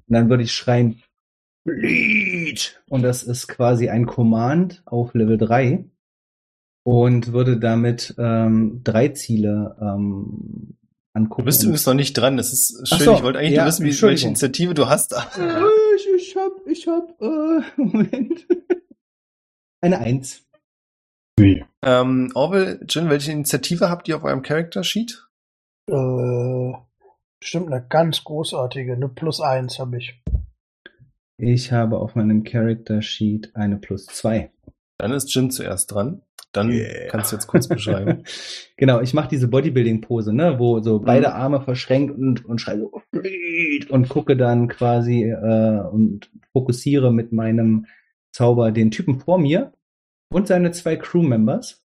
dann 0.08 0.30
würde 0.30 0.44
ich 0.44 0.52
schreien, 0.52 1.02
Bleed! 1.66 2.82
Und 2.90 3.02
das 3.02 3.24
ist 3.24 3.48
quasi 3.48 3.90
ein 3.90 4.06
Command 4.06 4.82
auf 4.86 5.14
Level 5.14 5.38
3 5.38 5.86
und 6.84 7.34
würde 7.34 7.60
damit 7.60 8.16
ähm, 8.18 8.82
drei 8.84 9.10
Ziele 9.10 9.76
ähm, 9.82 10.78
Du 11.14 11.24
angucken. 11.24 11.46
bist 11.46 11.64
übrigens 11.64 11.86
noch 11.86 11.96
nicht 11.96 12.14
dran. 12.14 12.38
Das 12.38 12.54
ist 12.54 12.88
schön. 12.88 13.00
so, 13.00 13.14
ich 13.16 13.24
wollte 13.24 13.40
eigentlich 13.40 13.54
ja, 13.54 13.64
nur 13.64 13.68
wissen, 13.70 13.86
wie, 13.86 14.02
welche. 14.02 14.28
Initiative 14.28 14.74
du 14.74 14.88
hast. 14.88 15.14
Äh, 15.14 15.18
ich, 15.96 16.08
ich 16.16 16.36
hab, 16.36 16.52
ich 16.68 16.88
hab, 16.88 17.22
äh, 17.22 17.62
Moment. 17.82 18.48
Eine 19.82 20.00
Eins. 20.00 20.46
Wie? 21.38 21.66
ähm, 21.84 22.32
Orwell, 22.36 22.86
Jin, 22.88 23.10
welche 23.10 23.32
Initiative 23.32 23.90
habt 23.90 24.08
ihr 24.08 24.18
auf 24.18 24.24
eurem 24.24 24.42
Character 24.42 24.84
Sheet? 24.84 25.26
Äh, 25.90 26.74
bestimmt 27.40 27.72
eine 27.72 27.86
ganz 27.88 28.24
großartige. 28.24 28.94
Eine 28.94 29.10
Plus 29.10 29.42
eins 29.42 29.80
habe 29.80 29.98
ich. 29.98 30.22
Ich 31.38 31.72
habe 31.72 31.98
auf 31.98 32.16
meinem 32.16 32.44
Character 32.44 33.02
Sheet 33.02 33.56
eine 33.56 33.78
plus 33.78 34.06
zwei. 34.08 34.52
Dann 34.98 35.14
ist 35.14 35.34
Jin 35.34 35.50
zuerst 35.50 35.94
dran. 35.94 36.22
Dann 36.52 36.72
Yeah. 36.72 37.08
kannst 37.10 37.32
du 37.32 37.36
jetzt 37.36 37.46
kurz 37.48 37.68
beschreiben. 37.68 38.24
genau, 38.78 39.02
ich 39.02 39.14
mache 39.14 39.30
diese 39.30 39.48
Bodybuilding-Pose, 39.48 40.34
ne, 40.34 40.58
wo 40.58 40.80
so 40.82 41.00
beide 41.00 41.28
Mhm. 41.28 41.34
Arme 41.34 41.62
verschränkt 41.62 42.18
und, 42.18 42.44
und 42.46 42.60
schreie 42.60 42.90
und 43.90 44.10
gucke 44.10 44.36
dann 44.36 44.68
quasi 44.68 45.24
äh, 45.26 45.82
und 45.92 46.32
fokussiere 46.52 47.14
mit 47.14 47.32
meinem 47.32 47.86
Zauber 48.32 48.72
den 48.72 48.90
Typen 48.92 49.20
vor 49.20 49.38
mir 49.38 49.74
und 50.32 50.48
seine 50.48 50.72
zwei 50.72 50.96
Crewmembers. 50.96 51.84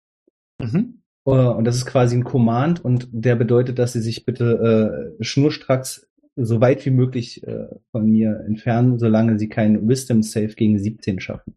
mhm. 0.60 1.02
Äh, 1.24 1.30
Und 1.30 1.64
das 1.64 1.76
ist 1.76 1.86
quasi 1.86 2.16
ein 2.16 2.24
Command 2.24 2.84
und 2.84 3.08
der 3.12 3.36
bedeutet, 3.36 3.78
dass 3.78 3.92
sie 3.92 4.00
sich 4.00 4.24
bitte 4.24 5.14
äh, 5.20 5.22
schnurstracks 5.24 6.08
so 6.34 6.60
weit 6.60 6.84
wie 6.86 6.90
möglich 6.90 7.44
äh, 7.46 7.66
von 7.92 8.08
mir 8.10 8.40
entfernen, 8.46 8.98
solange 8.98 9.38
sie 9.38 9.48
keinen 9.48 9.88
Wisdom 9.88 10.22
Save 10.22 10.54
gegen 10.54 10.78
17 10.78 11.20
schaffen. 11.20 11.54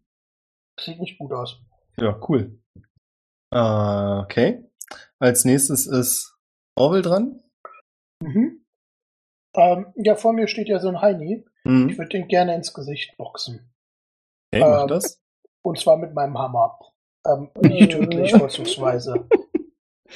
Sieht 0.78 0.98
nicht 1.00 1.18
gut 1.18 1.32
aus. 1.32 1.60
Ja, 1.96 2.18
cool. 2.28 2.58
Äh, 3.52 4.22
okay. 4.22 4.64
Als 5.18 5.44
nächstes 5.44 5.86
ist 5.86 6.36
Orwell 6.76 7.02
dran. 7.02 7.42
Mhm. 8.22 8.64
Ähm, 9.54 9.92
ja, 9.96 10.16
vor 10.16 10.32
mir 10.32 10.48
steht 10.48 10.68
ja 10.68 10.78
so 10.78 10.88
ein 10.88 11.00
Heini. 11.00 11.44
Ich 11.64 11.70
Mhm. 11.70 11.96
würde 11.98 12.08
den 12.08 12.28
gerne 12.28 12.54
ins 12.54 12.72
Gesicht 12.72 13.16
boxen. 13.18 13.72
Okay, 14.52 14.60
mach 14.64 14.82
ähm, 14.82 14.88
das. 14.88 15.22
Und 15.64 15.78
zwar 15.78 15.96
mit 15.96 16.14
meinem 16.14 16.38
Hammer. 16.38 16.78
Ähm, 17.26 17.50
nicht 17.60 17.92
tödlich, 17.92 18.32
vorzugsweise. 18.36 19.28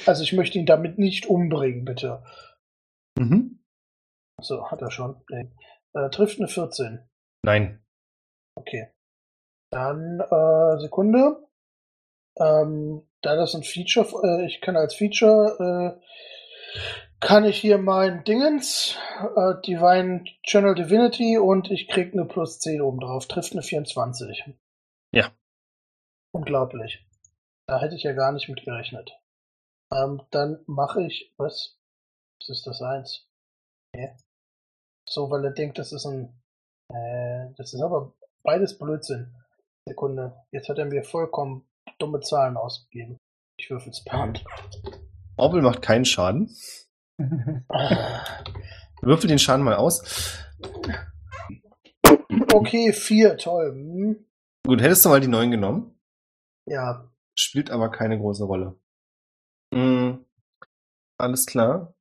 Also 0.05 0.23
ich 0.23 0.33
möchte 0.33 0.57
ihn 0.57 0.65
damit 0.65 0.97
nicht 0.97 1.27
umbringen, 1.27 1.85
bitte. 1.85 2.23
Mhm. 3.17 3.63
So, 4.41 4.69
hat 4.69 4.81
er 4.81 4.91
schon. 4.91 5.23
Nee. 5.29 5.51
Äh, 5.93 6.09
trifft 6.09 6.39
eine 6.39 6.47
14. 6.47 7.07
Nein. 7.45 7.83
Okay. 8.55 8.91
Dann, 9.71 10.19
äh, 10.19 10.79
Sekunde. 10.79 11.47
Ähm, 12.39 13.07
da 13.27 13.35
das 13.35 13.53
ein 13.55 13.63
Feature, 13.63 14.07
äh, 14.23 14.45
ich 14.45 14.61
kann 14.61 14.77
als 14.77 14.95
Feature, 14.95 15.99
äh, 15.99 16.79
kann 17.19 17.43
ich 17.43 17.59
hier 17.59 17.77
mein 17.77 18.23
Dingens, 18.23 18.97
äh, 19.35 19.55
Divine 19.65 20.23
Channel 20.43 20.75
Divinity 20.75 21.37
und 21.37 21.69
ich 21.69 21.89
krieg 21.89 22.13
eine 22.13 22.25
plus 22.25 22.59
10 22.59 22.81
oben 22.81 23.01
drauf. 23.01 23.27
Trifft 23.27 23.51
eine 23.51 23.63
24. 23.63 24.55
Ja. 25.11 25.31
Unglaublich. 26.31 27.05
Da 27.67 27.81
hätte 27.81 27.95
ich 27.95 28.03
ja 28.03 28.13
gar 28.13 28.31
nicht 28.31 28.47
mit 28.47 28.63
gerechnet. 28.63 29.11
Ähm, 29.93 30.21
dann 30.31 30.63
mache 30.65 31.03
ich, 31.03 31.33
was? 31.35 31.77
Was 32.39 32.49
ist 32.49 32.67
das 32.67 32.81
eins? 32.81 33.27
Nee. 33.93 34.15
So, 35.05 35.29
weil 35.29 35.43
er 35.43 35.51
denkt, 35.51 35.79
das 35.79 35.91
ist 35.91 36.05
ein, 36.05 36.41
äh, 36.89 37.53
das 37.57 37.73
ist 37.73 37.81
aber 37.81 38.13
beides 38.43 38.77
Blödsinn. 38.77 39.35
Sekunde. 39.85 40.45
Jetzt 40.51 40.69
hat 40.69 40.77
er 40.77 40.85
mir 40.85 41.03
vollkommen 41.03 41.67
dumme 41.99 42.19
Zahlen 42.21 42.57
ausgegeben. 42.57 43.17
Ich 43.59 43.69
würfel's 43.69 44.03
per 44.03 44.19
Hand. 44.19 44.45
Orwell 45.35 45.61
macht 45.61 45.81
keinen 45.81 46.05
Schaden. 46.05 46.55
Würfel 49.01 49.27
den 49.27 49.39
Schaden 49.39 49.63
mal 49.63 49.75
aus. 49.75 50.39
Okay, 52.53 52.93
vier, 52.93 53.37
toll. 53.37 53.71
Hm. 53.71 54.25
Gut, 54.65 54.81
hättest 54.81 55.05
du 55.05 55.09
mal 55.09 55.21
die 55.21 55.27
neun 55.27 55.51
genommen. 55.51 55.99
Ja, 56.65 57.09
Spielt 57.39 57.69
aber 57.69 57.91
keine 57.91 58.17
große 58.17 58.45
Rolle. 58.45 58.79
Mhm. 59.71 60.25
Alles 61.19 61.45
klar. 61.45 61.93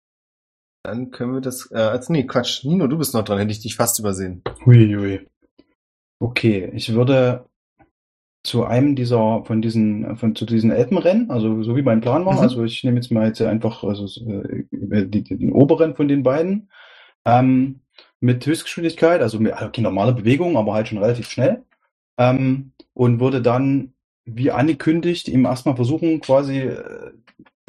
Dann 0.82 1.10
können 1.10 1.34
wir 1.34 1.40
das. 1.42 1.70
Äh, 1.70 1.76
als, 1.78 2.08
nee, 2.08 2.26
Quatsch. 2.26 2.64
Nino, 2.64 2.86
du 2.86 2.96
bist 2.96 3.12
noch 3.12 3.24
dran. 3.24 3.38
Hätte 3.38 3.50
ich 3.50 3.60
dich 3.60 3.76
fast 3.76 3.98
übersehen. 3.98 4.42
Huiui. 4.64 5.28
Okay, 6.18 6.70
ich 6.72 6.94
würde 6.94 7.46
zu 8.46 8.64
einem 8.64 8.96
dieser, 8.96 9.44
von 9.44 9.60
diesen, 9.62 10.16
von 10.16 10.34
zu 10.34 10.46
diesen 10.46 10.70
Elbenrennen, 10.70 11.30
also 11.30 11.62
so 11.62 11.76
wie 11.76 11.82
mein 11.82 12.00
Plan 12.00 12.24
war, 12.24 12.34
Mhm. 12.34 12.40
also 12.40 12.64
ich 12.64 12.82
nehme 12.84 12.96
jetzt 12.96 13.10
mal 13.10 13.26
jetzt 13.26 13.42
einfach, 13.42 13.84
also 13.84 14.06
äh, 14.30 14.64
die, 15.06 15.24
den 15.24 15.52
oberen 15.52 15.94
von 15.94 16.08
den 16.08 16.22
beiden, 16.22 16.70
ähm, 17.24 17.80
mit 18.20 18.46
Höchstgeschwindigkeit, 18.46 19.20
also 19.20 19.40
mit 19.40 19.52
okay, 19.60 19.82
normaler 19.82 20.12
Bewegung, 20.12 20.56
aber 20.56 20.74
halt 20.74 20.88
schon 20.88 20.98
relativ 20.98 21.28
schnell, 21.28 21.64
ähm, 22.18 22.72
und 22.94 23.20
würde 23.20 23.42
dann, 23.42 23.92
wie 24.24 24.50
angekündigt, 24.50 25.28
ihm 25.28 25.44
erstmal 25.44 25.76
versuchen, 25.76 26.20
quasi 26.20 26.58
äh, 26.60 27.12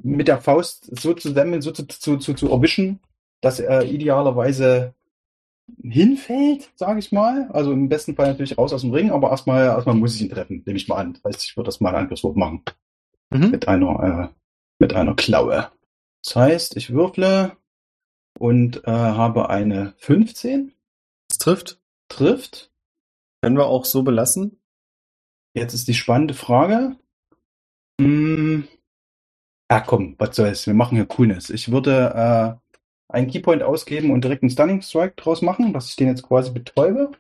mit 0.03 0.27
der 0.27 0.39
Faust 0.39 0.89
so 0.99 1.13
zu 1.13 1.33
dämmen, 1.33 1.61
so 1.61 1.71
zu, 1.71 1.87
zu, 1.87 2.17
zu, 2.17 2.33
zu 2.33 2.49
erwischen, 2.51 2.99
dass 3.41 3.59
er 3.59 3.83
idealerweise 3.85 4.93
hinfällt, 5.83 6.71
sage 6.75 6.99
ich 6.99 7.11
mal. 7.11 7.49
Also 7.51 7.71
im 7.71 7.89
besten 7.89 8.15
Fall 8.15 8.27
natürlich 8.27 8.57
raus 8.57 8.73
aus 8.73 8.81
dem 8.81 8.91
Ring, 8.91 9.11
aber 9.11 9.29
erstmal 9.31 9.65
erstmal 9.65 9.95
muss 9.95 10.15
ich 10.15 10.21
ihn 10.21 10.29
treffen, 10.29 10.63
nehme 10.65 10.77
ich 10.77 10.87
mal 10.87 10.97
an. 10.97 11.13
Das 11.13 11.23
heißt, 11.25 11.43
ich 11.43 11.57
würde 11.57 11.67
das 11.67 11.79
mal 11.79 11.89
einen 11.89 12.03
Angriffswurf 12.03 12.35
machen. 12.35 12.63
Mhm. 13.29 13.51
Mit 13.51 13.67
einer, 13.67 14.31
äh, 14.31 14.35
mit 14.79 14.93
einer 14.93 15.15
Klaue. 15.15 15.69
Das 16.23 16.35
heißt, 16.35 16.77
ich 16.77 16.91
würfle 16.93 17.57
und 18.39 18.83
äh, 18.85 18.91
habe 18.91 19.49
eine 19.49 19.93
15, 19.97 20.73
Das 21.29 21.37
trifft. 21.37 21.79
trifft. 22.09 22.71
Können 23.41 23.57
wir 23.57 23.67
auch 23.67 23.85
so 23.85 24.03
belassen. 24.03 24.59
Jetzt 25.53 25.73
ist 25.73 25.87
die 25.87 25.93
spannende 25.93 26.33
Frage. 26.33 26.95
Hm, 27.99 28.67
ja, 29.71 29.79
komm, 29.81 30.15
was 30.17 30.35
soll's. 30.35 30.67
Wir 30.67 30.73
machen 30.73 30.95
hier 30.95 31.05
Coolness. 31.05 31.49
Ich 31.49 31.71
würde 31.71 32.59
äh, 32.61 32.66
einen 33.09 33.27
Keypoint 33.27 33.63
ausgeben 33.63 34.11
und 34.11 34.23
direkt 34.23 34.43
einen 34.43 34.49
Stunning 34.49 34.81
Strike 34.81 35.15
draus 35.15 35.41
machen, 35.41 35.73
dass 35.73 35.89
ich 35.89 35.95
den 35.95 36.07
jetzt 36.07 36.23
quasi 36.23 36.51
betäube. 36.51 37.11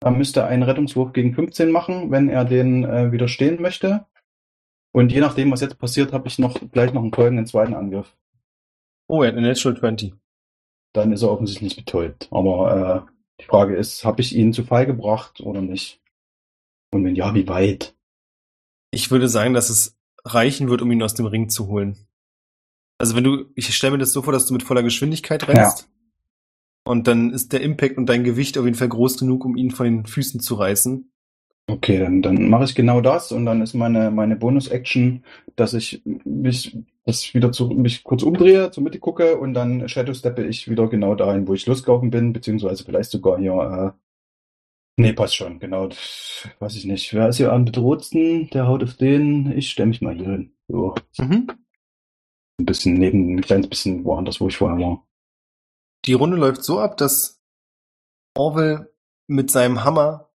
Er 0.00 0.10
müsste 0.10 0.44
einen 0.44 0.62
Rettungswurf 0.62 1.12
gegen 1.12 1.34
15 1.34 1.70
machen, 1.70 2.10
wenn 2.10 2.28
er 2.28 2.44
den 2.44 2.84
äh, 2.84 3.12
widerstehen 3.12 3.60
möchte. 3.60 4.06
Und 4.92 5.12
je 5.12 5.20
nachdem, 5.20 5.50
was 5.50 5.60
jetzt 5.60 5.78
passiert, 5.78 6.12
habe 6.12 6.28
ich 6.28 6.38
noch 6.38 6.58
gleich 6.72 6.92
noch 6.92 7.02
einen 7.02 7.12
folgenden 7.12 7.46
zweiten 7.46 7.74
Angriff. 7.74 8.16
Oh, 9.06 9.22
er 9.22 9.28
hat 9.28 9.36
eine 9.36 9.48
Natural 9.48 9.78
20. 9.78 10.14
Dann 10.92 11.12
ist 11.12 11.22
er 11.22 11.30
offensichtlich 11.30 11.76
betäubt. 11.76 12.28
Aber 12.30 13.06
äh, 13.06 13.12
die 13.40 13.46
Frage 13.46 13.76
ist, 13.76 14.04
habe 14.04 14.20
ich 14.20 14.34
ihn 14.34 14.52
zu 14.52 14.64
Fall 14.64 14.86
gebracht 14.86 15.40
oder 15.40 15.60
nicht? 15.60 16.00
Und 16.90 17.04
wenn 17.04 17.14
ja, 17.14 17.34
wie 17.34 17.48
weit? 17.48 17.94
Ich 18.90 19.10
würde 19.10 19.28
sagen, 19.28 19.52
dass 19.52 19.68
es 19.68 19.96
reichen 20.24 20.68
wird, 20.70 20.82
um 20.82 20.90
ihn 20.90 21.02
aus 21.02 21.14
dem 21.14 21.26
Ring 21.26 21.48
zu 21.48 21.68
holen. 21.68 22.07
Also 22.98 23.14
wenn 23.16 23.24
du, 23.24 23.46
ich 23.54 23.74
stelle 23.74 23.92
mir 23.92 23.98
das 23.98 24.12
so 24.12 24.22
vor, 24.22 24.32
dass 24.32 24.46
du 24.46 24.52
mit 24.52 24.64
voller 24.64 24.82
Geschwindigkeit 24.82 25.46
rennst. 25.48 25.88
Und 26.84 27.06
dann 27.06 27.32
ist 27.32 27.52
der 27.52 27.60
Impact 27.60 27.96
und 27.96 28.06
dein 28.06 28.24
Gewicht 28.24 28.58
auf 28.58 28.64
jeden 28.64 28.76
Fall 28.76 28.88
groß 28.88 29.18
genug, 29.18 29.44
um 29.44 29.56
ihn 29.56 29.70
von 29.70 29.84
den 29.86 30.06
Füßen 30.06 30.40
zu 30.40 30.54
reißen. 30.54 31.10
Okay, 31.70 31.98
dann, 31.98 32.22
dann 32.22 32.48
mache 32.48 32.64
ich 32.64 32.74
genau 32.74 33.02
das 33.02 33.30
und 33.30 33.44
dann 33.44 33.60
ist 33.60 33.74
meine, 33.74 34.10
meine 34.10 34.36
Bonus-Action, 34.36 35.22
dass 35.54 35.74
ich 35.74 36.02
mich, 36.24 36.78
das 37.04 37.34
wieder 37.34 37.52
zu, 37.52 37.68
mich 37.68 38.04
kurz 38.04 38.22
umdrehe, 38.22 38.70
zur 38.70 38.82
Mitte 38.82 38.98
gucke 39.00 39.36
und 39.36 39.52
dann 39.52 39.86
Shadow-steppe 39.86 40.46
ich 40.46 40.70
wieder 40.70 40.88
genau 40.88 41.14
dahin, 41.14 41.46
wo 41.46 41.52
ich 41.52 41.66
losgelaufen 41.66 42.08
bin, 42.08 42.32
beziehungsweise 42.32 42.84
vielleicht 42.84 43.10
sogar 43.10 43.38
hier, 43.38 43.94
äh, 44.96 45.02
nee, 45.02 45.12
passt 45.12 45.36
schon, 45.36 45.58
genau, 45.58 45.90
weiß 46.58 46.74
ich 46.74 46.86
nicht. 46.86 47.12
Wer 47.12 47.28
ist 47.28 47.36
hier 47.36 47.52
am 47.52 47.66
bedrohtsten? 47.66 48.48
Der 48.48 48.66
haut 48.66 48.82
auf 48.82 48.94
den, 48.94 49.52
ich 49.52 49.68
stelle 49.68 49.88
mich 49.88 50.00
mal 50.00 50.16
hier 50.16 50.30
hin. 50.30 50.52
So, 50.68 50.94
Mhm. 51.18 51.48
Ein 52.58 52.66
bisschen 52.66 52.94
neben, 52.94 53.36
ein 53.36 53.40
kleines 53.40 53.68
bisschen 53.68 54.04
woanders, 54.04 54.40
wo 54.40 54.48
ich 54.48 54.56
vorher 54.56 54.78
war. 54.78 55.06
Die 56.06 56.12
Runde 56.14 56.36
läuft 56.36 56.64
so 56.64 56.80
ab, 56.80 56.96
dass 56.96 57.40
Orwell 58.36 58.92
mit 59.28 59.50
seinem 59.50 59.84
Hammer 59.84 60.32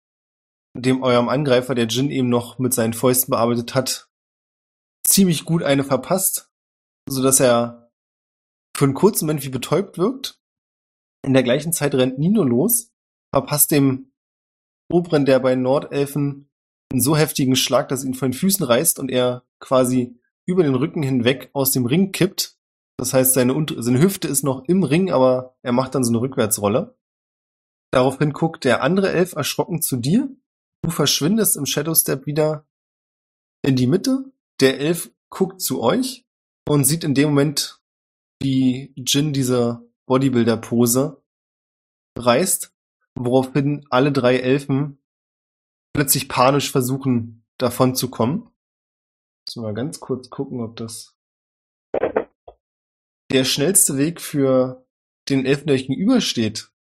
dem 0.74 1.04
eurem 1.04 1.30
Angreifer, 1.30 1.76
der 1.76 1.88
Jin 1.88 2.10
eben 2.12 2.30
noch 2.30 2.58
mit 2.58 2.74
seinen 2.74 2.94
Fäusten 2.94 3.32
bearbeitet 3.32 3.76
hat, 3.76 4.10
ziemlich 5.06 5.46
gut 5.46 5.64
eine 5.64 5.84
verpasst, 5.84 6.52
so 7.10 7.22
dass 7.22 7.40
er 7.40 7.92
für 8.76 8.86
einen 8.86 8.94
kurzen 8.94 9.26
Moment 9.26 9.44
wie 9.44 9.50
betäubt 9.50 9.98
wirkt. 9.98 10.40
In 11.26 11.34
der 11.34 11.44
gleichen 11.44 11.74
Zeit 11.74 11.94
rennt 11.94 12.20
Nino 12.20 12.44
los, 12.44 12.92
verpasst 13.34 13.72
dem 13.72 14.12
Oberen 14.92 15.26
der 15.26 15.40
bei 15.40 15.56
Nordelfen 15.56 16.50
einen 16.92 17.02
so 17.02 17.16
heftigen 17.16 17.56
Schlag, 17.56 17.90
dass 17.90 18.04
ihn 18.04 18.14
von 18.14 18.32
den 18.32 18.38
Füßen 18.38 18.66
reißt 18.66 19.00
und 19.00 19.10
er 19.10 19.46
quasi 19.60 20.20
über 20.52 20.64
den 20.64 20.76
Rücken 20.76 21.04
hinweg 21.04 21.50
aus 21.54 21.72
dem 21.72 21.86
Ring 21.86 22.12
kippt. 22.12 22.58
Das 22.98 23.14
heißt, 23.14 23.34
seine, 23.34 23.66
seine 23.78 24.02
Hüfte 24.02 24.28
ist 24.28 24.44
noch 24.44 24.66
im 24.66 24.84
Ring, 24.84 25.12
aber 25.12 25.58
er 25.64 25.72
macht 25.72 25.96
dann 25.96 26.04
so 26.04 26.12
eine 26.12 26.22
Rückwärtsrolle. 26.22 26.96
Daraufhin 27.92 28.32
guckt 28.32 28.64
der 28.64 28.84
andere 28.84 29.12
Elf 29.12 29.34
erschrocken 29.34 29.82
zu 29.82 29.98
dir. 29.98 30.30
Du 30.84 30.92
verschwindest 30.92 31.58
im 31.58 31.66
Shadow 31.66 31.96
Step 31.96 32.26
wieder 32.26 32.66
in 33.64 33.76
die 33.76 33.88
Mitte. 33.88 34.32
Der 34.60 34.80
Elf 34.80 35.12
guckt 35.30 35.62
zu 35.62 35.82
euch 35.82 36.26
und 36.68 36.86
sieht 36.86 37.04
in 37.04 37.14
dem 37.14 37.30
Moment, 37.30 37.82
wie 38.42 38.94
Jin 38.96 39.34
diese 39.34 39.90
Bodybuilder-Pose 40.06 41.22
reißt, 42.18 42.74
woraufhin 43.16 43.86
alle 43.90 44.12
drei 44.12 44.38
Elfen 44.38 45.02
plötzlich 45.94 46.30
panisch 46.30 46.72
versuchen, 46.72 47.44
davon 47.58 47.96
zu 47.96 48.10
kommen. 48.10 48.51
So 49.54 49.64
mal 49.64 49.74
ganz 49.74 50.00
kurz 50.00 50.30
gucken, 50.30 50.62
ob 50.62 50.78
das 50.78 51.14
der 53.34 53.44
schnellste 53.44 53.98
Weg 53.98 54.22
für 54.22 54.88
den 55.28 55.46
Elfen, 55.46 55.68
der 55.68 55.76
euch 55.76 55.88
gegenübersteht, 55.88 56.72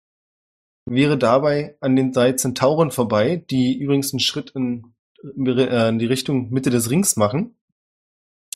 wäre 0.87 1.19
dabei 1.19 1.77
an 1.81 1.97
den 1.97 2.13
drei 2.13 2.35
Zentauren 2.35 2.93
vorbei, 2.93 3.45
die 3.51 3.77
übrigens 3.77 4.13
einen 4.13 4.21
Schritt 4.21 4.51
in, 4.51 4.95
äh, 5.25 5.89
in 5.89 5.99
die 5.99 6.07
Richtung 6.07 6.51
Mitte 6.51 6.71
des 6.71 6.91
Rings 6.91 7.17
machen. 7.17 7.59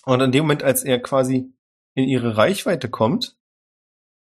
Und 0.04 0.20
in 0.20 0.30
dem 0.30 0.44
Moment, 0.44 0.62
als 0.62 0.84
er 0.84 1.02
quasi 1.02 1.52
in 1.94 2.08
ihre 2.08 2.36
Reichweite 2.36 2.88
kommt, 2.88 3.36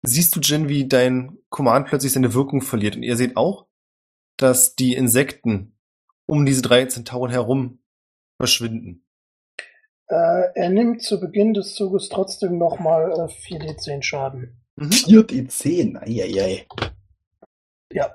siehst 0.01 0.35
du, 0.35 0.41
Jin, 0.41 0.71
wie 0.71 0.89
dein 0.89 1.37
Command 1.51 1.89
plötzlich 1.89 2.15
seine 2.15 2.33
Wirkung 2.33 2.63
verliert. 2.63 2.97
Und 2.97 3.03
ihr 3.03 3.19
seht 3.19 3.37
auch, 3.37 3.67
dass 4.39 4.77
die 4.77 4.95
Insekten 4.95 5.77
um 6.25 6.47
diese 6.47 6.63
drei 6.63 6.87
Zentauren 6.87 7.31
herum 7.31 7.81
verschwinden. 8.39 9.04
Äh, 10.09 10.53
er 10.55 10.71
nimmt 10.71 11.03
zu 11.03 11.19
Beginn 11.19 11.55
des 11.55 11.75
Zuges 11.75 12.09
trotzdem 12.09 12.59
nochmal 12.59 13.11
äh, 13.13 13.25
4d10 13.25 14.03
Schaden. 14.03 14.61
Mhm. 14.77 14.91
4d10, 14.91 15.97
eieiei. 16.03 16.67
Ja. 17.93 18.15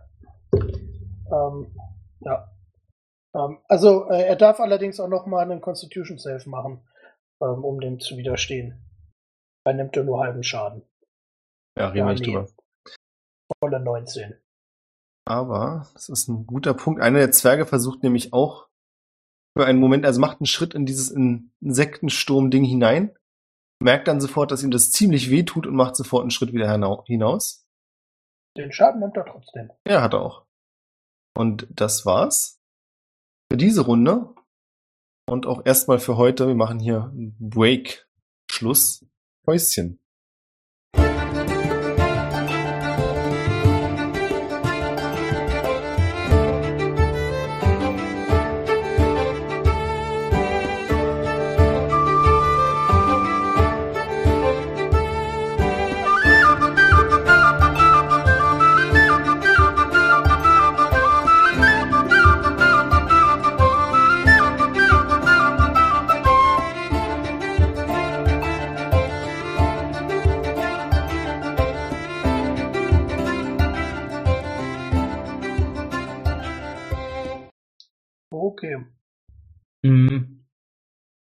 Ähm, 0.54 1.76
ja. 2.20 2.52
Ähm, 3.34 3.60
also, 3.68 4.10
äh, 4.10 4.24
er 4.24 4.36
darf 4.36 4.60
allerdings 4.60 5.00
auch 5.00 5.08
nochmal 5.08 5.44
einen 5.44 5.62
Constitution 5.62 6.18
Save 6.18 6.48
machen, 6.50 6.88
ähm, 7.42 7.64
um 7.64 7.80
dem 7.80 8.00
zu 8.00 8.18
widerstehen. 8.18 8.86
Er 9.66 9.74
nimmt 9.74 9.96
er 9.98 10.04
nur 10.04 10.20
halben 10.20 10.44
Schaden. 10.44 10.84
Ja, 11.78 11.90
reden 11.90 12.08
wir 12.08 12.14
nicht 12.14 12.26
drüber. 12.26 12.48
Volle 13.60 13.80
19. 13.80 14.36
Aber, 15.26 15.88
das 15.94 16.10
ist 16.10 16.28
ein 16.28 16.46
guter 16.46 16.74
Punkt. 16.74 17.02
Einer 17.02 17.20
der 17.20 17.32
Zwerge 17.32 17.66
versucht 17.66 18.04
nämlich 18.04 18.34
auch 18.34 18.69
für 19.58 19.66
einen 19.66 19.80
Moment, 19.80 20.06
also 20.06 20.20
macht 20.20 20.40
einen 20.40 20.46
Schritt 20.46 20.74
in 20.74 20.86
dieses 20.86 21.12
Insektensturm-Ding 21.12 22.64
hinein, 22.64 23.18
merkt 23.82 24.08
dann 24.08 24.22
sofort, 24.22 24.52
dass 24.52 24.64
ihm 24.64 24.72
das 24.72 24.92
ziemlich 24.92 25.30
weh 25.30 25.44
tut 25.44 25.68
und 25.68 25.76
macht 25.76 25.96
sofort 25.96 26.22
einen 26.22 26.32
Schritt 26.32 26.54
wieder 26.54 26.72
hinaus. 27.06 27.66
Den 28.58 28.72
Schaden 28.72 29.00
nimmt 29.00 29.16
er 29.16 29.26
trotzdem. 29.26 29.72
Ja, 29.88 30.02
hat 30.02 30.14
er 30.14 30.22
auch. 30.22 30.46
Und 31.36 31.68
das 31.70 32.06
war's 32.06 32.60
für 33.52 33.58
diese 33.58 33.82
Runde. 33.82 34.34
Und 35.28 35.46
auch 35.46 35.66
erstmal 35.66 36.00
für 36.00 36.18
heute. 36.18 36.48
Wir 36.48 36.56
machen 36.56 36.80
hier 36.80 37.04
einen 37.04 37.38
Break. 37.40 38.08
Schluss. 38.52 39.06
Häuschen. 39.46 40.00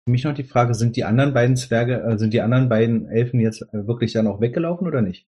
Für 0.06 0.12
mich 0.12 0.24
noch 0.24 0.36
die 0.36 0.44
Frage, 0.44 0.76
sind 0.76 0.96
die 0.96 1.04
anderen 1.04 1.34
beiden 1.34 1.56
Zwerge, 1.58 2.04
äh, 2.04 2.18
sind 2.18 2.34
die 2.34 2.42
anderen 2.42 2.70
beiden 2.70 3.10
Elfen 3.10 3.40
jetzt 3.40 3.64
äh, 3.74 3.88
wirklich 3.88 4.14
dann 4.14 4.28
auch 4.28 4.40
weggelaufen 4.40 4.86
oder 4.88 5.02
nicht? 5.02 5.28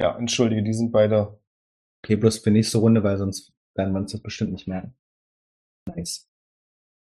Ja, 0.00 0.16
entschuldige, 0.16 0.62
die 0.62 0.74
sind 0.74 0.92
beide. 0.92 1.40
Okay, 2.04 2.16
bloß 2.16 2.38
für 2.38 2.50
nächste 2.50 2.78
Runde, 2.78 3.02
weil 3.02 3.18
sonst 3.18 3.52
werden 3.74 3.92
wir 3.92 4.00
uns 4.00 4.12
das 4.12 4.20
bestimmt 4.20 4.52
nicht 4.52 4.68
merken. 4.68 4.94
Nice. 5.88 6.28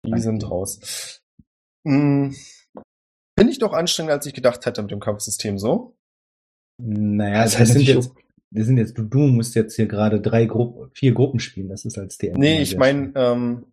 Die 0.06 0.12
Danke 0.12 0.24
sind 0.24 0.50
raus. 0.50 1.22
Hm. 1.86 2.34
Finde 3.38 3.52
ich 3.52 3.60
doch 3.60 3.74
anstrengender, 3.74 4.16
als 4.16 4.26
ich 4.26 4.34
gedacht 4.34 4.66
hätte 4.66 4.82
mit 4.82 4.92
dem 4.92 5.00
Kampfsystem 5.00 5.58
so. 5.58 5.98
Naja, 6.82 7.44
Das 7.44 7.52
das, 7.52 7.60
heißt 7.62 7.74
sind 7.74 7.82
jetzt, 7.84 8.12
wir 8.52 8.66
sind 8.66 8.78
jetzt, 8.78 8.98
du, 8.98 9.04
du 9.04 9.20
musst 9.20 9.56
jetzt 9.56 9.76
hier 9.76 9.88
gerade 9.88 10.22
drei 10.22 10.46
Gruppen, 10.46 10.92
vier 10.94 11.14
Gruppen 11.14 11.40
spielen, 11.40 11.70
das 11.70 11.86
ist 11.86 11.98
als 11.98 12.18
DM. 12.18 12.38
Nee, 12.38 12.62
ich 12.62 12.78
meine, 12.78 13.12
ähm, 13.16 13.73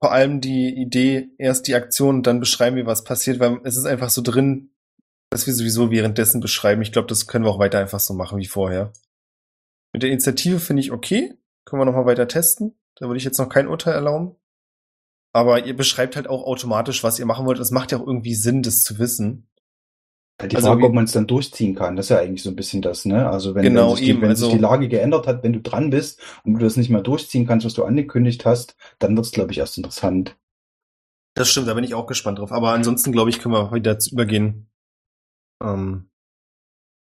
vor 0.00 0.12
allem 0.12 0.40
die 0.40 0.68
Idee, 0.68 1.30
erst 1.38 1.66
die 1.66 1.74
Aktion, 1.74 2.22
dann 2.22 2.40
beschreiben 2.40 2.76
wir, 2.76 2.86
was 2.86 3.04
passiert, 3.04 3.40
weil 3.40 3.60
es 3.64 3.76
ist 3.76 3.84
einfach 3.84 4.10
so 4.10 4.22
drin, 4.22 4.70
dass 5.30 5.46
wir 5.46 5.54
sowieso 5.54 5.90
währenddessen 5.90 6.40
beschreiben. 6.40 6.82
Ich 6.82 6.92
glaube, 6.92 7.08
das 7.08 7.26
können 7.26 7.44
wir 7.44 7.50
auch 7.50 7.58
weiter 7.58 7.78
einfach 7.78 8.00
so 8.00 8.14
machen 8.14 8.38
wie 8.38 8.46
vorher. 8.46 8.92
Mit 9.92 10.02
der 10.02 10.10
Initiative 10.10 10.60
finde 10.60 10.80
ich 10.80 10.92
okay. 10.92 11.34
Können 11.64 11.80
wir 11.82 11.86
nochmal 11.86 12.06
weiter 12.06 12.28
testen. 12.28 12.78
Da 12.96 13.06
würde 13.06 13.18
ich 13.18 13.24
jetzt 13.24 13.38
noch 13.38 13.48
kein 13.48 13.68
Urteil 13.68 13.94
erlauben. 13.94 14.36
Aber 15.34 15.66
ihr 15.66 15.76
beschreibt 15.76 16.16
halt 16.16 16.28
auch 16.28 16.44
automatisch, 16.44 17.04
was 17.04 17.18
ihr 17.18 17.26
machen 17.26 17.46
wollt. 17.46 17.58
Es 17.58 17.70
macht 17.70 17.92
ja 17.92 17.98
auch 17.98 18.06
irgendwie 18.06 18.34
Sinn, 18.34 18.62
das 18.62 18.82
zu 18.82 18.98
wissen. 18.98 19.47
Die 20.40 20.54
Also 20.54 20.68
Frage, 20.68 20.84
ob 20.84 20.92
man 20.92 21.04
es 21.04 21.12
dann 21.12 21.26
durchziehen 21.26 21.74
kann, 21.74 21.96
das 21.96 22.06
ist 22.06 22.10
ja 22.10 22.18
eigentlich 22.18 22.44
so 22.44 22.50
ein 22.50 22.56
bisschen 22.56 22.80
das, 22.80 23.04
ne? 23.04 23.28
Also 23.28 23.56
wenn, 23.56 23.64
Genau, 23.64 23.88
wenn, 23.90 23.96
sich, 23.96 24.04
die, 24.04 24.10
eben, 24.12 24.22
wenn 24.22 24.36
sich 24.36 24.44
also- 24.44 24.56
die 24.56 24.62
Lage 24.62 24.88
geändert 24.88 25.26
hat, 25.26 25.42
wenn 25.42 25.52
du 25.52 25.60
dran 25.60 25.90
bist 25.90 26.20
und 26.44 26.54
du 26.54 26.60
das 26.60 26.76
nicht 26.76 26.90
mehr 26.90 27.02
durchziehen 27.02 27.44
kannst, 27.46 27.66
was 27.66 27.74
du 27.74 27.84
angekündigt 27.84 28.44
hast, 28.44 28.76
dann 29.00 29.16
wird 29.16 29.26
es, 29.26 29.32
glaube 29.32 29.50
ich, 29.50 29.58
erst 29.58 29.76
interessant. 29.78 30.36
Das 31.34 31.48
stimmt, 31.48 31.66
da 31.66 31.74
bin 31.74 31.82
ich 31.84 31.94
auch 31.94 32.06
gespannt 32.06 32.38
drauf. 32.38 32.52
Aber 32.52 32.72
ansonsten, 32.72 33.10
glaube 33.10 33.30
ich, 33.30 33.40
können 33.40 33.54
wir 33.54 33.72
wieder 33.72 33.98
übergehen. 34.12 34.70
Ähm, 35.60 36.08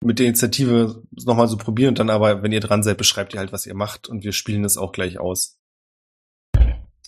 mit 0.02 0.18
der 0.18 0.26
Initiative 0.26 1.02
nochmal 1.24 1.48
so 1.48 1.56
probieren 1.58 1.90
und 1.90 1.98
dann 1.98 2.10
aber, 2.10 2.42
wenn 2.42 2.52
ihr 2.52 2.60
dran 2.60 2.82
seid, 2.82 2.96
beschreibt 2.96 3.34
ihr 3.34 3.40
halt, 3.40 3.52
was 3.52 3.66
ihr 3.66 3.74
macht 3.74 4.08
und 4.08 4.24
wir 4.24 4.32
spielen 4.32 4.64
es 4.64 4.78
auch 4.78 4.92
gleich 4.92 5.18
aus. 5.18 5.58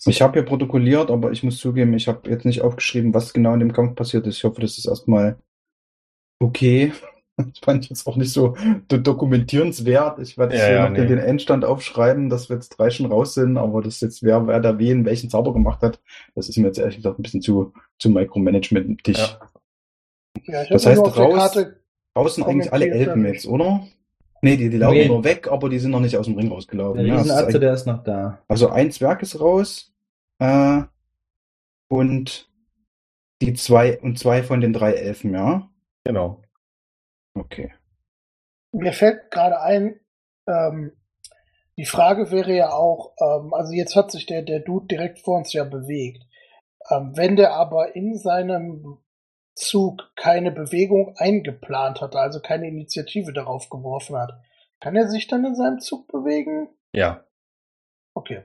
Ich 0.05 0.21
habe 0.21 0.33
hier 0.33 0.43
protokolliert, 0.43 1.11
aber 1.11 1.31
ich 1.31 1.43
muss 1.43 1.57
zugeben, 1.57 1.93
ich 1.93 2.07
habe 2.07 2.29
jetzt 2.29 2.45
nicht 2.45 2.61
aufgeschrieben, 2.61 3.13
was 3.13 3.33
genau 3.33 3.53
in 3.53 3.59
dem 3.59 3.73
Kampf 3.73 3.95
passiert 3.95 4.25
ist. 4.27 4.37
Ich 4.37 4.43
hoffe, 4.43 4.61
das 4.61 4.77
ist 4.77 4.87
erstmal 4.87 5.39
okay. 6.39 6.93
Das 7.37 7.47
fand 7.63 7.85
ich 7.85 7.89
jetzt 7.89 8.05
auch 8.05 8.17
nicht 8.17 8.33
so 8.33 8.57
do- 8.89 8.97
dokumentierenswert. 8.97 10.19
Ich 10.19 10.37
werde 10.37 10.57
Ja, 10.57 10.65
hier 10.65 10.73
ja, 10.75 10.89
noch 10.89 10.93
den, 10.95 11.03
nee. 11.05 11.09
den 11.11 11.19
Endstand 11.19 11.63
aufschreiben, 11.63 12.29
dass 12.29 12.49
wir 12.49 12.57
jetzt 12.57 12.67
drei 12.77 12.89
schon 12.89 13.05
raus 13.05 13.33
sind, 13.33 13.55
aber 13.57 13.81
das 13.81 14.01
jetzt, 14.01 14.23
wer, 14.23 14.45
wer 14.45 14.59
da 14.59 14.77
wen, 14.77 15.05
welchen 15.05 15.29
Zauber 15.29 15.53
gemacht 15.53 15.81
hat, 15.81 16.01
das 16.35 16.49
ist 16.49 16.57
mir 16.57 16.67
jetzt 16.67 16.79
ehrlich 16.79 16.97
gesagt 16.97 17.17
ein 17.17 17.21
bisschen 17.23 17.41
zu, 17.41 17.71
zu 17.97 18.09
Micromanagement-tig. 18.09 19.17
Ja. 19.17 19.39
Ja, 20.47 20.63
ich 20.63 20.69
Das 20.69 20.85
heißt, 20.85 20.99
raus- 20.99 21.33
Karte 21.33 21.79
Draußen 22.13 22.43
eigentlich 22.43 22.73
alle 22.73 23.05
dann 23.05 23.23
jetzt, 23.23 23.47
oder? 23.47 23.87
Nee, 24.41 24.57
die, 24.57 24.69
die 24.69 24.75
laufen 24.77 24.97
Nee. 24.97 25.07
nur 25.07 25.23
weg, 25.23 25.47
aber 25.49 25.69
die 25.69 25.79
sind 25.79 25.91
noch 25.91 26.01
nicht 26.01 26.17
aus 26.17 26.25
dem 26.25 26.35
Ring 26.35 26.49
rausgelaufen. 26.51 26.97
Der 26.99 27.07
Ja, 27.07 27.15
ist 27.15 27.21
Riesenatze, 27.21 27.45
eigentlich- 27.47 27.59
der 27.61 27.73
ist 27.73 27.87
noch 27.87 28.03
da. 28.03 28.41
also 28.49 28.67
ein 28.69 28.91
Zwerg 28.91 29.21
ist 29.21 29.39
raus 29.39 29.93
äh, 30.39 30.81
und 31.87 32.49
die 33.41 33.53
zwei 33.53 33.97
und 34.01 34.19
zwei 34.19 34.43
von 34.43 34.59
den 34.59 34.73
drei 34.73 34.91
Elfen, 34.91 35.33
ja? 35.33 35.69
Genau. 36.03 36.41
Okay. 37.33 37.73
Mir 38.71 38.93
fällt 38.93 39.31
gerade 39.31 39.61
ein, 39.61 39.99
ähm, 40.47 40.91
die 41.77 41.85
Frage 41.85 42.31
wäre 42.31 42.53
ja 42.53 42.71
auch, 42.71 43.13
ähm, 43.21 43.53
also 43.53 43.73
jetzt 43.73 43.95
hat 43.95 44.11
sich 44.11 44.25
der, 44.25 44.41
der 44.41 44.59
Dude 44.59 44.87
direkt 44.87 45.19
vor 45.19 45.37
uns 45.37 45.53
ja 45.53 45.63
bewegt. 45.63 46.23
Ähm, 46.89 47.15
wenn 47.15 47.35
der 47.35 47.53
aber 47.53 47.95
in 47.95 48.17
seinem 48.17 48.97
Zug 49.55 50.11
keine 50.15 50.51
Bewegung 50.51 51.15
eingeplant 51.17 52.01
hat, 52.01 52.15
also 52.15 52.39
keine 52.39 52.67
Initiative 52.67 53.33
darauf 53.33 53.69
geworfen 53.69 54.17
hat, 54.17 54.33
kann 54.79 54.95
er 54.95 55.07
sich 55.09 55.27
dann 55.27 55.45
in 55.45 55.55
seinem 55.55 55.79
Zug 55.79 56.07
bewegen? 56.07 56.69
Ja. 56.93 57.25
Okay. 58.13 58.43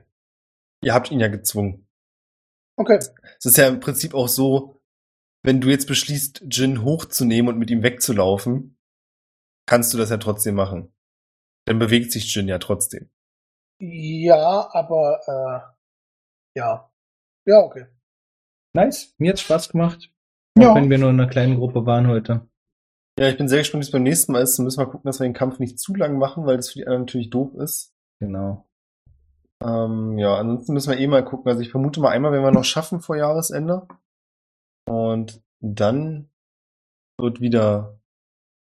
Ihr 0.81 0.93
habt 0.93 1.11
ihn 1.11 1.19
ja 1.19 1.27
gezwungen. 1.27 1.87
Okay. 2.77 2.97
Es 2.97 3.45
ist 3.45 3.57
ja 3.57 3.67
im 3.67 3.79
Prinzip 3.79 4.13
auch 4.13 4.27
so, 4.27 4.74
wenn 5.45 5.61
du 5.61 5.69
jetzt 5.69 5.87
beschließt, 5.87 6.45
Jin 6.49 6.83
hochzunehmen 6.83 7.53
und 7.53 7.59
mit 7.59 7.69
ihm 7.69 7.83
wegzulaufen, 7.83 8.77
kannst 9.67 9.93
du 9.93 9.97
das 9.97 10.09
ja 10.09 10.17
trotzdem 10.17 10.55
machen. 10.55 10.93
Dann 11.65 11.79
bewegt 11.79 12.11
sich 12.11 12.33
Jin 12.33 12.47
ja 12.47 12.59
trotzdem. 12.59 13.09
Ja, 13.79 14.69
aber 14.71 15.19
äh, 15.27 16.59
ja. 16.59 16.91
Ja, 17.45 17.59
okay. 17.59 17.85
Nice, 18.73 19.13
mir 19.17 19.31
hat's 19.31 19.41
Spaß 19.41 19.69
gemacht. 19.69 20.11
Ja. 20.57 20.71
Auch 20.71 20.75
wenn 20.75 20.89
wir 20.89 20.97
nur 20.97 21.09
in 21.09 21.19
einer 21.19 21.29
kleinen 21.29 21.57
Gruppe 21.57 21.85
waren 21.85 22.07
heute. 22.07 22.47
Ja, 23.19 23.29
ich 23.29 23.37
bin 23.37 23.47
sehr 23.47 23.59
gespannt, 23.59 23.83
wie 23.83 23.87
es 23.87 23.91
beim 23.91 24.03
nächsten 24.03 24.31
Mal 24.31 24.41
ist. 24.41 24.57
Dann 24.57 24.65
müssen 24.65 24.79
wir 24.79 24.87
gucken, 24.87 25.07
dass 25.07 25.19
wir 25.19 25.27
den 25.27 25.33
Kampf 25.33 25.59
nicht 25.59 25.79
zu 25.79 25.95
lang 25.95 26.17
machen, 26.17 26.45
weil 26.45 26.57
das 26.57 26.71
für 26.71 26.79
die 26.79 26.85
anderen 26.85 27.03
natürlich 27.03 27.29
doof 27.29 27.53
ist. 27.55 27.93
Genau. 28.19 28.67
Ähm, 29.63 30.17
ja, 30.17 30.35
ansonsten 30.35 30.73
müssen 30.73 30.91
wir 30.91 30.99
eh 30.99 31.07
mal 31.07 31.23
gucken. 31.23 31.49
Also 31.49 31.61
ich 31.61 31.71
vermute 31.71 32.01
mal 32.01 32.11
einmal, 32.11 32.31
wenn 32.31 32.43
wir 32.43 32.51
noch 32.51 32.65
schaffen 32.65 32.99
vor 32.99 33.15
Jahresende. 33.15 33.87
Und 34.85 35.41
dann 35.59 36.29
wird 37.17 37.41
wieder 37.41 37.99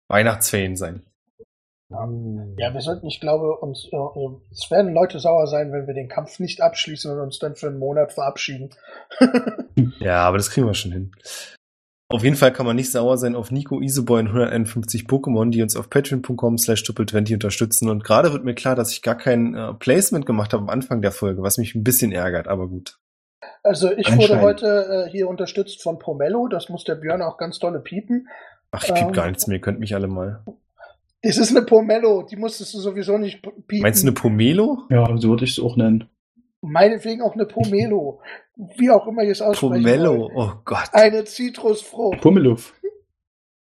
Weihnachtsferien 0.08 0.76
sein. 0.76 1.04
Ja, 1.88 2.74
wir 2.74 2.80
sollten, 2.80 3.06
ich 3.06 3.20
glaube, 3.20 3.58
uns, 3.58 3.88
äh, 3.92 3.96
äh, 3.96 4.36
es 4.50 4.68
werden 4.72 4.92
Leute 4.92 5.20
sauer 5.20 5.46
sein, 5.46 5.70
wenn 5.70 5.86
wir 5.86 5.94
den 5.94 6.08
Kampf 6.08 6.40
nicht 6.40 6.60
abschließen 6.60 7.12
und 7.12 7.20
uns 7.20 7.38
dann 7.38 7.54
für 7.54 7.68
einen 7.68 7.78
Monat 7.78 8.12
verabschieden. 8.12 8.70
Ja, 9.98 10.20
aber 10.22 10.38
das 10.38 10.48
kriegen 10.48 10.66
wir 10.66 10.72
schon 10.72 10.92
hin. 10.92 11.12
Auf 12.08 12.24
jeden 12.24 12.36
Fall 12.36 12.50
kann 12.50 12.64
man 12.64 12.76
nicht 12.76 12.90
sauer 12.90 13.18
sein 13.18 13.34
auf 13.34 13.50
Nico 13.50 13.80
Iseboy 13.82 14.20
und 14.20 14.28
151 14.28 15.04
Pokémon, 15.04 15.50
die 15.50 15.60
uns 15.60 15.76
auf 15.76 15.90
patreon.com 15.90 16.56
slash 16.56 16.82
triple20 16.82 17.34
unterstützen. 17.34 17.90
Und 17.90 18.02
gerade 18.02 18.32
wird 18.32 18.44
mir 18.44 18.54
klar, 18.54 18.74
dass 18.74 18.92
ich 18.92 19.02
gar 19.02 19.16
kein 19.16 19.54
äh, 19.54 19.74
Placement 19.74 20.24
gemacht 20.24 20.54
habe 20.54 20.62
am 20.62 20.70
Anfang 20.70 21.02
der 21.02 21.12
Folge, 21.12 21.42
was 21.42 21.58
mich 21.58 21.74
ein 21.74 21.84
bisschen 21.84 22.10
ärgert, 22.10 22.48
aber 22.48 22.68
gut. 22.68 22.98
Also 23.66 23.90
ich 23.92 24.06
wurde 24.16 24.40
heute 24.40 25.06
äh, 25.06 25.10
hier 25.10 25.28
unterstützt 25.28 25.82
von 25.82 25.98
Pomelo, 25.98 26.46
das 26.48 26.68
muss 26.68 26.84
der 26.84 26.94
Björn 26.94 27.20
auch 27.22 27.36
ganz 27.36 27.58
dolle 27.58 27.80
piepen. 27.80 28.28
Ach, 28.70 28.82
ich 28.84 28.94
piep 28.94 29.06
Ähm. 29.08 29.12
gar 29.12 29.26
nichts 29.26 29.46
mehr, 29.46 29.56
ihr 29.56 29.60
könnt 29.60 29.80
mich 29.80 29.94
alle 29.94 30.06
mal. 30.06 30.44
Es 31.22 31.38
ist 31.38 31.50
eine 31.56 31.66
Pomelo, 31.66 32.22
die 32.22 32.36
musstest 32.36 32.74
du 32.74 32.78
sowieso 32.78 33.18
nicht 33.18 33.42
piepen. 33.42 33.82
Meinst 33.82 34.02
du 34.02 34.06
eine 34.08 34.14
Pomelo? 34.14 34.82
Ja, 34.90 35.04
so 35.16 35.30
würde 35.30 35.44
ich 35.44 35.58
es 35.58 35.64
auch 35.64 35.76
nennen. 35.76 36.08
Meinetwegen 36.62 37.22
auch 37.22 37.34
eine 37.34 37.46
Pomelo. 37.46 38.20
Wie 38.76 38.90
auch 38.90 39.06
immer 39.06 39.22
ihr 39.22 39.32
es 39.32 39.42
aussprechen 39.42 39.82
Pomelo, 39.82 40.18
wollt. 40.18 40.32
oh 40.36 40.52
Gott. 40.64 40.88
Eine 40.92 41.24
Zitrusfrucht. 41.24 42.20
Pummeluff. 42.20 42.74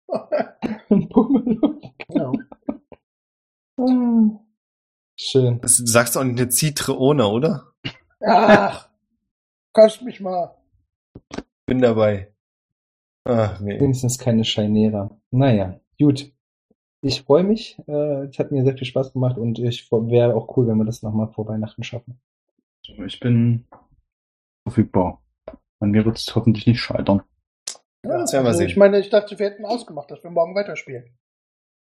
Pummeluff. 0.88 1.82
ja. 2.10 2.32
Schön. 5.18 5.60
Das 5.62 5.78
sagst 5.78 6.16
du 6.16 6.20
auch 6.20 6.24
nicht 6.24 6.40
eine 6.40 6.50
Zitrone, 6.50 7.28
oder? 7.28 7.72
Ach, 8.26 8.90
kost 9.76 10.02
mich 10.02 10.22
mal. 10.22 10.56
Bin 11.68 11.82
dabei. 11.82 12.34
Ach, 13.26 13.60
nee. 13.60 13.80
Wenigstens 13.80 14.18
keine 14.18 14.44
Scheinera. 14.44 15.10
Naja, 15.32 15.80
gut. 16.00 16.32
Ich 17.02 17.22
freue 17.22 17.44
mich. 17.44 17.78
Äh, 17.88 18.26
es 18.26 18.40
hat 18.40 18.52
mir 18.52 18.64
sehr 18.64 18.78
viel 18.78 18.88
Spaß 18.88 19.14
gemacht 19.14 19.38
und 19.38 19.60
ich 19.60 19.92
wäre 19.92 20.34
auch 20.34 20.58
cool, 20.58 20.68
wenn 20.68 20.78
wir 20.78 20.86
das 20.86 21.04
nochmal 21.04 21.28
vor 21.28 21.48
Weihnachten 21.48 21.84
schaffen. 21.84 22.20
Ich 23.06 23.20
bin 23.20 23.68
verfügbar. 24.64 25.22
An 25.80 25.92
mir 25.92 26.06
wird 26.06 26.18
es 26.18 26.36
hoffentlich 26.36 26.66
nicht 26.66 26.80
scheitern. 26.80 27.22
Ja, 28.04 28.20
das 28.20 28.34
werden 28.34 28.46
wir 28.46 28.50
also 28.50 28.60
sehen. 28.60 28.68
Ich 28.68 28.78
meine, 28.78 29.00
ich 29.00 29.10
dachte, 29.10 29.38
wir 29.38 29.48
hätten 29.48 29.66
ausgemacht, 29.66 30.10
dass 30.10 30.24
wir 30.24 30.32
morgen 30.32 30.56
weiterspielen. 30.56 31.16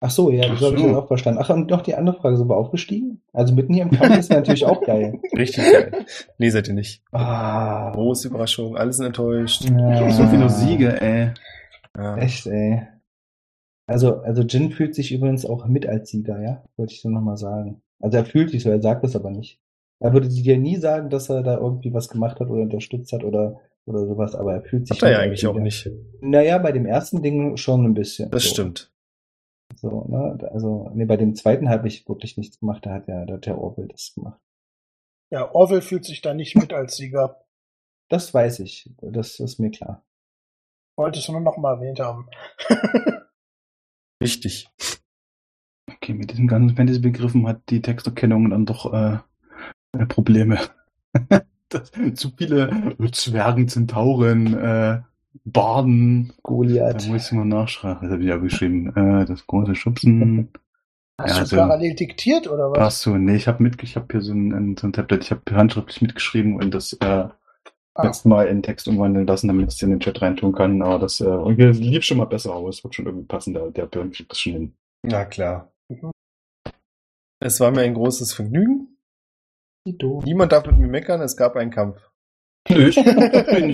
Ach 0.05 0.11
so, 0.11 0.31
ja, 0.31 0.49
das 0.49 0.61
habe 0.61 0.75
ich 0.75 0.83
jetzt 0.83 0.97
auch 0.97 1.07
verstanden. 1.07 1.39
Ach, 1.41 1.49
und 1.51 1.71
noch 1.71 1.83
die 1.83 1.95
andere 1.95 2.17
Frage, 2.17 2.37
sind 2.37 2.49
wir 2.49 2.57
aufgestiegen? 2.57 3.23
Also 3.33 3.55
mitten 3.55 3.73
hier 3.73 3.85
im 3.85 3.93
Kampf 3.93 4.19
ist 4.19 4.33
natürlich 4.33 4.67
auch 4.67 4.83
geil. 4.83 5.21
Richtig 5.37 5.63
geil. 5.63 5.93
Nee, 6.39 6.51
seid 6.51 6.67
ihr 6.67 6.75
nicht. 6.75 7.05
Ah, 7.13 7.93
Große 7.93 8.27
Überraschung, 8.27 8.77
alle 8.77 8.93
sind 8.93 9.07
enttäuscht. 9.07 9.65
ja. 9.65 10.11
So 10.11 10.27
viele 10.27 10.51
Siege, 10.51 11.01
ey. 11.01 11.31
Ja. 11.97 12.17
Echt, 12.17 12.49
ey. 12.49 12.83
Also, 13.87 14.17
also 14.23 14.43
Jin 14.43 14.73
fühlt 14.73 14.97
sich 14.97 15.13
übrigens 15.13 15.47
auch 15.47 15.67
mit 15.67 15.87
als 15.87 16.11
Sieger, 16.11 16.43
ja? 16.43 16.65
Wollte 16.77 16.95
ich 16.95 17.01
so 17.01 17.09
nochmal 17.09 17.37
sagen. 17.37 17.81
Also 18.01 18.17
er 18.19 18.25
fühlt 18.25 18.51
sich 18.51 18.65
so, 18.65 18.71
er 18.71 18.83
sagt 18.83 19.05
es 19.05 19.15
aber 19.15 19.31
nicht. 19.31 19.61
Er 20.01 20.13
würde 20.13 20.29
dir 20.29 20.59
nie 20.59 20.79
sagen, 20.79 21.11
dass 21.11 21.31
er 21.31 21.45
da 21.45 21.59
irgendwie 21.59 21.95
was 21.95 22.09
gemacht 22.09 22.41
hat 22.41 22.49
oder 22.49 22.63
unterstützt 22.63 23.13
hat 23.13 23.23
oder, 23.23 23.61
oder 23.87 24.05
sowas, 24.05 24.35
aber 24.35 24.55
er 24.55 24.63
fühlt 24.63 24.89
sich. 24.89 24.97
Habt 24.97 25.03
ihr 25.03 25.13
ja 25.13 25.19
als 25.19 25.27
eigentlich 25.27 25.47
auch 25.47 25.61
nicht. 25.61 25.89
Naja, 26.21 26.59
bei 26.59 26.73
dem 26.73 26.87
ersten 26.87 27.23
Ding 27.23 27.57
schon 27.57 27.85
ein 27.85 27.95
bisschen. 27.95 28.29
Das 28.33 28.43
so. 28.43 28.49
stimmt. 28.51 28.92
So, 29.77 30.05
ne? 30.09 30.39
Also, 30.53 30.91
nee, 30.95 31.05
bei 31.05 31.17
dem 31.17 31.35
zweiten 31.35 31.69
habe 31.69 31.89
ich 31.89 32.09
wirklich 32.09 32.37
nichts 32.37 32.61
gemacht, 32.61 32.87
da 32.87 32.95
hat 32.95 33.09
ja 33.09 33.25
da 33.25 33.35
hat 33.35 33.47
der 33.47 33.59
Orwell 33.59 33.89
das 33.89 34.13
gemacht. 34.15 34.41
Ja, 35.31 35.53
Orwell 35.55 35.81
fühlt 35.81 36.05
sich 36.05 36.21
da 36.21 36.35
nicht 36.35 36.57
mit 36.57 36.73
als 36.73 36.97
Sieger. 36.97 37.45
Das 38.09 38.35
weiß 38.35 38.61
ich. 38.61 38.91
Das 39.01 39.41
ist 39.41 39.59
mir 39.59 39.71
klar. 39.71 40.05
Wolltest 40.97 41.29
du 41.29 41.33
nur 41.33 41.41
noch 41.41 41.57
mal 41.57 41.77
erwähnt 41.77 42.01
haben. 42.01 42.29
Wichtig. 44.21 44.69
Okay, 45.91 46.13
mit 46.13 46.31
diesen 46.31 46.49
ganzen 46.49 46.77
Fantasy-Begriffen 46.77 47.47
hat 47.49 47.63
die 47.71 47.81
Texterkennung 47.81 48.51
dann 48.51 48.67
doch 48.67 48.93
äh, 48.93 49.19
äh, 49.99 50.07
Probleme. 50.07 50.59
das, 51.69 51.91
zu 52.15 52.31
viele 52.37 52.95
Zwergen, 53.13 53.69
Zentauren, 53.69 54.55
äh, 54.59 55.03
Barden. 55.45 56.29
Da 56.29 56.35
Goliath. 56.43 57.07
muss 57.09 57.27
ich 57.27 57.33
mal 57.33 57.45
nachschreiben. 57.45 58.03
Das 58.03 58.11
habe 58.13 58.23
ich 58.23 58.29
ja 58.29 58.37
geschrieben. 58.37 58.95
Äh, 58.97 59.25
das 59.25 59.47
große 59.47 59.75
Schubsen. 59.75 60.51
Hast 61.21 61.29
Ja, 61.31 61.35
du 61.35 61.41
also- 61.41 61.57
parallel 61.57 61.95
diktiert 61.95 62.49
oder 62.49 62.71
was? 62.71 62.79
Ach 62.79 62.91
so, 62.91 63.17
nee, 63.17 63.37
ich 63.37 63.49
habe 63.49 63.63
mit, 63.63 63.83
ich 63.83 63.97
habe 63.97 64.07
hier 64.11 64.21
so 64.23 64.33
ein, 64.33 64.77
so 64.79 64.87
ein 64.87 64.93
Tablet, 64.93 65.23
ich 65.25 65.31
habe 65.31 65.43
handschriftlich 65.53 66.03
mitgeschrieben 66.03 66.57
und 66.57 66.73
das 66.73 66.93
äh, 66.95 67.29
Ah. 67.95 68.07
jetzt 68.07 68.25
mal 68.25 68.47
in 68.47 68.63
Text 68.63 68.89
umwandeln 68.89 69.27
lassen, 69.27 69.49
damit 69.49 69.69
ich 69.69 69.75
es 69.75 69.83
in 69.83 69.91
den 69.91 70.01
Chat 70.01 70.23
reintun 70.23 70.55
kann. 70.55 70.81
Aber 70.81 70.99
das 70.99 71.21
äh, 71.21 71.27
lief 71.73 72.05
schon 72.05 72.17
mal 72.17 72.25
besser 72.25 72.55
aus, 72.55 72.83
wird 72.83 72.95
schon 72.95 73.05
irgendwie 73.05 73.27
passen, 73.27 73.53
der, 73.53 73.71
der 73.71 73.85
Björn 73.85 74.11
kriegt 74.11 74.31
das 74.31 74.41
schon 74.41 74.53
hin. 74.53 74.75
Na 75.03 75.27
klar. 75.27 75.71
Es 77.39 77.61
war 77.61 77.71
mir 77.71 77.83
ein 77.83 77.93
großes 77.95 78.33
Vergnügen. 78.33 78.97
Niemand 79.85 80.53
darf 80.53 80.65
mit 80.67 80.79
mir 80.79 80.87
meckern, 80.89 81.21
es 81.21 81.37
gab 81.37 81.55
einen 81.57 81.71
Kampf. 81.71 81.99
Nö, 82.69 82.89
ich, 82.89 82.97
ich 82.97 83.05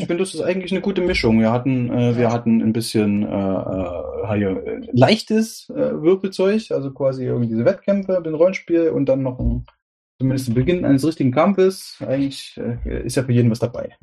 finde, 0.07 0.17
das 0.19 0.35
ist 0.35 0.41
eigentlich 0.41 0.73
eine 0.73 0.81
gute 0.81 1.03
Mischung. 1.03 1.41
Wir 1.41 1.53
hatten, 1.53 1.91
äh, 1.91 2.17
wir 2.17 2.33
hatten 2.33 2.63
ein 2.63 2.73
bisschen 2.73 3.23
äh, 3.23 3.27
äh, 3.27 4.35
hier, 4.35 4.67
äh, 4.67 4.81
leichtes 4.93 5.69
äh, 5.71 5.93
Würfelzeug, 5.93 6.71
also 6.71 6.93
quasi 6.93 7.25
irgendwie 7.27 7.49
diese 7.49 7.65
Wettkämpfe, 7.65 8.17
ein 8.17 8.35
Rollenspiel 8.35 8.91
und 8.91 9.07
dann 9.07 9.23
noch 9.23 9.39
ein, 9.39 9.67
zumindest 10.19 10.49
den 10.49 10.55
Beginn 10.55 10.85
eines 10.85 11.07
richtigen 11.07 11.33
Kampfes. 11.33 11.99
Eigentlich 12.01 12.59
äh, 12.59 13.05
ist 13.05 13.17
ja 13.17 13.25
für 13.25 13.33
jeden 13.33 13.51
was 13.51 13.59
dabei. 13.59 13.97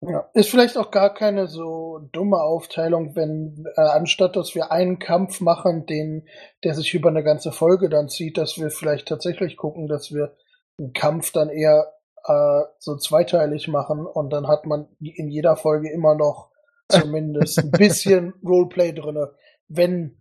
Ja, 0.00 0.30
ist 0.32 0.50
vielleicht 0.50 0.78
auch 0.78 0.92
gar 0.92 1.12
keine 1.12 1.48
so 1.48 1.98
dumme 2.12 2.40
Aufteilung, 2.40 3.16
wenn 3.16 3.64
äh, 3.76 3.80
anstatt 3.80 4.36
dass 4.36 4.54
wir 4.54 4.70
einen 4.70 5.00
Kampf 5.00 5.40
machen, 5.40 5.86
den 5.86 6.28
der 6.62 6.74
sich 6.74 6.94
über 6.94 7.08
eine 7.08 7.24
ganze 7.24 7.50
Folge 7.50 7.88
dann 7.88 8.08
zieht, 8.08 8.38
dass 8.38 8.58
wir 8.58 8.70
vielleicht 8.70 9.08
tatsächlich 9.08 9.56
gucken, 9.56 9.88
dass 9.88 10.14
wir 10.14 10.36
einen 10.78 10.92
Kampf 10.92 11.32
dann 11.32 11.48
eher 11.48 11.97
äh, 12.24 12.62
so 12.78 12.96
zweiteilig 12.96 13.68
machen 13.68 14.06
und 14.06 14.30
dann 14.30 14.48
hat 14.48 14.66
man 14.66 14.88
in 15.00 15.28
jeder 15.28 15.56
Folge 15.56 15.90
immer 15.90 16.14
noch 16.14 16.50
zumindest 16.88 17.58
ein 17.58 17.70
bisschen 17.72 18.34
Roleplay 18.44 18.92
drinne, 18.92 19.34
wenn 19.68 20.16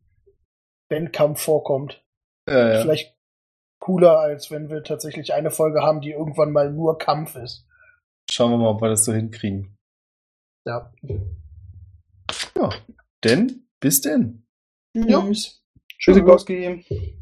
wenn 0.90 1.12
Kampf 1.12 1.42
vorkommt. 1.42 2.04
Ja, 2.48 2.74
ja. 2.74 2.82
Vielleicht 2.82 3.18
cooler 3.80 4.20
als 4.20 4.52
wenn 4.52 4.70
wir 4.70 4.84
tatsächlich 4.84 5.34
eine 5.34 5.52
Folge 5.52 5.82
haben, 5.82 6.02
die 6.02 6.12
irgendwann 6.12 6.52
mal 6.52 6.72
nur 6.72 6.98
Kampf 6.98 7.36
ist. 7.36 7.66
Schauen 8.30 8.52
wir 8.52 8.58
mal, 8.58 8.70
ob 8.70 8.82
wir 8.82 8.90
das 8.90 9.06
so 9.06 9.14
hinkriegen. 9.14 9.78
Ja. 10.66 10.92
Ja, 12.56 12.70
denn 13.24 13.68
bis 13.80 14.02
denn. 14.02 14.46
Ja. 14.94 15.22
Tschüss. 15.22 15.64
Tschüssikowski. 16.00 17.18